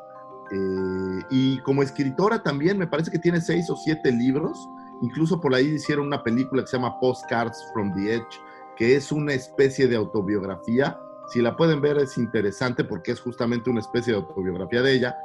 Eh, 0.52 1.20
y 1.30 1.60
como 1.60 1.84
escritora 1.84 2.44
también, 2.44 2.78
me 2.78 2.88
parece 2.88 3.12
que 3.12 3.20
tiene 3.20 3.40
seis 3.40 3.70
o 3.70 3.78
siete 3.78 4.12
libros. 4.12 4.60
Incluso 5.02 5.40
por 5.40 5.56
ahí 5.56 5.68
hicieron 5.68 6.08
una 6.08 6.22
película 6.22 6.64
que 6.64 6.68
se 6.68 6.76
llama 6.76 7.00
Postcards 7.00 7.64
from 7.72 7.94
the 7.94 8.16
Edge, 8.16 8.42
que 8.76 8.98
es 8.98 9.10
una 9.10 9.32
especie 9.32 9.88
de 9.88 9.96
autobiografía. 9.96 11.00
Si 11.28 11.42
la 11.42 11.56
pueden 11.56 11.82
ver 11.82 11.98
es 11.98 12.18
interesante 12.18 12.84
porque 12.84 13.12
es 13.12 13.20
justamente 13.20 13.70
una 13.70 13.82
especie 13.82 14.14
de 14.14 14.20
autobiografía 14.20 14.82
de 14.82 14.94
ella. 14.94 15.18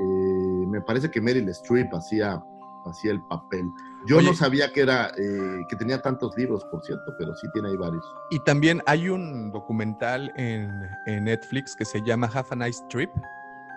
Eh, 0.00 0.66
me 0.68 0.80
parece 0.80 1.10
que 1.10 1.20
Meryl 1.20 1.48
Streep 1.48 1.92
hacía, 1.94 2.42
hacía 2.86 3.12
el 3.12 3.20
papel. 3.28 3.64
Yo 4.06 4.18
Oye. 4.18 4.28
no 4.28 4.34
sabía 4.34 4.72
que 4.72 4.82
era 4.82 5.08
eh, 5.18 5.64
que 5.68 5.76
tenía 5.76 6.00
tantos 6.00 6.36
libros, 6.36 6.64
por 6.70 6.82
cierto, 6.84 7.12
pero 7.18 7.34
sí 7.34 7.48
tiene 7.52 7.70
ahí 7.70 7.76
varios. 7.76 8.04
Y 8.30 8.38
también 8.40 8.80
hay 8.86 9.08
un 9.08 9.50
documental 9.50 10.32
en, 10.36 10.70
en 11.06 11.24
Netflix 11.24 11.74
que 11.74 11.84
se 11.84 12.00
llama 12.02 12.30
Half 12.32 12.52
a 12.52 12.56
Nice 12.56 12.84
Trip, 12.88 13.10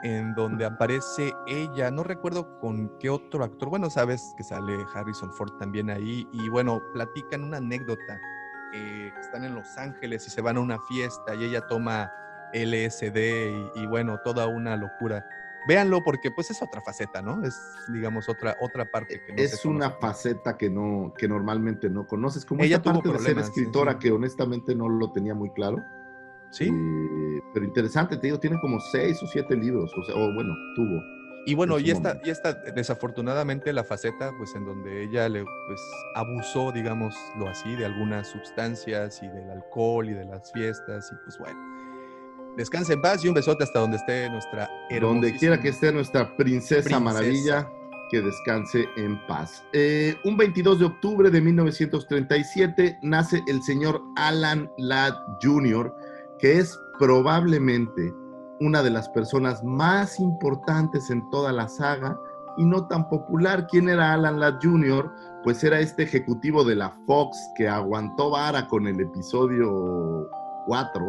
en 0.04 0.34
donde 0.36 0.66
aparece 0.66 1.34
ella, 1.48 1.92
no 1.92 2.04
recuerdo 2.04 2.60
con 2.60 2.92
qué 3.00 3.10
otro 3.10 3.44
actor, 3.44 3.70
bueno, 3.70 3.90
sabes 3.90 4.34
que 4.36 4.44
sale 4.44 4.86
Harrison 4.94 5.32
Ford 5.34 5.52
también 5.60 5.90
ahí, 5.90 6.28
y 6.32 6.50
bueno, 6.50 6.82
platican 6.94 7.44
una 7.44 7.58
anécdota, 7.58 8.20
eh, 8.74 9.12
que 9.14 9.22
están 9.22 9.44
en 9.44 9.56
Los 9.56 9.78
Ángeles 9.78 10.26
y 10.28 10.30
se 10.30 10.42
van 10.42 10.58
a 10.58 10.60
una 10.60 10.80
fiesta 10.88 11.36
y 11.36 11.46
ella 11.46 11.62
toma 11.68 12.12
LSD 12.54 13.18
y, 13.18 13.82
y 13.82 13.86
bueno, 13.88 14.20
toda 14.24 14.48
una 14.48 14.76
locura. 14.76 15.26
Véanlo 15.68 16.04
porque 16.04 16.32
pues 16.32 16.50
es 16.50 16.62
otra 16.62 16.82
faceta, 16.82 17.22
¿no? 17.22 17.44
Es, 17.44 17.56
digamos, 17.94 18.28
otra, 18.28 18.58
otra 18.62 18.86
parte 18.86 19.22
que 19.24 19.32
no 19.32 19.38
se 19.38 19.44
es 19.44 19.66
una 19.66 19.92
faceta 19.92 20.58
que 20.58 20.70
no 20.70 21.14
que 21.16 21.28
normalmente 21.28 21.90
no 21.90 22.08
conoces. 22.08 22.46
Como 22.46 22.64
Ella 22.64 22.78
esta 22.78 22.92
tuvo 22.92 23.04
parte 23.04 23.20
de 23.20 23.26
ser 23.26 23.36
sí, 23.36 23.42
escritora 23.42 23.94
sí. 23.94 24.00
que 24.00 24.12
honestamente 24.12 24.74
no 24.74 24.90
lo 24.90 25.12
tenía 25.12 25.36
muy 25.36 25.52
claro. 25.52 25.78
Sí. 26.50 26.66
Eh, 26.66 27.42
pero 27.54 27.66
interesante, 27.66 28.18
te 28.18 28.28
digo, 28.28 28.40
tiene 28.40 28.60
como 28.60 28.80
seis 28.80 29.22
o 29.22 29.28
siete 29.28 29.56
libros, 29.56 29.92
o 29.96 30.04
sea, 30.04 30.16
o 30.16 30.34
bueno, 30.34 30.54
tuvo. 30.76 31.00
Y 31.46 31.56
bueno, 31.56 31.80
y 31.80 31.90
esta, 31.90 32.10
momento. 32.10 32.28
y 32.28 32.32
esta 32.32 32.54
desafortunadamente 32.54 33.74
la 33.74 33.84
faceta, 33.84 34.32
pues 34.38 34.54
en 34.56 34.66
donde 34.66 35.04
ella 35.04 35.28
le, 35.28 35.44
pues, 35.68 35.82
abusó, 36.16 36.72
digámoslo 36.72 37.48
así, 37.50 37.76
de 37.76 37.86
algunas 37.86 38.28
sustancias 38.28 39.22
y 39.24 39.28
del 39.28 39.50
alcohol 39.50 40.08
y 40.10 40.14
de 40.14 40.26
las 40.26 40.52
fiestas 40.52 41.12
y 41.12 41.16
pues 41.24 41.38
bueno. 41.40 41.60
Descansa 42.58 42.94
en 42.94 43.02
paz 43.02 43.24
y 43.24 43.30
un 43.30 43.34
besote 43.34 43.64
hasta 43.64 43.80
donde 43.80 43.98
esté 43.98 44.30
nuestra 44.30 44.70
Donde 45.00 45.34
quiera 45.38 45.60
que 45.60 45.70
hermosísima- 45.70 45.74
esté 45.74 45.92
nuestra 45.94 46.36
princesa, 46.38 46.82
Princesa. 46.84 47.00
maravilla, 47.00 47.70
que 48.12 48.22
descanse 48.22 48.86
en 48.98 49.26
paz. 49.26 49.64
Eh, 49.72 50.16
un 50.26 50.36
22 50.36 50.80
de 50.80 50.86
octubre 50.86 51.30
de 51.32 51.40
1937 51.42 53.00
nace 53.04 53.42
el 53.48 53.64
señor 53.64 54.02
Alan 54.18 54.70
Ladd 54.78 55.14
Jr., 55.42 55.96
que 56.40 56.58
es 56.60 56.78
probablemente 57.00 58.14
una 58.62 58.84
de 58.84 58.92
las 58.92 59.10
personas 59.10 59.64
más 59.64 60.20
importantes 60.20 61.10
en 61.10 61.28
toda 61.32 61.52
la 61.52 61.68
saga 61.68 62.18
y 62.58 62.66
no 62.66 62.88
tan 62.88 63.10
popular. 63.10 63.68
¿Quién 63.68 63.90
era 63.90 64.14
Alan 64.14 64.40
Ladd 64.40 64.60
Jr.? 64.62 65.12
Pues 65.44 65.64
era 65.64 65.80
este 65.80 66.04
ejecutivo 66.04 66.64
de 66.64 66.76
la 66.76 66.96
Fox 67.08 67.38
que 67.56 67.68
aguantó 67.68 68.30
vara 68.30 68.68
con 68.68 68.86
el 68.86 69.00
episodio 69.02 70.30
4 70.68 71.08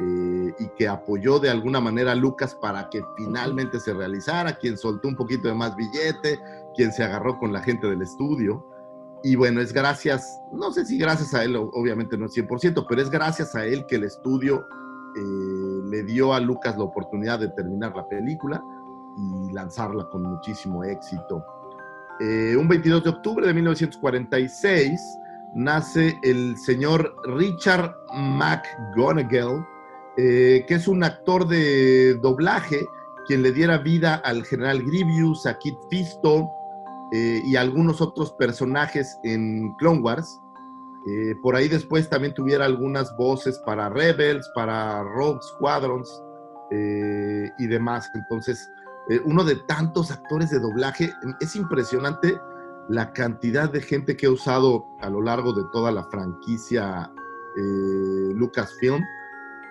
eh, 0.00 0.54
y 0.58 0.68
que 0.76 0.86
apoyó 0.86 1.38
de 1.38 1.48
alguna 1.48 1.80
manera 1.80 2.12
a 2.12 2.16
Lucas 2.16 2.54
para 2.54 2.90
que 2.90 3.02
finalmente 3.16 3.80
se 3.80 3.94
realizara, 3.94 4.52
quien 4.58 4.76
soltó 4.76 5.08
un 5.08 5.16
poquito 5.16 5.48
de 5.48 5.54
más 5.54 5.74
billete, 5.76 6.38
quien 6.76 6.92
se 6.92 7.02
agarró 7.02 7.38
con 7.38 7.50
la 7.50 7.62
gente 7.62 7.86
del 7.86 8.02
estudio. 8.02 8.62
Y 9.22 9.36
bueno, 9.36 9.62
es 9.62 9.72
gracias, 9.72 10.38
no 10.52 10.70
sé 10.70 10.84
si 10.84 10.98
gracias 10.98 11.32
a 11.32 11.44
él, 11.44 11.56
obviamente 11.56 12.18
no 12.18 12.26
es 12.26 12.36
100%, 12.36 12.84
pero 12.86 13.00
es 13.00 13.08
gracias 13.08 13.54
a 13.54 13.64
él 13.64 13.86
que 13.86 13.96
el 13.96 14.04
estudio 14.04 14.66
eh, 15.16 15.80
le 15.84 16.02
dio 16.02 16.34
a 16.34 16.40
Lucas 16.40 16.76
la 16.76 16.84
oportunidad 16.84 17.38
de 17.38 17.48
terminar 17.48 17.94
la 17.94 18.06
película 18.08 18.62
y 19.16 19.52
lanzarla 19.52 20.08
con 20.10 20.22
muchísimo 20.22 20.82
éxito. 20.82 21.44
Eh, 22.20 22.56
un 22.56 22.68
22 22.68 23.04
de 23.04 23.10
octubre 23.10 23.46
de 23.46 23.54
1946 23.54 25.00
nace 25.54 26.18
el 26.22 26.56
señor 26.56 27.14
Richard 27.36 27.94
McGonagall, 28.12 29.64
eh, 30.16 30.64
que 30.66 30.74
es 30.74 30.88
un 30.88 31.04
actor 31.04 31.46
de 31.46 32.14
doblaje 32.14 32.84
quien 33.26 33.42
le 33.42 33.52
diera 33.52 33.78
vida 33.78 34.16
al 34.16 34.44
general 34.44 34.82
Grievous, 34.82 35.46
a 35.46 35.58
Kit 35.58 35.76
Fisto 35.90 36.50
y 37.12 37.54
a 37.54 37.60
algunos 37.60 38.00
otros 38.00 38.32
personajes 38.32 39.20
en 39.22 39.72
Clone 39.76 40.00
Wars. 40.00 40.40
Eh, 41.06 41.34
por 41.42 41.54
ahí 41.54 41.68
después 41.68 42.08
también 42.08 42.32
tuviera 42.32 42.64
algunas 42.64 43.14
voces 43.16 43.58
para 43.58 43.90
Rebels, 43.90 44.50
para 44.54 45.02
Rogue 45.02 45.40
Squadrons 45.42 46.22
eh, 46.70 47.50
y 47.58 47.66
demás. 47.66 48.10
Entonces, 48.14 48.70
eh, 49.10 49.20
uno 49.24 49.44
de 49.44 49.56
tantos 49.68 50.10
actores 50.10 50.50
de 50.50 50.60
doblaje, 50.60 51.12
es 51.40 51.56
impresionante 51.56 52.40
la 52.88 53.12
cantidad 53.12 53.70
de 53.70 53.82
gente 53.82 54.16
que 54.16 54.26
ha 54.26 54.30
usado 54.30 54.86
a 55.00 55.10
lo 55.10 55.20
largo 55.20 55.52
de 55.52 55.64
toda 55.72 55.90
la 55.90 56.04
franquicia 56.04 57.10
Lucasfilm 58.34 59.02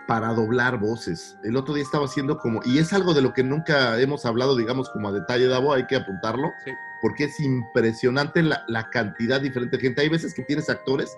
para 0.08 0.34
doblar 0.34 0.80
voces. 0.80 1.38
El 1.44 1.56
otro 1.56 1.74
día 1.74 1.84
estaba 1.84 2.06
haciendo 2.06 2.38
como, 2.38 2.62
y 2.66 2.78
es 2.80 2.92
algo 2.94 3.14
de 3.14 3.22
lo 3.22 3.34
que 3.34 3.44
nunca 3.44 4.00
hemos 4.00 4.26
hablado, 4.26 4.56
digamos, 4.56 4.90
como 4.90 5.08
a 5.08 5.12
detalle, 5.12 5.48
Davo, 5.48 5.74
hay 5.74 5.86
que 5.88 5.96
apuntarlo, 5.96 6.52
Sí. 6.66 6.72
porque 7.02 7.26
es 7.26 7.40
impresionante 7.40 8.42
la, 8.44 8.64
la 8.68 8.90
cantidad 8.90 9.40
diferente 9.42 9.78
de 9.78 9.82
gente. 9.84 10.02
Hay 10.02 10.10
veces 10.10 10.34
que 10.34 10.44
tienes 10.44 10.70
actores 10.70 11.18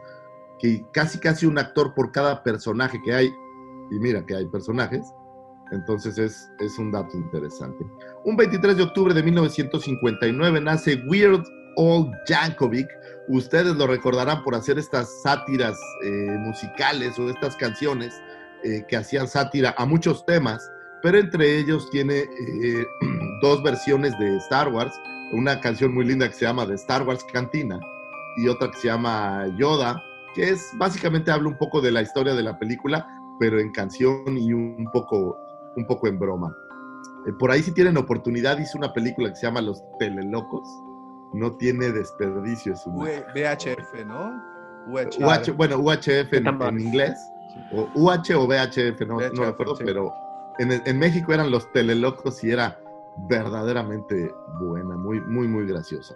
que 0.60 0.86
casi 0.94 1.20
casi 1.20 1.46
un 1.46 1.58
actor 1.58 1.94
por 1.94 2.12
cada 2.12 2.44
personaje 2.44 3.00
que 3.04 3.14
hay, 3.14 3.28
y 3.92 4.00
mira 4.00 4.26
que 4.26 4.36
hay 4.36 4.46
personajes, 4.48 5.02
entonces 5.72 6.18
es, 6.18 6.50
es 6.60 6.78
un 6.78 6.92
dato 6.92 7.18
interesante. 7.18 7.86
Un 8.24 8.38
23 8.38 8.78
de 8.78 8.84
octubre 8.84 9.14
de 9.14 9.24
1959 9.24 10.62
nace 10.62 11.02
Weird 11.08 11.44
Old 11.76 12.12
Yankovic. 12.28 12.88
Ustedes 13.28 13.76
lo 13.76 13.88
recordarán 13.88 14.44
por 14.44 14.54
hacer 14.56 14.78
estas 14.78 15.10
sátiras 15.24 15.76
eh, 16.04 16.38
musicales 16.40 17.18
o 17.18 17.30
estas 17.30 17.56
canciones 17.56 18.14
eh, 18.64 18.86
que 18.88 18.98
hacían 18.98 19.28
sátira 19.28 19.76
a 19.78 19.86
muchos 19.86 20.26
temas, 20.26 20.72
pero 21.02 21.18
entre 21.18 21.58
ellos 21.60 21.90
tiene 21.92 22.20
eh, 22.20 22.86
dos 23.42 23.62
versiones 23.64 24.18
de 24.20 24.38
Star 24.38 24.70
Wars, 24.70 24.94
una 25.34 25.60
canción 25.60 25.94
muy 25.94 26.06
linda 26.06 26.28
que 26.28 26.34
se 26.34 26.46
llama 26.46 26.66
The 26.68 26.76
Star 26.76 27.04
Wars 27.04 27.24
Cantina 27.32 27.80
y 28.38 28.48
otra 28.48 28.70
que 28.72 28.78
se 28.78 28.88
llama 28.88 29.46
Yoda, 29.58 30.02
que 30.34 30.50
es 30.50 30.72
básicamente 30.78 31.32
habla 31.32 31.50
un 31.50 31.58
poco 31.58 31.82
de 31.82 31.92
la 31.92 32.02
historia 32.02 32.34
de 32.36 32.44
la 32.44 32.58
película, 32.60 33.08
pero 33.40 33.60
en 33.60 33.72
canción 33.72 34.38
y 34.38 34.54
un 34.54 34.90
poco, 34.92 35.38
un 35.76 35.86
poco 35.86 36.08
en 36.08 36.20
broma. 36.20 36.56
Eh, 37.28 37.34
por 37.40 37.52
ahí 37.52 37.62
si 37.62 37.72
tienen 37.72 37.98
oportunidad, 37.98 38.58
hizo 38.60 38.78
una 38.78 38.94
película 38.94 39.30
que 39.30 39.36
se 39.36 39.48
llama 39.48 39.62
Los 39.62 39.82
Telelocos. 40.00 40.68
No 41.34 41.56
tiene 41.58 41.92
desperdicio 41.92 42.74
es 42.74 42.86
una- 42.86 43.04
VHF, 43.34 44.06
¿no? 44.06 44.56
UH, 44.88 45.52
bueno, 45.54 45.78
UHF 45.78 46.32
en 46.34 46.80
inglés, 46.80 47.18
o 47.72 47.90
UH 47.96 48.36
o 48.36 48.48
VHF, 48.48 49.02
no, 49.02 49.16
no 49.16 49.18
VHF, 49.18 49.40
recuerdo, 49.40 49.76
sí. 49.76 49.84
pero 49.86 50.14
en, 50.60 50.82
en 50.86 51.00
México 51.00 51.34
eran 51.34 51.52
los 51.52 51.72
telelocos 51.72 52.44
y 52.44 52.52
era 52.52 52.80
verdaderamente 53.28 54.34
buena, 54.60 54.96
muy, 54.98 55.22
muy, 55.22 55.48
muy 55.48 55.66
graciosa. 55.66 56.16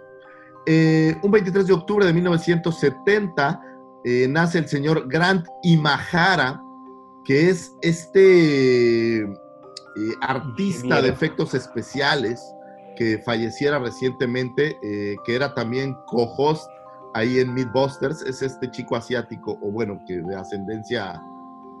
Eh, 0.66 1.16
un 1.22 1.30
23 1.30 1.66
de 1.66 1.72
octubre 1.72 2.04
de 2.04 2.12
1970 2.12 3.60
eh, 4.04 4.26
nace 4.28 4.58
el 4.58 4.68
señor 4.68 5.08
Grant 5.08 5.46
Imahara, 5.62 6.62
que 7.24 7.50
es 7.50 7.74
este 7.82 9.20
eh, 9.22 9.26
artista 10.22 10.86
Ingeniero. 10.86 11.02
de 11.02 11.08
efectos 11.08 11.54
especiales 11.54 12.42
que 12.96 13.18
falleciera 13.18 13.78
recientemente, 13.78 14.78
eh, 14.82 15.16
que 15.24 15.34
era 15.34 15.54
también 15.54 15.96
co-host 16.06 16.68
ahí 17.14 17.38
en 17.40 17.52
Mythbusters, 17.54 18.22
es 18.22 18.42
este 18.42 18.70
chico 18.70 18.96
asiático, 18.96 19.58
o 19.60 19.70
bueno, 19.70 20.00
que 20.06 20.18
de 20.20 20.36
ascendencia 20.36 21.20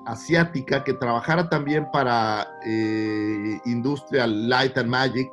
asiática, 0.06 0.82
que 0.82 0.94
trabajara 0.94 1.48
también 1.48 1.86
para 1.92 2.46
eh, 2.66 3.58
Industrial 3.66 4.48
Light 4.48 4.76
and 4.78 4.88
Magic, 4.88 5.30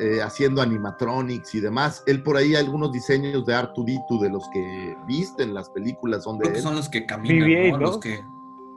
eh, 0.00 0.22
haciendo 0.22 0.62
animatronics 0.62 1.54
y 1.56 1.60
demás. 1.60 2.04
Él 2.06 2.22
por 2.22 2.36
ahí 2.36 2.54
algunos 2.54 2.92
diseños 2.92 3.44
de 3.44 3.54
R2D2 3.54 4.20
de 4.20 4.30
los 4.30 4.48
que 4.50 4.96
viste 5.06 5.42
en 5.42 5.54
las 5.54 5.68
películas 5.70 6.22
son 6.22 6.38
de 6.38 6.42
Creo 6.44 6.54
que 6.54 6.60
son 6.62 6.76
los 6.76 6.88
que 6.88 7.04
caminan, 7.04 7.48
BB-8, 7.48 7.70
¿no? 7.72 7.78
¿no? 7.78 7.82
Los 7.86 7.98
que, 7.98 8.24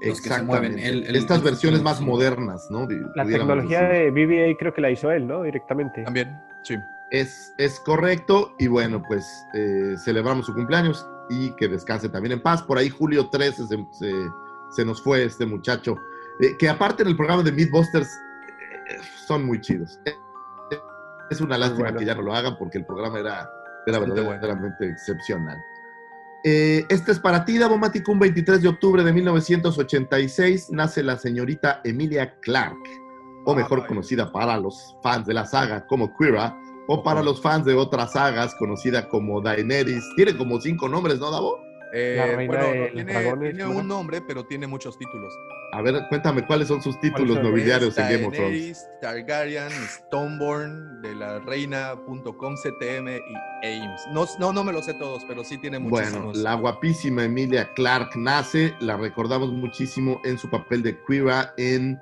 los 0.01 0.19
que 0.21 0.29
se 0.29 0.41
mueven. 0.43 0.73
Exactamente. 0.73 1.09
Él- 1.09 1.15
Estas 1.15 1.43
versiones 1.43 1.83
más 1.83 1.99
sí. 1.99 2.05
modernas, 2.05 2.67
¿no? 2.71 2.87
Di- 2.87 2.95
La 3.15 3.23
tecnología 3.23 3.81
decir. 3.83 4.11
de 4.13 4.25
BB-8 4.25 4.55
creo 4.57 4.73
que 4.73 4.81
la 4.81 4.89
hizo 4.89 5.11
él, 5.11 5.27
¿no? 5.27 5.43
Directamente. 5.43 6.01
También, 6.03 6.35
sí. 6.63 6.75
Es, 7.11 7.53
es 7.57 7.79
correcto 7.81 8.53
y 8.57 8.67
bueno, 8.67 9.01
pues 9.07 9.25
eh, 9.53 9.95
celebramos 10.03 10.45
su 10.45 10.53
cumpleaños 10.53 11.05
y 11.29 11.53
que 11.57 11.67
descanse 11.67 12.07
también 12.09 12.33
en 12.33 12.41
paz. 12.41 12.63
Por 12.63 12.77
ahí 12.77 12.89
Julio 12.89 13.29
13 13.29 13.67
se, 13.67 13.85
se- 13.91 14.29
se 14.71 14.85
nos 14.85 15.01
fue 15.03 15.25
este 15.25 15.45
muchacho, 15.45 15.95
eh, 16.39 16.55
que 16.57 16.69
aparte 16.69 17.03
en 17.03 17.09
el 17.09 17.17
programa 17.17 17.43
de 17.43 17.51
Mythbusters 17.51 18.07
eh, 18.07 18.97
son 19.27 19.45
muy 19.45 19.59
chidos. 19.59 19.99
Es 21.29 21.41
una 21.41 21.57
lástima 21.57 21.83
bueno. 21.83 21.99
que 21.99 22.05
ya 22.05 22.15
no 22.15 22.21
lo 22.21 22.33
hagan 22.33 22.57
porque 22.57 22.77
el 22.77 22.85
programa 22.85 23.19
era, 23.19 23.49
era 23.85 23.99
bueno. 23.99 24.13
verdaderamente 24.15 24.87
excepcional. 24.89 25.57
Eh, 26.43 26.85
este 26.89 27.11
es 27.11 27.19
para 27.19 27.45
ti, 27.45 27.57
Davomático. 27.57 28.11
Un 28.11 28.19
23 28.19 28.61
de 28.61 28.67
octubre 28.69 29.03
de 29.03 29.13
1986 29.13 30.69
nace 30.71 31.03
la 31.03 31.17
señorita 31.17 31.81
Emilia 31.83 32.33
Clarke, 32.41 33.01
o 33.45 33.53
mejor 33.55 33.85
conocida 33.87 34.31
para 34.31 34.57
los 34.57 34.97
fans 35.03 35.25
de 35.27 35.33
la 35.33 35.45
saga 35.45 35.85
como 35.87 36.15
Quira, 36.17 36.57
o 36.93 37.03
para 37.03 37.23
los 37.23 37.41
fans 37.41 37.63
de 37.65 37.73
otras 37.73 38.11
sagas 38.11 38.53
conocida 38.55 39.07
como 39.07 39.39
Daenerys. 39.39 40.03
Tiene 40.17 40.35
como 40.35 40.59
cinco 40.59 40.89
nombres, 40.89 41.19
¿no, 41.19 41.31
Davo? 41.31 41.57
Eh, 41.93 42.45
bueno, 42.47 42.67
no, 42.67 42.91
tiene, 42.93 43.13
dragones, 43.13 43.55
tiene 43.55 43.65
un 43.73 43.87
nombre, 43.87 44.21
pero 44.21 44.45
tiene 44.45 44.67
muchos 44.67 44.97
títulos. 44.97 45.33
A 45.73 45.81
ver, 45.81 45.95
cuéntame 46.09 46.45
cuáles 46.45 46.67
son 46.67 46.81
sus 46.81 46.99
títulos 46.99 47.41
nobiliarios 47.41 47.97
en 47.97 48.09
Game 48.09 48.25
of 48.27 48.33
Thrones. 48.33 48.51
Daenerys, 48.51 48.87
Targaryen, 49.01 49.69
Stoneborn, 49.71 51.01
de 51.01 51.15
la 51.15 51.39
reina.com, 51.39 52.55
CTM 52.55 53.07
y 53.07 53.65
Ames. 53.65 54.01
No, 54.11 54.25
no, 54.39 54.51
no 54.51 54.63
me 54.65 54.73
los 54.73 54.85
sé 54.85 54.93
todos, 54.95 55.23
pero 55.25 55.45
sí 55.45 55.57
tiene 55.57 55.77
Bueno, 55.79 55.97
muchísimos. 55.97 56.37
la 56.37 56.55
guapísima 56.55 57.23
Emilia 57.23 57.71
Clarke 57.73 58.17
nace, 58.17 58.73
la 58.81 58.97
recordamos 58.97 59.49
muchísimo 59.51 60.19
en 60.25 60.37
su 60.37 60.49
papel 60.49 60.83
de 60.83 60.97
Quira 61.07 61.53
en 61.55 61.99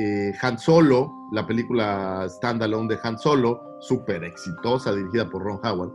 eh, 0.00 0.32
Han 0.40 0.58
Solo, 0.58 1.12
la 1.30 1.46
película 1.46 2.26
standalone 2.28 2.94
de 2.94 3.00
Han 3.02 3.18
Solo, 3.18 3.78
súper 3.80 4.24
exitosa, 4.24 4.94
dirigida 4.94 5.28
por 5.28 5.42
Ron 5.42 5.60
Howard. 5.62 5.92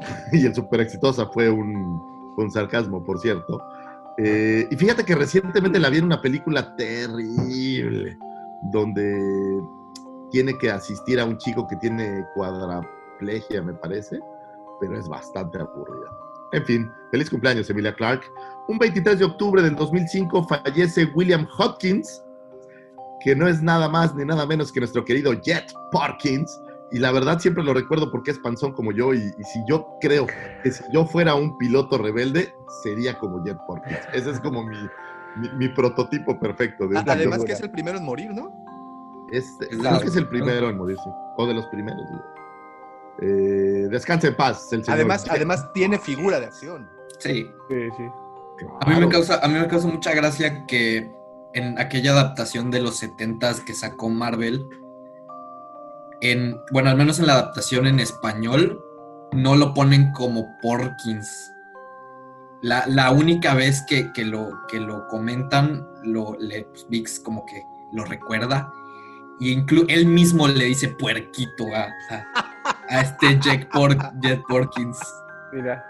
y 0.32 0.46
el 0.46 0.54
súper 0.54 0.80
exitosa 0.80 1.26
fue 1.26 1.50
un, 1.50 2.50
sarcasmo, 2.52 3.04
por 3.04 3.18
cierto. 3.18 3.60
Eh, 4.18 4.68
y 4.70 4.76
fíjate 4.76 5.04
que 5.04 5.14
recientemente 5.14 5.78
la 5.78 5.90
vi 5.90 5.98
en 5.98 6.04
una 6.04 6.20
película 6.20 6.76
terrible, 6.76 8.16
donde 8.72 9.60
tiene 10.30 10.56
que 10.58 10.70
asistir 10.70 11.18
a 11.18 11.24
un 11.24 11.38
chico 11.38 11.66
que 11.66 11.76
tiene 11.76 12.24
cuadraplegia, 12.34 13.62
me 13.62 13.74
parece, 13.74 14.20
pero 14.80 14.98
es 14.98 15.08
bastante 15.08 15.58
aburrida. 15.58 16.10
En 16.52 16.64
fin, 16.64 16.90
feliz 17.10 17.28
cumpleaños, 17.28 17.68
Emilia 17.70 17.94
Clarke. 17.94 18.30
Un 18.68 18.78
23 18.78 19.18
de 19.18 19.24
octubre 19.24 19.62
del 19.62 19.76
2005 19.76 20.44
fallece 20.44 21.06
William 21.14 21.46
Hopkins, 21.58 22.22
que 23.20 23.34
no 23.34 23.48
es 23.48 23.62
nada 23.62 23.88
más 23.88 24.14
ni 24.14 24.24
nada 24.24 24.46
menos 24.46 24.72
que 24.72 24.80
nuestro 24.80 25.04
querido 25.04 25.32
Jet 25.32 25.72
Parkins. 25.92 26.60
Y 26.90 26.98
la 26.98 27.12
verdad 27.12 27.38
siempre 27.38 27.62
lo 27.62 27.74
recuerdo 27.74 28.10
porque 28.10 28.30
es 28.30 28.38
panzón 28.38 28.72
como 28.72 28.92
yo. 28.92 29.12
Y, 29.12 29.18
y 29.18 29.44
si 29.44 29.60
yo 29.68 29.86
creo 30.00 30.26
que 30.62 30.70
si 30.70 30.82
yo 30.92 31.04
fuera 31.04 31.34
un 31.34 31.58
piloto 31.58 31.98
rebelde, 31.98 32.54
sería 32.82 33.18
como 33.18 33.44
Jet 33.44 33.58
Parkins. 33.66 34.00
Ese 34.12 34.30
es 34.30 34.40
como 34.40 34.62
mi, 34.64 34.78
mi, 35.36 35.50
mi 35.56 35.68
prototipo 35.68 36.38
perfecto. 36.40 36.88
De 36.88 36.98
Además 36.98 37.44
que 37.44 37.52
es 37.52 37.60
el 37.60 37.70
primero 37.70 37.98
en 37.98 38.04
morir, 38.04 38.30
¿no? 38.30 38.52
Es, 39.30 39.56
creo 39.58 40.00
que 40.00 40.06
es 40.06 40.16
el 40.16 40.28
primero 40.28 40.70
en 40.70 40.78
morir, 40.78 40.96
sí. 41.04 41.10
O 41.36 41.46
de 41.46 41.54
los 41.54 41.66
primeros. 41.66 42.00
Eh, 43.20 43.88
descanse 43.90 44.28
en 44.28 44.36
paz, 44.36 44.72
el 44.72 44.84
señor. 44.84 44.98
Además, 44.98 45.26
además 45.28 45.72
tiene 45.74 45.98
figura 45.98 46.40
de 46.40 46.46
acción. 46.46 46.88
Sí. 47.18 47.50
Sí, 47.68 47.88
sí. 47.96 48.04
A 48.80 48.88
mí, 48.88 48.98
me 48.98 49.08
causa, 49.08 49.38
a 49.44 49.48
mí 49.48 49.54
me 49.58 49.68
causa 49.68 49.86
mucha 49.86 50.14
gracia 50.14 50.66
que 50.66 51.12
en 51.54 51.78
aquella 51.78 52.12
adaptación 52.12 52.70
de 52.70 52.80
los 52.80 53.02
70s 53.02 53.64
que 53.64 53.74
sacó 53.74 54.08
Marvel, 54.08 54.66
en, 56.20 56.56
bueno, 56.72 56.90
al 56.90 56.96
menos 56.96 57.18
en 57.18 57.26
la 57.26 57.34
adaptación 57.34 57.86
en 57.86 58.00
español, 58.00 58.82
no 59.32 59.56
lo 59.56 59.74
ponen 59.74 60.12
como 60.12 60.46
Porkins. 60.60 61.52
La, 62.60 62.84
la 62.88 63.12
única 63.12 63.54
vez 63.54 63.84
que, 63.88 64.12
que 64.12 64.24
lo, 64.24 64.50
que 64.68 64.80
lo 64.80 65.06
comentan, 65.08 65.86
lo, 66.02 66.36
le, 66.40 66.64
pues, 66.64 66.86
Vix 66.88 67.20
como 67.20 67.46
que 67.46 67.62
lo 67.92 68.04
recuerda. 68.04 68.72
Y 69.38 69.54
inclu- 69.56 69.86
él 69.88 70.06
mismo 70.06 70.48
le 70.48 70.64
dice 70.64 70.88
puerquito 70.88 71.66
a, 71.74 71.86
a, 72.90 73.00
este 73.00 73.38
Jack 73.38 73.70
Por- 73.72 73.96
Jet 74.20 74.42
Porkins. 74.48 74.98
Mira. 75.52 75.84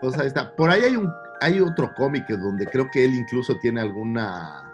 Pues 0.00 0.18
ahí 0.18 0.26
está. 0.26 0.54
Por 0.56 0.70
ahí 0.70 0.82
hay 0.82 0.96
un 0.96 1.08
hay 1.40 1.60
otro 1.60 1.94
cómic 1.94 2.26
donde 2.28 2.66
creo 2.66 2.88
que 2.90 3.04
él 3.04 3.14
incluso 3.14 3.56
tiene 3.60 3.80
alguna 3.80 4.67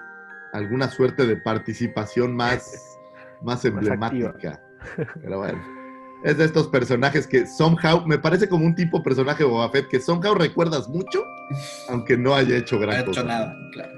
alguna 0.55 0.89
suerte 0.89 1.27
de 1.27 1.37
participación 1.37 2.35
más 2.35 2.73
más 3.43 3.65
emblemática. 3.65 4.61
Pero 5.23 5.39
bueno, 5.39 5.63
es 6.25 6.39
de 6.39 6.45
estos 6.45 6.69
personajes 6.69 7.27
que 7.27 7.47
somehow 7.47 8.07
me 8.07 8.19
parece 8.19 8.49
como 8.49 8.65
un 8.65 8.75
tipo 8.75 9.03
personaje 9.03 9.45
de 9.45 9.51
Boba 9.51 9.71
Fett 9.71 9.89
que 9.89 10.01
somehow 10.01 10.35
recuerdas 10.35 10.89
mucho, 10.89 11.25
aunque 11.89 12.17
no 12.17 12.35
haya 12.35 12.57
hecho 12.57 12.77
No 12.77 12.83
gran 12.83 12.97
ha 12.97 13.01
hecho 13.01 13.11
cosa. 13.11 13.25
nada, 13.25 13.55
claro. 13.73 13.93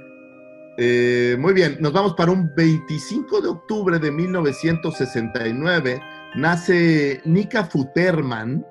Eh, 0.79 1.37
muy 1.39 1.55
bien, 1.55 1.79
nos 1.81 1.93
vamos 1.93 2.15
para 2.15 2.33
un 2.33 2.53
25 2.55 3.41
de 3.41 3.49
octubre 3.49 3.99
de 3.99 4.11
1969. 4.11 6.03
Nace 6.35 7.23
Nika 7.25 7.65
Futterman, 7.65 8.67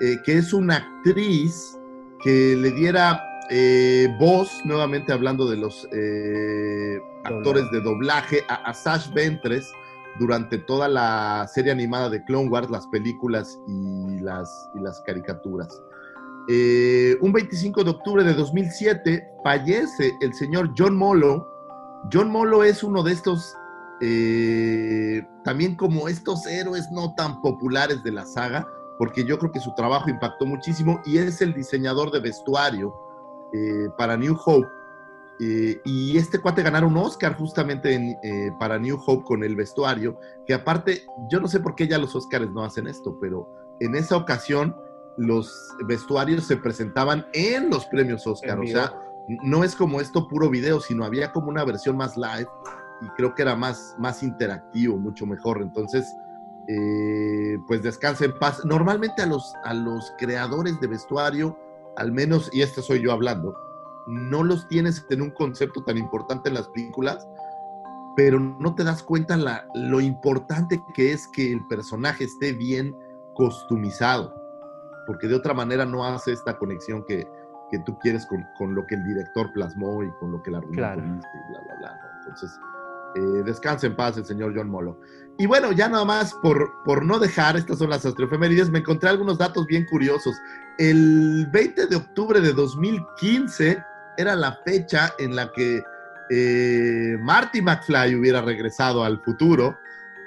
eh, 0.00 0.18
que 0.24 0.38
es 0.38 0.52
una 0.52 0.76
actriz 0.76 1.78
que 2.22 2.56
le 2.56 2.72
diera 2.72 3.22
eh, 3.50 4.08
voz, 4.18 4.64
nuevamente 4.64 5.12
hablando 5.12 5.48
de 5.48 5.56
los 5.56 5.88
eh, 5.92 6.98
actores 7.24 7.70
de 7.70 7.80
doblaje, 7.80 8.44
a, 8.48 8.54
a 8.56 8.74
Sash 8.74 9.12
Ventres 9.12 9.72
durante 10.18 10.58
toda 10.58 10.88
la 10.88 11.46
serie 11.52 11.72
animada 11.72 12.08
de 12.08 12.24
Clone 12.24 12.48
Wars, 12.48 12.70
las 12.70 12.86
películas 12.88 13.58
y 13.66 14.18
las, 14.20 14.70
y 14.74 14.80
las 14.80 15.00
caricaturas. 15.02 15.82
Eh, 16.48 17.16
un 17.20 17.32
25 17.32 17.82
de 17.82 17.90
octubre 17.90 18.24
de 18.24 18.34
2007 18.34 19.28
fallece 19.42 20.12
el 20.20 20.32
señor 20.34 20.72
John 20.76 20.96
Molo. 20.96 21.48
John 22.12 22.30
Molo 22.30 22.62
es 22.62 22.84
uno 22.84 23.02
de 23.02 23.12
estos, 23.12 23.54
eh, 24.00 25.26
también 25.44 25.74
como 25.74 26.08
estos 26.08 26.46
héroes 26.46 26.88
no 26.92 27.14
tan 27.16 27.40
populares 27.42 28.02
de 28.04 28.12
la 28.12 28.24
saga, 28.24 28.66
porque 28.98 29.24
yo 29.24 29.38
creo 29.38 29.50
que 29.50 29.60
su 29.60 29.74
trabajo 29.74 30.08
impactó 30.08 30.46
muchísimo 30.46 31.00
y 31.04 31.18
es 31.18 31.42
el 31.42 31.52
diseñador 31.52 32.12
de 32.12 32.20
vestuario 32.20 32.94
eh, 33.52 33.88
para 33.96 34.16
New 34.16 34.36
Hope. 34.44 34.68
Eh, 35.38 35.80
y 35.84 36.16
este 36.16 36.38
cuate 36.40 36.62
ganaron 36.62 36.92
un 36.92 36.98
Oscar 36.98 37.36
justamente 37.36 37.92
en, 37.92 38.16
eh, 38.22 38.50
para 38.58 38.78
New 38.78 38.98
Hope 39.06 39.24
con 39.24 39.44
el 39.44 39.54
vestuario, 39.54 40.18
que 40.46 40.54
aparte, 40.54 41.04
yo 41.30 41.40
no 41.40 41.48
sé 41.48 41.60
por 41.60 41.74
qué 41.74 41.86
ya 41.86 41.98
los 41.98 42.16
Oscars 42.16 42.50
no 42.50 42.64
hacen 42.64 42.86
esto, 42.86 43.18
pero 43.20 43.46
en 43.80 43.94
esa 43.94 44.16
ocasión 44.16 44.74
los 45.18 45.74
vestuarios 45.86 46.44
se 46.44 46.56
presentaban 46.56 47.26
en 47.34 47.70
los 47.70 47.84
premios 47.86 48.26
Oscar. 48.26 48.60
O 48.60 48.66
sea, 48.66 48.98
no 49.28 49.64
es 49.64 49.74
como 49.74 50.00
esto 50.00 50.28
puro 50.28 50.48
video, 50.48 50.80
sino 50.80 51.04
había 51.04 51.32
como 51.32 51.48
una 51.48 51.64
versión 51.64 51.96
más 51.96 52.16
live 52.16 52.48
y 53.02 53.08
creo 53.10 53.34
que 53.34 53.42
era 53.42 53.56
más, 53.56 53.94
más 53.98 54.22
interactivo, 54.22 54.96
mucho 54.96 55.26
mejor. 55.26 55.60
Entonces, 55.60 56.06
eh, 56.68 57.58
pues 57.66 57.82
descansa 57.82 58.24
en 58.24 58.38
paz. 58.38 58.64
Normalmente 58.64 59.22
a 59.22 59.26
los, 59.26 59.52
a 59.64 59.74
los 59.74 60.12
creadores 60.18 60.80
de 60.80 60.86
vestuario, 60.86 61.58
al 61.96 62.12
menos, 62.12 62.50
y 62.52 62.62
este 62.62 62.82
soy 62.82 63.02
yo 63.02 63.12
hablando, 63.12 63.54
no 64.06 64.44
los 64.44 64.68
tienes 64.68 65.04
en 65.10 65.22
un 65.22 65.30
concepto 65.30 65.82
tan 65.84 65.96
importante 65.98 66.48
en 66.48 66.54
las 66.54 66.68
películas, 66.68 67.26
pero 68.16 68.38
no 68.40 68.74
te 68.74 68.84
das 68.84 69.02
cuenta 69.02 69.36
la, 69.36 69.66
lo 69.74 70.00
importante 70.00 70.80
que 70.94 71.12
es 71.12 71.26
que 71.28 71.52
el 71.52 71.66
personaje 71.66 72.24
esté 72.24 72.52
bien 72.52 72.96
costumizado, 73.34 74.34
porque 75.06 75.28
de 75.28 75.34
otra 75.34 75.54
manera 75.54 75.84
no 75.84 76.04
hace 76.04 76.32
esta 76.32 76.56
conexión 76.56 77.04
que, 77.06 77.26
que 77.70 77.78
tú 77.80 77.98
quieres 77.98 78.24
con, 78.26 78.44
con 78.56 78.74
lo 78.74 78.86
que 78.86 78.94
el 78.94 79.04
director 79.04 79.52
plasmó 79.52 80.02
y 80.02 80.10
con 80.20 80.32
lo 80.32 80.42
que 80.42 80.50
el 80.50 80.56
argumento 80.56 80.80
Claro. 80.80 81.02
y 81.02 81.52
bla, 81.52 81.60
bla, 81.64 81.74
bla. 81.78 82.00
Entonces, 82.20 82.50
eh, 83.16 83.42
descanse 83.44 83.86
en 83.86 83.96
paz 83.96 84.16
el 84.16 84.24
señor 84.24 84.52
John 84.56 84.68
Molo. 84.70 84.98
Y 85.38 85.46
bueno, 85.46 85.72
ya 85.72 85.88
nada 85.88 86.04
más 86.04 86.32
por, 86.34 86.82
por 86.84 87.04
no 87.04 87.18
dejar, 87.18 87.56
estas 87.56 87.78
son 87.78 87.90
las 87.90 88.06
astroefemérides, 88.06 88.70
me 88.70 88.78
encontré 88.78 89.10
algunos 89.10 89.36
datos 89.36 89.66
bien 89.66 89.84
curiosos. 89.84 90.34
El 90.78 91.46
20 91.52 91.86
de 91.86 91.96
octubre 91.96 92.40
de 92.40 92.52
2015 92.52 93.82
era 94.16 94.34
la 94.34 94.58
fecha 94.64 95.12
en 95.18 95.36
la 95.36 95.52
que 95.52 95.82
eh, 96.30 97.16
Marty 97.20 97.60
McFly 97.60 98.14
hubiera 98.14 98.40
regresado 98.40 99.04
al 99.04 99.22
futuro 99.22 99.76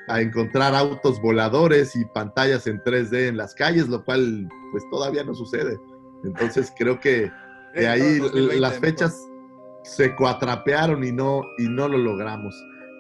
a 0.08 0.22
encontrar 0.22 0.76
autos 0.76 1.20
voladores 1.22 1.96
y 1.96 2.06
pantallas 2.06 2.68
en 2.68 2.82
3D 2.84 3.28
en 3.28 3.38
las 3.38 3.54
calles, 3.54 3.88
lo 3.90 4.04
cual 4.04 4.48
pues 4.72 4.84
todavía 4.92 5.24
no 5.24 5.34
sucede. 5.34 5.80
Entonces 6.24 6.72
creo 6.78 7.00
que 7.00 7.32
de 7.76 7.88
ahí 7.88 8.18
no, 8.18 8.26
2020 8.26 8.60
las 8.60 8.80
fechas 8.80 9.28
se 9.84 10.16
cuatrapearon 10.16 11.04
y 11.04 11.12
no, 11.12 11.44
y 11.58 11.68
no 11.68 11.88
lo 11.88 11.98
logramos. 11.98 12.56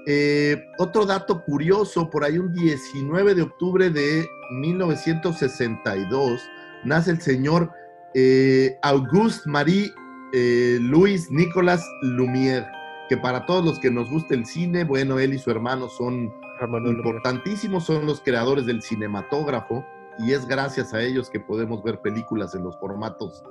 Eh, 0.06 0.66
otro 0.78 1.06
dato 1.06 1.44
curioso, 1.44 2.10
por 2.10 2.24
ahí 2.24 2.38
un 2.38 2.54
19 2.54 3.36
de 3.36 3.42
octubre 3.42 3.90
de 3.90 4.26
1962 4.52 6.42
nace 6.86 7.12
el 7.12 7.22
señor 7.22 7.72
eh, 8.16 8.78
Auguste 8.82 9.50
Marie 9.50 9.92
eh, 10.34 10.78
Louis 10.82 11.30
Nicolas 11.30 11.86
Lumière, 12.02 12.66
que 13.10 13.18
para 13.18 13.46
todos 13.46 13.64
los 13.66 13.80
que 13.80 13.92
nos 13.92 14.10
gusta 14.10 14.34
el 14.34 14.46
cine, 14.46 14.84
bueno, 14.84 15.20
él 15.20 15.34
y 15.34 15.40
su 15.40 15.52
hermano 15.52 15.90
son 15.90 16.32
Hermano 16.60 16.90
importantísimos, 16.90 17.86
son 17.86 18.06
los 18.06 18.20
creadores 18.20 18.66
del 18.66 18.82
cinematógrafo 18.82 19.86
y 20.20 20.34
es 20.34 20.46
gracias 20.46 20.94
a 20.94 21.02
ellos 21.02 21.30
que 21.30 21.40
podemos 21.40 21.82
ver 21.84 22.02
películas 22.02 22.54
en 22.54 22.66
los 22.66 22.78
formatos 22.80 23.46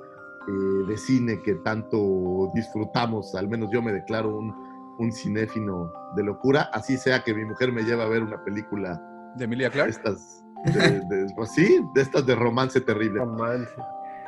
eh, 0.47 0.87
de 0.87 0.95
cine 0.95 1.41
que 1.41 1.55
tanto 1.55 2.51
disfrutamos, 2.53 3.33
al 3.33 3.47
menos 3.47 3.71
yo 3.71 3.81
me 3.81 3.91
declaro 3.91 4.37
un, 4.37 4.53
un 4.99 5.11
cinéfilo 5.11 5.91
de 6.15 6.23
locura, 6.23 6.69
así 6.73 6.97
sea 6.97 7.23
que 7.23 7.33
mi 7.33 7.45
mujer 7.45 7.71
me 7.71 7.83
lleva 7.83 8.03
a 8.03 8.07
ver 8.07 8.21
una 8.21 8.43
película 8.43 9.01
¿De 9.35 9.45
Emilia 9.45 9.69
Clarke? 9.69 9.91
estas, 9.91 10.43
de, 10.65 10.99
de- 10.99 11.33
pues 11.35 11.51
sí, 11.51 11.79
de 11.93 12.01
estas 12.01 12.25
de 12.25 12.35
romance 12.35 12.79
terrible. 12.81 13.19
Romance. 13.19 13.71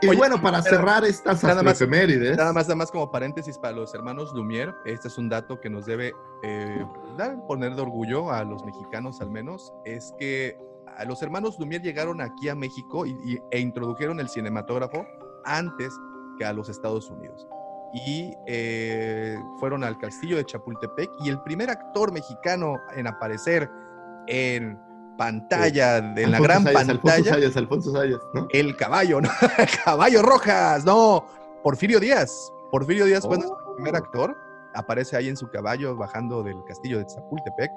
Y 0.04 0.08
Oye, 0.08 0.18
bueno, 0.18 0.42
para 0.42 0.64
pero 0.64 0.78
cerrar 0.78 1.04
estas 1.06 1.44
nada 1.44 1.62
más- 1.62 1.80
efemérides, 1.80 2.36
Nada 2.38 2.54
más, 2.54 2.66
nada 2.68 2.76
más 2.78 2.90
como 2.92 3.12
paréntesis 3.12 3.58
para 3.60 3.76
los 3.76 3.94
hermanos 3.94 4.34
Lumière, 4.34 4.74
este 4.86 5.10
es 5.10 5.18
un 5.18 5.30
dato 5.30 5.60
que 5.60 5.70
nos 5.70 5.86
debe 5.86 6.14
eh, 6.44 6.86
dar, 7.18 7.38
poner 7.46 7.76
de 7.76 7.82
orgullo 7.84 8.32
a 8.32 8.44
los 8.44 8.64
mexicanos 8.66 9.22
al 9.22 9.30
menos, 9.30 9.72
es 9.86 10.14
que 10.18 10.58
a 10.98 11.06
los 11.06 11.22
hermanos 11.22 11.60
Lumière 11.60 11.84
llegaron 11.84 12.20
aquí 12.22 12.50
a 12.50 12.56
México 12.56 13.06
y- 13.06 13.12
y- 13.26 13.40
e 13.52 13.60
introdujeron 13.60 14.20
el 14.20 14.30
cinematógrafo 14.30 15.06
antes 15.46 15.94
que 16.40 16.46
a 16.46 16.54
los 16.54 16.70
Estados 16.70 17.10
Unidos. 17.12 17.48
Y 17.94 18.34
eh, 18.48 19.38
fueron 19.60 19.84
al 19.84 19.98
castillo 19.98 20.38
de 20.38 20.46
Chapultepec 20.46 21.10
y 21.26 21.30
el 21.30 21.42
primer 21.42 21.70
actor 21.70 22.12
mexicano 22.12 22.76
en 22.96 23.08
aparecer 23.08 23.70
en 24.28 24.80
pantalla, 25.18 26.02
de- 26.02 26.24
en 26.24 26.32
la 26.32 26.40
gran 26.40 26.64
Sayas, 26.64 26.90
Alfonso 26.90 27.02
pantalla, 27.08 27.34
Sayas, 27.34 27.58
Alfonso 27.58 27.94
¿no? 28.34 28.48
el 28.50 28.76
caballo, 28.78 29.22
¿no? 29.22 29.30
caballo 29.86 30.22
Rojas, 30.22 30.86
no, 30.86 31.26
Porfirio 31.64 32.00
Díaz. 32.00 32.52
Porfirio 32.72 33.06
Díaz 33.06 33.26
fue 33.28 33.36
Oh. 33.36 33.40
nuestro 33.40 33.76
primer 33.76 33.96
actor, 33.96 34.38
aparece 34.74 35.18
ahí 35.18 35.28
en 35.28 35.36
su 35.38 35.50
caballo 35.50 35.96
bajando 35.98 36.44
del 36.44 36.64
castillo 36.66 36.98
de 37.00 37.06
Chapultepec. 37.06 37.70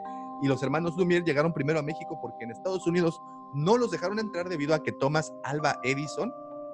Y 0.42 0.48
los 0.48 0.62
hermanos 0.62 0.96
Lumière 0.96 1.24
llegaron 1.24 1.52
primero 1.52 1.78
a 1.78 1.82
México 1.82 2.18
porque 2.20 2.44
en 2.44 2.50
Estados 2.50 2.86
Unidos 2.86 3.20
no 3.52 3.76
los 3.76 3.90
dejaron 3.90 4.18
entrar 4.18 4.48
debido 4.48 4.74
a 4.74 4.82
que 4.82 4.92
Thomas 4.92 5.32
Alva 5.44 5.78
Edison 5.82 6.32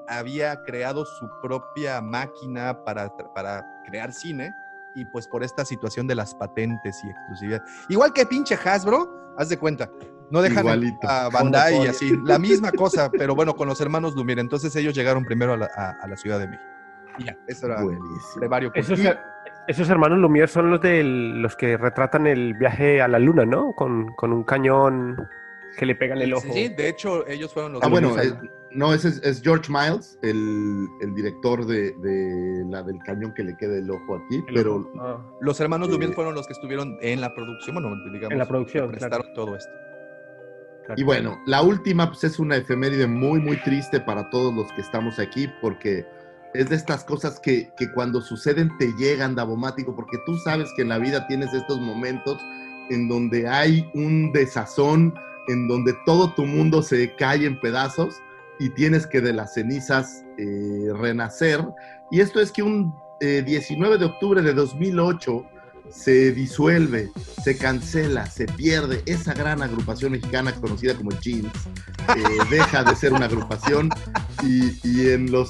había 0.08 0.62
creado 0.64 1.04
su 1.04 1.28
propia 1.42 2.00
máquina 2.00 2.84
para, 2.84 3.08
para 3.34 3.64
crear 3.86 4.12
cine 4.12 4.54
y 4.94 5.04
pues 5.06 5.26
por 5.28 5.42
esta 5.44 5.64
situación 5.64 6.06
de 6.06 6.14
las 6.16 6.34
patentes 6.34 7.00
y 7.04 7.10
exclusividad. 7.10 7.62
Igual 7.88 8.12
que 8.12 8.26
pinche 8.26 8.56
Hasbro, 8.56 9.34
haz 9.38 9.48
de 9.48 9.56
cuenta, 9.58 9.88
no 10.30 10.42
dejan 10.42 10.60
Igualito. 10.64 11.08
a 11.08 11.28
Bandai 11.28 11.84
y 11.84 11.86
así, 11.88 12.16
la 12.24 12.38
misma 12.38 12.72
cosa, 12.72 13.10
pero 13.10 13.34
bueno, 13.34 13.54
con 13.54 13.68
los 13.68 13.80
hermanos 13.80 14.14
Lumière. 14.16 14.40
Entonces 14.40 14.74
ellos 14.76 14.94
llegaron 14.94 15.24
primero 15.24 15.52
a 15.52 15.56
la, 15.56 15.68
a- 15.76 15.96
a 16.02 16.06
la 16.08 16.16
Ciudad 16.16 16.38
de 16.38 16.48
México. 16.48 16.68
Ya, 17.18 17.36
eso 17.46 17.66
era 17.66 17.82
Buenísimo. 17.82 18.10
brevario. 18.36 18.70
Esos, 18.74 18.98
esos 19.68 19.88
hermanos 19.90 20.18
Lumière 20.18 20.46
son 20.48 20.70
los 20.70 20.80
de 20.80 21.02
los 21.04 21.54
que 21.56 21.76
retratan 21.76 22.26
el 22.26 22.54
viaje 22.54 23.02
a 23.02 23.08
la 23.08 23.18
luna, 23.18 23.44
¿no? 23.44 23.72
Con, 23.74 24.12
con 24.14 24.32
un 24.32 24.42
cañón 24.44 25.28
que 25.76 25.86
le 25.86 25.94
pegan 25.94 26.18
el 26.22 26.32
ojo. 26.34 26.52
Sí, 26.52 26.68
de 26.68 26.88
hecho, 26.88 27.26
ellos 27.28 27.52
fueron 27.52 27.72
los 27.74 27.82
Ah, 27.82 27.88
bueno, 27.88 28.18
eh, 28.20 28.32
no, 28.72 28.94
ese 28.94 29.08
es, 29.08 29.20
es 29.22 29.42
George 29.42 29.70
Miles, 29.70 30.18
el, 30.22 30.88
el 31.00 31.14
director 31.14 31.66
de, 31.66 31.92
de 31.92 32.64
la 32.68 32.82
del 32.82 32.98
cañón 33.04 33.34
que 33.34 33.42
le 33.42 33.56
queda 33.56 33.76
el 33.76 33.90
ojo 33.90 34.16
aquí, 34.16 34.36
El 34.48 34.54
pero 34.54 34.76
ojo. 34.76 34.90
Ah. 35.00 35.18
los 35.40 35.60
hermanos 35.60 35.88
eh, 35.88 35.92
Lumière 35.92 36.14
fueron 36.14 36.34
los 36.34 36.46
que 36.46 36.52
estuvieron 36.52 36.96
en 37.00 37.20
la 37.20 37.34
producción, 37.34 37.74
bueno, 37.74 37.96
digamos, 38.12 38.32
En 38.32 38.38
la 38.38 38.46
producción, 38.46 38.86
que 38.86 38.98
prestaron 38.98 39.34
todo 39.34 39.56
esto. 39.56 39.72
Y 40.96 41.04
bueno, 41.04 41.38
la 41.46 41.62
última 41.62 42.08
pues, 42.08 42.24
es 42.24 42.38
una 42.38 42.56
efeméride 42.56 43.06
muy, 43.06 43.40
muy 43.40 43.56
triste 43.62 44.00
para 44.00 44.28
todos 44.30 44.52
los 44.54 44.72
que 44.72 44.80
estamos 44.80 45.18
aquí, 45.18 45.48
porque 45.60 46.04
es 46.54 46.68
de 46.68 46.76
estas 46.76 47.04
cosas 47.04 47.38
que, 47.38 47.70
que 47.76 47.92
cuando 47.92 48.20
suceden 48.20 48.76
te 48.78 48.92
llegan, 48.94 49.36
Davomático, 49.36 49.94
porque 49.94 50.18
tú 50.26 50.36
sabes 50.38 50.68
que 50.74 50.82
en 50.82 50.88
la 50.88 50.98
vida 50.98 51.26
tienes 51.28 51.54
estos 51.54 51.80
momentos 51.80 52.42
en 52.90 53.08
donde 53.08 53.46
hay 53.46 53.88
un 53.94 54.32
desazón, 54.32 55.14
en 55.46 55.68
donde 55.68 55.94
todo 56.06 56.32
tu 56.34 56.44
mundo 56.44 56.82
se 56.82 57.14
cae 57.14 57.46
en 57.46 57.60
pedazos 57.60 58.20
y 58.60 58.68
tienes 58.70 59.06
que 59.06 59.20
de 59.20 59.32
las 59.32 59.54
cenizas 59.54 60.24
eh, 60.38 60.90
renacer. 60.94 61.66
Y 62.10 62.20
esto 62.20 62.40
es 62.40 62.52
que 62.52 62.62
un 62.62 62.94
eh, 63.20 63.42
19 63.44 63.98
de 63.98 64.04
octubre 64.04 64.42
de 64.42 64.52
2008 64.52 65.46
se 65.90 66.30
disuelve, 66.32 67.10
se 67.42 67.56
cancela, 67.56 68.26
se 68.26 68.46
pierde 68.46 69.02
esa 69.06 69.34
gran 69.34 69.62
agrupación 69.62 70.12
mexicana 70.12 70.52
conocida 70.52 70.94
como 70.94 71.10
Jeans, 71.20 71.52
eh, 72.16 72.22
deja 72.50 72.84
de 72.84 72.94
ser 72.94 73.14
una 73.14 73.24
agrupación 73.24 73.88
y, 74.44 74.78
y 74.86 75.08
en 75.08 75.32
los 75.32 75.48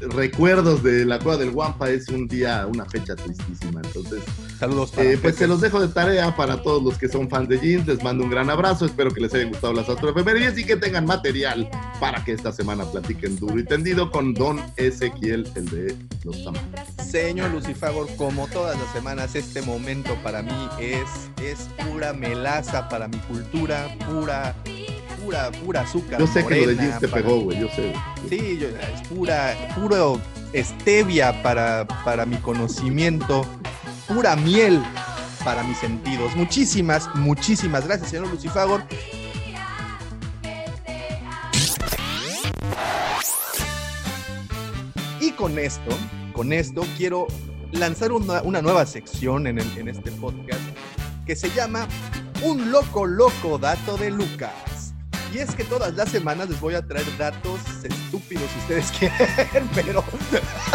recuerdos 0.00 0.82
de 0.82 1.04
la 1.04 1.18
Cueva 1.18 1.38
del 1.38 1.50
Guampa 1.50 1.90
es 1.90 2.08
un 2.08 2.28
día, 2.28 2.66
una 2.66 2.84
fecha 2.86 3.16
tristísima. 3.16 3.80
Entonces, 3.84 4.22
Saludos 4.58 4.92
eh, 4.96 5.18
pues 5.20 5.36
se 5.36 5.46
los 5.46 5.60
dejo 5.60 5.80
de 5.80 5.88
tarea 5.88 6.34
para 6.34 6.62
todos 6.62 6.82
los 6.82 6.96
que 6.96 7.08
son 7.08 7.28
fans 7.28 7.48
de 7.48 7.58
Jeans. 7.58 7.86
Les 7.86 8.02
mando 8.02 8.24
un 8.24 8.30
gran 8.30 8.48
abrazo. 8.48 8.86
Espero 8.86 9.10
que 9.10 9.20
les 9.20 9.34
hayan 9.34 9.50
gustado 9.50 9.72
las 9.72 9.88
astroefemérides 9.88 10.58
y 10.58 10.64
que 10.64 10.76
tengan 10.76 11.04
material 11.04 11.68
para 12.00 12.24
que 12.24 12.32
esta 12.32 12.52
semana 12.52 12.84
platiquen 12.84 13.36
duro 13.36 13.58
y 13.58 13.64
tendido 13.64 14.10
con 14.10 14.34
Don 14.34 14.60
Ezequiel, 14.76 15.50
el 15.54 15.66
de 15.66 15.96
los 16.24 16.42
tamales. 16.44 16.66
Señor 17.06 17.50
Lucifagor, 17.50 18.08
como 18.16 18.46
todas 18.48 18.78
las 18.78 18.90
semanas, 18.92 19.34
este 19.34 19.62
momento 19.62 20.14
para 20.22 20.42
mí 20.42 20.68
es, 20.80 21.08
es 21.42 21.68
pura 21.84 22.12
melaza 22.12 22.88
para 22.88 23.08
mi 23.08 23.18
cultura, 23.18 23.88
pura, 24.08 24.54
pura, 25.26 25.50
pura 25.64 25.80
azúcar. 25.82 26.20
Yo 26.20 26.26
sé 26.26 26.46
que 26.46 26.60
lo 26.60 26.66
de 26.68 26.76
Jeans 26.76 27.00
te 27.00 27.08
para- 27.08 27.22
pegó, 27.22 27.40
güey. 27.40 27.58
Yo 27.60 27.68
sé. 27.68 27.92
Sí, 28.28 28.58
yo- 28.60 28.68
es 28.68 29.08
pura, 29.08 29.54
puro 29.74 30.20
stevia 30.54 31.42
para, 31.42 31.86
para 32.04 32.24
mi 32.24 32.36
conocimiento, 32.36 33.44
pura 34.08 34.36
miel 34.36 34.82
para 35.44 35.62
mis 35.64 35.78
sentidos. 35.78 36.34
Muchísimas, 36.36 37.08
muchísimas 37.14 37.86
gracias, 37.86 38.10
señor 38.10 38.28
Lucifagor. 38.30 38.82
Y 45.20 45.32
con 45.32 45.58
esto, 45.58 45.96
con 46.32 46.52
esto 46.52 46.84
quiero 46.96 47.26
lanzar 47.72 48.12
una, 48.12 48.42
una 48.42 48.62
nueva 48.62 48.86
sección 48.86 49.46
en, 49.46 49.58
el- 49.58 49.78
en 49.78 49.88
este 49.88 50.10
podcast 50.12 50.60
que 51.26 51.34
se 51.34 51.50
llama 51.50 51.88
Un 52.44 52.70
loco 52.70 53.06
loco 53.06 53.58
dato 53.58 53.96
de 53.96 54.10
Lucas. 54.10 54.52
Y 55.32 55.38
es 55.38 55.54
que 55.54 55.64
todas 55.64 55.94
las 55.94 56.10
semanas 56.10 56.48
les 56.48 56.60
voy 56.60 56.74
a 56.74 56.86
traer 56.86 57.04
datos 57.16 57.60
estúpidos 57.82 58.50
si 58.50 58.58
ustedes 58.60 58.90
quieren, 58.98 59.68
pero 59.74 60.04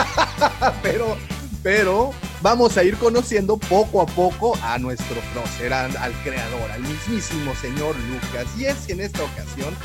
pero 0.84 1.18
pero 1.64 2.12
vamos 2.42 2.76
a 2.78 2.84
ir 2.84 2.98
conociendo 2.98 3.58
poco 3.58 4.02
a 4.02 4.08
poco 4.08 4.56
a 4.64 4.80
nuestro 4.80 5.16
prócer, 5.32 5.72
al, 5.72 6.14
creador, 6.24 6.72
al 6.72 6.82
mismísimo 6.82 7.54
señor 7.54 7.96
Lucas. 8.10 8.48
Y 8.58 8.66
es 8.66 8.88
que 8.88 8.94
en 8.94 9.02
esta 9.02 9.24
ocasión, 9.24 9.76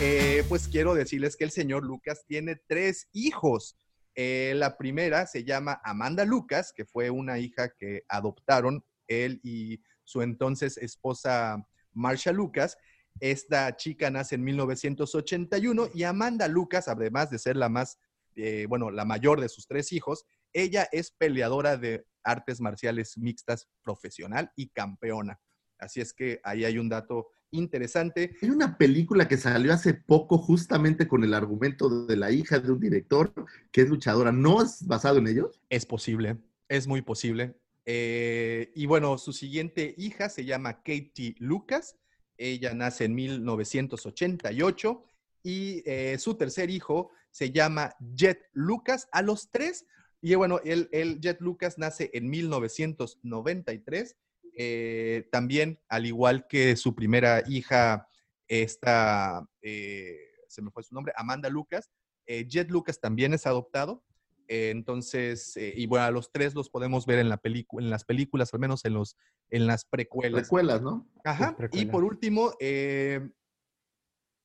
eh, 0.00 0.42
pues 0.48 0.68
quiero 0.68 0.94
decirles 0.94 1.36
que 1.36 1.44
el 1.44 1.50
señor 1.50 1.84
Lucas 1.84 2.24
tiene 2.26 2.56
tres 2.66 3.08
hijos. 3.12 3.76
Eh, 4.14 4.54
la 4.56 4.78
primera 4.78 5.26
se 5.26 5.44
llama 5.44 5.82
Amanda 5.84 6.24
Lucas, 6.24 6.72
que 6.74 6.86
fue 6.86 7.10
una 7.10 7.38
hija 7.38 7.68
que 7.78 8.04
adoptaron 8.08 8.82
él 9.06 9.38
y 9.42 9.82
su 10.04 10.22
entonces 10.22 10.78
esposa 10.78 11.62
Marsha 11.92 12.32
Lucas. 12.32 12.78
Esta 13.20 13.74
chica 13.76 14.10
nace 14.10 14.36
en 14.36 14.44
1981 14.44 15.90
y 15.94 16.02
Amanda 16.04 16.48
Lucas, 16.48 16.88
además 16.88 17.30
de 17.30 17.38
ser 17.38 17.56
la 17.56 17.68
más, 17.68 17.98
eh, 18.36 18.66
bueno, 18.68 18.90
la 18.90 19.04
mayor 19.04 19.40
de 19.40 19.48
sus 19.48 19.66
tres 19.66 19.92
hijos, 19.92 20.24
ella 20.52 20.88
es 20.92 21.10
peleadora 21.10 21.76
de 21.76 22.06
artes 22.24 22.60
marciales 22.60 23.18
mixtas 23.18 23.68
profesional 23.82 24.50
y 24.56 24.68
campeona. 24.68 25.40
Así 25.78 26.00
es 26.00 26.12
que 26.12 26.40
ahí 26.42 26.64
hay 26.64 26.78
un 26.78 26.88
dato 26.88 27.28
interesante. 27.50 28.36
Hay 28.42 28.50
una 28.50 28.76
película 28.76 29.28
que 29.28 29.36
salió 29.36 29.72
hace 29.72 29.94
poco 29.94 30.38
justamente 30.38 31.08
con 31.08 31.24
el 31.24 31.34
argumento 31.34 32.06
de 32.06 32.16
la 32.16 32.30
hija 32.30 32.58
de 32.58 32.72
un 32.72 32.80
director 32.80 33.32
que 33.70 33.82
es 33.82 33.88
luchadora. 33.88 34.32
¿No 34.32 34.62
es 34.62 34.86
basado 34.86 35.18
en 35.18 35.28
ellos? 35.28 35.60
Es 35.68 35.86
posible, 35.86 36.36
es 36.68 36.86
muy 36.86 37.02
posible. 37.02 37.56
Eh, 37.86 38.72
y 38.74 38.86
bueno, 38.86 39.16
su 39.16 39.32
siguiente 39.32 39.94
hija 39.96 40.28
se 40.28 40.44
llama 40.44 40.82
Katie 40.82 41.36
Lucas. 41.38 41.96
Ella 42.38 42.72
nace 42.72 43.04
en 43.04 43.14
1988 43.14 45.04
y 45.42 45.82
eh, 45.84 46.16
su 46.18 46.36
tercer 46.36 46.70
hijo 46.70 47.10
se 47.30 47.50
llama 47.50 47.94
Jet 48.14 48.48
Lucas. 48.52 49.08
A 49.12 49.22
los 49.22 49.50
tres, 49.50 49.86
y 50.20 50.34
bueno, 50.34 50.60
el, 50.64 51.20
Jet 51.20 51.40
Lucas 51.40 51.78
nace 51.78 52.10
en 52.14 52.30
1993. 52.30 54.16
eh, 54.60 55.28
también, 55.30 55.78
al 55.88 56.06
igual 56.06 56.46
que 56.48 56.74
su 56.76 56.94
primera 56.94 57.42
hija, 57.46 58.08
esta, 58.48 59.46
eh, 59.62 60.16
se 60.48 60.62
me 60.62 60.70
fue 60.70 60.82
su 60.82 60.94
nombre, 60.94 61.12
Amanda 61.16 61.48
Lucas, 61.48 61.90
Jet 62.26 62.70
Lucas 62.70 63.00
también 63.00 63.32
es 63.32 63.46
adoptado. 63.46 64.04
Eh, 64.48 64.70
entonces, 64.70 65.56
eh, 65.56 65.74
y 65.76 65.86
bueno, 65.86 66.06
a 66.06 66.10
los 66.10 66.32
tres 66.32 66.54
los 66.54 66.70
podemos 66.70 67.04
ver 67.04 67.18
en, 67.18 67.28
la 67.28 67.36
película, 67.36 67.84
en 67.84 67.90
las 67.90 68.04
películas, 68.04 68.52
al 68.54 68.60
menos 68.60 68.84
en, 68.84 68.94
los, 68.94 69.16
en 69.50 69.66
las 69.66 69.84
precuelas. 69.84 70.42
Recuelas, 70.42 70.80
¿no? 70.80 71.06
Ajá. 71.24 71.52
Y 71.52 71.56
precuelas. 71.56 71.92
por 71.92 72.04
último, 72.04 72.52
eh, 72.58 73.28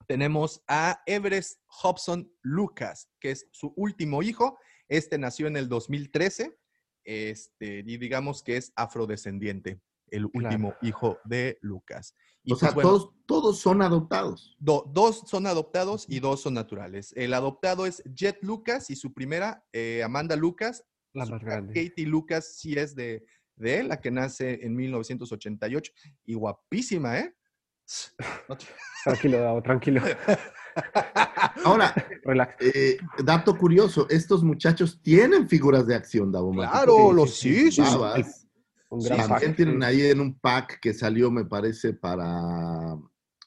tenemos 0.06 0.62
a 0.68 1.02
Everest 1.06 1.62
Hobson 1.68 2.30
Lucas, 2.42 3.10
que 3.20 3.32
es 3.32 3.48
su 3.52 3.74
último 3.78 4.22
hijo. 4.22 4.60
Este 4.90 5.18
nació 5.18 5.48
en 5.48 5.56
el 5.56 5.70
2013 5.70 6.58
este, 7.06 7.84
y 7.86 7.98
digamos 7.98 8.44
que 8.44 8.58
es 8.58 8.74
afrodescendiente. 8.76 9.80
El 10.14 10.26
último 10.34 10.76
hijo 10.82 11.18
de 11.26 11.58
Lucas. 11.62 12.16
Y 12.46 12.54
O 12.54 12.56
sea, 12.56 12.74
pues, 12.74 12.84
bueno, 12.86 12.90
todos, 13.00 13.14
todos 13.26 13.60
son 13.60 13.82
adoptados. 13.82 14.56
do- 14.60 14.84
dos 14.94 15.24
son 15.28 15.48
adoptados 15.48 16.06
y 16.10 16.20
dos 16.20 16.42
son 16.42 16.54
naturales. 16.56 17.14
El 17.16 17.34
adoptado 17.34 17.86
es 17.86 18.04
Jet 18.14 18.38
Lucas 18.44 18.90
y 18.90 18.96
su 18.96 19.14
primera, 19.14 19.64
eh, 19.72 20.02
Amanda 20.04 20.36
Lucas. 20.36 20.84
La 21.14 21.26
más 21.26 21.42
grande. 21.44 21.74
Katie 21.74 22.06
Lucas 22.06 22.56
sí 22.58 22.74
es 22.74 22.96
de, 22.96 23.26
de 23.56 23.80
él, 23.80 23.88
la 23.88 24.02
que 24.02 24.12
nace 24.12 24.60
en 24.66 24.76
1988 24.76 25.92
y 26.26 26.34
guapísima, 26.34 27.20
¿eh? 27.20 27.34
Tranquilo, 29.06 29.40
Davo, 29.40 29.62
tranquilo. 29.62 30.02
Ahora, 31.66 31.94
Relax. 32.24 32.56
eh, 32.60 32.98
dato 33.24 33.56
curioso, 33.58 34.08
estos 34.10 34.44
muchachos 34.44 35.00
tienen 35.02 35.48
figuras 35.48 35.86
de 35.88 35.96
acción, 35.96 36.32
Davo. 36.32 36.52
Claro, 36.52 37.12
los 37.14 37.36
sí, 37.36 37.72
sí. 37.72 37.82
Un 38.94 39.04
gran 39.04 39.28
pack. 39.28 39.56
tienen 39.56 39.82
ahí 39.82 40.04
en 40.04 40.20
un 40.20 40.40
pack 40.40 40.80
que 40.80 40.94
salió, 40.94 41.32
me 41.32 41.46
parece, 41.46 41.94
para 41.94 42.96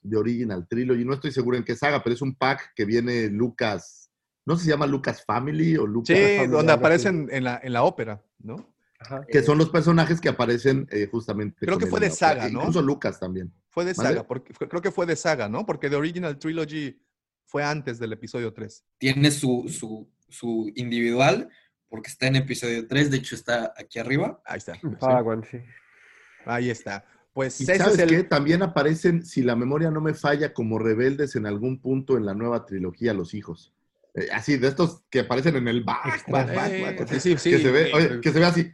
The 0.08 0.16
Original 0.16 0.66
Trilogy. 0.66 1.04
No 1.04 1.14
estoy 1.14 1.30
seguro 1.30 1.56
en 1.56 1.64
qué 1.64 1.76
saga, 1.76 2.02
pero 2.02 2.14
es 2.14 2.22
un 2.22 2.34
pack 2.34 2.72
que 2.74 2.84
viene 2.84 3.28
Lucas. 3.28 4.10
No 4.44 4.56
se 4.56 4.68
llama 4.68 4.86
Lucas 4.86 5.24
Family 5.24 5.76
o 5.76 5.86
Lucas. 5.86 6.16
Sí, 6.16 6.46
donde 6.48 6.72
aparecen 6.72 7.28
en 7.30 7.44
la, 7.44 7.60
en 7.62 7.72
la 7.72 7.84
ópera, 7.84 8.24
¿no? 8.38 8.74
Ajá. 8.98 9.24
Que 9.28 9.42
son 9.42 9.58
los 9.58 9.70
personajes 9.70 10.20
que 10.20 10.28
aparecen 10.28 10.88
eh, 10.90 11.06
justamente. 11.08 11.64
Creo 11.64 11.78
que 11.78 11.86
fue 11.86 12.00
de 12.00 12.06
ópera. 12.06 12.16
saga, 12.16 12.48
¿no? 12.48 12.60
Incluso 12.60 12.82
Lucas 12.82 13.20
también. 13.20 13.52
Fue 13.68 13.84
de 13.84 13.94
saga, 13.94 14.26
porque 14.26 14.52
creo 14.52 14.82
que 14.82 14.90
fue 14.90 15.06
de 15.06 15.14
saga, 15.14 15.48
¿no? 15.48 15.64
Porque 15.64 15.88
The 15.88 15.96
Original 15.96 16.38
Trilogy 16.38 16.98
fue 17.44 17.62
antes 17.62 18.00
del 18.00 18.12
episodio 18.12 18.52
3. 18.52 18.84
Tiene 18.98 19.30
su, 19.30 19.66
su, 19.68 20.10
su 20.28 20.72
individual, 20.74 21.48
porque 21.88 22.08
está 22.08 22.26
en 22.26 22.36
episodio 22.36 22.86
3, 22.86 23.10
de 23.10 23.16
hecho 23.18 23.34
está 23.34 23.72
aquí 23.76 23.98
arriba. 23.98 24.40
Ahí 24.44 24.58
está. 24.58 24.74
Padawan, 24.98 25.44
sí. 25.44 25.58
Ahí 26.44 26.70
está. 26.70 27.04
Pues 27.32 27.60
Y 27.60 27.64
ese 27.64 27.76
sabes 27.76 27.94
es 27.94 28.00
el... 28.00 28.08
qué? 28.08 28.22
También 28.24 28.62
aparecen, 28.62 29.24
si 29.24 29.42
la 29.42 29.56
memoria 29.56 29.90
no 29.90 30.00
me 30.00 30.14
falla, 30.14 30.54
como 30.54 30.78
rebeldes 30.78 31.36
en 31.36 31.46
algún 31.46 31.80
punto 31.80 32.16
en 32.16 32.24
la 32.24 32.34
nueva 32.34 32.64
trilogía, 32.64 33.12
los 33.12 33.34
hijos. 33.34 33.74
Eh, 34.16 34.28
así, 34.32 34.56
de 34.56 34.68
estos 34.68 35.02
que 35.10 35.20
aparecen 35.20 35.56
en 35.56 35.68
el 35.68 35.84
back, 35.84 36.26
back, 36.30 36.54
back, 36.54 36.98
back, 36.98 37.08
sí, 37.08 37.20
sí, 37.20 37.36
sí. 37.36 37.50
que, 37.50 37.58
se 37.58 37.70
ve, 37.70 37.90
oye, 37.92 38.20
que 38.22 38.32
se 38.32 38.38
ve 38.38 38.44
así. 38.46 38.72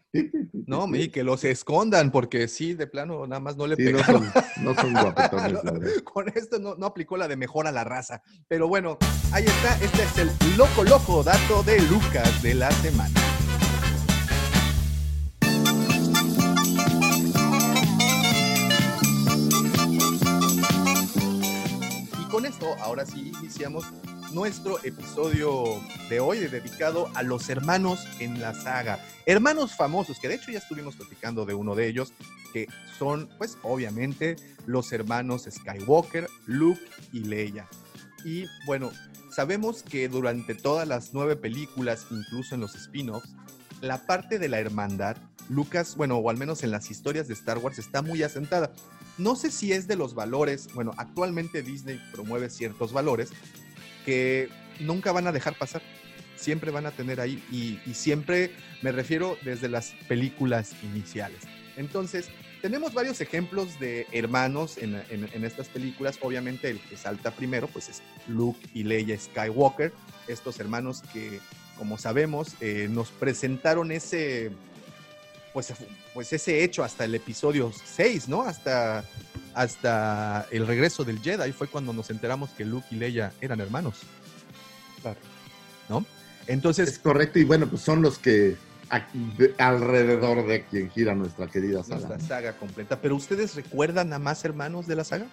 No, 0.52 0.86
y 0.94 1.08
que 1.08 1.24
los 1.24 1.42
escondan, 1.42 2.12
porque 2.12 2.46
sí, 2.46 2.74
de 2.74 2.86
plano, 2.86 3.26
nada 3.26 3.40
más 3.40 3.56
no 3.56 3.66
le 3.66 3.74
no 3.74 3.76
pegaron. 3.76 4.32
son, 4.32 4.64
no 4.64 4.74
son 4.76 4.92
guapetones, 4.92 5.64
la 5.64 5.72
verdad. 5.72 5.90
Con 6.04 6.28
esto 6.28 6.60
no, 6.60 6.76
no 6.76 6.86
aplicó 6.86 7.16
la 7.16 7.26
de 7.26 7.34
mejor 7.34 7.66
a 7.66 7.72
la 7.72 7.82
raza. 7.82 8.22
Pero 8.46 8.68
bueno, 8.68 8.98
ahí 9.32 9.44
está. 9.44 9.74
Este 9.84 10.04
es 10.04 10.18
el 10.18 10.30
loco, 10.56 10.84
loco 10.84 11.24
dato 11.24 11.64
de 11.64 11.80
Lucas 11.82 12.40
de 12.40 12.54
la 12.54 12.70
semana. 12.70 13.20
Y 22.20 22.30
con 22.30 22.46
esto, 22.46 22.76
ahora 22.80 23.04
sí 23.04 23.32
iniciamos 23.40 23.84
nuestro 24.32 24.82
episodio 24.84 25.80
de 26.08 26.20
hoy 26.20 26.38
dedicado 26.38 27.10
a 27.14 27.22
los 27.22 27.48
hermanos 27.48 28.00
en 28.18 28.40
la 28.40 28.54
saga. 28.54 28.98
Hermanos 29.26 29.76
famosos, 29.76 30.18
que 30.18 30.28
de 30.28 30.34
hecho 30.34 30.50
ya 30.50 30.58
estuvimos 30.58 30.96
platicando 30.96 31.44
de 31.44 31.54
uno 31.54 31.74
de 31.74 31.86
ellos, 31.86 32.12
que 32.52 32.66
son, 32.98 33.28
pues 33.38 33.58
obviamente, 33.62 34.36
los 34.66 34.92
hermanos 34.92 35.48
Skywalker, 35.50 36.28
Luke 36.46 36.80
y 37.12 37.20
Leia. 37.20 37.68
Y 38.24 38.46
bueno, 38.66 38.90
sabemos 39.30 39.82
que 39.82 40.08
durante 40.08 40.54
todas 40.54 40.88
las 40.88 41.12
nueve 41.12 41.36
películas, 41.36 42.06
incluso 42.10 42.54
en 42.54 42.62
los 42.62 42.74
spin-offs, 42.74 43.34
la 43.80 44.06
parte 44.06 44.38
de 44.38 44.48
la 44.48 44.60
hermandad, 44.60 45.16
Lucas, 45.48 45.96
bueno, 45.96 46.16
o 46.16 46.30
al 46.30 46.36
menos 46.36 46.62
en 46.62 46.70
las 46.70 46.90
historias 46.90 47.28
de 47.28 47.34
Star 47.34 47.58
Wars, 47.58 47.78
está 47.78 48.00
muy 48.00 48.22
asentada. 48.22 48.72
No 49.18 49.36
sé 49.36 49.50
si 49.50 49.72
es 49.72 49.88
de 49.88 49.96
los 49.96 50.14
valores, 50.14 50.68
bueno, 50.72 50.92
actualmente 50.96 51.62
Disney 51.62 52.00
promueve 52.12 52.48
ciertos 52.48 52.92
valores 52.92 53.30
que 54.04 54.48
nunca 54.80 55.12
van 55.12 55.26
a 55.26 55.32
dejar 55.32 55.56
pasar. 55.56 55.82
Siempre 56.36 56.70
van 56.70 56.86
a 56.86 56.90
tener 56.90 57.20
ahí 57.20 57.42
y, 57.50 57.94
siempre 57.94 58.50
me 58.80 58.90
refiero 58.90 59.38
desde 59.42 59.68
las 59.68 59.94
películas 60.08 60.72
iniciales. 60.82 61.40
Entonces, 61.76 62.28
tenemos 62.60 62.94
varios 62.94 63.20
ejemplos 63.20 63.78
de 63.78 64.06
hermanos 64.12 64.78
en 64.78 65.44
estas 65.44 65.68
películas. 65.68 66.18
Obviamente 66.20 66.70
el 66.70 66.80
que 66.80 66.96
salta 66.96 67.30
primero 67.30 67.68
pues 67.68 67.88
es 67.88 68.02
Luke 68.28 68.58
y 68.74 68.82
Leia 68.82 69.18
Skywalker, 69.18 69.92
estos 70.28 70.58
hermanos 70.60 71.02
que, 71.12 71.40
como 71.76 71.98
sabemos, 71.98 72.54
eh, 72.60 72.88
nos 72.90 73.10
presentaron 73.10 73.92
ese, 73.92 74.50
pues, 75.52 75.72
pues 76.14 76.32
ese 76.32 76.62
hecho 76.64 76.82
hasta 76.84 77.04
el 77.04 77.14
episodio 77.14 77.70
6, 77.84 78.28
¿no? 78.28 78.42
Hasta, 78.42 79.04
hasta 79.54 80.46
el 80.50 80.66
regreso 80.66 81.04
del 81.04 81.20
Jedi 81.20 81.52
fue 81.52 81.68
cuando 81.68 81.92
nos 81.92 82.10
enteramos 82.10 82.50
que 82.50 82.64
Luke 82.64 82.86
y 82.90 82.96
Leia 82.96 83.32
eran 83.40 83.60
hermanos, 83.60 84.00
Claro. 85.02 85.18
¿no? 85.88 86.04
Entonces, 86.46 86.88
Es 86.88 86.98
correcto, 86.98 87.38
y 87.38 87.44
bueno, 87.44 87.66
pues 87.66 87.82
son 87.82 88.02
los 88.02 88.18
que 88.18 88.56
a- 88.90 89.06
de- 89.38 89.54
alrededor 89.58 90.46
de 90.46 90.64
quien 90.64 90.90
gira 90.90 91.14
nuestra 91.14 91.46
querida 91.46 91.82
saga. 91.82 92.06
nuestra 92.08 92.20
saga 92.20 92.56
completa. 92.58 93.00
Pero 93.00 93.16
ustedes 93.16 93.54
recuerdan 93.54 94.12
a 94.12 94.18
más 94.18 94.44
hermanos 94.44 94.86
de 94.86 94.96
la 94.96 95.04
saga? 95.04 95.26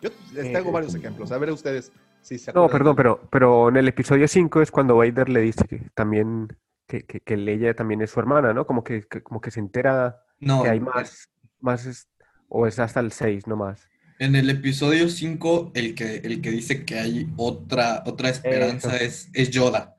Yo 0.00 0.10
les 0.32 0.50
traigo 0.52 0.70
Eh, 0.70 0.72
varios 0.72 0.94
ejemplos. 0.94 1.32
A 1.32 1.38
ver 1.38 1.50
ustedes 1.50 1.90
si 2.22 2.38
se 2.38 2.52
No, 2.52 2.64
acuerdan. 2.64 2.78
perdón, 2.78 2.96
pero, 2.96 3.20
pero 3.30 3.68
en 3.68 3.76
el 3.78 3.88
episodio 3.88 4.28
5 4.28 4.62
es 4.62 4.70
cuando 4.70 4.96
Vader 4.96 5.28
le 5.28 5.40
dice 5.40 5.64
que 5.68 5.82
también, 5.94 6.48
que, 6.88 7.04
que, 7.04 7.20
que 7.20 7.36
Leia 7.36 7.74
también 7.74 8.00
es 8.02 8.10
su 8.10 8.18
hermana, 8.18 8.52
¿no? 8.52 8.66
Como 8.66 8.82
que, 8.82 9.06
que- 9.06 9.22
como 9.22 9.40
que 9.40 9.50
se 9.52 9.60
entera 9.60 10.20
No, 10.40 10.62
que 10.64 10.70
hay 10.70 10.80
más, 10.80 11.28
más 11.60 11.86
es- 11.86 12.08
o 12.48 12.66
es 12.66 12.78
hasta 12.80 12.98
el 13.00 13.12
6, 13.12 13.46
no 13.46 13.56
más. 13.56 13.86
en 14.18 14.34
el 14.34 14.50
episodio 14.50 15.08
5, 15.08 15.70
el 15.74 15.94
que, 15.94 16.16
el 16.16 16.40
que 16.40 16.50
dice 16.50 16.84
que 16.84 16.98
hay 16.98 17.28
otra, 17.36 18.02
otra 18.06 18.30
esperanza 18.30 18.96
es, 18.96 19.28
es 19.34 19.50
Yoda. 19.50 19.94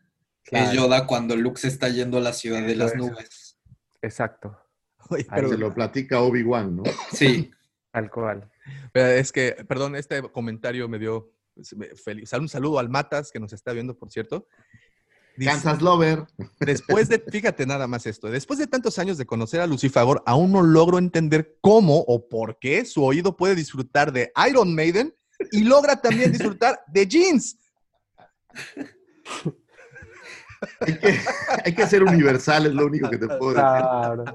Es. 0.52 0.72
Yoda 0.74 1.06
cuando 1.06 1.36
Luke 1.38 1.62
se 1.62 1.68
está 1.70 1.88
yendo 1.90 2.18
a 2.18 2.22
la 2.22 2.34
ciudad 2.34 2.66
de 2.66 2.76
las 2.76 2.94
eso. 2.96 2.98
nubes. 3.06 3.58
Exacto, 4.02 4.58
Oye, 5.12 5.24
Ahí 5.30 5.42
pero- 5.42 5.50
Se 5.50 5.58
lo 5.58 5.74
platica 5.74 6.20
Obi-Wan, 6.22 6.78
¿no? 6.78 6.84
Sí, 7.14 7.52
tal 7.92 8.10
cual. 8.12 8.50
pero 8.92 9.08
es 9.08 9.32
que, 9.32 9.56
perdón, 9.68 9.96
este 9.96 10.22
comentario 10.32 10.90
me 10.90 10.98
dio 11.00 11.32
pues, 11.54 11.76
feliz. 12.04 12.32
Un 12.34 12.50
saludo 12.50 12.80
al 12.80 12.90
Matas 12.90 13.32
que 13.32 13.40
nos 13.40 13.54
está 13.54 13.74
viendo, 13.74 13.96
por 13.98 14.12
cierto. 14.12 14.48
Dice- 15.40 15.52
Kansas 15.52 15.82
Lover. 15.82 16.26
Después 16.60 17.08
de, 17.10 17.20
fíjate 17.20 17.66
nada 17.66 17.88
más 17.88 18.06
esto, 18.06 18.30
después 18.30 18.60
de 18.60 18.68
tantos 18.68 19.00
años 19.00 19.18
de 19.18 19.26
conocer 19.26 19.62
a 19.62 19.68
Lucifagor, 19.68 20.22
aún 20.26 20.52
no 20.52 20.62
logro 20.62 20.98
entender 20.98 21.58
cómo 21.62 22.00
o 22.08 22.28
por 22.28 22.60
qué 22.60 22.84
su 22.86 23.04
oído 23.04 23.38
puede 23.38 23.56
disfrutar 23.56 24.12
de 24.12 24.32
Iron 24.50 24.76
Maiden 24.76 25.16
y 25.52 25.64
logra 25.64 25.96
también 26.02 26.32
disfrutar 26.34 26.82
de 26.88 27.08
Jeans. 27.08 27.58
Hay 30.82 30.98
que, 31.00 31.20
hay 31.64 31.74
que 31.74 31.88
ser 31.88 32.04
universal, 32.04 32.66
es 32.66 32.74
lo 32.74 32.86
único 32.86 33.10
que 33.10 33.18
te 33.18 33.28
puedo 33.28 33.54
decir. 33.54 33.62
Claro. 33.64 34.26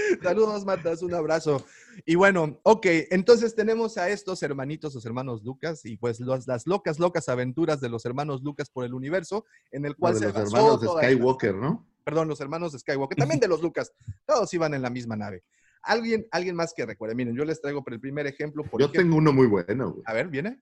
Saludos, 0.22 0.64
Matas, 0.64 1.02
un 1.02 1.14
abrazo. 1.14 1.64
Y 2.06 2.14
bueno, 2.14 2.58
ok, 2.62 2.86
entonces 3.10 3.54
tenemos 3.54 3.96
a 3.98 4.08
estos 4.10 4.42
hermanitos, 4.42 4.94
los 4.94 5.04
hermanos 5.06 5.42
Lucas, 5.42 5.84
y 5.84 5.96
pues 5.96 6.20
los- 6.20 6.46
las 6.46 6.66
locas, 6.66 6.98
locas 6.98 7.28
aventuras 7.28 7.80
de 7.80 7.88
los 7.88 8.04
hermanos 8.04 8.42
Lucas 8.42 8.70
por 8.70 8.84
el 8.84 8.94
universo, 8.94 9.44
en 9.70 9.84
el 9.86 9.96
cual 9.96 10.14
de 10.14 10.20
se 10.20 10.26
los 10.26 10.36
hermanos 10.36 10.80
de 10.80 10.88
Skywalker, 10.88 11.54
¿no? 11.54 11.86
perdón, 12.04 12.28
los 12.28 12.40
hermanos 12.40 12.72
de 12.72 12.78
Skywalker, 12.78 13.16
también 13.16 13.38
de 13.40 13.46
los 13.48 13.62
Lucas, 13.62 13.92
todos 14.26 14.52
iban 14.54 14.74
en 14.74 14.82
la 14.82 14.90
misma 14.90 15.16
nave. 15.16 15.44
Alguien, 15.82 16.26
alguien 16.32 16.56
más 16.56 16.74
que 16.74 16.84
recuerde, 16.84 17.14
miren, 17.14 17.34
yo 17.36 17.44
les 17.44 17.60
traigo 17.60 17.84
por 17.84 17.92
el 17.92 18.00
primer 18.00 18.26
ejemplo, 18.26 18.64
por 18.64 18.80
Yo 18.80 18.86
ejemplo- 18.86 19.00
tengo 19.02 19.16
uno 19.16 19.32
muy 19.32 19.46
bueno, 19.46 19.92
güey. 19.92 20.02
a 20.06 20.12
ver, 20.14 20.28
¿viene? 20.28 20.60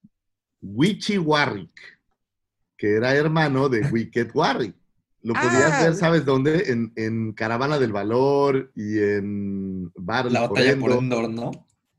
Wichi 0.60 1.16
Warwick, 1.18 1.80
que 2.76 2.96
era 2.96 3.14
hermano 3.14 3.68
de 3.68 3.80
Wicked 3.90 4.30
Warwick. 4.34 4.76
Lo 5.22 5.34
Ah, 5.36 5.40
podías 5.42 5.82
ver, 5.82 5.94
¿sabes 5.94 6.24
dónde? 6.24 6.70
En, 6.70 6.92
en 6.96 7.32
Caravana 7.32 7.78
del 7.78 7.92
Valor 7.92 8.70
y 8.74 8.98
en 9.00 9.90
Battle 9.96 10.32
la 10.32 10.48
batalla 10.48 10.78
por 10.78 10.92
Endor. 10.92 11.28
¿no? 11.28 11.50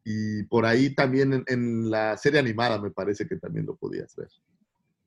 Y 0.05 0.43
por 0.43 0.65
ahí 0.65 0.95
también 0.95 1.33
en, 1.33 1.43
en 1.47 1.89
la 1.91 2.17
serie 2.17 2.39
animada 2.39 2.79
me 2.81 2.91
parece 2.91 3.27
que 3.27 3.35
también 3.35 3.65
lo 3.65 3.75
podías 3.75 4.15
ver. 4.15 4.29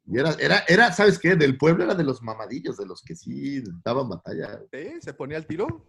Y 0.07 0.19
era, 0.19 0.33
era, 0.39 0.65
era, 0.69 0.93
¿sabes 0.93 1.19
qué? 1.19 1.37
Del 1.37 1.57
pueblo 1.57 1.85
era 1.85 1.95
de 1.95 2.05
los 2.05 2.23
mamadillos, 2.23 2.77
de 2.77 2.87
los 2.87 3.03
que 3.03 3.17
sí 3.17 3.63
daban 3.85 4.09
batalla. 4.09 4.61
¿Sí? 4.71 5.01
¿Se 5.01 5.15
ponía 5.15 5.37
al 5.39 5.47
tiro? 5.47 5.87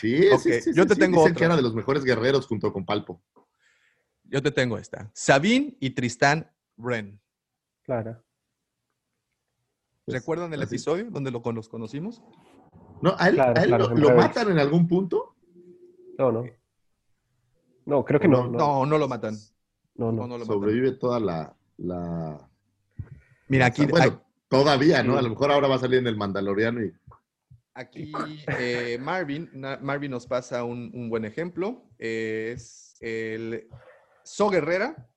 Sí, 0.00 0.28
Ok, 0.32 0.40
sí, 0.40 0.60
sí, 0.60 0.70
yo 0.74 0.82
sí, 0.82 0.88
te 0.88 0.94
sí, 0.94 1.00
tengo 1.00 1.18
dicen 1.18 1.32
otro. 1.32 1.38
que 1.38 1.44
era 1.44 1.56
de 1.56 1.62
los 1.62 1.74
mejores 1.74 2.04
guerreros 2.04 2.46
junto 2.46 2.72
con 2.72 2.84
Palpo. 2.84 3.22
Yo 4.24 4.42
te 4.42 4.50
tengo 4.50 4.78
esta. 4.78 5.10
Sabine 5.14 5.76
y 5.78 5.90
Tristán 5.90 6.50
Wren. 6.76 7.20
Claro. 7.82 8.22
Pues, 10.04 10.18
¿Recuerdan 10.18 10.52
el 10.52 10.62
así. 10.62 10.74
episodio 10.74 11.10
donde 11.10 11.30
lo, 11.30 11.42
con- 11.42 11.54
los 11.54 11.68
conocimos? 11.68 12.22
No, 13.00 13.14
a 13.18 13.28
él, 13.28 13.34
Claro, 13.36 13.52
a 13.58 13.62
él 13.62 13.68
claro, 13.68 13.94
lo, 13.94 14.14
matan 14.16 14.50
en 14.50 14.58
algún 14.58 14.88
punto. 14.88 15.36
No, 16.18 16.32
no. 16.32 16.44
No, 17.86 18.04
creo 18.04 18.18
que 18.20 18.28
No, 18.28 18.44
no. 18.44 18.50
No, 18.50 18.58
No, 18.58 18.86
no 18.86 18.98
lo 18.98 19.08
matan. 19.08 19.34
no. 19.94 20.10
No, 20.10 20.12
no. 20.12 20.26
no 20.26 20.38
lo 20.38 20.44
matan. 20.44 20.46
Sobrevive 20.46 20.92
toda 20.92 21.20
la. 21.20 21.56
la 21.78 22.48
Mira, 23.48 23.66
o 23.66 23.68
aquí, 23.68 23.82
sea, 23.82 23.90
bueno, 23.90 24.22
todavía, 24.48 25.02
¿no? 25.02 25.16
A 25.18 25.22
lo 25.22 25.30
mejor 25.30 25.52
ahora 25.52 25.68
va 25.68 25.76
a 25.76 25.78
salir 25.78 25.98
en 25.98 26.06
el 26.06 26.16
Mandaloriano 26.16 26.84
y 26.84 26.92
Aquí 27.74 28.12
eh, 28.58 28.98
Marvin, 29.00 29.48
na- 29.54 29.78
Marvin 29.80 30.10
nos 30.10 30.26
pasa 30.26 30.62
un, 30.64 30.90
un 30.94 31.08
buen 31.08 31.24
ejemplo. 31.24 31.84
Es 31.98 32.94
el 33.00 33.66
So 34.24 34.50
Guerrera 34.50 35.08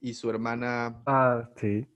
y 0.00 0.12
su 0.14 0.28
hermana, 0.28 1.02
Ah, 1.06 1.48
sí. 1.56 1.86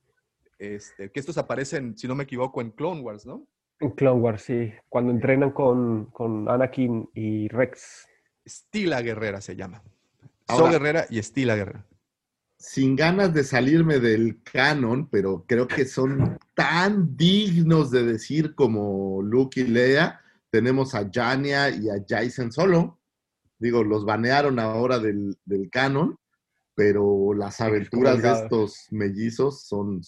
Este, 0.58 1.10
que 1.10 1.20
estos 1.20 1.38
aparecen, 1.38 1.96
si 1.96 2.06
no 2.08 2.14
me 2.14 2.24
equivoco, 2.24 2.60
en 2.60 2.70
Clone 2.70 3.00
Wars, 3.02 3.26
¿no? 3.26 3.46
En 3.80 3.90
Clone 3.90 4.20
Wars, 4.20 4.42
sí. 4.42 4.72
Cuando 4.88 5.12
entrenan 5.12 5.50
con, 5.50 6.06
con 6.06 6.48
Anakin 6.48 7.08
y 7.14 7.48
Rex. 7.48 8.06
Stila 8.48 9.02
Guerrera 9.02 9.40
se 9.40 9.56
llama. 9.56 9.82
So 10.48 10.54
Ahora- 10.54 10.70
Guerrera 10.72 11.06
y 11.10 11.22
Stila 11.22 11.56
Guerrera. 11.56 11.84
sin 12.58 12.96
ganas 12.96 13.34
de 13.34 13.44
salirme 13.44 13.98
del 13.98 14.40
canon, 14.42 15.08
pero 15.10 15.44
creo 15.46 15.68
que 15.68 15.84
son 15.84 16.38
tan 16.54 17.16
dignos 17.16 17.90
de 17.90 18.04
decir 18.04 18.54
como 18.54 19.20
Luke 19.22 19.60
y 19.60 19.64
Leia. 19.64 20.20
Tenemos 20.50 20.94
a 20.94 21.06
Jania 21.12 21.68
y 21.68 21.90
a 21.90 22.02
Jason 22.08 22.50
solo. 22.52 22.98
Digo, 23.58 23.84
los 23.84 24.04
banearon 24.06 24.58
ahora 24.58 24.98
del, 24.98 25.36
del 25.44 25.68
canon, 25.70 26.16
pero 26.74 27.34
las 27.34 27.60
aventuras 27.60 28.22
de 28.22 28.32
estos 28.32 28.86
mellizos 28.90 29.62
son 29.64 30.00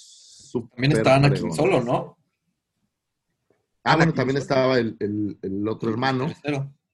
súper 0.51 0.91
También 0.91 1.07
Anakin 1.09 1.31
fregonas. 1.33 1.57
solo, 1.57 1.83
¿no? 1.85 2.19
Ah, 3.85 3.97
bueno, 3.97 4.13
también 4.13 4.37
solo. 4.37 4.43
estaba 4.43 4.79
el, 4.79 4.97
el- 5.01 5.39
el 5.43 5.69
otro 5.69 5.91
hermano. 5.91 6.27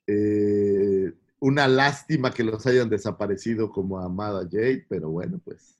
Eh, 0.06 1.12
una 1.40 1.66
lástima 1.66 2.31
que 2.32 2.44
los 2.44 2.66
hayan 2.66 2.89
desaparecido 2.89 3.70
como 3.70 3.98
Amada 3.98 4.43
Jade, 4.51 4.86
pero 4.89 5.10
bueno, 5.10 5.40
pues, 5.44 5.78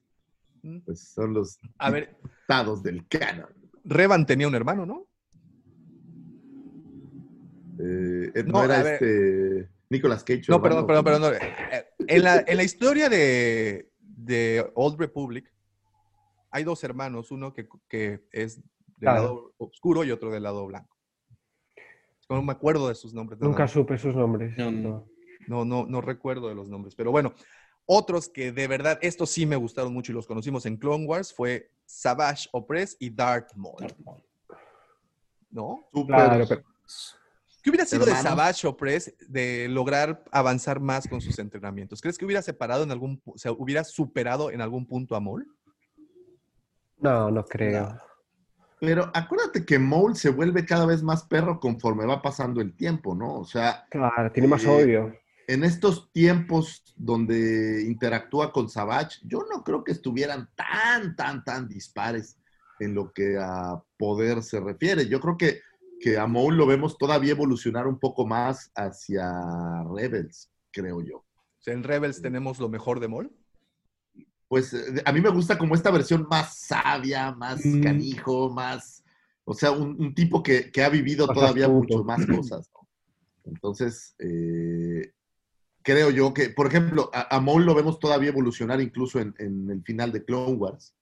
Mm. 0.63 0.79
pues 0.79 0.99
son 0.99 1.33
los 1.33 1.59
A 1.77 1.91
ver, 1.91 2.17
dictados 2.23 2.81
del 2.83 3.07
canon. 3.07 3.49
Revan 3.83 4.25
tenía 4.25 4.47
un 4.47 4.55
hermano, 4.55 4.85
¿no? 4.85 5.05
Eh, 7.79 8.31
no, 8.45 8.53
No, 8.53 8.63
era 8.63 8.93
este 8.93 9.69
Nicolas 9.89 10.23
Cage. 10.23 10.45
No, 10.47 10.55
hermano, 10.55 10.87
perdón, 10.87 11.03
perdón, 11.05 11.21
perdón. 11.21 11.39
no. 11.39 11.75
Eh, 11.75 11.85
En 12.07 12.23
la, 12.23 12.43
en 12.47 12.57
la 12.57 12.63
historia 12.63 13.09
de, 13.09 13.91
de 13.99 14.65
Old 14.75 14.99
Republic, 14.99 15.51
hay 16.55 16.63
dos 16.63 16.81
hermanos, 16.85 17.31
uno 17.31 17.51
que, 17.53 17.67
que 17.89 18.25
es 18.31 18.55
del 18.55 18.65
Claro. 19.01 19.21
lado 19.21 19.53
oscuro 19.57 20.05
y 20.05 20.11
otro 20.11 20.31
del 20.31 20.43
lado 20.43 20.65
blanco. 20.65 20.95
No 22.29 22.41
me 22.41 22.53
acuerdo 22.53 22.87
de 22.87 22.95
sus 22.95 23.13
nombres. 23.13 23.41
Nunca 23.41 23.67
supe 23.67 23.97
sus 23.97 24.15
nombres. 24.15 24.57
No, 24.57 24.71
no. 24.71 25.05
No, 25.47 25.65
no, 25.65 25.85
no 25.85 25.99
recuerdo 25.99 26.47
de 26.47 26.55
los 26.55 26.69
nombres. 26.69 26.95
Pero 26.95 27.11
bueno, 27.11 27.33
otros 27.85 28.29
que 28.29 28.53
de 28.53 28.67
verdad, 28.69 28.97
estos 29.01 29.31
sí 29.31 29.45
me 29.45 29.57
gustaron 29.57 29.91
mucho 29.91 30.13
y 30.13 30.15
los 30.15 30.25
conocimos 30.27 30.65
en 30.65 30.77
Clone 30.77 31.05
Wars 31.05 31.33
fue 31.33 31.71
Savage 31.85 32.47
Opress 32.53 32.95
y 33.01 33.09
Darth 33.09 33.53
Maul. 33.55 33.81
Darth 33.81 33.99
Maul. 33.99 34.23
¿No? 35.51 35.89
Claro, 36.07 36.45
pero 36.47 36.63
¿Qué 37.61 37.69
hubiera 37.69 37.85
sido 37.85 38.05
de. 38.05 38.13
Savage 38.13 38.65
Opress 38.65 39.13
de 39.27 39.67
lograr 39.67 40.23
avanzar 40.31 40.79
más 40.79 41.05
con 41.05 41.19
sus 41.19 41.37
entrenamientos? 41.37 41.99
¿Crees 41.99 42.17
que 42.17 42.23
hubiera 42.23 42.41
separado 42.41 42.83
en 42.83 42.91
algún, 42.91 43.21
o 43.25 43.37
sea, 43.37 43.51
hubiera 43.51 43.83
superado 43.83 44.51
en 44.51 44.61
algún 44.61 44.85
punto 44.85 45.17
a 45.17 45.19
Maul? 45.19 45.53
No, 46.99 47.31
no 47.31 47.43
creo. 47.45 47.99
Pero 48.79 49.09
acuérdate 49.13 49.65
que 49.65 49.79
Maul 49.79 50.15
se 50.15 50.29
vuelve 50.29 50.65
cada 50.65 50.85
vez 50.85 51.01
más 51.01 51.23
perro 51.23 51.59
conforme 51.59 52.05
va 52.05 52.21
pasando 52.21 52.61
el 52.61 52.75
tiempo, 52.75 53.15
¿no? 53.15 53.39
O 53.39 53.45
sea, 53.45 53.85
Claro, 53.89 54.31
tiene 54.31 54.47
más 54.49 54.63
Eh, 54.65 54.69
odio. 54.69 55.15
en 55.47 55.63
estos 55.63 56.11
tiempos 56.11 56.93
donde 56.97 57.83
interactúa 57.87 58.51
con 58.51 58.69
Savage, 58.69 59.19
yo 59.23 59.45
no 59.51 59.63
creo 59.63 59.83
que 59.83 59.91
estuvieran 59.93 60.49
tan, 60.55 61.15
tan, 61.15 61.43
tan 61.43 61.67
dispares 61.67 62.37
en 62.79 62.93
lo 62.93 63.11
que 63.13 63.37
a 63.39 63.81
poder 63.97 64.43
se 64.43 64.59
refiere. 64.59 65.07
Yo 65.07 65.19
creo 65.21 65.37
que, 65.37 65.61
que 65.99 66.17
a 66.17 66.27
Maul 66.27 66.57
lo 66.57 66.67
vemos 66.67 66.97
todavía 66.97 67.31
evolucionar 67.31 67.87
un 67.87 67.97
poco 67.97 68.27
más 68.27 68.71
hacia 68.75 69.31
Rebels, 69.95 70.51
creo 70.71 71.01
yo. 71.01 71.17
O 71.19 71.25
sea, 71.65 71.73
en 71.73 71.83
Rebels 71.83 72.21
tenemos 72.21 72.59
lo 72.59 72.67
mejor 72.69 72.99
de 72.99 73.07
Maul. 73.07 73.31
Pues 74.55 74.73
eh, 74.73 75.01
a 75.03 75.11
mí 75.11 75.19
me 75.19 75.27
gusta 75.31 75.57
como 75.57 75.75
esta 75.75 75.91
versión 75.91 76.27
más 76.29 76.55
sabia, 76.57 77.33
más 77.33 77.59
Mm. 77.65 77.83
canijo, 77.83 78.49
más, 78.49 79.03
o 79.43 79.53
sea, 79.53 79.71
un, 79.71 79.97
un 79.99 80.15
tipo 80.15 80.41
que, 80.41 80.71
que 80.71 80.81
ha 80.81 80.87
vivido 80.87 81.27
todavía 81.27 81.65
astuto. 81.65 81.97
mucho 81.97 82.03
más 82.05 82.25
cosas. 82.25 82.69
¿no? 82.73 82.87
Entonces, 83.43 84.15
eh, 84.17 85.11
creo 85.83 86.09
yo 86.09 86.33
que, 86.33 86.51
por 86.51 86.67
ejemplo, 86.67 87.09
a, 87.13 87.35
a 87.35 87.41
Maul 87.41 87.65
lo 87.65 87.75
vemos 87.75 87.99
todavía 87.99 88.29
evolucionar 88.29 88.79
incluso 88.79 89.19
en, 89.19 89.35
en 89.39 89.69
el 89.71 89.83
final 89.83 90.13
de 90.13 90.23
Clone 90.23 90.53
Wars, 90.55 90.95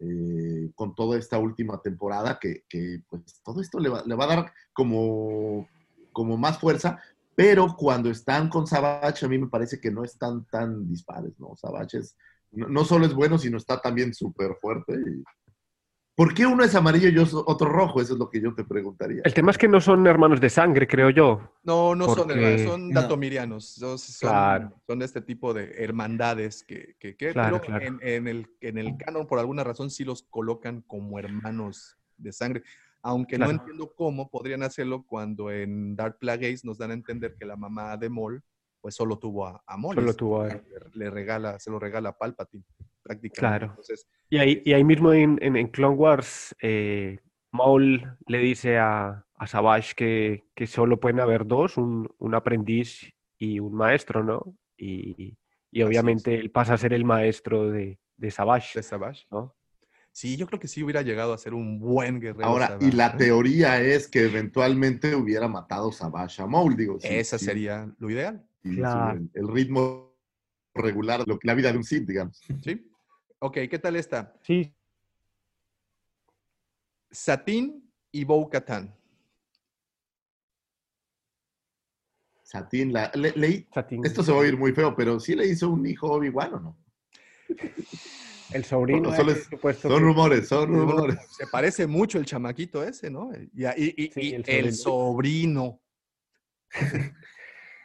eh, 0.00 0.72
con 0.74 0.96
toda 0.96 1.16
esta 1.20 1.38
última 1.38 1.80
temporada, 1.80 2.36
que, 2.40 2.64
que, 2.68 3.04
pues 3.08 3.40
todo 3.44 3.60
esto 3.60 3.78
le 3.78 3.90
va, 3.90 4.02
le 4.04 4.16
va 4.16 4.24
a 4.24 4.34
dar 4.34 4.52
como, 4.72 5.68
como 6.10 6.36
más 6.36 6.58
fuerza, 6.58 7.00
pero 7.36 7.76
cuando 7.76 8.10
están 8.10 8.48
con 8.48 8.66
Savage, 8.66 9.24
a 9.24 9.28
mí 9.28 9.38
me 9.38 9.46
parece 9.46 9.78
que 9.80 9.92
no 9.92 10.02
están 10.02 10.46
tan 10.46 10.88
dispares, 10.88 11.38
¿no? 11.38 11.54
Savage 11.54 11.98
es, 11.98 12.16
no, 12.52 12.84
solo 12.84 13.06
es 13.06 13.14
bueno, 13.14 13.38
sino 13.38 13.56
está 13.56 13.80
también 13.80 14.14
súper 14.14 14.56
fuerte. 14.60 14.94
y- 14.94 15.22
¿Por 16.14 16.34
qué 16.34 16.44
uno 16.44 16.62
es 16.62 16.74
amarillo 16.74 17.08
y 17.08 17.14
yo- 17.14 17.42
otro 17.46 17.68
rojo? 17.70 17.98
Eso 18.00 18.12
es 18.12 18.18
lo 18.18 18.28
que 18.28 18.38
yo 18.40 18.54
te 18.54 18.64
preguntaría. 18.64 19.22
El 19.24 19.32
tema 19.32 19.50
es 19.50 19.56
que 19.56 19.66
no 19.66 19.80
son 19.80 20.06
hermanos 20.06 20.40
de 20.42 20.50
sangre, 20.50 20.86
creo 20.86 21.08
yo. 21.08 21.40
No, 21.62 21.94
no 21.94 22.14
son 22.14 22.30
hermanos, 22.30 22.60
son 22.60 22.90
No. 22.90 23.00
datomirianos. 23.00 23.66
Son, 23.66 23.98
son, 23.98 24.28
Claro. 24.28 24.74
son 24.86 25.00
este 25.00 25.22
tipo 25.22 25.54
de 25.54 25.72
hermandades 25.82 26.64
que, 26.64 26.96
que, 26.98 27.16
que- 27.16 27.32
Claro, 27.32 27.60
pero 27.62 27.78
claro. 27.78 27.86
En, 27.86 27.98
en 28.02 28.28
el, 28.28 28.46
en 28.60 28.76
el 28.76 28.96
canon, 28.98 29.26
por 29.26 29.38
alguna 29.38 29.64
razón, 29.64 29.90
sí 29.90 30.04
los 30.04 30.22
colocan 30.24 30.82
como 30.82 31.18
hermanos 31.18 31.96
de 32.18 32.30
sangre. 32.30 32.62
Aunque 33.00 33.38
no 33.38 33.50
entiendo 33.50 33.92
cómo 33.96 34.28
podrían 34.30 34.62
hacerlo 34.62 35.04
cuando 35.04 35.50
en 35.50 35.96
Dark 35.96 36.18
Plagueis 36.18 36.62
nos 36.64 36.76
dan 36.76 36.90
a 36.90 36.94
entender 36.94 37.34
que 37.38 37.46
la 37.46 37.56
mamá 37.56 37.96
de 37.96 38.10
Maul, 38.10 38.42
pues 38.82 38.94
solo 38.96 39.18
tuvo 39.18 39.46
a, 39.46 39.62
a 39.66 39.76
Maul. 39.78 39.94
Solo 39.94 40.12
tuvo 40.14 40.42
a 40.42 40.48
le, 40.48 40.54
él. 40.54 40.62
le 40.94 41.08
regala, 41.10 41.58
se 41.58 41.70
lo 41.70 41.78
regala 41.78 42.10
a 42.10 42.18
Palpatine, 42.18 42.64
prácticamente. 43.02 43.38
Claro. 43.38 43.66
Entonces, 43.70 44.06
Y 44.28 44.38
ahí, 44.38 44.62
y 44.64 44.72
ahí 44.74 44.84
mismo 44.84 45.12
en, 45.14 45.38
en- 45.40 45.56
en 45.56 45.68
Clone 45.68 45.96
Wars, 45.96 46.54
eh, 46.60 47.20
Maul 47.52 48.18
le 48.26 48.38
dice 48.38 48.76
a, 48.78 49.24
a 49.36 49.46
Savage 49.46 49.94
que, 49.94 50.44
que 50.54 50.66
solo 50.66 50.98
pueden 51.00 51.20
haber 51.20 51.46
dos, 51.46 51.76
un, 51.78 52.12
un 52.18 52.34
aprendiz 52.34 53.12
y 53.38 53.60
un 53.60 53.74
maestro, 53.74 54.22
¿no? 54.24 54.56
Y, 54.76 55.38
y 55.70 55.82
obviamente 55.82 56.34
él 56.38 56.50
pasa 56.50 56.74
a 56.74 56.78
ser 56.78 56.92
el 56.92 57.04
maestro 57.04 57.70
de, 57.70 57.98
de 58.16 58.30
Savage, 58.30 58.70
de 58.74 58.82
Savage. 58.82 59.26
¿no? 59.30 59.54
Sí, 60.10 60.36
yo 60.36 60.46
creo 60.46 60.60
que 60.60 60.68
sí 60.68 60.82
hubiera 60.82 61.02
llegado 61.02 61.32
a 61.32 61.38
ser 61.38 61.54
un 61.54 61.78
buen 61.78 62.20
guerrero. 62.20 62.44
Ahora, 62.46 62.66
Savage, 62.68 62.88
y 62.88 62.92
la 62.92 63.06
¿eh? 63.08 63.14
teoría 63.16 63.80
es 63.80 64.08
que 64.08 64.24
eventualmente 64.24 65.14
hubiera 65.14 65.48
matado 65.48 65.90
Savage 65.92 66.42
a 66.42 66.46
Maul, 66.46 66.76
digo. 66.76 66.98
sí, 67.00 67.08
Esa 67.10 67.38
sí, 67.38 67.46
sería 67.46 67.90
lo 67.98 68.10
ideal. 68.10 68.46
Claro. 68.62 69.18
el, 69.18 69.30
el 69.34 69.48
ritmo 69.48 70.14
regular, 70.74 71.24
lo 71.26 71.38
que- 71.38 71.46
la 71.48 71.54
vida 71.54 71.70
de 71.72 71.78
un 71.78 71.84
Sith, 71.84 72.06
digamos. 72.06 72.40
¿Sí? 72.62 72.88
Ok, 73.40 73.54
¿qué 73.68 73.78
tal 73.78 73.96
esta? 73.96 74.34
Sí, 74.42 74.74
Satín 77.10 77.92
y 78.12 78.24
Bo 78.24 78.48
Katan. 78.48 78.94
Satín, 82.42 82.92
la, 82.92 83.10
le- 83.14 83.32
leí, 83.34 83.66
Satín. 83.72 84.04
esto 84.04 84.22
se 84.22 84.30
va 84.30 84.38
a 84.38 84.40
oír 84.42 84.56
muy 84.58 84.72
feo, 84.72 84.94
pero 84.94 85.18
sí 85.18 85.34
le 85.34 85.46
hizo 85.46 85.70
un 85.70 85.86
hijo 85.86 86.06
Obi-Wan, 86.12 86.54
¿o 86.54 86.60
no? 86.60 86.78
El 88.52 88.64
sobrino. 88.66 89.04
Solo- 89.04 89.16
solo 89.16 89.30
ese 89.32 89.40
es- 89.40 89.46
supuesto 89.48 89.88
Son 89.88 89.98
que- 89.98 90.04
rumores, 90.04 90.48
son 90.48 90.68
rumores. 90.68 91.16
Se 91.36 91.46
parece 91.46 91.86
mucho 91.86 92.18
el 92.18 92.26
chamaquito 92.26 92.84
ese, 92.84 93.10
¿no? 93.10 93.30
Y, 93.54 93.64
y- 93.64 93.94
y- 94.04 94.10
Sí, 94.12 94.20
y 94.20 94.34
el 94.34 94.44
el 94.46 94.74
sobrino. 94.74 95.80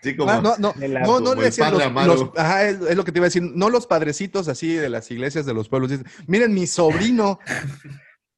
Sí, 0.04 0.16
como, 0.16 0.32
Ah, 0.32 0.42
no, 0.42 0.56
no, 0.58 0.74
la- 0.88 1.02
no, 1.02 1.20
no 1.20 1.32
como 1.32 1.34
le 1.36 1.40
el 1.40 1.46
decían 1.46 1.72
padre 1.72 1.78
los, 1.86 1.88
Amaro. 1.92 2.16
los- 2.16 2.30
ajá, 2.38 2.68
es, 2.70 2.82
es 2.82 2.96
lo 2.96 3.04
que 3.04 3.12
te 3.12 3.20
iba 3.20 3.26
a 3.26 3.30
decir, 3.30 3.42
no 3.44 3.70
los 3.70 3.88
padrecitos 3.88 4.48
así 4.48 4.74
de 4.74 4.90
las 4.90 5.10
iglesias 5.12 5.46
de 5.46 5.54
los 5.54 5.70
pueblos. 5.70 5.90
dicen, 5.92 6.06
Miren, 6.28 6.54
mi 6.54 6.68
sobrino 6.68 7.40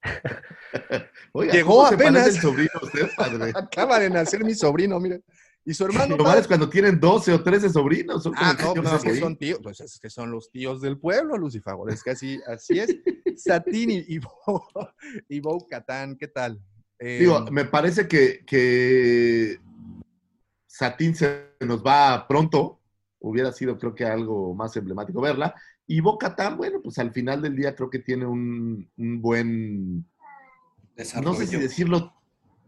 Oiga, 1.34 1.54
llegó 1.54 1.76
¿cómo 1.78 1.90
se 1.90 1.96
apenas. 1.96 2.28
el 2.28 2.42
sobrino 2.42 2.70
usted, 2.82 3.10
padre? 3.16 3.52
acaba 3.56 4.00
de 4.00 4.10
nacer 4.10 4.44
mi 4.44 4.56
sobrino, 4.56 5.00
miren. 5.00 5.24
Y 5.66 5.74
su 5.74 5.86
hermano. 5.86 6.16
Lo 6.18 6.24
malo 6.24 6.40
es 6.40 6.48
cuando 6.48 6.70
tienen 6.70 7.00
12 7.00 7.34
o 7.34 7.44
13 7.44 7.70
sobrinos. 7.70 8.24
Son 8.24 8.34
Ah, 8.38 8.56
no, 8.60 8.74
pues 8.74 8.94
es 8.94 9.04
que 9.04 9.20
son 9.20 9.38
tíos, 9.38 9.60
pues 9.62 9.80
es 9.82 10.00
que 10.00 10.10
son 10.10 10.32
los 10.32 10.50
tíos 10.50 10.82
del 10.82 10.98
pueblo, 10.98 11.38
Lucifer. 11.38 11.76
Es 11.90 12.02
que 12.02 12.12
así, 12.12 12.40
así 12.48 12.80
es. 12.80 12.96
Satín 13.36 13.92
y, 13.92 14.06
y, 14.08 14.20
Bo, 14.20 14.68
y 15.28 15.40
Bo 15.42 15.68
Catán, 15.68 16.16
¿qué 16.18 16.28
tal? 16.28 16.60
Eh, 16.98 17.20
Digo, 17.20 17.46
me 17.52 17.66
parece 17.66 18.08
que, 18.08 18.44
que 18.48 19.60
Satín 20.80 21.14
se 21.14 21.56
nos 21.60 21.84
va 21.86 22.26
pronto. 22.28 22.80
Hubiera 23.20 23.52
sido, 23.52 23.78
creo 23.78 23.94
que, 23.94 24.06
algo 24.06 24.56
más 24.56 24.76
emblemático 24.78 25.20
verla. 25.20 25.54
Y 25.86 26.00
Boca 26.00 26.36
Tan, 26.38 26.56
bueno, 26.56 26.82
pues 26.82 26.98
al 27.00 27.12
final 27.12 27.42
del 27.42 27.56
día 27.56 27.76
creo 27.76 27.90
que 27.90 28.00
tiene 28.00 28.26
un, 28.26 28.90
un 28.96 29.22
buen, 29.22 30.06
Desarrollo. 30.96 31.32
no 31.32 31.36
sé 31.38 31.48
si 31.48 31.58
decirlo, 31.58 32.14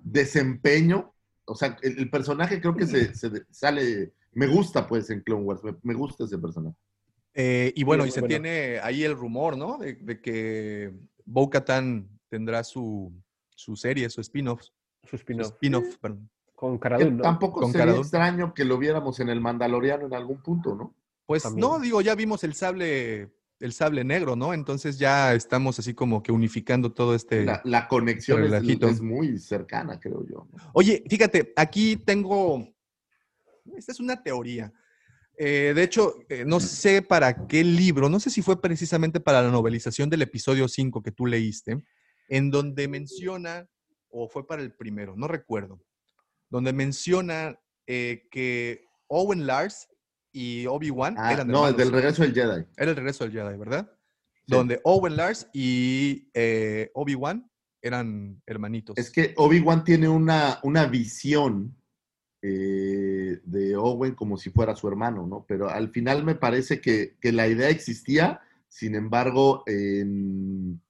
desempeño. 0.03 1.13
O 1.45 1.55
sea, 1.55 1.77
el, 1.81 1.99
el 1.99 2.09
personaje 2.09 2.59
creo 2.59 2.75
que 2.75 2.85
se, 2.85 3.13
sale, 3.49 4.13
me 4.33 4.47
gusta 4.47 4.87
pues 4.87 5.09
en 5.09 5.21
Clone 5.21 5.43
Wars, 5.43 5.63
me, 5.63 5.75
me 5.83 5.93
gusta 5.93 6.25
ese 6.25 6.37
personaje. 6.37 6.75
eh, 7.33 7.71
y 7.75 7.83
bueno, 7.85 8.03
Sí, 8.03 8.09
y 8.09 8.11
se 8.11 8.19
bueno. 8.19 8.29
tiene 8.29 8.79
ahí 8.81 9.03
el 9.03 9.15
rumor, 9.15 9.57
¿no? 9.57 9.77
De, 9.77 9.93
de 9.95 10.21
que 10.21 10.93
Bo 11.25 11.49
Catán 11.49 12.09
tendrá 12.29 12.63
su, 12.63 13.11
su 13.55 13.75
serie, 13.77 14.09
su 14.09 14.19
spin-off 14.21 14.61
Su 15.03 15.15
su 15.15 15.15
spin-off. 15.17 15.53
spin-off, 15.53 15.97
perdón. 15.99 16.29
Con 16.61 16.77
tampoco 16.77 17.61
Con 17.61 17.71
sería 17.71 17.95
extraño 17.95 18.53
que 18.53 18.65
lo 18.65 18.77
viéramos 18.77 19.19
en 19.19 19.29
el 19.29 19.41
Mandaloriano 19.41 20.05
en 20.05 20.13
algún 20.13 20.43
punto, 20.43 20.75
¿no? 20.75 20.93
Pues 21.25 21.41
También. 21.41 21.59
no, 21.59 21.79
digo, 21.79 22.01
ya 22.01 22.13
vimos 22.13 22.43
el 22.43 22.53
sable, 22.53 23.31
el 23.59 23.73
sable 23.73 24.03
negro, 24.03 24.35
¿no? 24.35 24.53
Entonces 24.53 24.99
ya 24.99 25.33
estamos 25.33 25.79
así 25.79 25.95
como 25.95 26.21
que 26.21 26.31
unificando 26.31 26.91
todo 26.91 27.15
este. 27.15 27.45
La, 27.45 27.61
la 27.63 27.87
conexión 27.87 28.43
es, 28.43 29.01
muy 29.01 29.39
cercana, 29.39 29.99
creo 29.99 30.23
yo. 30.27 30.47
¿no? 30.51 30.71
Oye, 30.73 31.03
fíjate, 31.09 31.51
aquí 31.55 31.95
tengo. 31.95 32.67
Esta 33.75 33.91
es 33.91 33.99
una 33.99 34.21
teoría. 34.21 34.71
Eh, 35.37 35.73
de 35.75 35.81
hecho, 35.81 36.13
eh, 36.29 36.43
no 36.45 36.59
sé 36.59 37.01
para 37.01 37.47
qué 37.47 37.63
libro, 37.63 38.07
no 38.07 38.19
sé 38.19 38.29
si 38.29 38.43
fue 38.43 38.61
precisamente 38.61 39.19
para 39.19 39.41
la 39.41 39.49
novelización 39.49 40.11
del 40.11 40.21
episodio 40.21 40.67
5 40.67 41.01
que 41.01 41.11
tú 41.11 41.25
leíste, 41.25 41.83
en 42.27 42.51
donde 42.51 42.87
menciona, 42.87 43.67
o 44.09 44.29
fue 44.29 44.45
para 44.45 44.61
el 44.61 44.71
primero, 44.71 45.15
no 45.15 45.27
recuerdo, 45.27 45.81
donde 46.51 46.73
menciona 46.73 47.59
eh, 47.87 48.27
que 48.29 48.85
Owen 49.07 49.47
Lars 49.47 49.87
y 50.31 50.67
Obi-Wan 50.67 51.15
Ah, 51.17 51.33
eran 51.33 51.47
no, 51.47 51.67
el 51.67 51.75
del 51.75 51.91
regreso 51.91 52.21
del 52.21 52.33
Jedi. 52.33 52.65
Era 52.77 52.91
el 52.91 52.95
regreso 52.95 53.23
del 53.23 53.33
Jedi, 53.33 53.57
¿verdad? 53.57 53.89
Sí. 53.91 54.43
Donde 54.47 54.79
Owen 54.83 55.15
Lars 55.17 55.49
y 55.53 56.29
eh, 56.33 56.91
Obi-Wan 56.93 57.49
eran 57.81 58.41
hermanitos. 58.45 58.97
Es 58.97 59.09
que 59.09 59.33
Obi-Wan 59.37 59.83
tiene 59.83 60.07
una, 60.07 60.59
una 60.63 60.85
visión 60.85 61.75
eh, 62.43 63.39
de 63.43 63.75
Owen 63.75 64.13
como 64.15 64.37
si 64.37 64.49
fuera 64.49 64.75
su 64.75 64.87
hermano, 64.87 65.25
¿no? 65.25 65.45
Pero 65.47 65.69
al 65.69 65.89
final 65.89 66.23
me 66.23 66.35
parece 66.35 66.81
que, 66.81 67.17
que 67.19 67.31
la 67.31 67.47
idea 67.47 67.69
existía, 67.69 68.41
sin 68.67 68.95
embargo, 68.95 69.63
en- 69.67 70.81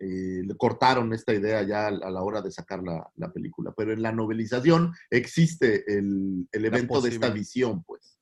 eh, 0.00 0.42
le 0.44 0.56
cortaron 0.56 1.12
esta 1.12 1.32
idea 1.34 1.62
ya 1.62 1.88
a 1.88 2.10
la 2.10 2.22
hora 2.22 2.40
de 2.40 2.50
sacar 2.50 2.82
la, 2.82 3.08
la 3.16 3.30
película. 3.30 3.72
Pero 3.76 3.92
en 3.92 4.02
la 4.02 4.12
novelización 4.12 4.92
existe 5.10 5.84
el, 5.86 6.48
el 6.50 6.64
evento 6.64 7.00
de 7.00 7.10
esta 7.10 7.28
visión, 7.28 7.84
pues. 7.84 8.18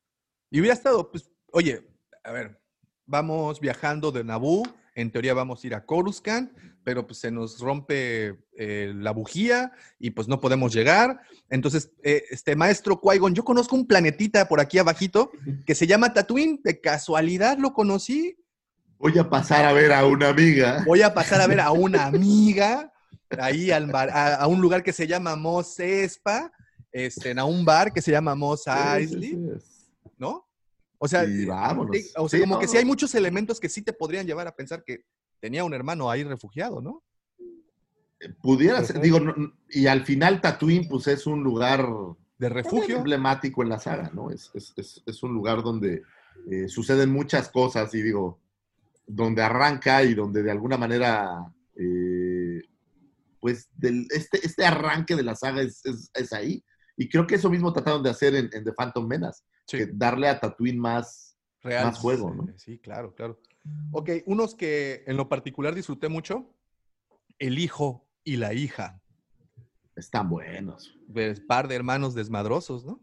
Y 0.50 0.60
hubiera 0.60 0.74
estado, 0.74 1.10
pues, 1.10 1.30
oye, 1.52 1.88
a 2.24 2.32
ver, 2.32 2.60
vamos 3.06 3.60
viajando 3.60 4.10
de 4.10 4.24
Naboo, 4.24 4.64
en 4.94 5.12
teoría 5.12 5.32
vamos 5.34 5.62
a 5.62 5.66
ir 5.68 5.74
a 5.74 5.84
Coruscant, 5.84 6.52
pero 6.82 7.06
pues 7.06 7.20
se 7.20 7.30
nos 7.30 7.60
rompe 7.60 8.38
eh, 8.56 8.92
la 8.96 9.12
bujía 9.12 9.72
y 9.98 10.10
pues 10.10 10.26
no 10.26 10.40
podemos 10.40 10.74
llegar. 10.74 11.20
Entonces, 11.50 11.92
eh, 12.02 12.24
este 12.30 12.56
maestro 12.56 13.00
Qui-Gon, 13.00 13.34
yo 13.34 13.44
conozco 13.44 13.76
un 13.76 13.86
planetita 13.86 14.48
por 14.48 14.58
aquí 14.58 14.78
abajito 14.78 15.30
que 15.66 15.74
se 15.74 15.86
llama 15.86 16.12
Tatooine, 16.12 16.60
de 16.64 16.80
casualidad 16.80 17.58
lo 17.58 17.74
conocí, 17.74 18.36
Voy 18.98 19.16
a 19.18 19.28
pasar 19.28 19.64
a 19.64 19.72
ver 19.72 19.92
a 19.92 20.04
una 20.06 20.28
amiga. 20.28 20.82
voy 20.86 21.02
a 21.02 21.14
pasar 21.14 21.40
a 21.40 21.46
ver 21.46 21.60
a 21.60 21.70
una 21.70 22.06
amiga 22.06 22.92
ahí 23.38 23.70
al 23.70 23.86
bar- 23.90 24.10
a, 24.10 24.34
a 24.36 24.46
un 24.46 24.60
lugar 24.60 24.82
que 24.82 24.92
se 24.92 25.06
llama 25.06 25.36
Mos 25.36 25.78
Espa, 25.78 26.50
este, 26.90 27.38
a 27.38 27.44
un 27.44 27.64
bar 27.64 27.92
que 27.92 28.02
se 28.02 28.10
llama 28.10 28.34
Mos 28.34 28.64
Sí, 28.64 28.70
sí, 28.72 28.96
Eisley. 28.98 29.30
sí. 29.30 29.38
¿no? 30.18 30.48
O 30.98 31.06
sea, 31.06 31.22
eh, 31.24 31.28
sí, 31.28 31.48
o 32.16 32.28
sea 32.28 32.38
Sí, 32.38 32.40
como 32.40 32.54
no, 32.56 32.60
que 32.60 32.66
sí 32.66 32.76
hay 32.76 32.84
muchos 32.84 33.14
elementos 33.14 33.60
que 33.60 33.68
sí 33.68 33.82
te 33.82 33.92
podrían 33.92 34.26
llevar 34.26 34.48
a 34.48 34.56
pensar 34.56 34.82
que 34.82 35.04
tenía 35.40 35.62
un 35.62 35.72
hermano 35.74 36.10
ahí 36.10 36.24
refugiado, 36.24 36.80
¿no? 36.80 37.04
Pudiera 38.42 38.76
Puede 38.78 38.86
ser, 38.86 39.00
digo, 39.00 39.20
no- 39.20 39.52
y 39.70 39.86
al 39.86 40.04
final 40.04 40.40
Tatooine, 40.40 40.88
pues 40.88 41.06
es 41.06 41.24
un 41.28 41.44
lugar 41.44 41.86
De 42.36 42.48
refugio. 42.48 42.96
emblemático 42.96 43.62
en 43.62 43.68
la 43.68 43.78
saga, 43.78 44.10
¿no? 44.12 44.30
Es, 44.32 44.50
es- 44.54 44.72
es- 44.76 45.02
es 45.06 45.22
un 45.22 45.32
lugar 45.34 45.62
donde 45.62 46.02
eh, 46.50 46.68
suceden 46.68 47.10
muchas 47.12 47.48
cosas 47.48 47.94
y 47.94 48.02
digo, 48.02 48.40
donde 49.08 49.42
arranca 49.42 50.02
y 50.04 50.14
donde 50.14 50.42
de 50.42 50.50
alguna 50.50 50.76
manera, 50.76 51.52
eh, 51.74 52.60
pues 53.40 53.68
del, 53.74 54.06
este, 54.10 54.38
este 54.46 54.64
arranque 54.66 55.16
de 55.16 55.22
la 55.22 55.34
saga 55.34 55.62
es, 55.62 55.84
es- 55.86 56.10
es 56.14 56.32
ahí. 56.32 56.62
Y 56.96 57.08
creo 57.08 57.26
que 57.26 57.36
eso 57.36 57.48
mismo 57.48 57.72
trataron 57.72 58.02
de 58.02 58.10
hacer 58.10 58.34
en, 58.34 58.50
en 58.52 58.64
The 58.64 58.72
Phantom 58.72 59.06
Menace, 59.06 59.42
Sí, 59.66 59.78
que 59.78 59.86
darle 59.92 60.28
a 60.28 60.38
Tatooine 60.40 60.78
más, 60.78 61.36
real. 61.62 61.86
más 61.86 61.98
juego, 61.98 62.34
¿no? 62.34 62.46
Sí, 62.58 62.78
claro, 62.78 63.14
claro. 63.14 63.40
Ok, 63.92 64.10
unos 64.26 64.54
que 64.54 65.04
en 65.06 65.16
lo 65.16 65.28
particular 65.28 65.74
disfruté 65.74 66.08
mucho, 66.08 66.54
el 67.38 67.58
hijo 67.58 68.06
y 68.24 68.36
la 68.36 68.52
hija. 68.54 69.00
están 69.96 70.28
buenos. 70.28 70.96
Pues, 71.12 71.40
par 71.40 71.66
de 71.68 71.74
hermanos 71.76 72.14
desmadrosos, 72.14 72.84
¿no? 72.84 73.00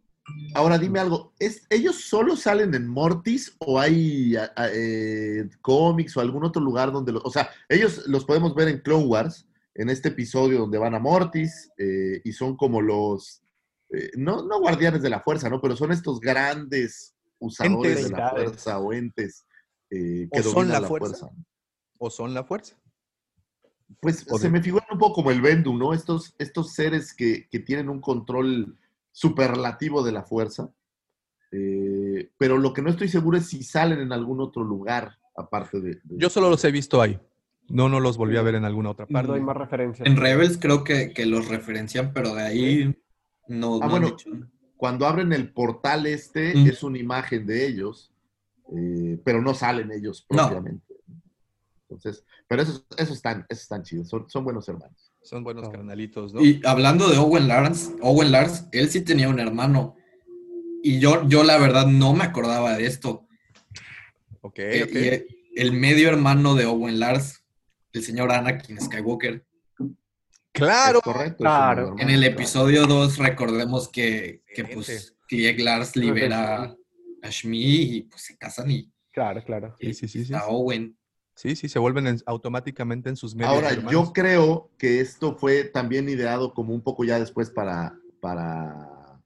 Ahora 0.55 0.77
dime 0.79 0.99
algo, 0.99 1.33
¿es, 1.39 1.65
¿ellos 1.69 2.01
solo 2.01 2.35
salen 2.35 2.73
en 2.73 2.87
Mortis 2.87 3.55
o 3.59 3.79
hay 3.79 4.35
a- 4.35 4.51
a- 4.55 4.69
eh, 4.73 5.47
cómics 5.61 6.17
o 6.17 6.21
algún 6.21 6.43
otro 6.43 6.61
lugar 6.61 6.91
donde 6.91 7.11
los... 7.11 7.23
O 7.25 7.29
sea, 7.29 7.49
ellos 7.69 8.07
los 8.07 8.25
podemos 8.25 8.55
ver 8.55 8.69
en 8.69 8.79
Clone 8.79 9.05
Wars, 9.05 9.47
en 9.75 9.89
este 9.89 10.09
episodio 10.09 10.59
donde 10.59 10.77
van 10.79 10.95
a 10.95 10.99
Mortis 10.99 11.69
eh, 11.77 12.21
y 12.23 12.31
son 12.31 12.57
como 12.57 12.81
los... 12.81 13.43
eh, 13.91 14.09
no, 14.17 14.43
no 14.47 14.59
guardianes 14.59 15.01
de 15.03 15.09
la 15.09 15.19
fuerza, 15.21 15.49
¿no? 15.49 15.61
Pero 15.61 15.75
son 15.75 15.91
estos 15.91 16.19
grandes 16.19 17.13
usadores 17.37 17.97
Entes. 17.97 18.09
de 18.11 18.17
la 18.17 18.29
fuerza 18.31 18.79
o 18.79 18.93
entes 18.93 19.45
eh, 19.91 20.27
O 20.31 20.37
que 20.37 20.43
son 20.43 20.53
dominan 20.53 20.71
la 20.73 20.79
la, 20.79 20.87
fuerza. 20.87 21.17
fuerza. 21.27 21.35
O 21.99 22.09
son 22.09 22.33
la 22.33 22.43
fuerza. 22.43 22.75
Pues 24.01 24.25
O 24.29 24.37
se 24.39 24.45
de- 24.47 24.51
me 24.53 24.61
figuran 24.63 24.87
un 24.91 24.97
poco 24.97 25.15
como 25.15 25.31
el 25.31 25.41
Bendu, 25.41 25.73
¿no? 25.77 25.93
Estos, 25.93 26.33
estos 26.39 26.73
seres 26.73 27.13
que, 27.13 27.47
que 27.49 27.59
tienen 27.59 27.89
un 27.89 28.01
control 28.01 28.77
superlativo 29.15 30.03
de 30.03 30.11
la 30.11 30.23
fuerza. 30.23 30.69
Eh, 31.51 32.31
pero 32.37 32.57
lo 32.57 32.73
que 32.73 32.81
no 32.81 32.89
estoy 32.89 33.07
seguro 33.07 33.37
es 33.37 33.47
si 33.47 33.63
salen 33.63 33.99
en 34.01 34.11
algún 34.11 34.41
otro 34.41 34.61
lugar, 34.63 35.17
aparte 35.37 35.79
de. 35.79 35.91
de- 36.03 36.17
Yo 36.17 36.29
solo 36.29 36.49
los 36.49 36.63
he 36.65 36.71
visto 36.71 37.01
ahí. 37.01 37.17
No, 37.69 37.87
no 37.87 37.99
los 38.01 38.17
volví 38.17 38.35
a 38.37 38.41
ver 38.41 38.55
en 38.55 38.65
alguna 38.65 38.89
otra 38.91 39.07
parte. 39.07 39.27
No 39.29 39.33
hay 39.35 39.41
más 39.41 39.55
referencias. 39.57 40.05
En 40.05 40.17
Rebels 40.17 40.57
creo 40.59 40.83
que, 40.83 41.13
que 41.13 41.25
los 41.25 41.47
referencian, 41.47 42.11
pero 42.13 42.35
de 42.35 42.41
ahí 42.43 42.95
no, 43.47 43.79
Ah, 43.81 43.85
no 43.85 43.89
bueno, 43.89 44.07
dicho. 44.07 44.29
Cuando 44.75 45.07
abren 45.07 45.31
el 45.31 45.51
portal 45.53 46.05
este, 46.05 46.53
Mm. 46.53 46.67
es 46.67 46.83
una 46.83 46.97
imagen 46.99 47.47
de 47.47 47.65
ellos, 47.65 48.11
eh, 48.75 49.17
pero 49.23 49.41
no 49.41 49.53
salen 49.53 49.91
ellos 49.93 50.25
No. 50.29 50.37
propiamente. 50.49 50.93
Entonces, 51.83 52.25
pero 52.47 52.63
esos, 52.63 52.85
esos 52.97 53.15
están, 53.15 53.45
esos 53.47 53.63
están 53.63 53.81
chidos, 53.83 54.09
son, 54.09 54.29
son 54.29 54.43
buenos 54.43 54.67
hermanos. 54.67 55.04
Son 55.25 55.43
buenos 55.43 55.69
carnalitos, 55.69 56.33
¿no? 56.33 56.41
Y 56.41 56.61
hablando 56.63 57.09
de 57.09 57.17
Owen 57.17 57.47
Lars, 57.47 57.91
Owen 58.01 58.31
Lars, 58.31 58.67
él 58.71 58.89
sí 58.91 59.01
tenía 59.01 59.27
un 59.27 59.39
hermano. 59.39 59.95
Y 60.83 60.99
yo, 60.99 61.27
yo 61.27 61.43
la 61.43 61.57
verdad 61.57 61.87
no 61.87 62.13
me 62.13 62.23
acordaba 62.23 62.77
de 62.77 62.85
esto. 62.85 63.27
Ok, 64.41 64.59
Eh, 64.59 64.83
ok. 64.83 65.31
y, 65.31 65.59
el 65.59 65.71
medio 65.73 66.09
hermano 66.09 66.53
de 66.53 66.65
Owen 66.65 66.99
Lars, 66.99 67.43
el 67.93 68.03
señor 68.03 68.31
Anakin 68.31 68.79
Skywalker. 68.79 69.43
Claro. 70.51 70.99
Es 70.99 71.03
correcto. 71.03 71.37
Claro. 71.39 71.95
En 71.97 72.09
el 72.11 72.23
episodio 72.23 72.85
2 72.85 73.17
recordemos 73.17 73.89
que, 73.89 74.43
que 74.53 74.63
pues 74.65 75.17
Cliegg 75.27 75.59
Lars 75.59 75.95
libera 75.95 76.75
a 77.23 77.29
Shmi 77.29 77.57
y 77.97 78.01
pues 78.03 78.21
se 78.21 78.37
casan 78.37 78.69
y, 78.69 78.91
Claro, 79.11 79.43
claro. 79.43 79.75
Sí, 79.79 79.93
sí, 79.93 80.07
sí, 80.09 80.25
sí. 80.25 80.33
está 80.33 80.47
Owen. 80.47 80.95
Sí, 81.35 81.55
sí, 81.55 81.67
se 81.67 81.79
vuelven 81.79 82.07
en- 82.07 82.21
automáticamente 82.25 83.09
en 83.09 83.17
sus 83.17 83.35
medios 83.35 83.53
Ahora, 83.53 83.69
hermanos. 83.71 83.91
yo 83.91 84.13
creo 84.13 84.69
que 84.77 85.01
esto 85.01 85.35
fue 85.35 85.65
también 85.65 86.07
ideado 86.07 86.53
como 86.53 86.73
un 86.73 86.81
poco 86.81 87.03
ya 87.03 87.19
después 87.19 87.49
para, 87.49 87.93
para, 88.21 89.19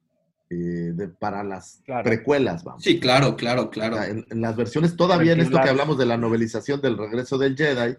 eh, 0.49 0.55
de- 0.55 1.07
para 1.09 1.43
las 1.43 1.81
Claro. 1.85 2.03
precuelas, 2.03 2.63
vamos. 2.63 2.83
Sí, 2.83 2.99
claro, 2.99 3.35
claro, 3.35 3.69
claro. 3.69 3.95
O 3.95 3.99
sea, 3.99 4.07
en, 4.09 4.25
en 4.29 4.41
las 4.41 4.55
versiones, 4.55 4.95
todavía 4.95 5.33
en 5.33 5.41
esto 5.41 5.59
que 5.61 5.69
hablamos 5.69 5.97
de 5.99 6.07
la 6.07 6.17
novelización 6.17 6.81
del 6.81 6.97
regreso 6.97 7.37
del 7.37 7.55
Jedi, 7.55 7.95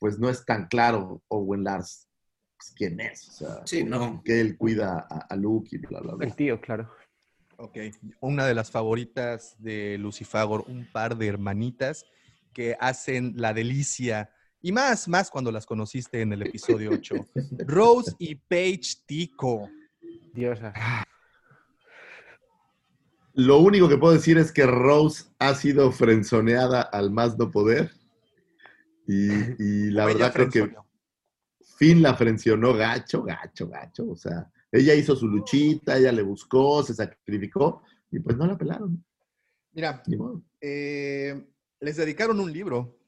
pues 0.00 0.18
no 0.18 0.28
es 0.28 0.44
tan 0.44 0.66
claro 0.66 1.22
Owen 1.28 1.62
Lars 1.62 2.08
pues, 2.56 2.72
quién 2.76 2.98
es. 3.00 3.28
O 3.28 3.32
sea, 3.32 3.62
Sí, 3.66 3.84
no. 3.84 4.20
que 4.24 4.40
él 4.40 4.56
cuida 4.56 5.06
a, 5.08 5.18
a 5.30 5.36
Luke 5.36 5.68
y 5.76 5.78
bla, 5.78 6.00
bla, 6.00 6.14
bla. 6.16 6.26
El 6.26 6.34
tío, 6.34 6.60
claro. 6.60 6.90
Ok, 7.58 7.76
una 8.20 8.44
de 8.44 8.54
las 8.54 8.72
favoritas 8.72 9.54
de 9.60 9.96
Lucifagor, 9.98 10.64
un 10.66 10.84
par 10.90 11.16
de 11.16 11.28
hermanitas 11.28 12.04
que 12.52 12.76
hacen 12.78 13.34
la 13.36 13.54
delicia, 13.54 14.30
y 14.60 14.70
más, 14.70 15.08
más 15.08 15.30
cuando 15.30 15.50
las 15.50 15.66
conociste 15.66 16.20
en 16.20 16.32
el 16.32 16.42
episodio 16.42 16.90
8. 16.92 17.14
Rose 17.66 18.12
y 18.18 18.36
Paige 18.36 18.94
Tico. 19.06 19.68
Diosa. 20.32 20.72
Lo 23.34 23.58
único 23.58 23.88
que 23.88 23.96
puedo 23.96 24.12
decir 24.12 24.38
es 24.38 24.52
que 24.52 24.66
Rose 24.66 25.24
ha 25.38 25.54
sido 25.54 25.90
frenzoneada 25.90 26.82
al 26.82 27.10
más 27.10 27.36
no 27.36 27.50
poder. 27.50 27.90
Y, 29.08 29.32
y 29.62 29.90
la 29.90 30.06
verdad 30.06 30.32
creo 30.32 30.48
que. 30.48 30.74
Finn 31.76 32.00
la 32.00 32.14
frencionó 32.14 32.74
gacho, 32.74 33.24
gacho, 33.24 33.66
gacho. 33.66 34.10
O 34.10 34.16
sea, 34.16 34.48
ella 34.70 34.94
hizo 34.94 35.16
su 35.16 35.26
luchita, 35.26 35.98
ella 35.98 36.12
le 36.12 36.22
buscó, 36.22 36.82
se 36.84 36.94
sacrificó 36.94 37.82
y 38.10 38.20
pues 38.20 38.36
no 38.36 38.46
la 38.46 38.56
pelaron. 38.56 39.04
Mira, 39.72 40.02
eh, 40.60 41.44
les 41.82 41.96
dedicaron 41.96 42.40
un 42.40 42.52
libro, 42.52 42.98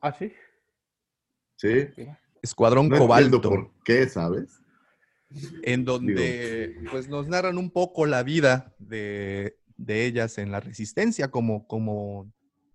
Ah, 0.00 0.12
sí. 0.18 0.32
Sí. 1.56 1.86
Escuadrón 2.42 2.88
No 2.88 2.96
entiendo 2.96 3.40
Cobalto. 3.40 3.48
por 3.50 3.70
qué, 3.84 4.08
¿sabes? 4.08 4.58
en 5.62 5.84
donde 5.86 6.76
pues 6.90 7.08
nos 7.08 7.26
narran 7.28 7.56
un 7.56 7.70
poco 7.70 8.04
la 8.04 8.22
vida 8.22 8.74
de, 8.78 9.56
de 9.76 10.04
ellas 10.06 10.36
en 10.38 10.50
la 10.50 10.60
resistencia 10.60 11.30
como, 11.30 11.66
como, 11.66 12.30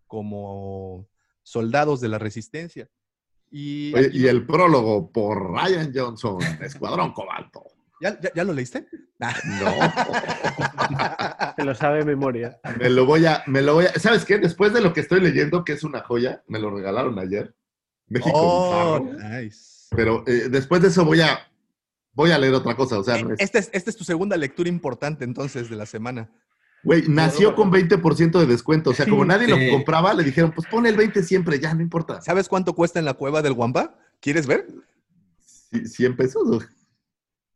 como 0.08 1.08
soldados 1.44 2.00
de 2.02 2.08
la 2.08 2.18
resistencia. 2.18 2.90
Y, 3.52 3.94
Oye, 3.94 4.08
aquí 4.08 4.24
y 4.24 4.28
el 4.28 4.46
prólogo 4.46 5.12
por 5.12 5.52
Ryan 5.54 5.92
Johnson, 5.94 6.38
Escuadrón 6.62 7.12
Cobalto. 7.14 7.64
¿Ya, 8.02 8.20
ya, 8.20 8.32
ya 8.36 8.44
lo 8.44 8.54
leíste? 8.54 8.88
Ah. 9.20 9.34
No. 9.46 9.72
Se 11.56 11.64
lo 11.64 11.74
sabe 11.76 12.00
de 12.00 12.06
memoria. 12.06 12.60
Me 12.80 12.90
lo 12.90 13.06
voy 13.06 13.26
a, 13.26 13.44
me 13.48 13.62
lo 13.62 13.74
voy 13.76 13.86
a. 13.86 13.94
¿Sabes 14.00 14.26
qué? 14.26 14.38
Después 14.38 14.74
de 14.74 14.82
lo 14.82 14.94
que 14.94 15.02
estoy 15.02 15.20
leyendo, 15.22 15.64
que 15.66 15.74
es 15.74 15.84
una 15.84 16.02
joya, 16.02 16.44
me 16.48 16.60
lo 16.60 16.70
regalaron 16.70 17.18
ayer. 17.20 17.56
México 18.08 18.32
Oh, 18.34 19.00
nice. 19.00 19.88
Pero 19.96 20.24
eh, 20.28 20.48
después 20.50 20.82
de 20.82 20.90
eso 20.90 21.04
voy 21.06 21.22
a, 21.22 21.40
voy 22.14 22.32
a 22.32 22.38
leer 22.38 22.54
otra 22.54 22.76
cosa. 22.76 23.00
O 23.00 23.04
sea, 23.04 23.22
no 23.24 23.34
es- 23.34 23.40
Esta 23.40 23.60
es, 23.60 23.70
esta 23.74 23.90
es 23.90 23.96
tu 23.98 24.04
segunda 24.04 24.38
lectura 24.38 24.70
importante 24.70 25.24
entonces 25.26 25.70
de 25.70 25.76
la 25.76 25.86
semana. 25.86 26.30
güey, 26.84 27.04
nació 27.08 27.56
con 27.56 27.72
20% 27.72 28.40
de 28.40 28.46
descuento. 28.46 28.92
O 28.92 28.94
sea, 28.94 29.08
como 29.08 29.26
nadie 29.26 29.48
Sí. 29.48 29.66
lo 29.66 29.72
compraba, 29.72 30.14
le 30.14 30.24
dijeron, 30.24 30.52
pues 30.52 30.68
pon 30.70 30.86
el 30.86 30.96
20 30.96 31.24
siempre, 31.24 31.60
ya, 31.60 31.74
no 31.74 31.82
importa. 31.82 32.22
¿Sabes 32.22 32.48
cuánto 32.48 32.74
cuesta 32.76 33.00
en 33.00 33.06
la 33.06 33.14
cueva 33.16 33.42
del 33.42 33.54
Guampa? 33.54 33.98
¿Quieres 34.22 34.46
ver? 34.46 34.68
Sí, 35.44 35.86
100 35.86 36.16
pesos. 36.16 36.66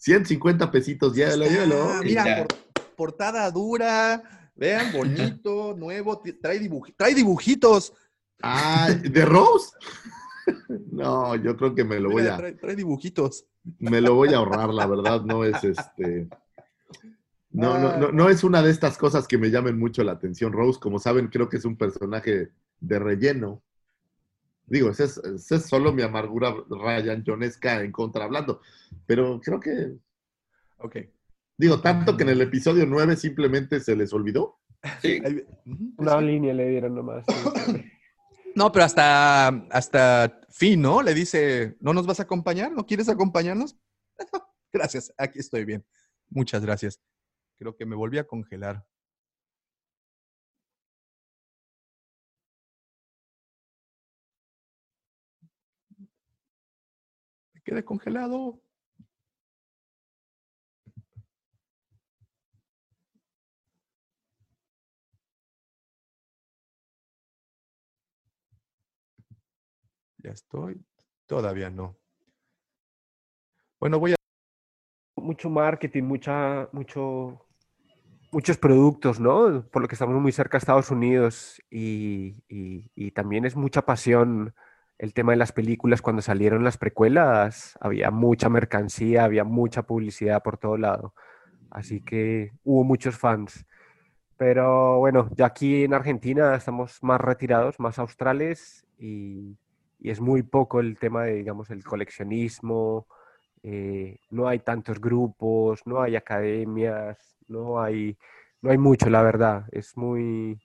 O 0.02 0.03
150 0.03 0.72
pesitos, 0.72 1.14
llévalo, 1.15 1.45
llévalo. 1.45 1.84
Ah, 1.84 2.02
mira, 2.03 2.45
por- 2.48 2.95
portada 2.95 3.49
dura. 3.52 4.49
Vean, 4.56 4.91
bonito, 4.91 5.76
nuevo. 5.78 6.22
Trae, 6.41 6.60
dibuji- 6.60 6.94
trae 6.98 7.14
dibujitos. 7.14 7.94
Ah, 8.41 8.90
¿de 8.91 9.26
Rose? 9.26 9.69
No, 10.91 11.36
yo 11.36 11.56
creo 11.56 11.76
que 11.76 11.84
me 11.84 11.99
lo 11.99 12.10
voy 12.10 12.26
a, 12.26 12.36
trae, 12.36 12.53
trae 12.53 12.76
dibujitos. 12.76 13.45
me 13.78 14.02
lo 14.02 14.15
voy 14.15 14.34
a 14.34 14.38
ahorrar, 14.38 14.73
la 14.73 14.88
verdad, 14.88 15.22
no 15.22 15.45
es 15.45 15.64
este. 15.64 16.28
No, 17.52 17.78
no, 17.78 17.95
no, 17.98 18.11
no 18.11 18.28
es 18.28 18.44
una 18.44 18.61
de 18.64 18.72
estas 18.72 18.98
cosas 18.98 19.28
que 19.28 19.38
me 19.38 19.52
llamen 19.52 19.78
mucho 19.78 20.03
la 20.03 20.14
atención. 20.14 20.52
Rose, 20.52 20.80
como 20.80 20.98
saben, 20.98 21.28
creo 21.28 21.48
que 21.48 21.57
es 21.57 21.65
un 21.65 21.78
personaje 21.78 22.49
de 22.80 22.99
relleno. 22.99 23.61
Digo, 24.72 24.89
esa 24.89 25.03
es, 25.03 25.18
esa 25.18 25.56
es 25.56 25.65
solo 25.65 25.91
mi 25.91 26.02
amargura 26.02 26.56
Ryan 26.69 27.26
Jonesca 27.26 27.81
en 27.81 27.91
contra 27.91 28.23
hablando. 28.23 28.61
Pero 29.06 29.41
creo 29.41 29.60
que, 29.60 29.98
Ok. 30.77 30.95
digo, 31.57 31.81
tanto 31.81 32.15
que 32.15 32.23
en 32.23 32.30
el 32.30 32.39
episodio 32.41 32.85
9 32.85 33.18
simplemente 33.18 33.81
se 33.81 33.98
les 33.98 34.14
olvidó. 34.14 34.61
Sí. 35.02 35.22
Una 35.98 36.19
sí. 36.19 36.26
línea 36.26 36.53
le 36.53 36.69
dieron 36.69 36.95
nomás. 36.95 37.26
sí. 37.65 37.85
No, 38.53 38.69
pero 38.73 38.84
hasta, 38.84 39.48
hasta 39.69 40.41
fin, 40.49 40.81
¿no? 40.81 41.02
Le 41.02 41.14
dice, 41.14 41.77
¿no 41.80 41.93
nos 41.93 42.06
vas 42.06 42.19
a 42.19 42.23
acompañar? 42.23 42.69
¿No 42.73 42.85
quieres 42.85 43.07
acompañarnos? 43.07 43.77
gracias, 44.73 45.14
aquí 45.18 45.39
estoy 45.39 45.64
bien. 45.64 45.85
Muchas 46.30 46.61
gracias. 46.61 46.99
Creo 47.57 47.77
que 47.77 47.85
me 47.85 47.95
volví 47.95 48.18
a 48.18 48.27
congelar. 48.27 48.85
Quedé 57.72 57.85
congelado. 57.85 58.60
Ya 70.18 70.31
estoy. 70.31 70.85
Todavía 71.27 71.69
no. 71.69 71.95
Bueno, 73.80 73.99
voy 74.02 74.11
a... 74.11 74.15
Mucho 75.15 75.49
marketing, 75.49 76.03
mucha, 76.03 76.68
mucho, 76.73 77.48
muchos 78.34 78.57
productos, 78.57 79.18
¿no? 79.22 79.65
Por 79.72 79.81
lo 79.84 79.88
que 79.88 79.95
estamos 79.95 80.22
muy 80.22 80.34
cerca 80.34 80.57
a 80.57 80.60
Estados 80.60 80.91
Unidos 80.91 81.61
y- 81.69 82.43
y 82.49 83.11
también 83.11 83.45
es 83.45 83.56
mucha 83.56 83.84
pasión 83.85 84.53
el 85.02 85.14
tema 85.14 85.32
de 85.32 85.38
las 85.40 85.52
películas. 85.52 86.02
Cuando 86.02 86.22
salieron 86.22 86.64
las 86.64 86.78
precuelas, 86.78 87.76
había 87.82 88.11
mucha 88.11 88.49
mercancía, 88.49 89.23
había 89.26 89.44
mucha 89.44 89.82
publicidad 89.82 90.44
por 90.44 90.57
todo 90.60 90.78
lado. 90.78 91.15
Así 91.72 92.02
que 92.02 92.52
hubo 92.64 92.84
muchos 92.84 93.18
fans. 93.18 93.65
Pero 94.38 94.99
bueno, 94.99 95.28
ya 95.36 95.48
aquí 95.48 95.84
en 95.84 95.95
Argentina 95.95 96.56
estamos 96.56 96.99
más 97.02 97.19
retirados, 97.19 97.80
más 97.80 97.98
australes 97.98 98.86
y, 98.99 99.57
y 99.99 100.11
es 100.11 100.22
muy 100.22 100.44
poco 100.44 100.80
el 100.80 100.98
tema 100.99 101.23
de, 101.23 101.36
digamos, 101.36 101.72
el 101.72 101.84
coleccionismo. 101.84 103.07
eh, 103.64 104.19
no 104.30 104.48
hay 104.48 104.60
tantos 104.60 104.99
grupos, 104.99 105.82
no 105.86 106.02
hay 106.02 106.15
academias, 106.15 107.38
no 107.48 107.82
hay, 107.82 108.18
no 108.61 108.72
hay 108.72 108.78
mucho, 108.78 109.10
la 109.10 109.22
verdad. 109.23 109.65
Es 109.72 109.98
muy, 109.98 110.60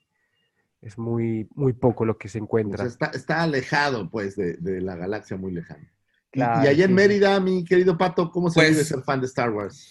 es 0.81 0.99
muy, 0.99 1.49
muy 1.55 1.73
poco 1.73 2.05
lo 2.05 2.17
que 2.19 2.29
se 2.29 2.39
O 2.39 2.43
encuentra. 2.43 2.85
está, 2.87 3.07
está 3.07 3.43
alejado, 3.43 4.09
pues, 4.11 4.37
de, 4.37 4.55
de 4.55 4.81
la 4.81 4.97
galaxia 4.97 5.37
muy 5.37 5.53
lejana. 5.53 5.93
Y- 6.33 6.41
y, 6.41 6.43
allá 6.43 6.85
en. 6.85 6.95
Mérida, 6.95 7.41
mi 7.41 7.65
querido 7.65 7.97
Pato, 7.97 8.31
¿cómo 8.31 8.51
se 8.51 8.61
Pues- 8.61 8.71
vive 8.71 8.85
ser 8.85 9.03
fan 9.03 9.21
de 9.21 9.27
Star 9.27 9.51
Wars? 9.51 9.91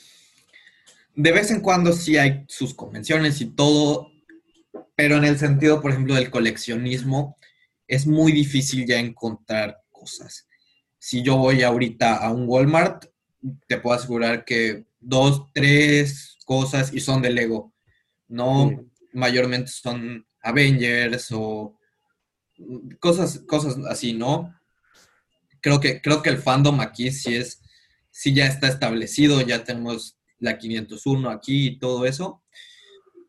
De 1.16 1.32
vez 1.32 1.50
en 1.52 1.62
cuando 1.62 1.94
sí 1.94 2.18
hay 2.18 2.44
sus 2.48 2.74
convenciones 2.74 3.40
y 3.42 3.46
todo, 3.46 4.12
pero 4.96 5.16
en 5.18 5.24
el 5.24 5.38
sentido, 5.38 5.82
por 5.82 5.92
ejemplo, 5.92 6.14
del 6.16 6.30
coleccionismo, 6.30 7.38
es 7.88 8.06
muy 8.06 8.32
difícil 8.32 8.86
ya 8.86 9.00
encontrar 9.00 9.80
cosas. 9.92 10.48
Si 11.00 11.24
yo 11.24 11.38
voy 11.38 11.64
ahorita 11.64 12.16
a 12.18 12.32
un 12.34 12.46
Walmart, 12.48 13.06
te 13.68 13.78
puedo 13.80 13.96
asegurar 13.96 14.44
que 14.44 14.86
dos, 15.00 15.52
tres 15.54 16.38
cosas 16.46 16.94
y 16.94 17.00
son 17.00 17.22
de 17.22 17.30
Lego. 17.30 17.74
No 18.28 18.70
Sí. 18.70 19.08
mayormente 19.14 19.72
son 19.72 20.26
Avengers 20.46 21.30
o 21.32 21.78
cosas, 23.00 23.40
cosas 23.48 23.78
así, 23.90 24.14
¿no? 24.14 24.54
Creo 25.62 25.80
que, 25.80 26.02
creo 26.02 26.22
que 26.22 26.30
el 26.30 26.38
fandom 26.38 26.80
aquí 26.80 27.12
sí 27.12 27.36
es, 27.36 27.62
sí 28.12 28.34
ya 28.34 28.46
está 28.46 28.68
establecido, 28.68 29.42
ya 29.42 29.64
tenemos 29.64 30.18
la 30.40 30.58
501 30.58 31.30
aquí 31.30 31.68
y 31.68 31.80
todo 31.80 32.06
eso, 32.06 32.44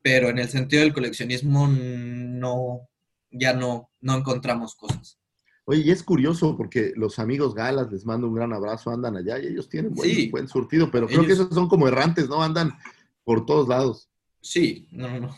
pero 0.02 0.28
en 0.28 0.38
el 0.38 0.48
sentido 0.48 0.82
del 0.82 0.93
coleccionismo 0.93 1.66
no, 1.66 2.88
ya 3.30 3.55
no, 3.55 3.90
no 4.01 4.16
encontramos 4.16 4.74
cosas. 4.76 5.18
Oye, 5.64 5.82
y 5.86 5.90
es 5.90 6.02
curioso 6.05 6.56
porque 6.56 6.93
los 6.94 7.18
amigos 7.18 7.55
Galas, 7.55 7.90
les 7.90 8.05
mando 8.05 8.28
un 8.28 8.34
gran 8.34 8.52
abrazo, 8.52 8.90
andan 8.90 9.16
allá 9.16 9.38
y 9.40 9.47
ellos 9.48 9.68
tienen 9.68 9.94
buen, 9.94 10.09
Sí. 10.10 10.30
buen 10.30 10.47
surtido, 10.47 10.90
pero 10.93 11.09
creo 11.09 11.26
que 11.26 11.32
esos 11.32 11.52
son 11.52 11.68
como 11.68 11.88
errantes, 11.88 12.28
¿no? 12.28 12.43
Andan 12.43 12.72
por 13.24 13.44
todos 13.47 13.66
lados. 13.66 14.09
Sí, 14.40 14.86
no, 14.93 15.18
no. 15.18 15.34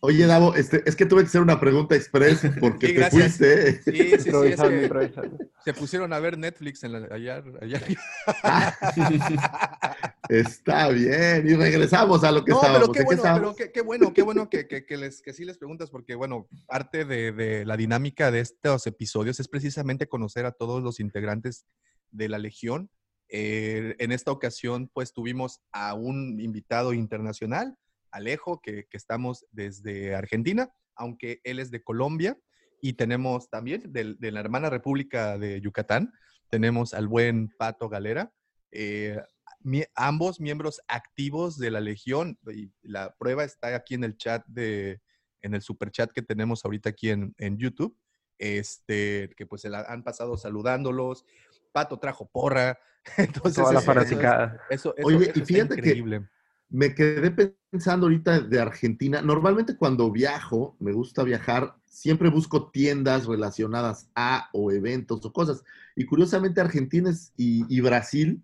Oye, 0.00 0.26
Davo, 0.26 0.54
este, 0.56 0.82
es 0.84 0.96
que 0.96 1.06
tuve 1.06 1.22
que 1.22 1.28
hacer 1.28 1.40
una 1.40 1.60
pregunta 1.60 1.94
express 1.94 2.40
porque 2.60 2.88
Sí, 2.88 2.94
te 2.94 3.10
fuiste. 3.10 3.72
Sí, 3.72 3.78
sí, 3.84 3.92
sí, 3.92 4.12
es 4.14 4.26
Improvisando, 4.26 4.70
que 4.70 4.82
improvisando. 4.82 5.38
se 5.64 5.72
pusieron 5.74 6.12
a 6.12 6.18
ver 6.18 6.36
Netflix 6.38 6.82
en 6.84 6.92
la- 6.92 7.08
ayer. 7.14 7.44
ayer. 7.60 7.96
Está 10.28 10.88
bien, 10.90 11.46
y 11.48 11.54
regresamos 11.54 12.24
a 12.24 12.32
lo 12.32 12.44
que 12.44 12.50
No, 12.52 12.56
estábamos. 12.58 12.90
pero 12.90 12.92
qué 12.92 13.00
¿En 13.00 13.06
qué 13.06 13.14
bueno, 13.16 13.34
pero 13.34 13.54
qué, 13.56 13.72
qué 13.72 13.80
bueno, 13.82 14.12
qué 14.14 14.22
bueno 14.22 14.48
que, 14.48 14.66
que- 14.66 14.84
que 14.86 14.96
les, 14.96 15.20
que 15.22 15.32
sí 15.32 15.44
les 15.44 15.58
preguntas, 15.58 15.90
porque 15.90 16.14
bueno, 16.14 16.48
parte 16.66 17.04
de, 17.04 17.32
de 17.32 17.64
la 17.64 17.76
dinámica 17.76 18.30
de 18.30 18.40
estos 18.40 18.86
episodios 18.86 19.40
es 19.40 19.48
precisamente 19.48 20.06
conocer 20.08 20.46
a 20.46 20.52
todos 20.52 20.82
los 20.82 21.00
integrantes 21.00 21.66
de 22.10 22.28
la 22.28 22.38
Legión. 22.38 22.90
Eh, 23.28 23.94
en 23.98 24.12
esta 24.12 24.30
ocasión, 24.30 24.90
pues 24.92 25.12
tuvimos 25.12 25.60
a 25.72 25.94
un 25.94 26.38
invitado 26.40 26.92
internacional, 26.92 27.76
Alejo, 28.12 28.60
que, 28.62 28.86
que 28.88 28.96
estamos 28.96 29.44
desde 29.50 30.14
Argentina, 30.14 30.72
aunque 30.94 31.40
él 31.44 31.58
es 31.58 31.70
de 31.70 31.82
Colombia, 31.82 32.38
y 32.80 32.92
tenemos 32.94 33.48
también 33.48 33.92
de, 33.92 34.16
la 34.30 34.40
hermana 34.40 34.68
República 34.70 35.38
de 35.38 35.60
Yucatán, 35.60 36.12
tenemos 36.50 36.94
al 36.94 37.08
buen 37.08 37.48
Pato 37.56 37.88
Galera. 37.88 38.32
Eh, 38.72 39.20
mi- 39.60 39.84
ambos 39.94 40.40
miembros 40.40 40.80
activos 40.88 41.56
de 41.58 41.70
la 41.70 41.80
Legión. 41.80 42.38
Y 42.52 42.72
la 42.82 43.14
prueba 43.16 43.44
está 43.44 43.74
aquí 43.74 43.94
en 43.94 44.02
el 44.04 44.16
chat 44.16 44.44
de, 44.46 45.00
en 45.42 45.54
el 45.54 45.62
super 45.62 45.90
chat 45.92 46.10
que 46.10 46.22
tenemos 46.22 46.64
ahorita 46.64 46.90
aquí 46.90 47.10
en, 47.10 47.34
en 47.38 47.56
YouTube. 47.56 47.96
Este, 48.38 49.30
que 49.36 49.46
pues 49.46 49.62
se 49.62 49.70
la 49.70 49.82
han 49.82 50.02
pasado 50.02 50.36
saludándolos. 50.36 51.24
Pato 51.70 51.98
trajo 52.00 52.28
porra. 52.28 52.78
Entonces, 53.16 53.54
Toda 53.62 53.72
la 53.74 53.78
eso 53.80 53.90
es- 53.92 53.96
fanaticada. 53.96 54.60
Eso, 54.68 54.94
eso- 54.96 55.06
Oye, 55.06 55.16
eso 55.16 55.24
y 55.26 55.28
está 55.42 55.44
fíjate 55.44 55.74
que- 55.76 55.80
increíble. 55.80 56.28
Me 56.72 56.94
quedé 56.94 57.30
pensando 57.70 58.06
ahorita 58.06 58.40
de 58.40 58.58
Argentina. 58.58 59.20
Normalmente 59.20 59.76
cuando 59.76 60.10
viajo, 60.10 60.74
me 60.80 60.92
gusta 60.92 61.22
viajar, 61.22 61.76
siempre 61.84 62.30
busco 62.30 62.70
tiendas 62.70 63.26
relacionadas 63.26 64.08
a 64.14 64.48
o 64.54 64.72
eventos 64.72 65.22
o 65.26 65.32
cosas. 65.32 65.62
Y 65.94 66.06
curiosamente 66.06 66.62
Argentina 66.62 67.10
y, 67.36 67.66
y 67.68 67.80
Brasil 67.82 68.42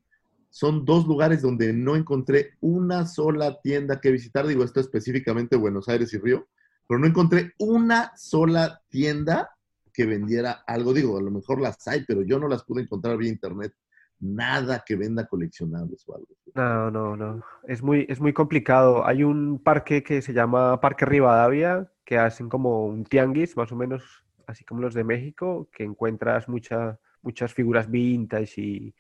son 0.51 0.85
dos 0.85 1.07
lugares 1.07 1.41
donde 1.41 1.73
no 1.73 1.97
encontré 1.97 2.51
una 2.61 3.07
sola 3.07 3.63
tienda 3.63 3.99
que 3.99 4.11
visitar. 4.11 4.47
Digo, 4.47 4.63
esto 4.63 4.81
específicamente 4.81 5.57
Buenos 5.57 5.89
Aires 5.89 6.13
y 6.13 6.19
Río, 6.19 6.49
pero 6.87 7.01
no 7.01 7.07
encontré 7.07 7.55
una 7.59 8.13
sola 8.15 8.83
tienda 8.91 9.51
que 9.91 10.05
vendiera 10.05 10.65
algo. 10.67 10.93
Digo, 10.93 11.17
a 11.17 11.23
lo 11.23 11.31
mejor 11.31 11.63
las 11.63 11.89
hay, 11.89 12.05
pero 12.07 12.23
yo 12.23 12.39
no 12.39 12.47
las 12.47 12.63
pude 12.63 12.83
encontrar 12.83 13.17
vía 13.17 13.31
internet. 13.31 13.73
Nada 14.21 14.83
que 14.85 14.97
venda 14.97 15.27
coleccionables 15.27 16.09
o 16.09 16.17
algo. 16.17 16.29
No, 16.55 16.91
no, 16.91 17.17
no. 17.17 17.43
Es 17.65 17.83
muy, 17.83 18.05
es 18.09 18.21
muy 18.21 18.33
complicado. 18.33 19.07
Hay 19.07 19.23
un 19.23 19.63
parque 19.63 20.03
que 20.03 20.23
se 20.23 20.33
llama 20.33 20.81
Parque 20.81 21.05
Rivadavia, 21.07 21.91
que 22.05 22.19
hacen 22.19 22.49
como 22.49 22.87
un 22.87 23.05
tianguis, 23.05 23.57
más 23.57 23.71
o 23.71 23.77
menos 23.77 24.25
así 24.47 24.65
como 24.65 24.81
los 24.81 24.95
de 24.95 25.05
México, 25.05 25.69
que 25.73 25.85
encuentras 25.85 26.49
mucha- 26.49 26.99
muchas 27.23 27.53
figuras 27.55 27.91
vintage 27.91 28.61
y, 28.61 28.95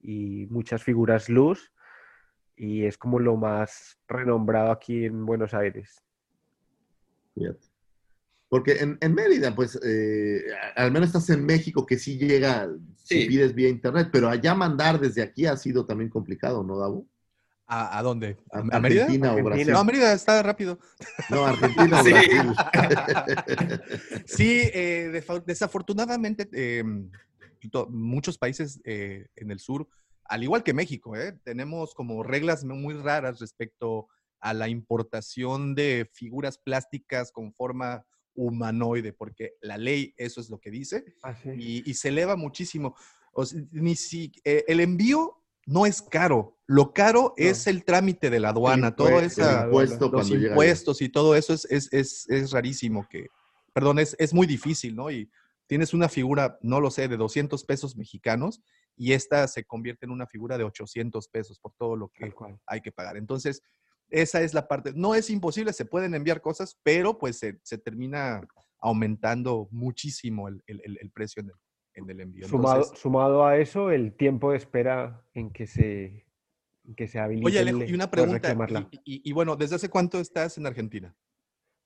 y 0.00 0.46
muchas 0.50 0.82
figuras 0.82 1.28
luz. 1.28 1.72
y 2.56 2.84
es 2.86 2.98
como 2.98 3.20
lo 3.20 3.36
más 3.36 4.00
renombrado 4.08 4.72
aquí 4.72 5.04
en 5.04 5.24
Buenos 5.24 5.54
Aires. 5.54 6.02
Fíjate. 7.34 7.67
Porque 8.48 8.72
en, 8.78 8.96
en 9.00 9.14
Mérida, 9.14 9.54
pues, 9.54 9.78
eh, 9.84 10.42
al 10.74 10.90
menos 10.90 11.08
estás 11.08 11.28
en 11.30 11.44
México, 11.44 11.84
que 11.84 11.98
sí 11.98 12.16
llega, 12.18 12.68
si 12.96 13.22
Sí. 13.22 13.26
pides 13.28 13.54
vía 13.54 13.68
internet, 13.68 14.08
pero 14.10 14.28
allá 14.28 14.54
mandar 14.54 14.98
desde 14.98 15.22
aquí 15.22 15.44
ha 15.46 15.56
sido 15.56 15.84
también 15.84 16.08
complicado, 16.10 16.62
¿no, 16.62 16.78
Davo? 16.78 17.06
¿A, 17.66 17.98
a 17.98 18.02
dónde? 18.02 18.38
¿A, 18.50 18.62
Mérida? 18.80 19.02
Argentina 19.04 19.34
o. 19.34 19.42
Brasil. 19.44 19.70
No, 19.70 19.84
Mérida 19.84 20.12
está 20.14 20.42
rápido. 20.42 20.78
No, 21.28 21.44
Argentina 21.44 22.00
o 22.00 22.04
Sí. 22.04 22.10
Brasil. 22.12 22.52
Sí, 24.26 24.60
eh, 24.72 25.22
desafortunadamente, 25.44 26.48
eh, 26.52 26.82
muchos 27.90 28.38
países 28.38 28.80
eh, 28.84 29.26
en 29.36 29.50
el 29.50 29.58
sur, 29.60 29.86
al 30.24 30.42
igual 30.42 30.62
que 30.62 30.72
México, 30.72 31.16
eh, 31.16 31.38
tenemos 31.44 31.94
como 31.94 32.22
reglas 32.22 32.64
muy 32.64 32.94
raras 32.94 33.40
respecto 33.40 34.08
a 34.40 34.54
la 34.54 34.68
importación 34.68 35.74
de 35.74 36.08
figuras 36.14 36.56
plásticas 36.58 37.32
con 37.32 37.52
forma 37.52 38.04
humanoide, 38.38 39.12
porque 39.12 39.54
la 39.60 39.76
ley 39.76 40.14
eso 40.16 40.40
es 40.40 40.48
lo 40.48 40.58
que 40.58 40.70
dice 40.70 41.04
y, 41.56 41.88
y 41.88 41.94
se 41.94 42.08
eleva 42.08 42.36
muchísimo. 42.36 42.94
O 43.32 43.44
sea, 43.44 43.60
ni 43.72 43.96
si, 43.96 44.32
eh, 44.44 44.64
el 44.68 44.80
envío 44.80 45.42
no 45.66 45.84
es 45.84 46.00
caro, 46.00 46.56
lo 46.66 46.92
caro 46.92 47.34
es 47.36 47.66
el 47.66 47.84
trámite 47.84 48.30
de 48.30 48.40
la 48.40 48.50
aduana, 48.50 48.96
todo 48.96 49.20
esa, 49.20 49.64
impuesto 49.64 50.08
los 50.08 50.30
impuestos 50.30 51.02
y 51.02 51.08
todo 51.08 51.34
eso 51.34 51.52
es, 51.52 51.66
es, 51.70 51.92
es, 51.92 52.28
es 52.28 52.52
rarísimo 52.52 53.06
que, 53.10 53.26
perdón, 53.74 53.98
es, 53.98 54.16
es 54.18 54.32
muy 54.32 54.46
difícil, 54.46 54.96
¿no? 54.96 55.10
Y 55.10 55.30
tienes 55.66 55.92
una 55.92 56.08
figura, 56.08 56.58
no 56.62 56.80
lo 56.80 56.90
sé, 56.90 57.08
de 57.08 57.16
200 57.16 57.64
pesos 57.64 57.96
mexicanos 57.96 58.62
y 58.96 59.12
esta 59.12 59.46
se 59.46 59.64
convierte 59.64 60.06
en 60.06 60.12
una 60.12 60.26
figura 60.26 60.56
de 60.56 60.64
800 60.64 61.28
pesos 61.28 61.58
por 61.58 61.72
todo 61.78 61.96
lo 61.96 62.08
que 62.08 62.32
hay 62.66 62.80
que 62.80 62.92
pagar. 62.92 63.16
Entonces, 63.16 63.62
esa 64.10 64.40
es 64.42 64.54
la 64.54 64.66
parte. 64.68 64.92
No 64.94 65.14
es 65.14 65.30
imposible, 65.30 65.72
se 65.72 65.84
pueden 65.84 66.14
enviar 66.14 66.40
cosas, 66.40 66.78
pero 66.82 67.18
pues 67.18 67.38
se, 67.38 67.58
se 67.62 67.78
termina 67.78 68.40
aumentando 68.80 69.68
muchísimo 69.70 70.48
el, 70.48 70.62
el- 70.66 71.10
precio 71.12 71.42
en 71.42 71.48
el, 71.48 71.54
en 71.94 72.10
el 72.10 72.20
envío. 72.20 72.46
Sumado, 72.46 72.76
Entonces, 72.82 73.00
sumado 73.00 73.44
a 73.46 73.56
eso, 73.58 73.90
el 73.90 74.14
tiempo 74.16 74.52
de 74.52 74.56
espera 74.58 75.24
en 75.34 75.50
que 75.50 75.66
se, 75.66 76.26
en 76.84 76.94
que 76.96 77.08
se 77.08 77.18
habilite. 77.18 77.46
oye, 77.46 77.58
Alejo, 77.58 77.82
y 77.86 77.92
una 77.94 78.10
pregunta. 78.10 78.56
Y, 79.04 79.14
y- 79.16 79.30
y 79.30 79.32
bueno, 79.32 79.56
¿desde 79.56 79.76
hace 79.76 79.88
cuánto 79.88 80.20
estás 80.20 80.56
en 80.58 80.66
Argentina? 80.66 81.14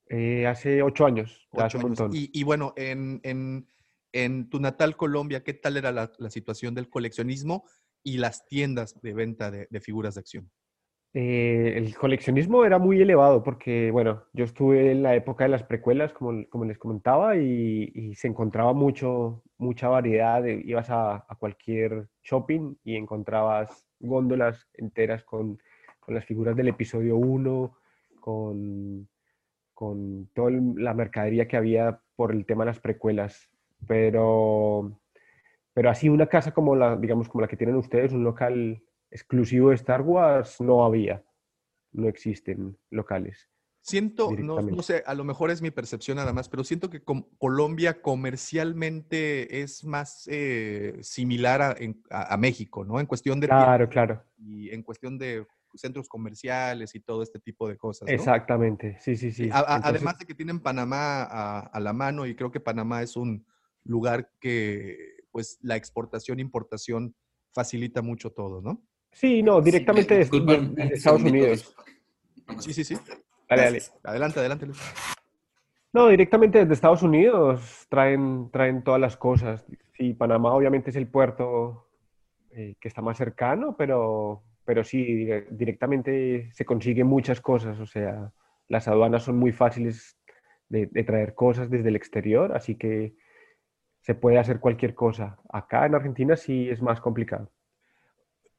Eh, 0.09 0.45
hace 0.45 0.83
ocho 0.83 1.05
años, 1.05 1.47
hace 1.53 1.63
Ocho 1.63 1.77
un 1.79 1.85
años. 1.85 1.99
montón. 1.99 2.15
Y, 2.15 2.29
y 2.39 2.43
bueno, 2.43 2.73
en, 2.75 3.19
en- 3.23 3.67
en 4.11 4.49
tu 4.49 4.59
natal 4.59 4.95
Colombia, 4.95 5.43
¿qué 5.43 5.53
tal 5.55 5.77
era 5.77 5.91
la, 5.91 6.11
la 6.19 6.29
situación 6.29 6.75
del 6.75 6.89
coleccionismo 6.89 7.67
y 8.03 8.17
las 8.17 8.45
tiendas 8.45 9.01
de 9.01 9.13
venta 9.13 9.49
de, 9.49 9.67
de 9.71 9.81
figuras 9.81 10.13
de 10.15 10.19
acción? 10.19 10.51
Eh, 11.15 11.73
el 11.77 11.95
coleccionismo 11.95 12.65
era 12.65 12.79
muy 12.79 12.99
elevado 12.99 13.43
porque, 13.43 13.91
bueno, 13.91 14.23
yo 14.33 14.45
estuve 14.45 14.91
en 14.91 15.03
la 15.03 15.15
época 15.15 15.43
de 15.43 15.51
las 15.51 15.63
precuelas, 15.63 16.11
como, 16.11 16.65
les 16.65 16.77
comentaba, 16.79 17.37
y, 17.37 18.15
se 18.15 18.27
encontraba 18.27 18.73
mucho, 18.73 19.43
mucha 19.57 19.89
variedad. 19.89 20.43
ibas 20.45 20.89
a, 20.89 21.25
cualquier 21.39 22.07
shopping 22.23 22.75
y 22.83 22.95
encontrabas 22.95 23.87
góndolas 23.99 24.67
enteras 24.73 25.23
con, 25.23 25.59
con 25.99 26.15
las 26.15 26.25
figuras 26.25 26.55
del 26.55 26.69
episodio 26.69 27.17
1, 27.17 27.77
con, 28.19 29.07
con 29.73 30.29
toda 30.33 30.51
la 30.51 30.93
mercadería 30.93 31.47
que 31.47 31.57
había 31.57 31.99
por 32.15 32.31
el 32.31 32.45
tema 32.45 32.63
de 32.65 32.71
las 32.71 32.79
precuelas. 32.79 33.49
Pero, 33.87 34.99
pero 35.73 35.89
así 35.89 36.09
una 36.09 36.27
casa 36.27 36.53
como 36.53 36.75
la, 36.75 36.95
digamos, 36.97 37.29
como 37.29 37.41
la 37.41 37.47
que 37.47 37.57
tienen 37.57 37.75
ustedes, 37.75 38.13
un 38.13 38.23
local 38.23 38.81
exclusivo 39.13 39.69
de 39.69 39.75
Star 39.75 40.01
Wars, 40.01 40.59
no 40.59 40.83
había. 40.83 41.23
No 41.91 42.07
existen 42.07 42.77
locales. 42.89 43.49
Siento, 43.81 44.31
no, 44.31 44.81
sé, 44.81 45.03
a 45.05 45.13
lo 45.13 45.23
mejor 45.25 45.51
es 45.51 45.61
mi 45.61 45.69
percepción 45.69 46.15
nada 46.17 46.31
más, 46.33 46.47
pero 46.49 46.63
siento 46.63 46.89
que 46.89 47.03
com- 47.03 47.27
Colombia 47.37 48.01
comercialmente 48.01 49.61
es 49.61 49.83
más 49.83 50.27
eh, 50.31 50.97
similar 51.01 51.61
a, 51.61 51.75
en- 51.77 52.01
a- 52.09 52.33
a 52.33 52.37
México, 52.37 52.85
¿no? 52.85 52.99
En 52.99 53.05
cuestión 53.05 53.39
de 53.39 53.47
Claro, 53.47 53.89
claro. 53.89 54.23
y 54.37 54.69
en 54.69 54.83
cuestión 54.83 55.17
de 55.17 55.45
centros 55.75 56.07
comerciales 56.07 56.95
y 56.95 56.99
todo 57.01 57.23
este 57.23 57.39
tipo 57.39 57.67
de 57.67 57.77
cosas, 57.77 58.07
¿no? 58.07 58.13
Exactamente. 58.13 58.97
Sí, 59.01 59.15
sí, 59.17 59.31
sí. 59.31 59.49
A- 59.51 59.57
a- 59.57 59.59
Entonces, 59.75 59.83
además 59.85 60.17
de 60.19 60.25
que 60.25 60.33
tienen 60.35 60.59
Panamá 60.61 61.23
a, 61.23 61.59
a 61.59 61.79
la 61.79 61.93
mano 61.93 62.25
y 62.25 62.35
creo 62.35 62.51
que 62.51 62.59
Panamá 62.61 63.01
es 63.03 63.15
un 63.17 63.45
lugar 63.83 64.31
que, 64.39 65.25
pues, 65.31 65.57
la 65.61 65.75
exportación, 65.75 66.39
importación 66.39 67.15
facilita 67.53 68.01
mucho 68.01 68.31
todo, 68.31 68.61
¿no? 68.61 68.81
Sí, 69.13 69.43
no, 69.43 69.61
directamente 69.61 70.15
me 70.15 70.19
desde, 70.19 70.93
Estados 70.93 71.23
Unidos. 71.23 71.75
Sí, 72.59 72.73
sí, 72.73 72.83
sí. 72.83 72.95
Dale, 73.49 73.63
dale. 73.63 73.81
Adelante, 74.03 74.39
adelante. 74.39 74.65
Luis. 74.65 74.79
No, 75.93 76.07
directamente 76.07 76.59
desde 76.59 76.73
Estados 76.73 77.03
Unidos 77.03 77.85
traen, 77.89 78.49
traen 78.51 78.83
todas 78.83 78.99
las 78.99 79.15
cosas. 79.15 79.65
Sí, 79.95 80.13
Panamá 80.13 80.53
obviamente 80.53 80.89
es 80.89 80.95
el 80.95 81.07
puerto 81.07 81.87
eh, 82.51 82.75
que 82.81 82.87
está 82.87 83.01
más 83.01 83.17
cercano, 83.17 83.75
pero, 83.77 84.43
pero 84.65 84.83
sí, 84.83 85.05
dire- 85.05 85.47
directamente 85.51 86.49
se 86.51 86.65
consiguen 86.65 87.05
muchas 87.07 87.39
cosas. 87.41 87.79
O 87.79 87.85
sea, 87.85 88.31
las 88.67 88.87
aduanas 88.87 89.23
son 89.23 89.37
muy 89.37 89.51
fáciles 89.51 90.17
de, 90.67 90.87
de 90.87 91.03
traer 91.03 91.35
cosas 91.35 91.69
desde 91.69 91.89
el 91.89 91.95
exterior, 91.95 92.55
así 92.55 92.75
que 92.75 93.13
se 94.01 94.15
puede 94.15 94.39
hacer 94.39 94.59
cualquier 94.59 94.95
cosa. 94.95 95.37
Acá 95.51 95.85
en 95.85 95.93
Argentina 95.95 96.35
sí 96.35 96.69
es 96.69 96.81
más 96.81 96.99
complicado. 96.99 97.51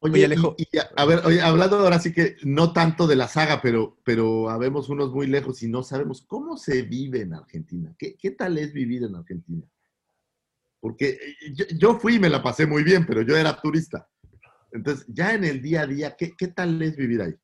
Oye, 0.05 0.13
Oye, 0.15 0.23
y- 0.23 0.25
Alejo. 0.27 0.55
y, 0.59 0.79
a- 0.79 0.91
a 0.97 1.05
ver, 1.07 1.21
oye, 1.25 1.41
hablando 1.41 1.79
ahora 1.79 1.99
sí 1.99 2.13
que 2.13 2.37
no 2.45 2.73
tanto 2.73 3.07
de 3.07 3.17
la 3.17 3.27
saga, 3.27 3.61
pero, 3.63 3.97
pero 4.05 4.51
habemos 4.51 4.89
unos 4.91 5.11
muy 5.13 5.27
lejos 5.27 5.63
y 5.63 5.69
no 5.69 5.83
sabemos 5.83 6.23
cómo 6.27 6.57
se 6.59 6.83
vive 6.83 7.23
en 7.23 7.33
Argentina. 7.35 7.95
¿Qué, 7.99 8.15
qué 8.17 8.33
tal 8.33 8.59
es 8.59 8.73
vivir 8.75 9.05
en 9.05 9.17
Argentina? 9.17 9.65
Porque 10.81 11.09
eh, 11.09 11.37
yo, 11.55 11.65
yo 11.79 11.99
fui 11.99 12.17
y 12.17 12.19
me 12.19 12.29
la 12.29 12.43
pasé 12.43 12.67
muy 12.67 12.85
bien, 12.85 13.07
pero 13.07 13.23
yo 13.23 13.35
era 13.37 13.59
turista. 13.59 14.07
Entonces, 14.73 15.07
ya 15.09 15.33
en 15.35 15.45
el 15.45 15.63
día 15.63 15.83
a 15.83 15.87
día, 15.87 16.17
¿qué, 16.17 16.33
qué 16.37 16.49
tal 16.49 16.81
es 16.83 16.97
vivir 16.97 17.23
ahí? 17.23 17.35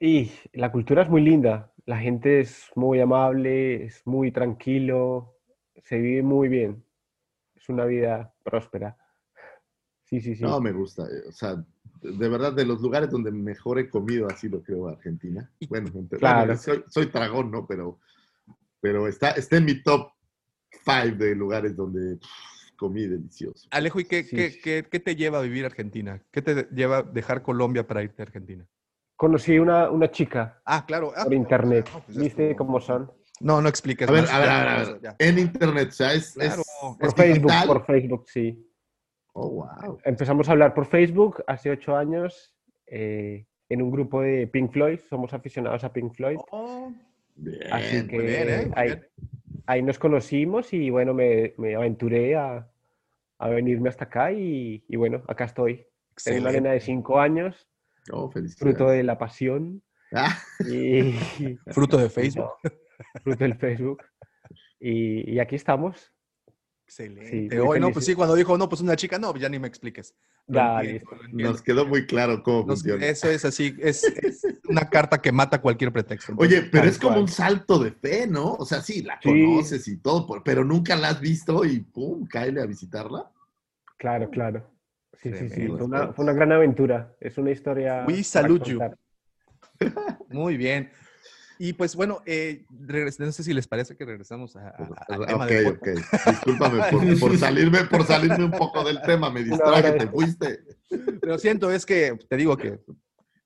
Y 0.00 0.30
la 0.54 0.72
cultura 0.72 1.02
es 1.04 1.08
muy 1.08 1.22
linda, 1.22 1.72
la 1.84 1.98
gente 1.98 2.40
es 2.40 2.66
muy 2.74 3.00
amable, 3.00 3.84
es 3.84 4.02
muy 4.06 4.32
tranquilo, 4.32 5.36
se 5.84 5.98
vive 5.98 6.22
muy 6.22 6.48
bien, 6.48 6.84
es 7.54 7.68
una 7.68 7.84
vida 7.84 8.34
próspera. 8.42 8.96
Sí, 10.04 10.20
sí, 10.20 10.34
sí. 10.36 10.44
No, 10.44 10.60
me 10.60 10.72
gusta. 10.72 11.04
eh, 11.04 11.28
O 11.28 11.32
sea, 11.32 11.64
de 12.02 12.28
verdad, 12.28 12.52
de 12.52 12.64
los 12.64 12.80
lugares 12.80 13.10
donde 13.10 13.30
mejor 13.32 13.78
he 13.78 13.88
comido, 13.88 14.28
así 14.28 14.48
lo 14.48 14.62
creo, 14.62 14.88
Argentina. 14.88 15.50
Bueno, 15.68 15.90
entre- 15.94 16.18
Claro. 16.18 16.46
bueno, 16.46 16.60
soy, 16.60 16.84
soy 16.88 17.06
tragón, 17.06 17.50
¿no? 17.50 17.66
Pero, 17.66 17.98
pero 18.80 19.08
está, 19.08 19.30
está 19.30 19.56
en 19.56 19.64
mi 19.64 19.82
top 19.82 20.10
five 20.84 21.12
de 21.12 21.34
lugares 21.34 21.74
donde 21.76 22.16
pff, 22.16 22.76
comí 22.76 23.06
delicioso. 23.06 23.68
Alejo, 23.70 24.00
¿y 24.00 24.04
qué, 24.04 24.22
Sí, 24.24 24.36
qué- 24.36 24.58
qué- 24.62 24.86
qué 24.90 25.00
te 25.00 25.16
lleva 25.16 25.38
a 25.38 25.42
vivir 25.42 25.64
a 25.64 25.68
Argentina? 25.68 26.22
¿Qué 26.30 26.42
te 26.42 26.68
lleva 26.72 26.98
a 26.98 27.02
dejar 27.02 27.42
Colombia 27.42 27.86
para 27.86 28.02
irte 28.02 28.22
a 28.22 28.26
Argentina? 28.26 28.66
Conocí 29.16 29.58
una, 29.58 29.90
una 29.90 30.10
chica 30.10 30.60
Ah, 30.66 30.84
claro. 30.86 31.12
ah, 31.16 31.24
por 31.24 31.32
internet, 31.34 31.88
no, 31.92 32.00
pues 32.00 32.16
ya 32.16 32.22
¿viste 32.22 32.50
estuvo. 32.50 32.66
cómo 32.66 32.80
son? 32.80 33.10
No, 33.40 33.60
no 33.62 33.68
expliques 33.68 34.08
A 34.08 34.12
ver, 34.12 34.22
más, 34.22 34.30
a 34.32 34.38
ver, 34.38 34.46
ya, 34.48 34.74
a 34.74 34.78
ver. 34.92 35.00
ya. 35.02 35.16
En 35.18 35.38
internet, 35.38 35.88
o 35.88 35.92
sea, 35.92 36.12
es, 36.14 36.32
Claro, 36.34 36.60
es- 36.62 36.66
Por 36.98 37.08
es 37.08 37.14
Facebook, 37.14 37.50
digital. 37.50 37.66
por 37.66 37.86
Facebook, 37.86 38.24
sí. 38.28 38.65
Oh, 39.38 39.50
wow. 39.50 39.98
Empezamos 40.04 40.48
a 40.48 40.52
hablar 40.52 40.72
por 40.72 40.86
Facebook 40.86 41.44
hace 41.46 41.70
ocho 41.70 41.94
años 41.96 42.54
eh, 42.86 43.44
en 43.68 43.82
un 43.82 43.90
grupo 43.90 44.22
de 44.22 44.46
Pink 44.46 44.72
Floyd, 44.72 44.98
somos 45.10 45.34
aficionados 45.34 45.84
a 45.84 45.92
Pink 45.92 46.14
Floyd. 46.14 46.38
Oh, 46.50 46.90
Bien. 47.34 47.60
Así 47.70 48.06
que 48.06 48.16
muy 48.16 48.24
bien, 48.26 48.48
¿eh? 48.48 48.62
Muy 48.64 48.72
ahí, 48.76 48.88
bien. 48.88 49.06
ahí 49.66 49.82
nos 49.82 49.98
conocimos 49.98 50.72
y 50.72 50.88
bueno, 50.88 51.12
me, 51.12 51.52
me 51.58 51.74
aventuré 51.74 52.34
a, 52.34 52.66
a 53.38 53.48
venirme 53.50 53.90
hasta 53.90 54.04
acá 54.06 54.32
y, 54.32 54.82
y 54.88 54.96
bueno, 54.96 55.22
acá 55.28 55.44
estoy. 55.44 55.84
Tengo 56.24 56.40
una 56.40 56.52
nena 56.52 56.70
de 56.70 56.76
Excelente. 56.76 56.80
cinco 57.02 57.20
años, 57.20 57.68
Oh, 58.10 58.30
felicidades. 58.30 58.58
fruto 58.76 58.90
de 58.90 59.02
la 59.02 59.18
pasión 59.18 59.82
Ah, 60.14 60.34
y 60.66 61.12
Fruto 61.72 61.98
de 61.98 62.08
Facebook. 62.18 62.52
no, 62.64 62.70
fruto 63.22 63.44
del 63.44 63.56
Facebook. 63.56 64.02
Y, 64.80 65.30
y 65.34 65.38
aquí 65.40 65.56
estamos. 65.56 66.10
Excelente. 66.86 67.48
Sí, 67.50 67.58
Hoy 67.58 67.80
no, 67.80 67.90
pues 67.90 68.04
sí, 68.04 68.14
cuando 68.14 68.36
dijo, 68.36 68.56
no, 68.56 68.68
pues 68.68 68.80
una 68.80 68.94
chica, 68.94 69.18
no, 69.18 69.34
ya 69.36 69.48
ni 69.48 69.58
me 69.58 69.66
expliques. 69.66 70.14
Ya, 70.46 70.80
entiendo, 70.80 71.10
nos 71.32 71.60
quedó 71.60 71.84
muy 71.84 72.06
claro 72.06 72.44
cómo 72.44 72.58
Nos- 72.58 72.82
funciona. 72.82 73.04
eso 73.04 73.28
es 73.28 73.44
así, 73.44 73.76
es, 73.80 74.04
es 74.04 74.46
una 74.68 74.88
carta 74.88 75.20
que 75.20 75.32
mata 75.32 75.60
cualquier 75.60 75.92
pretexto. 75.92 76.32
Oye, 76.36 76.62
pero 76.62 76.84
es 76.84 76.96
como 76.98 77.14
cual. 77.14 77.22
un 77.22 77.28
salto 77.28 77.80
de 77.80 77.90
fe, 77.90 78.28
¿no? 78.28 78.52
O 78.54 78.64
sea, 78.64 78.80
sí, 78.82 79.02
la 79.02 79.18
Sí. 79.20 79.28
conoces 79.28 79.88
y 79.88 79.96
todo, 79.96 80.42
pero 80.44 80.64
nunca 80.64 80.94
la 80.94 81.08
has 81.08 81.20
visto 81.20 81.64
y 81.64 81.80
pum, 81.80 82.24
cáele 82.28 82.62
a 82.62 82.66
visitarla. 82.66 83.28
Claro, 83.98 84.30
claro. 84.30 84.70
Sí, 85.14 85.32
sí, 85.32 85.48
sí. 85.50 85.66
Fue 85.66 85.82
una, 85.82 86.12
fue 86.12 86.22
una 86.24 86.34
gran 86.34 86.52
aventura. 86.52 87.16
Es 87.18 87.36
una 87.38 87.50
historia. 87.50 88.04
We 88.06 88.22
salute 88.22 88.70
you. 88.70 88.78
Muy 90.28 90.56
bien. 90.56 90.90
Y 91.58 91.72
pues 91.72 91.96
bueno, 91.96 92.22
eh, 92.26 92.64
no 93.18 93.32
sé 93.32 93.42
si 93.42 93.54
les 93.54 93.66
parece 93.66 93.96
que 93.96 94.04
regresamos 94.04 94.56
a- 94.56 94.68
a- 94.68 94.88
al 95.08 95.26
tema 95.26 95.44
ok, 95.44 95.50
del 95.50 95.66
ok. 95.68 95.78
podcast. 95.78 96.26
Discúlpame 96.26 96.82
por, 96.90 97.18
por 97.20 97.38
salirme, 97.38 97.84
por 97.84 98.04
salirme 98.04 98.44
un 98.44 98.50
poco 98.52 98.84
del 98.84 99.00
tema. 99.02 99.30
Me 99.30 99.42
distraje, 99.42 99.92
te 99.92 100.06
fuiste. 100.08 100.60
Lo 101.22 101.38
siento, 101.38 101.70
es 101.70 101.86
que 101.86 102.16
te 102.28 102.36
digo 102.36 102.56
que 102.56 102.80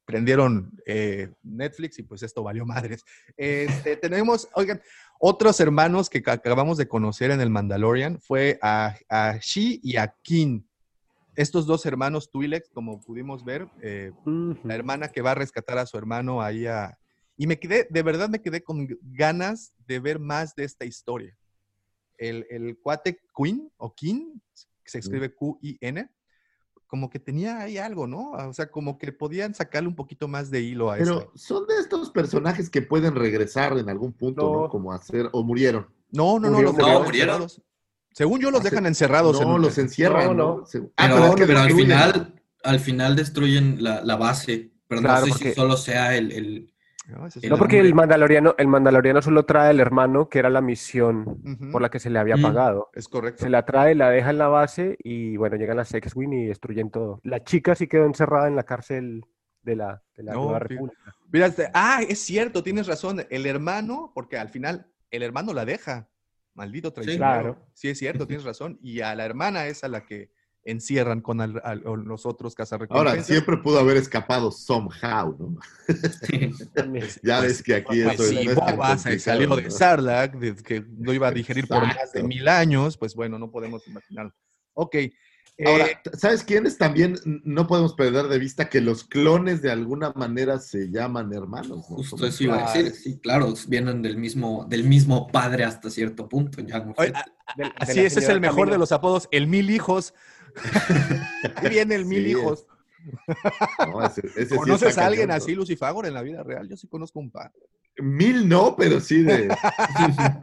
prendieron 0.05 0.73
eh, 0.87 1.31
Netflix 1.45 1.99
y 2.01 2.03
pues 2.03 2.23
esto 2.25 2.43
valió 2.43 2.67
madres. 2.67 3.05
Este, 3.37 3.97
tenemos, 3.97 4.49
oigan, 4.55 4.83
otros 5.21 5.61
hermanos 5.61 6.11
que 6.11 6.21
ca- 6.23 6.33
acabamos 6.33 6.79
de 6.79 6.89
conocer 6.89 7.31
en 7.31 7.41
el 7.41 7.51
Mandalorian 7.51 8.19
fue 8.21 8.59
a, 8.61 8.97
a 9.09 9.37
Shi 9.41 9.79
y 9.85 9.97
a 9.99 10.15
Kin. 10.23 10.67
Estos 11.37 11.65
dos 11.65 11.87
hermanos 11.87 12.29
Twi'leks, 12.33 12.71
como 12.71 13.01
pudimos 13.01 13.45
ver, 13.45 13.69
eh, 13.83 14.11
la 14.65 14.75
hermana 14.75 15.09
que 15.09 15.23
va 15.23 15.31
a 15.31 15.35
rescatar 15.37 15.79
a 15.79 15.87
su 15.87 15.97
hermano 15.97 16.43
ahí 16.43 16.67
a... 16.67 16.99
Y 17.41 17.47
me 17.47 17.59
quedé, 17.59 17.87
de 17.89 18.03
verdad 18.03 18.29
me 18.29 18.43
quedé 18.43 18.63
con 18.63 18.87
ganas 19.01 19.73
de 19.87 19.99
ver 19.99 20.19
más 20.19 20.55
de 20.55 20.65
esta 20.65 20.85
historia. 20.85 21.35
El, 22.19 22.47
el 22.51 22.79
cuate 22.83 23.19
Queen 23.35 23.73
o 23.79 23.95
Kin, 23.95 24.43
que 24.85 24.91
se 24.91 24.99
escribe 24.99 25.35
Q-I-N, 25.35 26.11
como 26.87 27.09
que 27.09 27.19
tenía 27.19 27.61
ahí 27.61 27.79
algo, 27.79 28.07
¿no? 28.07 28.33
O 28.33 28.53
sea, 28.53 28.71
como 28.71 28.99
que 28.99 29.11
podían 29.11 29.55
sacarle 29.55 29.89
un 29.89 29.95
poquito 29.97 30.29
más 30.29 30.51
de 30.51 30.61
hilo 30.61 30.91
a 30.93 30.99
Pero 30.99 31.19
esto. 31.21 31.33
son 31.35 31.67
de 31.67 31.79
estos 31.79 32.11
personajes 32.11 32.69
que 32.69 32.83
pueden 32.83 33.15
regresar 33.15 33.79
en 33.79 33.89
algún 33.89 34.13
punto, 34.13 34.43
¿no? 34.43 34.61
No. 34.65 34.69
Como 34.69 34.93
hacer, 34.93 35.31
o 35.33 35.43
murieron. 35.43 35.89
No, 36.11 36.39
no, 36.39 36.51
no, 36.51 36.61
los 36.61 36.77
dejaron 36.77 36.99
No, 37.01 37.07
murieron. 37.07 37.35
encerrados. 37.43 37.63
Según 38.13 38.41
yo, 38.41 38.51
los 38.51 38.61
Ah, 38.61 38.65
dejan 38.65 38.85
encerrados. 38.85 39.41
No, 39.41 39.57
en- 39.57 39.63
los 39.63 39.79
encierran, 39.79 40.37
No, 40.37 40.59
¿no? 40.59 40.67
Se- 40.67 40.81
Pero, 40.83 40.93
Ah, 40.99 41.29
es 41.31 41.35
que 41.37 41.47
pero 41.47 41.61
al 41.61 41.73
final, 41.73 42.35
al 42.65 42.81
final 42.81 43.17
destruyen 43.17 43.83
la, 43.83 44.05
la 44.05 44.17
base. 44.17 44.73
Pero 44.89 45.01
Claro, 45.01 45.21
no 45.21 45.27
sé 45.29 45.33
porque- 45.33 45.49
si 45.49 45.55
solo 45.55 45.79
sea 45.79 46.15
el, 46.19 46.33
el- 46.33 46.75
No, 47.11 47.31
sí 47.31 47.41
el 47.43 47.57
porque 47.59 47.79
el 47.81 47.95
mandaloriano, 47.95 48.55
el 48.59 48.67
mandaloriano 48.69 49.21
solo 49.23 49.45
trae 49.45 49.71
al 49.71 49.81
hermano, 49.81 50.29
que 50.29 50.39
era 50.39 50.51
la 50.51 50.61
misión 50.61 51.41
por 51.73 51.83
la 51.83 51.91
que 51.91 51.99
se 51.99 52.11
le 52.11 52.19
había 52.19 52.37
Mm. 52.37 52.43
pagado. 52.43 52.91
Es 52.95 53.09
correcto. 53.09 53.43
Se 53.45 53.51
la 53.51 53.65
trae, 53.67 53.95
la 53.95 54.11
deja 54.11 54.31
en 54.31 54.39
la 54.39 54.49
base 54.49 54.97
y 55.03 55.37
bueno, 55.37 55.57
llegan 55.57 55.77
las 55.77 55.93
X-Wing 55.93 56.33
y 56.33 56.47
destruyen 56.47 56.91
todo. 56.91 57.21
La 57.25 57.43
chica 57.45 57.75
sí 57.75 57.87
quedó 57.89 58.07
encerrada 58.07 58.49
en 58.49 58.57
la 58.57 58.63
cárcel 58.65 59.25
de 59.63 59.77
la, 59.77 60.03
de 60.17 60.23
la 60.23 60.33
No, 60.33 60.45
Nueva. 60.45 60.59
República. 60.61 61.15
Mira, 61.33 61.47
este- 61.47 61.69
ah, 61.75 62.01
es 62.09 62.19
cierto, 62.21 62.63
tienes 62.63 62.87
razón. 62.87 63.27
El 63.31 63.47
hermano, 63.47 64.13
porque 64.15 64.39
al 64.39 64.49
final 64.49 64.87
el 65.11 65.23
hermano 65.23 65.53
la 65.53 65.65
deja. 65.65 66.09
Maldito 66.55 66.93
traicionero. 66.93 67.21
Claro. 67.21 67.67
Sí, 67.75 67.89
es 67.89 67.99
cierto, 67.99 68.27
tienes 68.27 68.45
razón. 68.45 68.79
Y 68.83 69.01
a 69.01 69.15
la 69.15 69.25
hermana 69.25 69.67
es 69.67 69.85
a 69.85 69.89
la 69.89 70.05
que 70.05 70.31
encierran 70.65 71.21
con 71.23 71.41
al- 71.41 71.61
al- 71.65 71.81
los 72.05 72.27
otros 72.27 72.53
Ahora, 72.53 72.57
cazarrecompensas. 72.57 73.27
siempre 73.27 73.57
pudo 73.59 73.79
haber 73.81 73.97
escapado 73.97 74.51
somehow, 74.53 75.37
¿no? 75.39 75.59
Ya 77.23 77.41
ves 77.41 77.63
que 77.63 77.77
aquí 77.77 78.03
Pues 78.03 78.21
eso 78.21 78.25
si 78.29 78.45
no 78.47 78.53
es 78.53 79.03
tan 79.03 79.21
salió 79.21 79.57
de. 79.57 79.71
Sarlacc, 79.71 80.35
de 80.35 80.55
que 80.57 80.85
no 80.99 81.13
iba 81.13 81.29
a 81.29 81.33
digerir 81.33 81.67
por 81.67 81.83
más 81.87 82.13
de 82.13 82.23
mil 82.23 82.47
años, 82.49 82.97
pues 82.97 83.15
bueno, 83.15 83.39
no 83.39 83.51
podemos 83.51 83.87
imaginarlo. 83.89 84.33
Ok. 84.75 84.97
Ahora, 85.67 85.89
eh, 85.89 85.99
¿sabes 86.17 86.43
quiénes 86.43 86.79
también 86.79 87.17
no 87.45 87.67
podemos 87.67 87.93
perder 87.93 88.29
de 88.29 88.39
vista 88.39 88.71
que 88.71 88.81
los 88.81 89.05
clones 89.05 89.61
de 89.61 89.71
alguna 89.71 90.11
manera 90.17 90.59
se 90.59 90.91
llaman 90.91 91.31
hermanos? 91.35 91.69
¿no? 91.69 91.83
justo 91.83 92.27
eso 92.27 92.45
iba 92.45 92.67
a 92.67 92.73
decir. 92.73 92.93
Sí, 92.95 93.19
claro, 93.19 93.53
vienen 93.69 94.01
del 94.01 94.17
mismo, 94.17 94.65
del 94.71 94.85
mismo 94.85 95.27
padre 95.27 95.65
hasta 95.65 95.91
cierto 95.91 96.29
punto. 96.31 96.63
Ya 96.63 96.79
no 96.81 96.95
oye, 96.97 97.09
sé. 97.11 97.15
a- 97.15 97.25
De- 97.59 97.65
de 97.65 97.73
así 97.77 98.01
es 98.01 98.15
señora 98.15 98.33
el 98.35 98.41
mejor 98.41 98.71
de 98.71 98.79
los 98.79 98.91
apodos, 98.93 99.29
el 99.33 99.49
mil 99.49 99.69
hijos. 99.71 100.15
Ahí 101.57 101.69
viene 101.69 101.95
el 101.95 102.05
mil 102.05 102.25
Sí, 102.25 102.31
hijos. 102.31 102.67
No, 103.87 104.05
ese- 104.05 104.23
ese 104.37 104.57
¿Conoces 104.57 104.99
a 104.99 105.07
alguien 105.07 105.31
así, 105.31 105.55
Lucifagor, 105.55 106.07
en 106.07 106.15
la 106.15 106.23
vida 106.23 106.43
real? 106.43 106.69
Yo 106.69 106.77
sí 106.77 106.87
conozco 106.87 107.19
un 107.19 107.31
par. 107.31 107.51
Mil 107.99 108.49
no, 108.49 108.77
pero 108.77 109.01
sí 109.01 109.23
de 109.23 109.49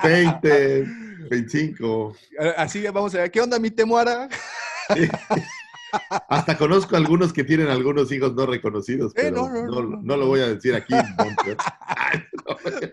20, 0.04 0.86
25. 1.30 2.16
Eh, 2.40 2.54
Así 2.58 2.84
vamos 2.88 3.14
a 3.16 3.20
ver. 3.20 3.32
¿Qué 3.32 3.42
onda, 3.42 3.60
mi 3.60 3.72
temuara? 3.72 4.28
Sí. 4.96 5.08
Hasta 6.30 6.58
conozco 6.58 6.96
algunos 6.98 7.32
que 7.32 7.44
tienen 7.44 7.68
algunos 7.70 8.12
hijos 8.12 8.34
no 8.36 8.46
reconocidos, 8.46 9.12
Eh, 9.14 9.20
pero 9.24 9.36
no, 9.38 9.50
no, 9.50 9.62
no, 9.62 9.68
no, 9.70 9.82
no, 9.84 10.00
no 10.04 10.18
lo 10.18 10.28
voy 10.28 10.42
a 10.42 10.48
decir 10.50 10.76
aquí. 10.76 10.94
Ay. 10.96 12.24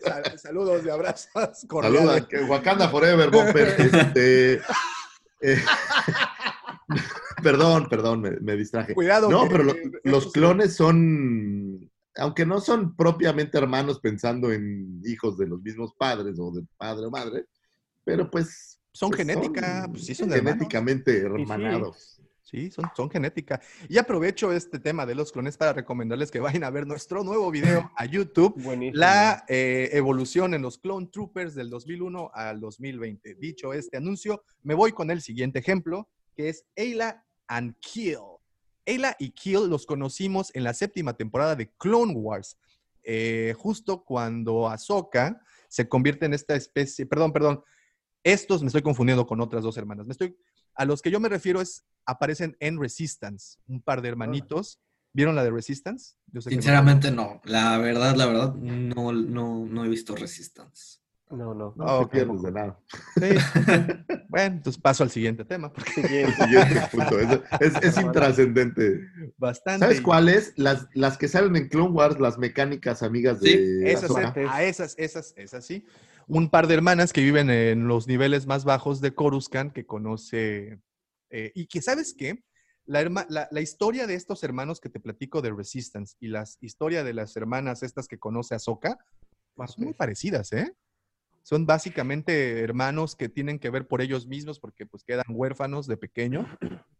Sal- 0.02 0.38
Saludos 0.38 0.82
y 0.86 0.90
abrazos. 0.90 1.30
Cordiales. 1.68 2.26
que 2.26 2.38
Wakanda 2.44 2.88
Forever, 2.88 3.30
Bumper. 3.30 3.68
Este, 3.78 4.52
eh, 5.40 5.62
perdón, 7.42 7.88
perdón, 7.88 8.20
me, 8.20 8.30
me 8.40 8.56
distraje. 8.56 8.94
Cuidado. 8.94 9.30
No, 9.30 9.44
que- 9.44 9.50
pero 9.50 9.64
lo- 9.64 9.74
que- 9.74 9.90
los 10.04 10.32
clones 10.32 10.74
son, 10.74 11.90
aunque 12.16 12.46
no 12.46 12.60
son 12.60 12.94
propiamente 12.96 13.58
hermanos 13.58 14.00
pensando 14.00 14.52
en 14.52 15.00
hijos 15.04 15.36
de 15.38 15.46
los 15.46 15.60
mismos 15.62 15.94
padres 15.98 16.36
o 16.38 16.50
de 16.52 16.64
padre 16.76 17.06
o 17.06 17.10
madre, 17.10 17.46
pero 18.04 18.30
pues... 18.30 18.80
Son 18.92 19.10
pues, 19.10 19.18
genética, 19.26 19.88
pues 19.90 20.04
sí 20.06 20.14
son 20.14 20.30
hermanos. 20.30 20.52
genéticamente 20.52 21.18
hermanados. 21.18 22.20
Sí, 22.44 22.70
son, 22.70 22.84
son 22.94 23.10
genética. 23.10 23.60
Y 23.88 23.98
aprovecho 23.98 24.52
este 24.52 24.78
tema 24.78 25.04
de 25.06 25.16
los 25.16 25.32
clones 25.32 25.56
para 25.56 25.72
recomendarles 25.72 26.30
que 26.30 26.38
vayan 26.38 26.62
a 26.62 26.70
ver 26.70 26.86
nuestro 26.86 27.24
nuevo 27.24 27.50
video 27.50 27.90
a 27.96 28.04
YouTube, 28.04 28.54
Buenísimo. 28.62 29.00
la 29.00 29.44
eh, 29.48 29.88
evolución 29.94 30.54
en 30.54 30.62
los 30.62 30.78
Clone 30.78 31.08
Troopers 31.10 31.56
del 31.56 31.70
2001 31.70 32.30
al 32.32 32.60
2020. 32.60 33.34
Dicho 33.36 33.72
este 33.72 33.96
anuncio, 33.96 34.44
me 34.62 34.74
voy 34.74 34.92
con 34.92 35.10
el 35.10 35.22
siguiente 35.22 35.58
ejemplo, 35.58 36.08
que 36.34 36.48
es 36.48 36.64
Ayla 36.76 37.24
and 37.48 37.74
Kill. 37.80 38.18
Ayla 38.86 39.16
y 39.18 39.30
Kill 39.30 39.68
los 39.68 39.86
conocimos 39.86 40.50
en 40.54 40.64
la 40.64 40.74
séptima 40.74 41.16
temporada 41.16 41.56
de 41.56 41.70
Clone 41.78 42.12
Wars, 42.14 42.58
eh, 43.02 43.54
justo 43.56 44.04
cuando 44.04 44.68
Ahsoka 44.68 45.40
se 45.68 45.88
convierte 45.88 46.26
en 46.26 46.34
esta 46.34 46.54
especie, 46.54 47.06
perdón, 47.06 47.32
perdón, 47.32 47.62
estos 48.22 48.62
me 48.62 48.68
estoy 48.68 48.82
confundiendo 48.82 49.26
con 49.26 49.40
otras 49.40 49.62
dos 49.62 49.76
hermanas. 49.76 50.06
Me 50.06 50.12
estoy, 50.12 50.36
a 50.74 50.84
los 50.84 51.02
que 51.02 51.10
yo 51.10 51.20
me 51.20 51.28
refiero 51.28 51.60
es, 51.60 51.84
aparecen 52.06 52.56
en 52.60 52.80
Resistance, 52.80 53.58
un 53.66 53.82
par 53.82 54.00
de 54.02 54.08
hermanitos. 54.08 54.80
¿Vieron 55.12 55.36
la 55.36 55.44
de 55.44 55.50
Resistance? 55.50 56.16
Yo 56.32 56.40
sé 56.40 56.50
que 56.50 56.56
no. 56.56 56.62
Sinceramente 56.62 57.10
no. 57.10 57.40
La 57.44 57.78
verdad, 57.78 58.16
la 58.16 58.26
verdad, 58.26 58.54
no, 58.54 59.12
no, 59.12 59.64
no 59.66 59.84
he 59.84 59.88
visto 59.88 60.16
Resistance. 60.16 60.98
No, 61.30 61.54
no. 61.54 61.72
No 61.76 61.84
Ah, 61.86 61.98
te 61.98 62.04
ok. 62.04 62.10
pierdes 62.12 62.42
de 62.42 62.52
nada. 62.52 62.80
Sí. 63.16 64.23
Bueno, 64.34 64.56
entonces 64.56 64.80
paso 64.82 65.02
al 65.04 65.10
siguiente 65.10 65.44
tema, 65.44 65.72
porque 65.72 66.02
Siguiente. 66.02 66.42
Siguiente 66.44 66.80
punto. 66.90 67.18
Es, 67.20 67.28
es- 67.60 67.82
es 67.82 67.98
intrascendente. 67.98 69.00
bastante. 69.36 69.78
¿Sabes 69.86 70.00
cuáles? 70.00 70.52
Las, 70.56 70.88
las 70.94 71.16
que 71.18 71.28
salen 71.28 71.54
en 71.56 71.68
Clone 71.68 71.90
Wars, 71.92 72.18
las 72.18 72.38
mecánicas 72.38 73.02
amigas 73.02 73.40
de 73.40 73.50
Sí, 73.50 73.84
Esas, 73.88 74.10
Ahsoka. 74.10 74.34
a 74.52 74.62
esas, 74.64 74.94
esas, 74.98 75.34
esas 75.36 75.64
sí. 75.64 75.84
Un 76.26 76.48
par 76.50 76.66
de 76.66 76.74
hermanas 76.74 77.12
que 77.12 77.20
viven 77.20 77.50
en 77.50 77.86
los 77.86 78.08
niveles 78.08 78.46
más 78.46 78.64
bajos 78.64 79.00
de 79.00 79.14
Coruscant 79.14 79.72
que 79.72 79.86
conoce. 79.86 80.78
eh, 81.30 81.52
y 81.54 81.66
que, 81.66 81.80
¿sabes 81.82 82.14
qué? 82.16 82.42
La, 82.86 83.00
herma- 83.02 83.26
la, 83.28 83.48
la 83.50 83.60
historia 83.60 84.06
de 84.06 84.14
estos 84.14 84.42
hermanos 84.42 84.80
que 84.80 84.88
te 84.90 85.00
platico 85.00 85.42
de 85.42 85.52
Resistance 85.52 86.16
y 86.20 86.28
la 86.28 86.44
historia 86.60 87.02
de 87.04 87.14
las 87.14 87.36
hermanas 87.36 87.82
estas 87.82 88.06
que 88.08 88.18
conoce 88.18 88.54
Ahsoka 88.54 88.98
son 89.56 89.84
muy 89.84 89.94
parecidas, 89.94 90.52
¿eh? 90.52 90.72
Son 91.44 91.66
básicamente 91.66 92.60
hermanos 92.60 93.14
que 93.14 93.28
tienen 93.28 93.58
que 93.58 93.68
ver 93.68 93.86
por 93.86 94.00
ellos 94.00 94.26
mismos 94.26 94.58
porque 94.58 94.86
pues 94.86 95.04
quedan 95.04 95.26
huérfanos 95.28 95.86
de 95.86 95.98
pequeño 95.98 96.48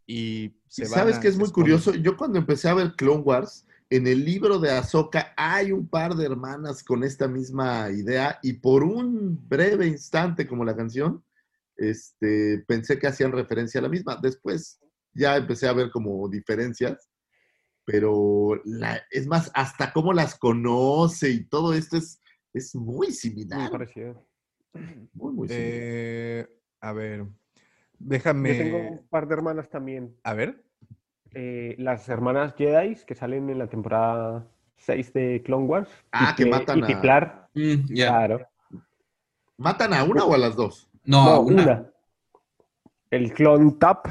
y 0.06 0.52
se 0.68 0.82
Y 0.84 0.88
van 0.88 0.98
¿Sabes 1.00 1.16
a- 1.16 1.20
qué 1.20 1.28
es 1.28 1.38
muy 1.38 1.50
curioso? 1.50 1.94
Yo 1.94 2.14
cuando 2.14 2.38
empecé 2.38 2.68
a 2.68 2.74
ver 2.74 2.92
Clone 2.94 3.22
Wars, 3.22 3.66
en 3.88 4.06
el 4.06 4.22
libro 4.22 4.58
de 4.58 4.70
Ahsoka 4.70 5.32
hay 5.34 5.72
un 5.72 5.88
par 5.88 6.14
de 6.14 6.26
hermanas 6.26 6.84
con 6.84 7.04
esta 7.04 7.26
misma 7.26 7.88
idea 7.90 8.38
y 8.42 8.52
por 8.52 8.84
un 8.84 9.48
breve 9.48 9.86
instante, 9.86 10.46
como 10.46 10.62
la 10.62 10.76
canción, 10.76 11.24
este, 11.76 12.62
pensé 12.68 12.98
que 12.98 13.06
hacían 13.06 13.32
referencia 13.32 13.78
a 13.78 13.82
la 13.82 13.88
misma. 13.88 14.16
Después 14.22 14.78
ya 15.14 15.36
empecé 15.38 15.68
a 15.68 15.72
ver 15.72 15.90
como 15.90 16.28
diferencias, 16.28 17.08
pero 17.86 18.60
la- 18.66 19.02
es 19.10 19.26
más, 19.26 19.50
hasta 19.54 19.90
cómo 19.90 20.12
las 20.12 20.34
conoce 20.38 21.30
y 21.30 21.44
todo 21.46 21.72
esto 21.72 21.96
es, 21.96 22.20
es 22.52 22.74
muy 22.74 23.06
Muy 23.06 23.12
similar. 23.14 23.70
parecido. 23.70 24.26
Muy, 25.14 25.32
muy 25.32 25.48
similar. 25.48 25.70
Eh, 25.72 26.48
a 26.80 26.92
ver, 26.92 27.18
Yo 27.20 27.26
déjame... 27.98 28.54
tengo 28.54 28.78
un 28.78 29.06
par 29.08 29.26
de 29.28 29.34
hermanas 29.34 29.68
también. 29.68 30.16
A 30.24 30.34
ver. 30.34 30.62
Eh, 31.32 31.74
las 31.78 32.08
hermanas 32.08 32.54
Jedi 32.56 32.96
que 33.06 33.14
salen 33.14 33.50
en 33.50 33.58
la 33.58 33.66
temporada 33.68 34.46
6 34.76 35.12
de 35.12 35.42
Clone 35.44 35.66
Wars. 35.66 35.88
Ah, 36.12 36.30
y 36.32 36.36
que 36.36 36.46
matan 36.50 36.78
y 36.78 36.82
a- 36.82 36.86
Tiplar, 36.86 37.48
Mm, 37.54 37.86
claro. 37.94 38.46
¿Matan 39.56 39.94
a 39.94 40.02
una 40.02 40.24
o 40.24 40.34
a 40.34 40.38
las 40.38 40.56
dos? 40.56 40.88
No, 41.04 41.24
No, 41.24 41.40
una. 41.42 41.62
una. 41.62 41.90
El 43.10 43.32
clone 43.32 43.72
Tap 43.78 44.08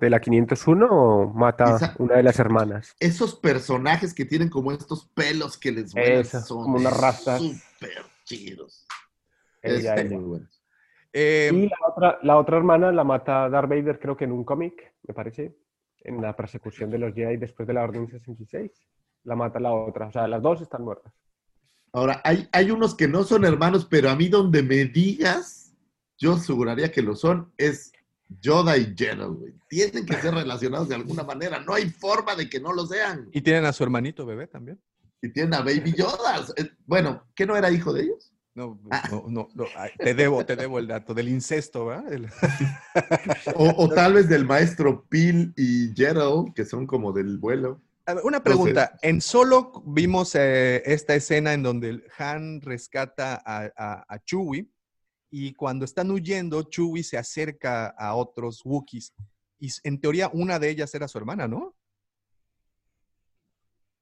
de 0.00 0.10
la 0.10 0.20
501 0.20 1.32
mata 1.32 1.76
Esa- 1.76 1.94
una 1.98 2.16
de 2.16 2.22
las 2.24 2.38
hermanas. 2.40 2.96
esos 2.98 3.36
personajes 3.36 4.12
que 4.12 4.24
tienen 4.24 4.48
como 4.48 4.72
estos 4.72 5.06
pelos 5.14 5.56
que 5.56 5.70
les 5.70 5.94
vuelan 5.94 6.20
Esa, 6.22 6.40
son 6.42 6.64
como 6.64 6.76
unas 6.78 6.96
rastas. 7.00 7.40
súper 7.40 8.02
chidos. 8.24 8.86
Ella, 9.66 10.18
muy. 10.18 10.40
Eh, 11.12 11.50
Y 11.52 11.68
la 11.68 11.76
otra, 11.88 12.18
la 12.22 12.36
otra 12.38 12.56
hermana 12.56 12.92
la 12.92 13.04
mata 13.04 13.48
Darth 13.48 13.68
Vader, 13.68 13.98
creo 13.98 14.16
que 14.16 14.24
en 14.24 14.32
un 14.32 14.44
cómic, 14.44 14.94
me 15.06 15.14
parece, 15.14 15.56
en 16.00 16.20
la 16.20 16.36
persecución 16.36 16.90
de 16.90 16.98
los 16.98 17.14
Jedi 17.14 17.36
después 17.36 17.66
de 17.66 17.74
la 17.74 17.84
Orden 17.84 18.08
66. 18.08 18.70
La 19.24 19.34
mata 19.34 19.58
la 19.58 19.72
otra. 19.72 20.08
O 20.08 20.12
sea, 20.12 20.28
las 20.28 20.42
dos 20.42 20.60
están 20.60 20.84
muertas. 20.84 21.12
Ahora, 21.92 22.20
hay, 22.24 22.48
hay 22.52 22.70
unos 22.70 22.94
que 22.94 23.08
no 23.08 23.24
son 23.24 23.44
hermanos, 23.44 23.86
pero 23.90 24.10
a 24.10 24.16
mí 24.16 24.28
donde 24.28 24.62
me 24.62 24.84
digas, 24.84 25.74
yo 26.18 26.34
aseguraría 26.34 26.92
que 26.92 27.02
lo 27.02 27.16
son, 27.16 27.52
es 27.56 27.92
Yoda 28.28 28.76
y 28.76 28.94
güey. 28.94 29.54
Tienen 29.68 30.04
que 30.04 30.14
ser 30.14 30.34
relacionados 30.34 30.88
de 30.88 30.96
alguna 30.96 31.22
manera. 31.22 31.60
No 31.60 31.74
hay 31.74 31.88
forma 31.88 32.34
de 32.34 32.48
que 32.48 32.60
no 32.60 32.72
lo 32.72 32.86
sean. 32.86 33.28
Y 33.32 33.40
tienen 33.40 33.64
a 33.64 33.72
su 33.72 33.84
hermanito 33.84 34.26
bebé 34.26 34.46
también. 34.46 34.80
Y 35.22 35.30
tienen 35.30 35.54
a 35.54 35.60
Baby 35.60 35.94
Yoda. 35.96 36.44
Eh, 36.56 36.68
Bueno, 36.86 37.24
¿qué 37.34 37.46
no 37.46 37.56
era 37.56 37.70
hijo 37.70 37.92
de 37.92 38.02
ellos? 38.02 38.32
No, 38.56 38.80
Ah. 38.90 39.02
no, 39.12 39.24
no, 39.28 39.48
no, 39.54 39.64
te 39.98 40.14
debo, 40.14 40.44
te 40.46 40.56
debo 40.56 40.78
el 40.78 40.86
dato 40.86 41.12
del 41.12 41.28
incesto, 41.28 41.86
¿verdad? 41.86 42.10
El- 42.12 42.28
O, 43.54 43.84
o 43.84 43.88
tal 43.90 44.14
vez 44.14 44.28
del 44.30 44.46
maestro 44.46 45.04
Pil 45.08 45.52
y 45.56 45.92
Jedel, 45.94 46.52
que 46.54 46.64
son 46.64 46.86
como 46.86 47.12
del 47.12 47.36
vuelo. 47.38 47.82
A 48.06 48.14
ver, 48.14 48.24
una 48.24 48.42
pregunta. 48.42 48.96
En 49.02 49.20
Solo 49.20 49.82
vimos 49.86 50.34
eh, 50.36 50.82
esta 50.86 51.14
escena 51.14 51.52
en 51.52 51.62
donde 51.62 52.02
Han 52.18 52.60
rescata 52.62 53.42
a, 53.44 53.70
a, 53.76 54.04
a 54.08 54.18
Chewie 54.24 54.68
y 55.30 55.52
cuando 55.54 55.84
están 55.84 56.10
huyendo, 56.10 56.62
Chewie 56.62 57.02
se 57.04 57.18
acerca 57.18 57.88
a 57.88 58.14
otros 58.14 58.62
Wookiees 58.64 59.12
y 59.58 59.68
en 59.84 60.00
teoría 60.00 60.30
una 60.32 60.58
de 60.58 60.70
ellas 60.70 60.94
era 60.94 61.08
su 61.08 61.18
hermana, 61.18 61.46
¿no? 61.48 61.74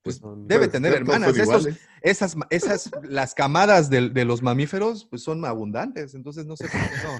Pues 0.05 0.17
Son- 0.17 0.47
debe 0.47 0.65
Pues, 0.67 0.71
tener 0.73 0.93
hermanas. 0.93 1.35
Estos- 1.35 1.67
esas, 2.03 2.35
esas, 2.51 2.91
las 3.03 3.33
camadas 3.33 3.89
del- 3.89 4.13
de, 4.13 4.23
los 4.23 4.43
mamíferos, 4.43 5.05
pues 5.09 5.23
son 5.23 5.43
abundantes. 5.43 6.13
Entonces 6.13 6.45
no 6.45 6.55
sé 6.55 6.67
por 6.67 6.79
qué 6.79 6.89
no. 7.03 7.17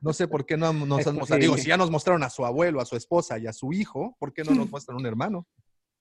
No 0.00 0.12
sé 0.12 0.26
por 0.26 0.44
qué 0.44 0.56
no 0.56 0.72
nos 0.72 1.06
han 1.06 1.14
mostrado. 1.16 1.40
Digo, 1.40 1.56
si 1.56 1.68
ya 1.68 1.76
nos 1.76 1.92
mostraron 1.92 2.24
a 2.24 2.30
su 2.30 2.44
abuelo, 2.44 2.80
a 2.80 2.84
su 2.84 2.96
esposa 2.96 3.38
y 3.38 3.46
a 3.46 3.52
su 3.52 3.72
hijo, 3.72 4.16
¿por 4.18 4.32
qué 4.32 4.42
no 4.42 4.56
nos 4.56 4.68
muestran 4.72 4.98
un 4.98 5.06
hermano? 5.06 5.46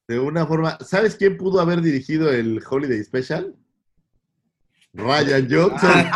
De 0.07 0.19
una 0.19 0.47
forma. 0.47 0.79
¿Sabes 0.83 1.15
quién 1.15 1.37
pudo 1.37 1.61
haber 1.61 1.81
dirigido 1.81 2.31
el 2.31 2.59
Holiday 2.67 3.03
Special? 3.03 3.55
Ryan 4.93 5.47
Johnson. 5.47 5.91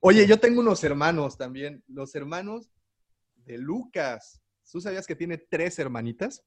Oye, 0.00 0.26
yo 0.26 0.38
tengo 0.38 0.60
unos 0.60 0.84
hermanos 0.84 1.38
también. 1.38 1.82
Los 1.88 2.14
hermanos 2.14 2.70
de 3.46 3.56
Lucas. 3.56 4.41
¿Tú 4.70 4.80
sabías 4.80 5.06
que 5.06 5.16
tiene 5.16 5.38
tres 5.38 5.78
hermanitas? 5.78 6.42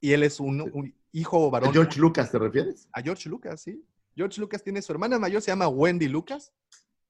Y 0.00 0.12
él 0.12 0.22
es 0.22 0.40
un, 0.40 0.60
un 0.72 0.94
hijo 1.12 1.50
varón. 1.50 1.72
George 1.72 1.98
Lucas, 2.00 2.30
¿te 2.30 2.38
refieres? 2.38 2.88
A 2.92 3.00
George 3.02 3.28
Lucas, 3.28 3.62
sí. 3.62 3.84
George 4.16 4.40
Lucas 4.40 4.62
tiene 4.62 4.82
su 4.82 4.92
hermana 4.92 5.18
mayor, 5.18 5.40
se 5.40 5.50
llama 5.50 5.68
Wendy 5.68 6.08
Lucas. 6.08 6.52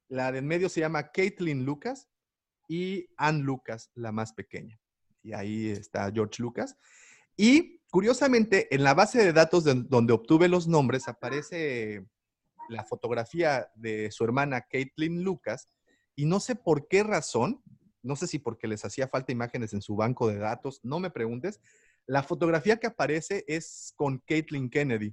La 0.09 0.30
de 0.30 0.39
en 0.39 0.47
medio 0.47 0.68
se 0.68 0.80
llama 0.80 1.10
Caitlin 1.10 1.64
Lucas. 1.64 2.09
Y 2.68 3.09
Ann 3.16 3.43
Lucas, 3.43 3.90
la 3.94 4.12
más 4.12 4.32
pequeña. 4.32 4.78
Y 5.22 5.32
ahí 5.32 5.68
está 5.68 6.10
George 6.12 6.40
Lucas. 6.43 6.76
Y 7.36 7.80
curiosamente, 7.90 8.72
en 8.74 8.84
la 8.84 8.94
base 8.94 9.18
de 9.24 9.32
datos 9.32 9.64
de- 9.64 9.74
donde 9.89 10.12
obtuve 10.12 10.48
los 10.48 10.68
nombres, 10.68 11.09
aparece 11.09 12.06
la 12.68 12.84
fotografía 12.84 13.68
de 13.74 14.10
su 14.10 14.22
hermana 14.24 14.62
Caitlin 14.70 15.22
Lucas. 15.24 15.68
Y 16.14 16.26
no 16.26 16.40
sé 16.40 16.55
por 16.55 16.89
qué 16.89 17.02
razón, 17.02 17.62
no 18.02 18.16
sé 18.16 18.26
si 18.26 18.38
porque 18.38 18.66
les 18.68 18.84
hacía 18.84 19.08
falta 19.08 19.32
imágenes 19.32 19.72
en 19.72 19.82
su 19.82 19.96
banco 19.96 20.28
de 20.28 20.38
datos, 20.38 20.80
no 20.82 20.98
me 21.00 21.10
preguntes. 21.10 21.60
La 22.06 22.22
fotografía 22.22 22.76
que 22.78 22.86
aparece 22.88 23.44
es 23.46 23.92
con 23.96 24.18
Caitlin 24.26 24.68
Kennedy. 24.70 25.12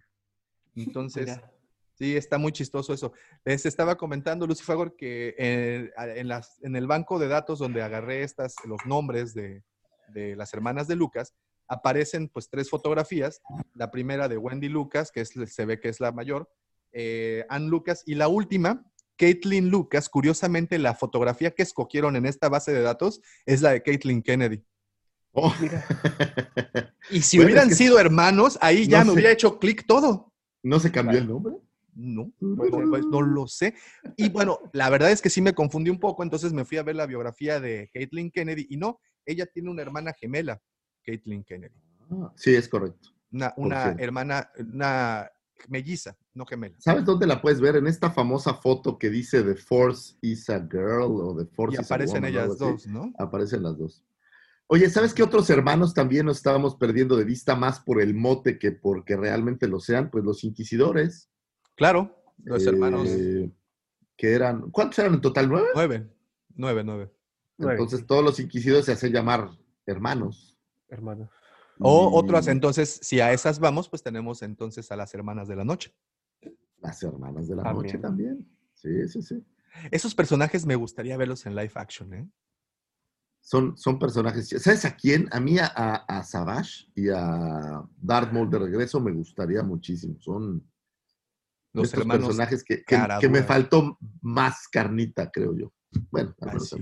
Entonces, 0.75 1.27
Mira. 1.27 1.51
sí, 1.95 2.15
está 2.15 2.37
muy 2.37 2.51
chistoso 2.51 2.93
eso. 2.93 3.13
Les 3.45 3.65
estaba 3.65 3.95
comentando, 3.95 4.47
Lucy 4.47 4.63
Fagor, 4.63 4.95
que 4.95 5.35
eh, 5.37 5.91
en, 5.97 6.27
las- 6.27 6.59
en 6.63 6.75
el 6.75 6.87
banco 6.87 7.19
de 7.19 7.27
datos 7.27 7.59
donde 7.59 7.81
agarré 7.81 8.23
estas, 8.23 8.55
los 8.65 8.79
nombres 8.85 9.33
de, 9.33 9.63
de 10.13 10.35
las 10.35 10.53
hermanas 10.53 10.87
de 10.87 10.95
Lucas, 10.95 11.33
aparecen 11.67 12.27
pues 12.29 12.49
tres 12.49 12.69
fotografías. 12.69 13.41
La 13.75 13.91
primera 13.91 14.27
de 14.27 14.37
Wendy 14.37 14.69
Lucas, 14.69 15.11
que 15.11 15.21
es, 15.21 15.29
se 15.29 15.65
ve 15.65 15.79
que 15.79 15.89
es 15.89 15.99
la 15.99 16.11
mayor, 16.11 16.49
eh, 16.91 17.45
Ann 17.49 17.67
Lucas, 17.69 18.01
y 18.07 18.15
la 18.15 18.27
última, 18.27 18.88
Caitlin 19.19 19.69
Lucas. 19.69 20.07
Curiosamente, 20.09 20.79
la 20.79 20.95
fotografía 20.95 21.51
que 21.51 21.61
escogieron 21.61 22.15
en 22.15 22.25
esta 22.25 22.47
base 22.49 22.71
de 22.71 22.81
datos 22.81 23.21
es 23.45 23.61
la 23.61 23.71
de 23.71 23.83
Caitlin 23.83 24.23
Kennedy. 24.23 24.63
Oh. 25.33 25.53
Y 27.11 27.21
si 27.21 27.37
Bueno, 27.37 27.47
hubieran 27.49 27.69
es 27.69 27.77
que- 27.77 27.83
sido 27.83 27.99
hermanos, 27.99 28.57
ahí 28.61 28.87
ya 28.87 28.99
No 28.99 29.05
me 29.07 29.11
hubiera 29.13 29.31
hecho 29.31 29.57
clic 29.59 29.85
todo. 29.85 30.31
¿No 30.63 30.79
se 30.79 30.91
cambió 30.91 31.17
el 31.17 31.27
nombre? 31.27 31.55
No, 31.95 32.31
pues, 32.39 32.71
pues, 32.71 33.05
no 33.07 33.21
lo 33.21 33.47
sé. 33.47 33.73
Y 34.15 34.29
bueno, 34.29 34.59
la 34.73 34.89
verdad 34.89 35.11
es 35.11 35.21
que 35.21 35.29
sí 35.29 35.41
me 35.41 35.53
confundí 35.53 35.89
un 35.89 35.99
poco, 35.99 36.23
entonces 36.23 36.53
me 36.53 36.65
fui 36.65 36.77
a 36.77 36.83
ver 36.83 36.95
la 36.95 37.07
biografía 37.07 37.59
de 37.59 37.89
Caitlin 37.93 38.31
Kennedy 38.31 38.67
y 38.69 38.77
no, 38.77 39.01
ella 39.25 39.45
tiene 39.47 39.69
una 39.69 39.81
hermana 39.81 40.13
gemela, 40.13 40.61
Caitlin 41.03 41.43
Kennedy. 41.43 41.75
Ah, 42.11 42.31
sí, 42.35 42.53
es 42.55 42.69
correcto. 42.69 43.09
Una, 43.57 43.95
hermana, 43.97 44.49
una 44.59 45.29
melliza, 45.67 46.15
no 46.39 46.45
gemela. 46.45 46.75
¿Sabes 46.79 47.05
dónde 47.05 47.27
la 47.27 47.41
puedes 47.41 47.59
ver? 47.61 47.75
En 47.75 47.85
esta 47.85 48.09
famosa 48.09 48.55
foto 48.55 48.97
que 48.97 49.09
dice 49.09 49.43
The 49.43 49.55
Force 49.55 50.15
is 50.21 50.49
a 50.49 50.59
Girl 50.59 51.21
o 51.21 51.35
The 51.37 51.45
Force 51.53 51.77
Y 51.77 51.81
is 51.81 51.91
a 51.91 51.95
aparecen 51.95 52.23
Woman, 52.23 52.31
ellas 52.31 52.43
algo 52.43 52.53
así. 52.53 52.63
dos, 52.63 52.87
¿no? 52.87 53.13
Aparecen 53.19 53.61
las 53.63 53.77
dos. 53.77 54.03
Oye, 54.67 54.89
¿sabes 54.89 55.13
qué 55.13 55.21
otros 55.23 55.49
hermanos 55.49 55.93
también 55.93 56.25
nos 56.25 56.37
estábamos 56.37 56.75
perdiendo 56.75 57.17
de 57.17 57.25
vista 57.25 57.55
más 57.55 57.79
por 57.79 58.01
el 58.01 58.13
mote 58.13 58.57
que 58.57 58.71
porque 58.71 59.17
realmente 59.17 59.67
lo 59.67 59.79
sean? 59.79 60.09
Pues 60.09 60.23
los 60.23 60.43
inquisidores. 60.43 61.29
Claro, 61.75 62.15
los 62.43 62.65
eh, 62.65 62.69
hermanos, 62.69 63.09
Que 64.15 64.33
eran, 64.33 64.69
¿cuántos 64.71 64.99
eran 64.99 65.15
en 65.15 65.21
total? 65.21 65.49
¿Nueve? 65.49 65.67
nueve, 65.75 66.07
nueve, 66.55 66.83
nueve. 66.83 67.11
Entonces 67.57 68.05
todos 68.05 68.23
los 68.23 68.39
inquisidores 68.39 68.85
se 68.85 68.93
hacen 68.93 69.11
llamar 69.11 69.49
hermanos. 69.85 70.57
hermano. 70.87 71.29
O 71.81 72.11
Y 72.13 72.23
otras, 72.25 72.47
entonces, 72.47 72.99
si 73.01 73.21
a 73.21 73.31
esas 73.31 73.59
vamos, 73.59 73.87
pues 73.89 74.03
tenemos 74.03 74.41
entonces 74.41 74.91
a 74.91 74.95
las 74.97 75.13
hermanas 75.13 75.47
de 75.47 75.55
la 75.55 75.63
noche. 75.63 75.93
Las 76.81 77.01
hermanas 77.03 77.47
de 77.47 77.55
la 77.55 77.63
También. 77.63 77.85
noche 77.85 77.97
también. 77.97 78.47
Sí, 78.73 79.07
sí, 79.07 79.21
sí. 79.21 79.43
Esos 79.91 80.15
personajes 80.15 80.65
me 80.65 80.75
gustaría 80.75 81.17
verlos 81.17 81.45
en 81.45 81.55
live 81.55 81.71
action, 81.75 82.13
¿eh? 82.13 82.29
Son, 83.41 83.75
son 83.77 83.97
personajes. 83.97 84.47
¿Sabes 84.49 84.85
a 84.85 84.95
quién? 84.95 85.27
A 85.31 85.39
mí, 85.39 85.57
a, 85.59 85.65
a 85.67 86.23
Savage 86.23 86.85
y 86.95 87.09
a 87.09 87.81
Darth 88.01 88.31
Maul 88.31 88.49
de 88.49 88.59
regreso 88.59 88.99
me 88.99 89.11
gustaría 89.11 89.63
muchísimo. 89.63 90.19
Son 90.19 90.63
Los 91.73 91.85
estos 91.85 92.01
hermanos 92.01 92.27
personajes 92.27 92.63
que, 92.63 92.83
que- 92.83 93.07
que 93.19 93.29
me 93.29 93.43
faltó 93.43 93.97
más 94.21 94.67
carnita, 94.67 95.31
creo 95.31 95.55
yo. 95.57 95.73
Bueno. 96.11 96.35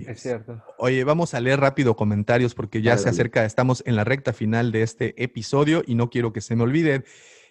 Es 0.07 0.19
cierto. 0.21 0.61
Oye, 0.77 1.03
vamos 1.05 1.33
a 1.33 1.39
leer 1.39 1.59
rápido 1.61 1.95
comentarios 1.95 2.53
porque 2.53 2.81
ya 2.81 2.91
Dale, 2.91 2.99
se 2.99 3.05
dale. 3.05 3.15
acerca, 3.15 3.45
estamos 3.45 3.81
en 3.85 3.95
la 3.95 4.03
recta 4.03 4.33
final 4.33 4.71
de 4.73 4.81
este 4.83 5.23
episodio 5.23 5.83
y 5.85 5.95
no 5.95 6.09
quiero 6.09 6.33
que 6.33 6.41
se 6.41 6.55
me 6.57 6.63
olviden. 6.63 7.05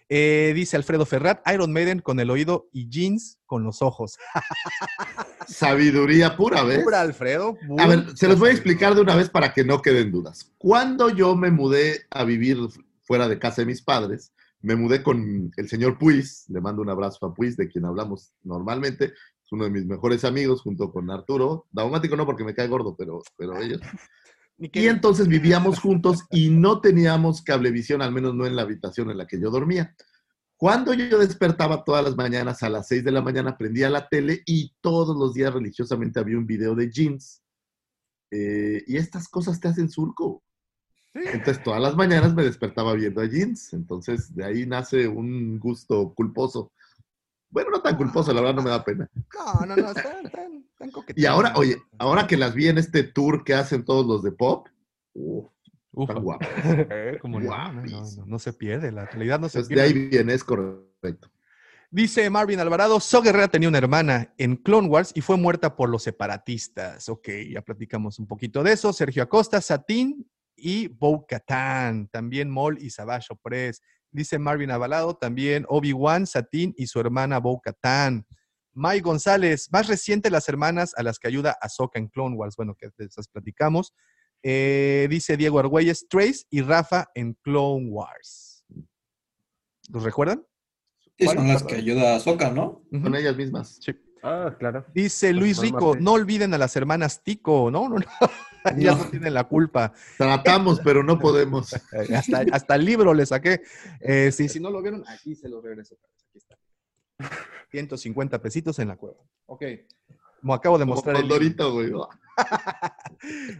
Eh, 0.08 0.52
dice 0.54 0.76
Alfredo 0.76 1.04
Ferrat, 1.04 1.40
Iron 1.52 1.72
Maiden 1.72 2.00
con 2.00 2.20
el 2.20 2.30
oído 2.30 2.68
y 2.72 2.88
jeans 2.88 3.38
con 3.44 3.64
los 3.64 3.82
ojos. 3.82 4.16
Sabiduría 5.48 6.36
pura, 6.36 6.62
¿ves? 6.62 6.84
Pura, 6.84 7.00
Alfredo. 7.00 7.56
A 7.78 7.86
ver, 7.88 8.16
se 8.16 8.28
los 8.28 8.38
voy 8.38 8.50
a 8.50 8.52
explicar 8.52 8.94
de 8.94 9.00
una 9.00 9.16
vez 9.16 9.30
para 9.30 9.52
que 9.52 9.64
no 9.64 9.82
queden 9.82 10.12
dudas. 10.12 10.52
Cuando 10.58 11.08
yo 11.08 11.34
me 11.34 11.50
mudé 11.50 12.06
a 12.10 12.24
vivir 12.24 12.56
fuera 13.02 13.28
de 13.28 13.38
casa 13.38 13.62
de 13.62 13.66
mis 13.66 13.82
padres, 13.82 14.32
me 14.60 14.76
mudé 14.76 15.02
con 15.02 15.50
el 15.56 15.68
señor 15.68 15.98
Puis, 15.98 16.44
le 16.48 16.60
mando 16.60 16.82
un 16.82 16.90
abrazo 16.90 17.26
a 17.26 17.34
Puis, 17.34 17.56
de 17.56 17.68
quien 17.68 17.84
hablamos 17.84 18.32
normalmente, 18.42 19.06
es 19.06 19.52
uno 19.52 19.64
de 19.64 19.70
mis 19.70 19.86
mejores 19.86 20.24
amigos, 20.24 20.62
junto 20.62 20.92
con 20.92 21.10
Arturo. 21.10 21.66
Daumático 21.70 22.16
no 22.16 22.26
porque 22.26 22.44
me 22.44 22.54
cae 22.54 22.68
gordo, 22.68 22.96
pero, 22.96 23.22
pero 23.36 23.56
ellos. 23.60 23.80
Y 24.58 24.86
entonces 24.88 25.28
vivíamos 25.28 25.80
juntos 25.80 26.24
y 26.30 26.48
no 26.48 26.80
teníamos 26.80 27.42
cablevisión, 27.42 28.00
al 28.00 28.12
menos 28.12 28.34
no 28.34 28.46
en 28.46 28.56
la 28.56 28.62
habitación 28.62 29.10
en 29.10 29.18
la 29.18 29.26
que 29.26 29.38
yo 29.38 29.50
dormía. 29.50 29.94
Cuando 30.56 30.94
yo 30.94 31.18
despertaba 31.18 31.84
todas 31.84 32.02
las 32.02 32.16
mañanas 32.16 32.62
a 32.62 32.70
las 32.70 32.88
6 32.88 33.04
de 33.04 33.12
la 33.12 33.20
mañana, 33.20 33.58
prendía 33.58 33.90
la 33.90 34.08
tele 34.08 34.42
y 34.46 34.72
todos 34.80 35.14
los 35.16 35.34
días 35.34 35.52
religiosamente 35.52 36.18
había 36.18 36.38
un 36.38 36.46
video 36.46 36.74
de 36.74 36.90
jeans. 36.90 37.42
Eh, 38.30 38.82
y 38.86 38.96
estas 38.96 39.28
cosas 39.28 39.60
te 39.60 39.68
hacen 39.68 39.90
surco. 39.90 40.42
Entonces 41.12 41.62
todas 41.62 41.80
las 41.80 41.94
mañanas 41.94 42.34
me 42.34 42.42
despertaba 42.42 42.94
viendo 42.94 43.20
a 43.20 43.26
jeans. 43.26 43.74
Entonces 43.74 44.34
de 44.34 44.44
ahí 44.44 44.66
nace 44.66 45.06
un 45.06 45.58
gusto 45.58 46.14
culposo. 46.14 46.72
Bueno, 47.56 47.70
no 47.70 47.80
tan 47.80 47.96
culposo, 47.96 48.34
la 48.34 48.42
verdad 48.42 48.56
no 48.56 48.60
me 48.62 48.68
da 48.68 48.84
pena. 48.84 49.08
No, 49.14 49.64
no, 49.64 49.76
no, 49.76 49.88
están, 49.92 50.26
están, 50.26 50.62
están 50.78 50.90
Y 51.14 51.24
ahora, 51.24 51.54
oye, 51.56 51.78
ahora 51.96 52.26
que 52.26 52.36
las 52.36 52.54
vi 52.54 52.68
en 52.68 52.76
este 52.76 53.02
tour 53.02 53.44
que 53.44 53.54
hacen 53.54 53.82
todos 53.82 54.04
los 54.04 54.22
de 54.22 54.30
pop, 54.30 54.68
uf, 55.14 55.46
Ufa. 55.90 56.12
están 56.12 56.22
guapas. 56.22 56.48
Eh, 56.90 57.16
¿cómo 57.18 57.40
no? 57.40 57.72
No, 58.26 58.38
se 58.38 58.52
pierde, 58.52 58.92
la 58.92 59.06
realidad 59.06 59.40
no 59.40 59.48
se 59.48 59.60
Entonces, 59.60 59.68
de 59.70 59.74
pierde. 59.74 59.88
ahí 59.88 60.08
viene, 60.10 60.34
es 60.34 60.44
correcto. 60.44 61.30
Dice 61.90 62.28
Marvin 62.28 62.60
Alvarado, 62.60 63.00
So 63.00 63.22
Guerrera 63.22 63.48
tenía 63.48 63.70
una 63.70 63.78
hermana 63.78 64.34
en 64.36 64.56
Clone 64.56 64.88
Wars 64.88 65.12
y 65.14 65.22
fue 65.22 65.38
muerta 65.38 65.76
por 65.76 65.88
los 65.88 66.02
separatistas. 66.02 67.08
Ok, 67.08 67.28
ya 67.50 67.62
platicamos 67.62 68.18
un 68.18 68.26
poquito 68.26 68.62
de 68.62 68.72
eso. 68.74 68.92
Sergio 68.92 69.22
Acosta, 69.22 69.62
Satín 69.62 70.30
y 70.54 70.88
Bo 70.88 71.24
Katan. 71.26 72.08
También 72.08 72.50
Mol 72.50 72.76
y 72.82 72.90
Savage 72.90 73.28
Opress. 73.30 73.80
Dice 74.16 74.38
Marvin 74.38 74.70
Alvarado, 74.70 75.14
también 75.14 75.66
Obi-Wan, 75.68 76.26
Satín 76.26 76.74
y 76.78 76.86
su 76.86 76.98
hermana 76.98 77.38
Bo 77.38 77.60
Katan. 77.60 78.26
May 78.72 79.00
González, 79.00 79.68
más 79.70 79.88
reciente 79.88 80.30
las 80.30 80.48
hermanas 80.48 80.94
a 80.96 81.02
las 81.02 81.18
que 81.18 81.28
ayuda 81.28 81.58
Ahsoka 81.60 81.98
en 81.98 82.08
Clone 82.08 82.34
Wars. 82.34 82.56
Bueno, 82.56 82.74
que 82.74 82.88
de 82.96 83.04
esas 83.04 83.28
platicamos. 83.28 83.92
Eh, 84.42 85.06
dice 85.10 85.36
Diego 85.36 85.58
Argüelles, 85.58 86.08
Trace 86.08 86.44
y 86.48 86.62
Rafa 86.62 87.08
en 87.14 87.34
Clone 87.42 87.88
Wars. 87.90 88.64
¿Los 89.90 90.02
recuerdan? 90.02 90.46
Sí, 91.18 91.26
son 91.26 91.48
las 91.48 91.62
que 91.62 91.74
ayuda 91.74 92.16
a 92.16 92.20
Soca, 92.20 92.50
¿no? 92.50 92.82
Ujú. 92.90 93.02
Son 93.02 93.14
ellas 93.16 93.36
mismas. 93.36 93.78
Sí. 93.82 93.92
Ah, 94.22 94.56
claro. 94.58 94.86
Dice 94.94 95.34
Luis 95.34 95.58
Rico, 95.58 95.94
no 96.00 96.12
olviden 96.12 96.54
a 96.54 96.58
las 96.58 96.74
hermanas 96.74 97.22
Tico, 97.22 97.70
no, 97.70 97.88
no, 97.90 97.96
no, 97.96 98.04
ya 98.78 98.94
no 98.94 99.04
tienen 99.10 99.34
la 99.34 99.44
culpa. 99.44 99.92
Tratamos, 100.16 100.80
pero 100.80 101.02
no 101.02 101.18
podemos. 101.20 101.72
Hasta, 101.72 102.44
hasta 102.52 102.74
el 102.74 102.84
libro 102.84 103.14
le 103.14 103.26
saqué. 103.26 103.62
Eh, 104.00 104.30
sí, 104.32 104.48
si 104.48 104.60
no 104.60 104.70
lo 104.70 104.82
vieron, 104.82 105.04
aquí 105.08 105.34
se 105.34 105.48
lo 105.48 105.60
regreso. 105.60 105.96
Aquí 106.28 106.38
está. 106.38 106.56
150 107.70 108.40
pesitos 108.40 108.78
en 108.78 108.88
la 108.88 108.96
cueva. 108.96 109.16
Ok. 109.46 109.64
Como 110.40 110.54
acabo 110.54 110.78
de 110.78 110.82
Como 110.82 110.94
mostrar 110.94 111.16
el. 111.16 111.22
Condorito, 111.22 111.72
güey. 111.72 111.90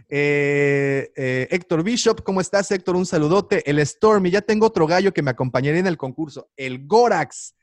Eh, 0.09 1.11
eh, 1.15 1.47
Héctor 1.49 1.83
Bishop, 1.83 2.21
¿cómo 2.21 2.39
estás, 2.39 2.69
Héctor? 2.71 2.95
Un 2.95 3.07
saludote. 3.07 3.67
El 3.69 3.85
Stormy, 3.85 4.29
ya 4.29 4.41
tengo 4.41 4.67
otro 4.67 4.85
gallo 4.85 5.13
que 5.13 5.23
me 5.23 5.31
acompañaría 5.31 5.79
en 5.79 5.87
el 5.87 5.97
concurso. 5.97 6.51
El 6.55 6.85
Gorax, 6.85 7.55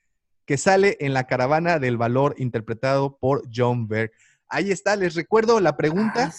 que 0.44 0.58
sale 0.58 0.96
en 1.00 1.14
la 1.14 1.26
caravana 1.26 1.78
del 1.78 1.96
valor, 1.96 2.34
interpretado 2.36 3.16
por 3.16 3.44
John 3.54 3.86
Berg. 3.86 4.10
Ahí 4.48 4.70
está, 4.70 4.96
les 4.96 5.14
recuerdo 5.14 5.60
la 5.60 5.76
pregunta. 5.76 6.32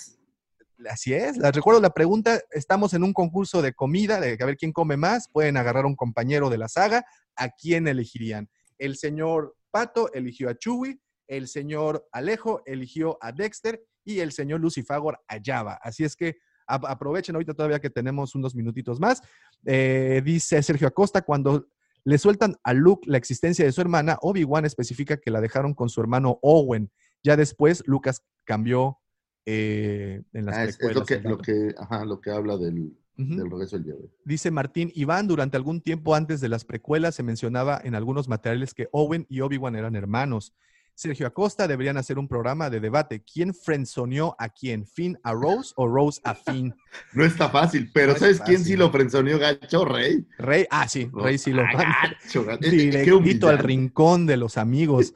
Así 0.90 1.14
es, 1.14 1.38
les 1.38 1.56
recuerdo 1.56 1.80
la 1.80 1.92
pregunta. 1.92 2.42
Estamos 2.52 2.94
en 2.94 3.04
un 3.04 3.14
concurso 3.14 3.62
de 3.62 3.74
comida, 3.74 4.20
de 4.20 4.38
a 4.40 4.46
ver 4.46 4.58
quién 4.58 4.74
come 4.74 4.98
más. 4.98 5.30
Pueden 5.32 5.58
agarrar 5.58 5.86
un 5.86 5.96
compañero 5.96 6.50
de 6.50 6.58
la 6.58 6.68
saga. 6.68 7.06
¿A 7.36 7.50
quién 7.50 7.88
elegirían? 7.88 8.50
El 8.78 8.98
señor 8.98 9.56
Pato 9.72 10.12
eligió 10.14 10.50
a 10.50 10.56
Chewie, 10.56 11.00
el 11.28 11.48
señor 11.48 12.08
Alejo 12.12 12.62
eligió 12.66 13.18
a 13.22 13.32
Dexter 13.32 13.84
y 14.04 14.20
el 14.20 14.32
señor 14.32 14.62
Lucifagor 14.62 15.20
a 15.28 15.38
Java. 15.44 15.80
Así 15.82 16.04
es 16.04 16.16
que 16.16 16.38
aprovechen 16.68 17.36
ahorita 17.36 17.54
todavía 17.54 17.80
que 17.80 17.90
tenemos 17.90 18.36
unos 18.36 18.56
minutitos 18.56 19.00
más. 19.00 19.22
Eh, 19.66 20.22
dice 20.24 20.62
Sergio 20.64 20.88
Acosta, 20.88 21.22
cuando 21.22 21.68
le 22.04 22.18
sueltan 22.18 22.56
a 22.64 22.74
Luke 22.74 23.10
la 23.10 23.18
existencia 23.18 23.66
de 23.66 23.72
su 23.72 23.82
hermana, 23.82 24.18
Obi-Wan 24.22 24.66
especifica 24.66 25.18
que 25.18 25.32
la 25.32 25.42
dejaron 25.42 25.74
con 25.74 25.90
su 25.90 26.02
hermano 26.02 26.40
Owen. 26.42 26.92
Ya 27.24 27.36
después 27.36 27.84
Lucas 27.86 28.24
cambió 28.44 29.00
eh, 29.46 30.22
en 30.34 30.46
las 30.46 30.56
Ah, 30.56 30.64
es, 30.66 30.78
lo, 30.82 31.06
que, 31.06 31.20
lo, 31.22 31.40
ajá, 31.78 32.06
lo 32.06 32.20
que 32.22 32.32
habla 32.32 32.58
del, 32.58 32.94
Ujú. 33.18 33.36
del 33.36 33.50
regreso 33.52 33.78
del 33.78 33.86
Jedi. 33.86 34.10
Dice 34.24 34.52
Martín 34.52 34.92
Iván, 34.96 35.28
durante 35.28 35.56
algún 35.58 35.82
tiempo 35.82 36.16
antes 36.16 36.42
de 36.42 36.50
las 36.50 36.66
precuelas 36.66 37.16
se 37.16 37.24
mencionaba 37.24 37.80
en 37.84 37.96
algunos 37.96 38.28
materiales 38.28 38.74
que 38.74 38.88
Owen 38.92 39.26
y 39.30 39.42
Obi-Wan 39.42 39.76
eran 39.76 39.96
hermanos. 39.96 40.54
Sergio 40.98 41.28
Acosta 41.28 41.68
deberían 41.68 41.98
hacer 41.98 42.18
un 42.18 42.30
programa 42.30 42.70
de 42.70 42.80
debate. 42.80 43.22
¿Quién 43.22 43.54
frenzoneó 43.54 44.34
a 44.40 44.48
quién? 44.48 44.88
¿Finn 44.88 45.20
a 45.24 45.34
Rose 45.34 45.74
o 45.76 45.90
Rose 45.90 46.22
a 46.24 46.34
Finn? 46.36 46.74
No 47.14 47.26
está 47.26 47.50
fácil, 47.50 47.92
pero 47.94 48.14
No 48.14 48.20
¿sabes 48.20 48.40
quién 48.40 48.64
sí 48.64 48.78
lo 48.78 48.90
frenzoneó 48.90 49.38
gacho? 49.38 49.84
Rey. 49.84 50.26
Rey, 50.38 50.66
ah, 50.72 50.88
sí, 50.88 51.10
Rey 51.14 51.38
sí 51.38 51.52
lo 51.52 51.64
Ah, 51.64 52.14
gacho, 52.24 52.46
gacho. 52.46 52.70
Directito 52.72 53.50
al 53.50 53.58
rincón 53.60 54.26
de 54.26 54.38
los 54.38 54.58
amigos. 54.58 55.14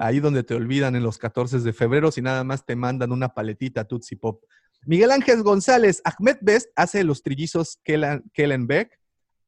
Ahí 0.00 0.20
donde 0.20 0.42
te 0.42 0.54
olvidan 0.54 0.96
en 0.96 1.02
los 1.02 1.18
14 1.18 1.60
de 1.60 1.72
febrero, 1.72 2.10
si 2.10 2.22
nada 2.22 2.44
más 2.44 2.64
te 2.64 2.76
mandan 2.76 3.12
una 3.12 3.28
paletita 3.34 3.84
Tootsie 3.84 4.18
Pop. 4.18 4.42
Miguel 4.86 5.10
Ángel 5.10 5.42
González, 5.42 6.00
Ahmed 6.04 6.38
Best 6.40 6.70
hace 6.76 7.04
los 7.04 7.22
trillizos 7.22 7.78
Kellen, 7.82 8.22
Kellen 8.32 8.66
Beck, 8.66 8.98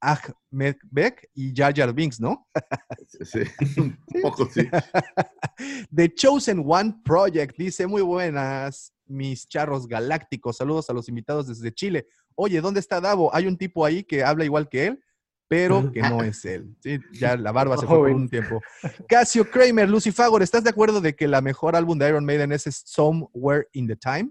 Ahmed 0.00 0.76
Beck 0.90 1.28
y 1.34 1.54
Jar 1.54 1.74
Jar 1.74 1.92
Binks, 1.92 2.20
¿no? 2.20 2.48
Sí, 3.22 3.40
un 3.76 3.98
poco 4.22 4.48
sí. 4.50 4.66
The 5.94 6.14
Chosen 6.14 6.64
One 6.66 7.00
Project 7.04 7.56
dice, 7.56 7.86
muy 7.86 8.02
buenas, 8.02 8.92
mis 9.06 9.46
charros 9.46 9.86
galácticos. 9.86 10.56
Saludos 10.56 10.88
a 10.88 10.94
los 10.94 11.08
invitados 11.08 11.48
desde 11.48 11.72
Chile. 11.72 12.06
Oye, 12.34 12.60
¿dónde 12.60 12.80
está 12.80 13.00
Davo? 13.00 13.34
Hay 13.34 13.46
un 13.46 13.58
tipo 13.58 13.84
ahí 13.84 14.02
que 14.02 14.24
habla 14.24 14.44
igual 14.44 14.68
que 14.68 14.86
él, 14.86 15.04
pero 15.50 15.90
que 15.90 16.00
no 16.00 16.22
es 16.22 16.44
él. 16.44 16.76
Sí, 16.80 17.00
ya 17.12 17.36
la 17.36 17.50
barba 17.50 17.76
se 17.76 17.80
fue 17.86 17.96
por 17.96 17.98
Joven. 18.08 18.14
un 18.22 18.28
tiempo. 18.28 18.62
Casio 19.08 19.50
Kramer, 19.50 19.88
Lucy 19.90 20.12
Fagor, 20.12 20.42
¿estás 20.44 20.62
de 20.62 20.70
acuerdo 20.70 21.00
de 21.00 21.16
que 21.16 21.26
la 21.26 21.40
mejor 21.40 21.74
álbum 21.74 21.98
de 21.98 22.08
Iron 22.08 22.24
Maiden 22.24 22.52
es 22.52 22.62
Somewhere 22.86 23.66
in 23.72 23.88
the 23.88 23.96
Time? 23.96 24.30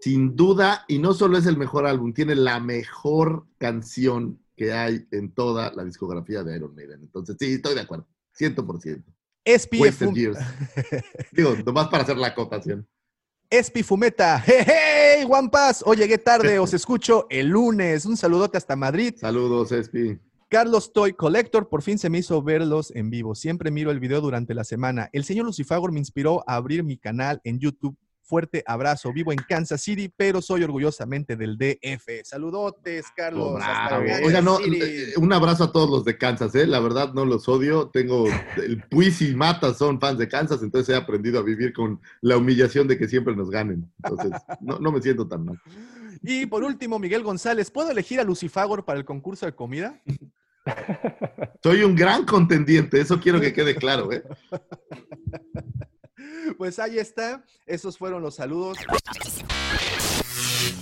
Sin 0.00 0.34
duda, 0.34 0.84
y 0.88 0.98
no 0.98 1.14
solo 1.14 1.38
es 1.38 1.46
el 1.46 1.56
mejor 1.56 1.86
álbum, 1.86 2.12
tiene 2.12 2.34
la 2.34 2.58
mejor 2.58 3.46
canción 3.58 4.40
que 4.56 4.72
hay 4.72 5.06
en 5.12 5.32
toda 5.32 5.72
la 5.72 5.84
discografía 5.84 6.42
de 6.42 6.56
Iron 6.56 6.74
Maiden. 6.74 7.00
Entonces, 7.02 7.36
sí, 7.38 7.54
estoy 7.54 7.76
de 7.76 7.82
acuerdo. 7.82 8.08
100%. 8.38 9.04
Espi, 9.44 9.80
Wasted 9.80 10.06
Fum- 10.08 10.14
Years. 10.16 10.38
Digo, 11.32 11.54
nomás 11.64 11.88
para 11.88 12.02
hacer 12.02 12.16
la 12.16 12.28
acotación. 12.28 12.86
Espi 13.50 13.82
Fumeta, 13.82 14.42
hey, 14.44 14.62
hey, 14.66 15.26
One 15.26 15.48
Pass, 15.48 15.82
o 15.86 15.94
llegué 15.94 16.18
tarde, 16.18 16.58
os 16.58 16.74
escucho 16.74 17.26
el 17.30 17.46
lunes. 17.46 18.04
Un 18.04 18.18
saludote 18.18 18.58
hasta 18.58 18.76
Madrid. 18.76 19.14
Saludos, 19.16 19.72
Espi. 19.72 20.18
Carlos 20.50 20.92
Toy 20.92 21.14
Collector, 21.14 21.66
por 21.66 21.80
fin 21.80 21.98
se 21.98 22.10
me 22.10 22.18
hizo 22.18 22.42
verlos 22.42 22.92
en 22.94 23.08
vivo. 23.08 23.34
Siempre 23.34 23.70
miro 23.70 23.90
el 23.90 24.00
video 24.00 24.20
durante 24.20 24.52
la 24.52 24.64
semana. 24.64 25.08
El 25.14 25.24
señor 25.24 25.46
Lucifagor 25.46 25.92
me 25.92 25.98
inspiró 25.98 26.44
a 26.46 26.56
abrir 26.56 26.84
mi 26.84 26.98
canal 26.98 27.40
en 27.42 27.58
YouTube. 27.58 27.96
Fuerte 28.28 28.62
abrazo. 28.66 29.10
Vivo 29.10 29.32
en 29.32 29.38
Kansas 29.38 29.80
City, 29.80 30.12
pero 30.14 30.42
soy 30.42 30.62
orgullosamente 30.62 31.34
del 31.34 31.56
DF. 31.56 32.24
Saludotes, 32.24 33.06
Carlos. 33.16 33.52
Oh, 33.54 33.56
hasta 33.56 33.98
Oiga, 33.98 34.42
no, 34.42 34.58
eh, 34.60 35.14
un 35.16 35.32
abrazo 35.32 35.64
a 35.64 35.72
todos 35.72 35.88
los 35.88 36.04
de 36.04 36.18
Kansas, 36.18 36.54
¿eh? 36.54 36.66
La 36.66 36.78
verdad 36.78 37.14
no 37.14 37.24
los 37.24 37.48
odio. 37.48 37.88
Tengo 37.88 38.26
el 38.58 38.82
Puis 38.90 39.22
y 39.22 39.34
Mata 39.34 39.72
son 39.72 39.98
fans 39.98 40.18
de 40.18 40.28
Kansas, 40.28 40.62
entonces 40.62 40.94
he 40.94 40.98
aprendido 40.98 41.40
a 41.40 41.42
vivir 41.42 41.72
con 41.72 42.02
la 42.20 42.36
humillación 42.36 42.86
de 42.86 42.98
que 42.98 43.08
siempre 43.08 43.34
nos 43.34 43.48
ganen. 43.48 43.90
Entonces, 44.02 44.38
no, 44.60 44.78
no 44.78 44.92
me 44.92 45.00
siento 45.00 45.26
tan 45.26 45.46
mal. 45.46 45.58
Y 46.22 46.44
por 46.44 46.62
último, 46.64 46.98
Miguel 46.98 47.22
González, 47.22 47.70
¿puedo 47.70 47.90
elegir 47.90 48.20
a 48.20 48.24
Lucifagor 48.24 48.84
para 48.84 48.98
el 48.98 49.06
concurso 49.06 49.46
de 49.46 49.54
comida? 49.54 50.02
Soy 51.62 51.82
un 51.82 51.96
gran 51.96 52.26
contendiente, 52.26 53.00
eso 53.00 53.18
quiero 53.18 53.40
que 53.40 53.54
quede 53.54 53.74
claro, 53.74 54.12
¿eh? 54.12 54.22
Pues 56.56 56.78
ahí 56.78 56.98
está. 56.98 57.42
Esos 57.66 57.98
fueron 57.98 58.22
los 58.22 58.36
saludos. 58.36 58.78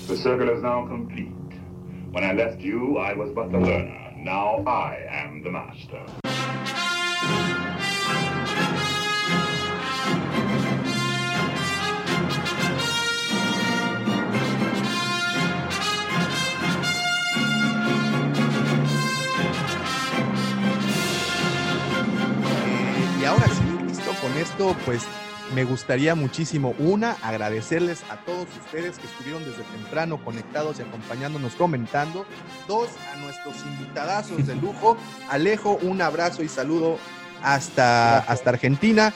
The 0.09 0.17
circle 0.17 0.51
is 0.51 0.63
now 0.63 0.87
complete. 0.87 1.33
When 2.13 2.25
I 2.25 2.33
left 2.33 2.61
you, 2.61 2.99
I 2.99 3.15
was 3.15 3.31
but 3.35 3.51
the 3.51 3.59
learner. 3.59 4.13
Now 4.17 4.63
I 4.67 4.97
am 5.11 5.43
the 5.43 5.51
master. 5.51 6.07
Eh, 22.65 23.21
y 23.21 23.25
ahora 23.25 23.47
sí, 23.49 23.85
listo, 23.87 24.13
con 24.21 24.33
esto, 24.39 24.77
pues 24.85 25.07
me 25.55 25.65
gustaría 25.65 26.15
muchísimo, 26.15 26.75
una, 26.79 27.13
agradecerles 27.23 28.03
a 28.11 28.17
todos 28.17 28.49
ustedes 28.65 28.99
que 28.99 29.07
estuvieron 29.07 29.45
desde 29.45 29.63
temprano 29.63 30.23
conectados 30.25 30.79
y 30.79 30.83
acompañándonos 30.83 31.55
comentando. 31.55 32.27
Dos, 32.67 32.89
a 33.13 33.17
nuestros 33.21 33.57
invitadazos 33.67 34.47
de 34.47 34.57
lujo. 34.57 34.97
Alejo, 35.31 35.79
un 35.83 36.03
abrazo 36.03 36.43
y 36.43 36.49
saludo 36.49 36.99
hasta, 37.43 38.19
hasta 38.19 38.51
Argentina. 38.51 39.13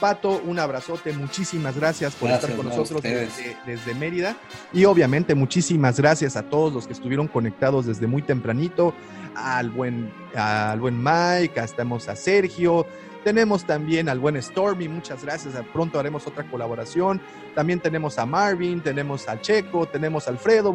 Pato, 0.00 0.40
un 0.44 0.58
abrazote, 0.58 1.12
muchísimas 1.12 1.76
gracias 1.76 2.14
por 2.14 2.28
Gracias, 2.28 2.50
estar 2.50 2.64
con 2.64 2.68
nosotros 2.70 3.02
desde, 3.02 3.56
desde 3.66 3.94
Mérida. 3.94 4.36
Y 4.72 4.86
obviamente 4.86 5.34
muchísimas 5.34 6.00
gracias 6.00 6.36
a 6.36 6.42
todos 6.44 6.72
los 6.72 6.86
que 6.86 6.94
estuvieron 6.94 7.28
conectados 7.28 7.86
desde 7.86 8.06
muy 8.06 8.22
tempranito, 8.22 8.94
al 9.36 9.70
buen, 9.70 10.12
al 10.34 10.80
buen 10.80 10.96
Mike, 10.98 11.60
hasta 11.60 11.64
estamos 11.64 12.08
a 12.08 12.16
Sergio, 12.16 12.86
tenemos 13.24 13.64
también 13.64 14.08
al 14.08 14.20
buen 14.20 14.40
Stormy, 14.40 14.86
muchas 14.86 15.24
gracias, 15.24 15.54
pronto 15.72 15.98
haremos 15.98 16.26
otra 16.26 16.48
colaboración. 16.48 17.20
También 17.54 17.80
tenemos 17.80 18.18
a 18.18 18.26
Marvin, 18.26 18.82
tenemos 18.82 19.28
a 19.28 19.40
Checo, 19.40 19.86
tenemos 19.86 20.28
a 20.28 20.30
Alfredo, 20.30 20.74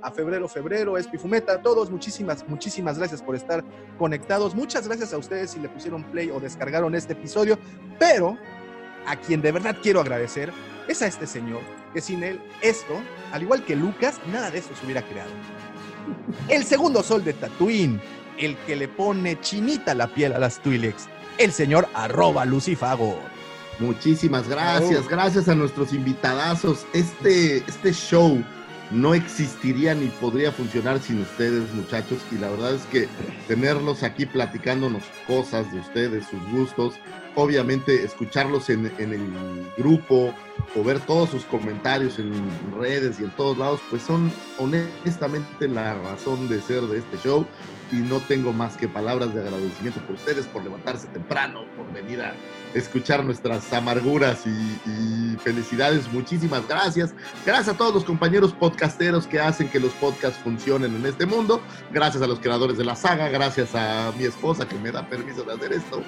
a 0.00 0.10
Febrero 0.10 0.48
Febrero, 0.48 0.96
Espifumeta, 0.96 1.60
todos 1.60 1.90
muchísimas, 1.90 2.48
muchísimas 2.48 2.98
gracias 2.98 3.22
por 3.22 3.36
estar 3.36 3.62
conectados. 3.98 4.54
Muchas 4.54 4.88
gracias 4.88 5.12
a 5.12 5.18
ustedes 5.18 5.50
si 5.50 5.60
le 5.60 5.68
pusieron 5.68 6.02
play 6.02 6.30
o 6.30 6.40
descargaron 6.40 6.94
este 6.94 7.12
episodio, 7.12 7.58
pero 7.98 8.36
a 9.06 9.16
quien 9.16 9.42
de 9.42 9.52
verdad 9.52 9.76
quiero 9.82 10.00
agradecer 10.00 10.50
es 10.88 11.02
a 11.02 11.06
este 11.06 11.26
señor, 11.26 11.60
que 11.92 12.00
sin 12.00 12.22
él 12.24 12.40
esto, 12.62 13.00
al 13.32 13.42
igual 13.42 13.64
que 13.64 13.76
Lucas, 13.76 14.18
nada 14.32 14.50
de 14.50 14.58
eso 14.58 14.70
se 14.74 14.84
hubiera 14.84 15.02
creado. 15.02 15.30
El 16.48 16.64
segundo 16.64 17.02
sol 17.02 17.22
de 17.22 17.34
Tatooine, 17.34 18.00
el 18.38 18.56
que 18.58 18.76
le 18.76 18.88
pone 18.88 19.38
chinita 19.40 19.94
la 19.94 20.08
piel 20.08 20.32
a 20.32 20.38
las 20.38 20.58
Twi'leks, 20.60 21.08
el 21.44 21.52
señor 21.52 21.88
arroba 21.94 22.44
Lucifago. 22.44 23.18
Muchísimas 23.78 24.48
gracias, 24.48 25.08
gracias 25.08 25.48
a 25.48 25.54
nuestros 25.54 25.92
invitadazos. 25.92 26.86
Este, 26.92 27.58
este 27.58 27.92
show 27.92 28.42
no 28.92 29.14
existiría 29.14 29.94
ni 29.94 30.06
podría 30.06 30.52
funcionar 30.52 31.00
sin 31.00 31.22
ustedes, 31.22 31.72
muchachos. 31.72 32.18
Y 32.30 32.36
la 32.36 32.50
verdad 32.50 32.74
es 32.74 32.82
que 32.86 33.08
tenerlos 33.48 34.02
aquí 34.02 34.26
platicándonos 34.26 35.02
cosas 35.26 35.72
de 35.72 35.80
ustedes, 35.80 36.26
sus 36.26 36.42
gustos, 36.52 36.94
obviamente 37.34 38.04
escucharlos 38.04 38.68
en, 38.70 38.92
en 38.98 39.12
el 39.12 39.72
grupo 39.76 40.34
o 40.76 40.84
ver 40.84 41.00
todos 41.00 41.30
sus 41.30 41.44
comentarios 41.44 42.18
en 42.18 42.32
redes 42.78 43.18
y 43.18 43.24
en 43.24 43.30
todos 43.30 43.58
lados, 43.58 43.80
pues 43.90 44.02
son 44.02 44.30
honestamente 44.58 45.66
la 45.66 45.94
razón 45.94 46.48
de 46.48 46.60
ser 46.60 46.82
de 46.82 46.98
este 46.98 47.16
show. 47.18 47.46
Y 47.92 47.96
no 47.96 48.20
tengo 48.20 48.52
más 48.52 48.76
que 48.76 48.88
palabras 48.88 49.34
de 49.34 49.40
agradecimiento 49.40 50.00
por 50.00 50.16
ustedes, 50.16 50.46
por 50.46 50.64
levantarse 50.64 51.06
temprano, 51.08 51.64
por 51.76 51.92
venir 51.92 52.22
a 52.22 52.32
escuchar 52.74 53.22
nuestras 53.22 53.70
amarguras 53.72 54.46
y, 54.46 55.36
felicidades. 55.42 56.12
Muchísimas 56.12 56.66
gracias. 56.68 57.14
Gracias 57.44 57.74
a 57.74 57.78
todos 57.78 57.94
los 57.94 58.04
compañeros 58.04 58.52
podcasteros 58.52 59.26
que 59.26 59.40
hacen 59.40 59.68
que 59.68 59.80
los 59.80 59.92
podcasts 59.94 60.38
funcionen 60.42 60.94
en 60.94 61.04
este 61.06 61.26
mundo. 61.26 61.60
Gracias 61.90 62.22
a 62.22 62.26
los 62.26 62.38
creadores 62.38 62.78
de 62.78 62.84
la 62.84 62.94
saga, 62.94 63.28
gracias 63.28 63.74
a 63.74 64.12
mi 64.16 64.24
esposa 64.24 64.68
que 64.68 64.76
me 64.76 64.92
da 64.92 65.06
permiso 65.08 65.42
de 65.42 65.54
hacer 65.54 65.72
esto. 65.72 66.02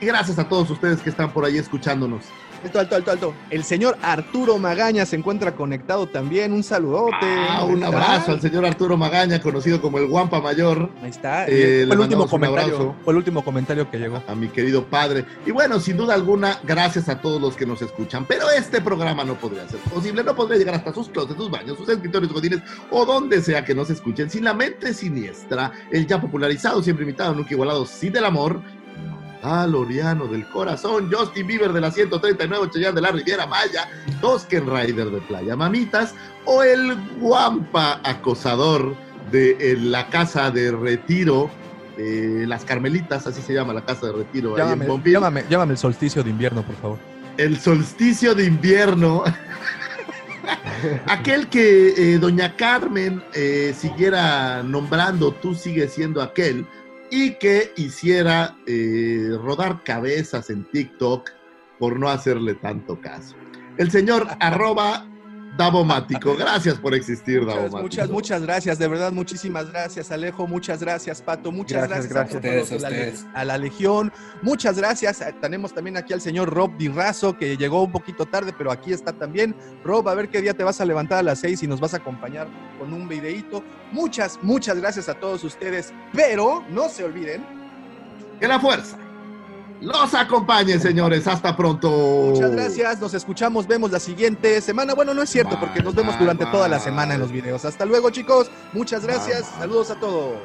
Y 0.00 0.06
gracias 0.06 0.38
a 0.38 0.48
todos 0.48 0.68
ustedes 0.70 1.00
que 1.00 1.10
están 1.10 1.32
por 1.32 1.44
ahí 1.44 1.58
escuchándonos. 1.58 2.24
Alto, 2.66 2.80
alto, 2.80 2.96
alto, 2.96 3.10
alto. 3.12 3.34
El 3.48 3.62
señor 3.62 3.96
Arturo 4.02 4.58
Magaña 4.58 5.06
se 5.06 5.14
encuentra 5.14 5.54
conectado 5.54 6.08
también. 6.08 6.52
Un 6.52 6.64
saludote. 6.64 7.14
Ah, 7.48 7.64
un 7.64 7.82
abrazo 7.84 8.32
al 8.32 8.40
señor 8.40 8.66
Arturo 8.66 8.96
Magaña, 8.96 9.40
conocido 9.40 9.80
como 9.80 9.98
el 9.98 10.08
Guampa 10.08 10.40
Mayor. 10.40 10.90
Ahí 11.00 11.10
está. 11.10 11.46
Eh, 11.46 11.84
fue 11.86 11.94
el 11.94 12.00
último 12.00 12.26
comentario. 12.26 12.96
Fue 13.04 13.12
el 13.12 13.18
último 13.18 13.44
comentario 13.44 13.88
que 13.88 13.98
llegó. 13.98 14.20
a 14.26 14.34
mi 14.34 14.48
querido 14.48 14.84
padre. 14.84 15.24
Y 15.46 15.52
bueno, 15.52 15.78
sin 15.78 15.96
duda 15.96 16.14
alguna, 16.14 16.58
gracias 16.64 17.08
a 17.08 17.20
todos 17.20 17.40
los 17.40 17.54
que 17.54 17.66
nos 17.66 17.80
escuchan. 17.82 18.24
Pero 18.26 18.50
este 18.50 18.80
programa 18.80 19.22
no 19.22 19.34
podría 19.34 19.68
ser 19.68 19.78
posible, 19.80 20.24
no 20.24 20.34
podría 20.34 20.58
llegar 20.58 20.74
hasta 20.74 20.92
sus 20.92 21.08
closets, 21.08 21.36
sus 21.36 21.48
baños, 21.48 21.78
sus 21.78 21.88
escritorios 21.88 22.32
godines 22.32 22.62
o 22.90 23.06
donde 23.06 23.40
sea 23.42 23.64
que 23.64 23.76
nos 23.76 23.90
escuchen 23.90 24.28
sin 24.28 24.42
la 24.42 24.54
mente 24.54 24.92
siniestra, 24.92 25.70
el 25.92 26.04
ya 26.04 26.20
popularizado, 26.20 26.82
siempre 26.82 27.04
imitado, 27.04 27.32
nunca 27.32 27.52
igualado, 27.52 27.86
sí 27.86 28.08
del 28.08 28.24
amor. 28.24 28.60
Al 29.46 29.74
Oriano 29.74 30.26
del 30.26 30.44
corazón, 30.48 31.08
Justin 31.12 31.46
Bieber 31.46 31.72
de 31.72 31.80
la 31.80 31.90
139, 31.90 32.68
Cheyenne 32.72 32.94
de 32.94 33.00
la 33.00 33.12
Riviera 33.12 33.46
Maya, 33.46 33.88
Tosken 34.20 34.66
Rider 34.66 35.10
de 35.10 35.20
Playa 35.20 35.54
Mamitas, 35.54 36.14
o 36.44 36.64
el 36.64 36.96
Guampa 37.20 38.00
acosador 38.02 38.96
de 39.30 39.56
eh, 39.60 39.76
la 39.78 40.08
casa 40.08 40.50
de 40.50 40.72
retiro 40.72 41.48
de 41.96 42.46
las 42.46 42.64
Carmelitas, 42.64 43.26
así 43.26 43.40
se 43.40 43.54
llama 43.54 43.72
la 43.72 43.84
casa 43.84 44.06
de 44.06 44.12
retiro 44.12 44.56
ahí 44.56 44.62
en 44.62 44.80
Llámame, 44.80 45.10
llámame, 45.10 45.44
llámame 45.48 45.72
el 45.72 45.78
solsticio 45.78 46.22
de 46.22 46.30
invierno, 46.30 46.62
por 46.62 46.74
favor. 46.76 46.98
El 47.38 47.58
solsticio 47.58 48.34
de 48.34 48.44
invierno. 48.44 49.24
aquel 51.06 51.48
que 51.48 51.88
eh, 51.96 52.18
doña 52.18 52.56
Carmen 52.56 53.22
eh, 53.34 53.74
siguiera 53.76 54.62
nombrando, 54.62 55.32
tú 55.32 55.54
sigues 55.54 55.92
siendo 55.92 56.22
aquel, 56.22 56.66
y 57.10 57.34
que 57.34 57.72
hiciera 57.76 58.56
eh, 58.66 59.30
rodar 59.42 59.82
cabezas 59.84 60.50
en 60.50 60.64
TikTok 60.70 61.30
por 61.78 61.98
no 61.98 62.08
hacerle 62.08 62.54
tanto 62.54 63.00
caso. 63.00 63.36
El 63.76 63.90
señor 63.90 64.26
arroba 64.40 65.06
Davomático. 65.56 66.36
Gracias 66.36 66.74
por 66.78 66.94
existir, 66.94 67.40
Muchas, 67.40 67.54
Davomático. 67.54 67.82
muchas, 67.82 68.10
muchas 68.10 68.42
gracias, 68.42 68.78
de 68.78 68.88
verdad, 68.88 69.12
muchísimas 69.12 69.70
gracias, 69.70 70.10
Alejo, 70.10 70.46
muchas 70.46 70.80
gracias, 70.80 71.22
Pato, 71.22 71.50
muchas 71.52 71.88
Gracias, 71.88 72.08
gracias, 72.12 72.42
gracias. 72.42 72.64
a, 72.64 72.68
todos, 72.68 72.82
Ustedes, 72.82 73.24
a 73.24 73.32
la- 73.32 73.40
a 73.40 73.44
la 73.44 73.58
Legión, 73.58 74.12
muchas 74.42 74.76
gracias. 74.76 75.20
Eh, 75.20 75.34
Tenemos 75.40 75.72
también 75.72 75.96
aquí 75.96 76.12
al 76.12 76.20
señor 76.20 76.50
Rob 76.52 76.76
Di 76.76 76.88
Razo, 76.88 77.36
que 77.38 77.56
llegó 77.56 77.82
un 77.82 77.92
poquito 77.92 78.26
tarde, 78.26 78.52
pero 78.56 78.70
aquí 78.70 78.92
está 78.92 79.12
también. 79.12 79.54
Rob, 79.84 80.08
a 80.08 80.14
ver 80.14 80.28
qué 80.28 80.40
día 80.42 80.54
te 80.54 80.64
vas 80.64 80.80
a 80.80 80.84
levantar 80.84 81.18
a 81.18 81.22
las 81.22 81.38
seis 81.40 81.62
y 81.62 81.66
nos 81.66 81.80
vas 81.80 81.94
a 81.94 81.98
acompañar 81.98 82.48
con 82.78 82.92
un 82.92 83.08
videíto. 83.08 83.62
Muchas, 83.92 84.38
muchas 84.42 84.76
gracias 84.78 85.08
a 85.08 85.14
todos 85.14 85.42
ustedes, 85.44 85.92
pero 86.12 86.64
no 86.70 86.88
se 86.88 87.04
olviden, 87.04 87.44
Que 88.40 88.46
la 88.48 88.60
fuerza 88.60 88.98
los 89.80 90.14
acompañe, 90.14 90.78
señores. 90.78 91.26
Hasta 91.26 91.56
pronto. 91.56 91.90
muchas 92.34 92.50
gracias, 92.50 93.00
nos 93.00 93.14
escuchamos, 93.14 93.66
vemos 93.66 93.90
la 93.90 94.00
siguiente 94.00 94.60
semana. 94.60 94.94
Bueno, 94.94 95.14
no 95.14 95.22
es 95.22 95.30
cierto, 95.30 95.56
Bye, 95.56 95.60
porque 95.60 95.82
nos 95.82 95.94
vemos 95.94 96.14
bye, 96.14 96.24
durante 96.24 96.46
toda 96.46 96.68
la 96.68 96.78
semana 96.78 97.14
en 97.14 97.20
los 97.20 97.32
videos. 97.32 97.64
Hasta 97.64 97.84
luego, 97.84 98.10
chicos, 98.10 98.50
muchas 98.72 99.04
gracias, 99.04 99.46
saludos 99.58 99.90
a 99.90 99.96
todos. 99.96 100.36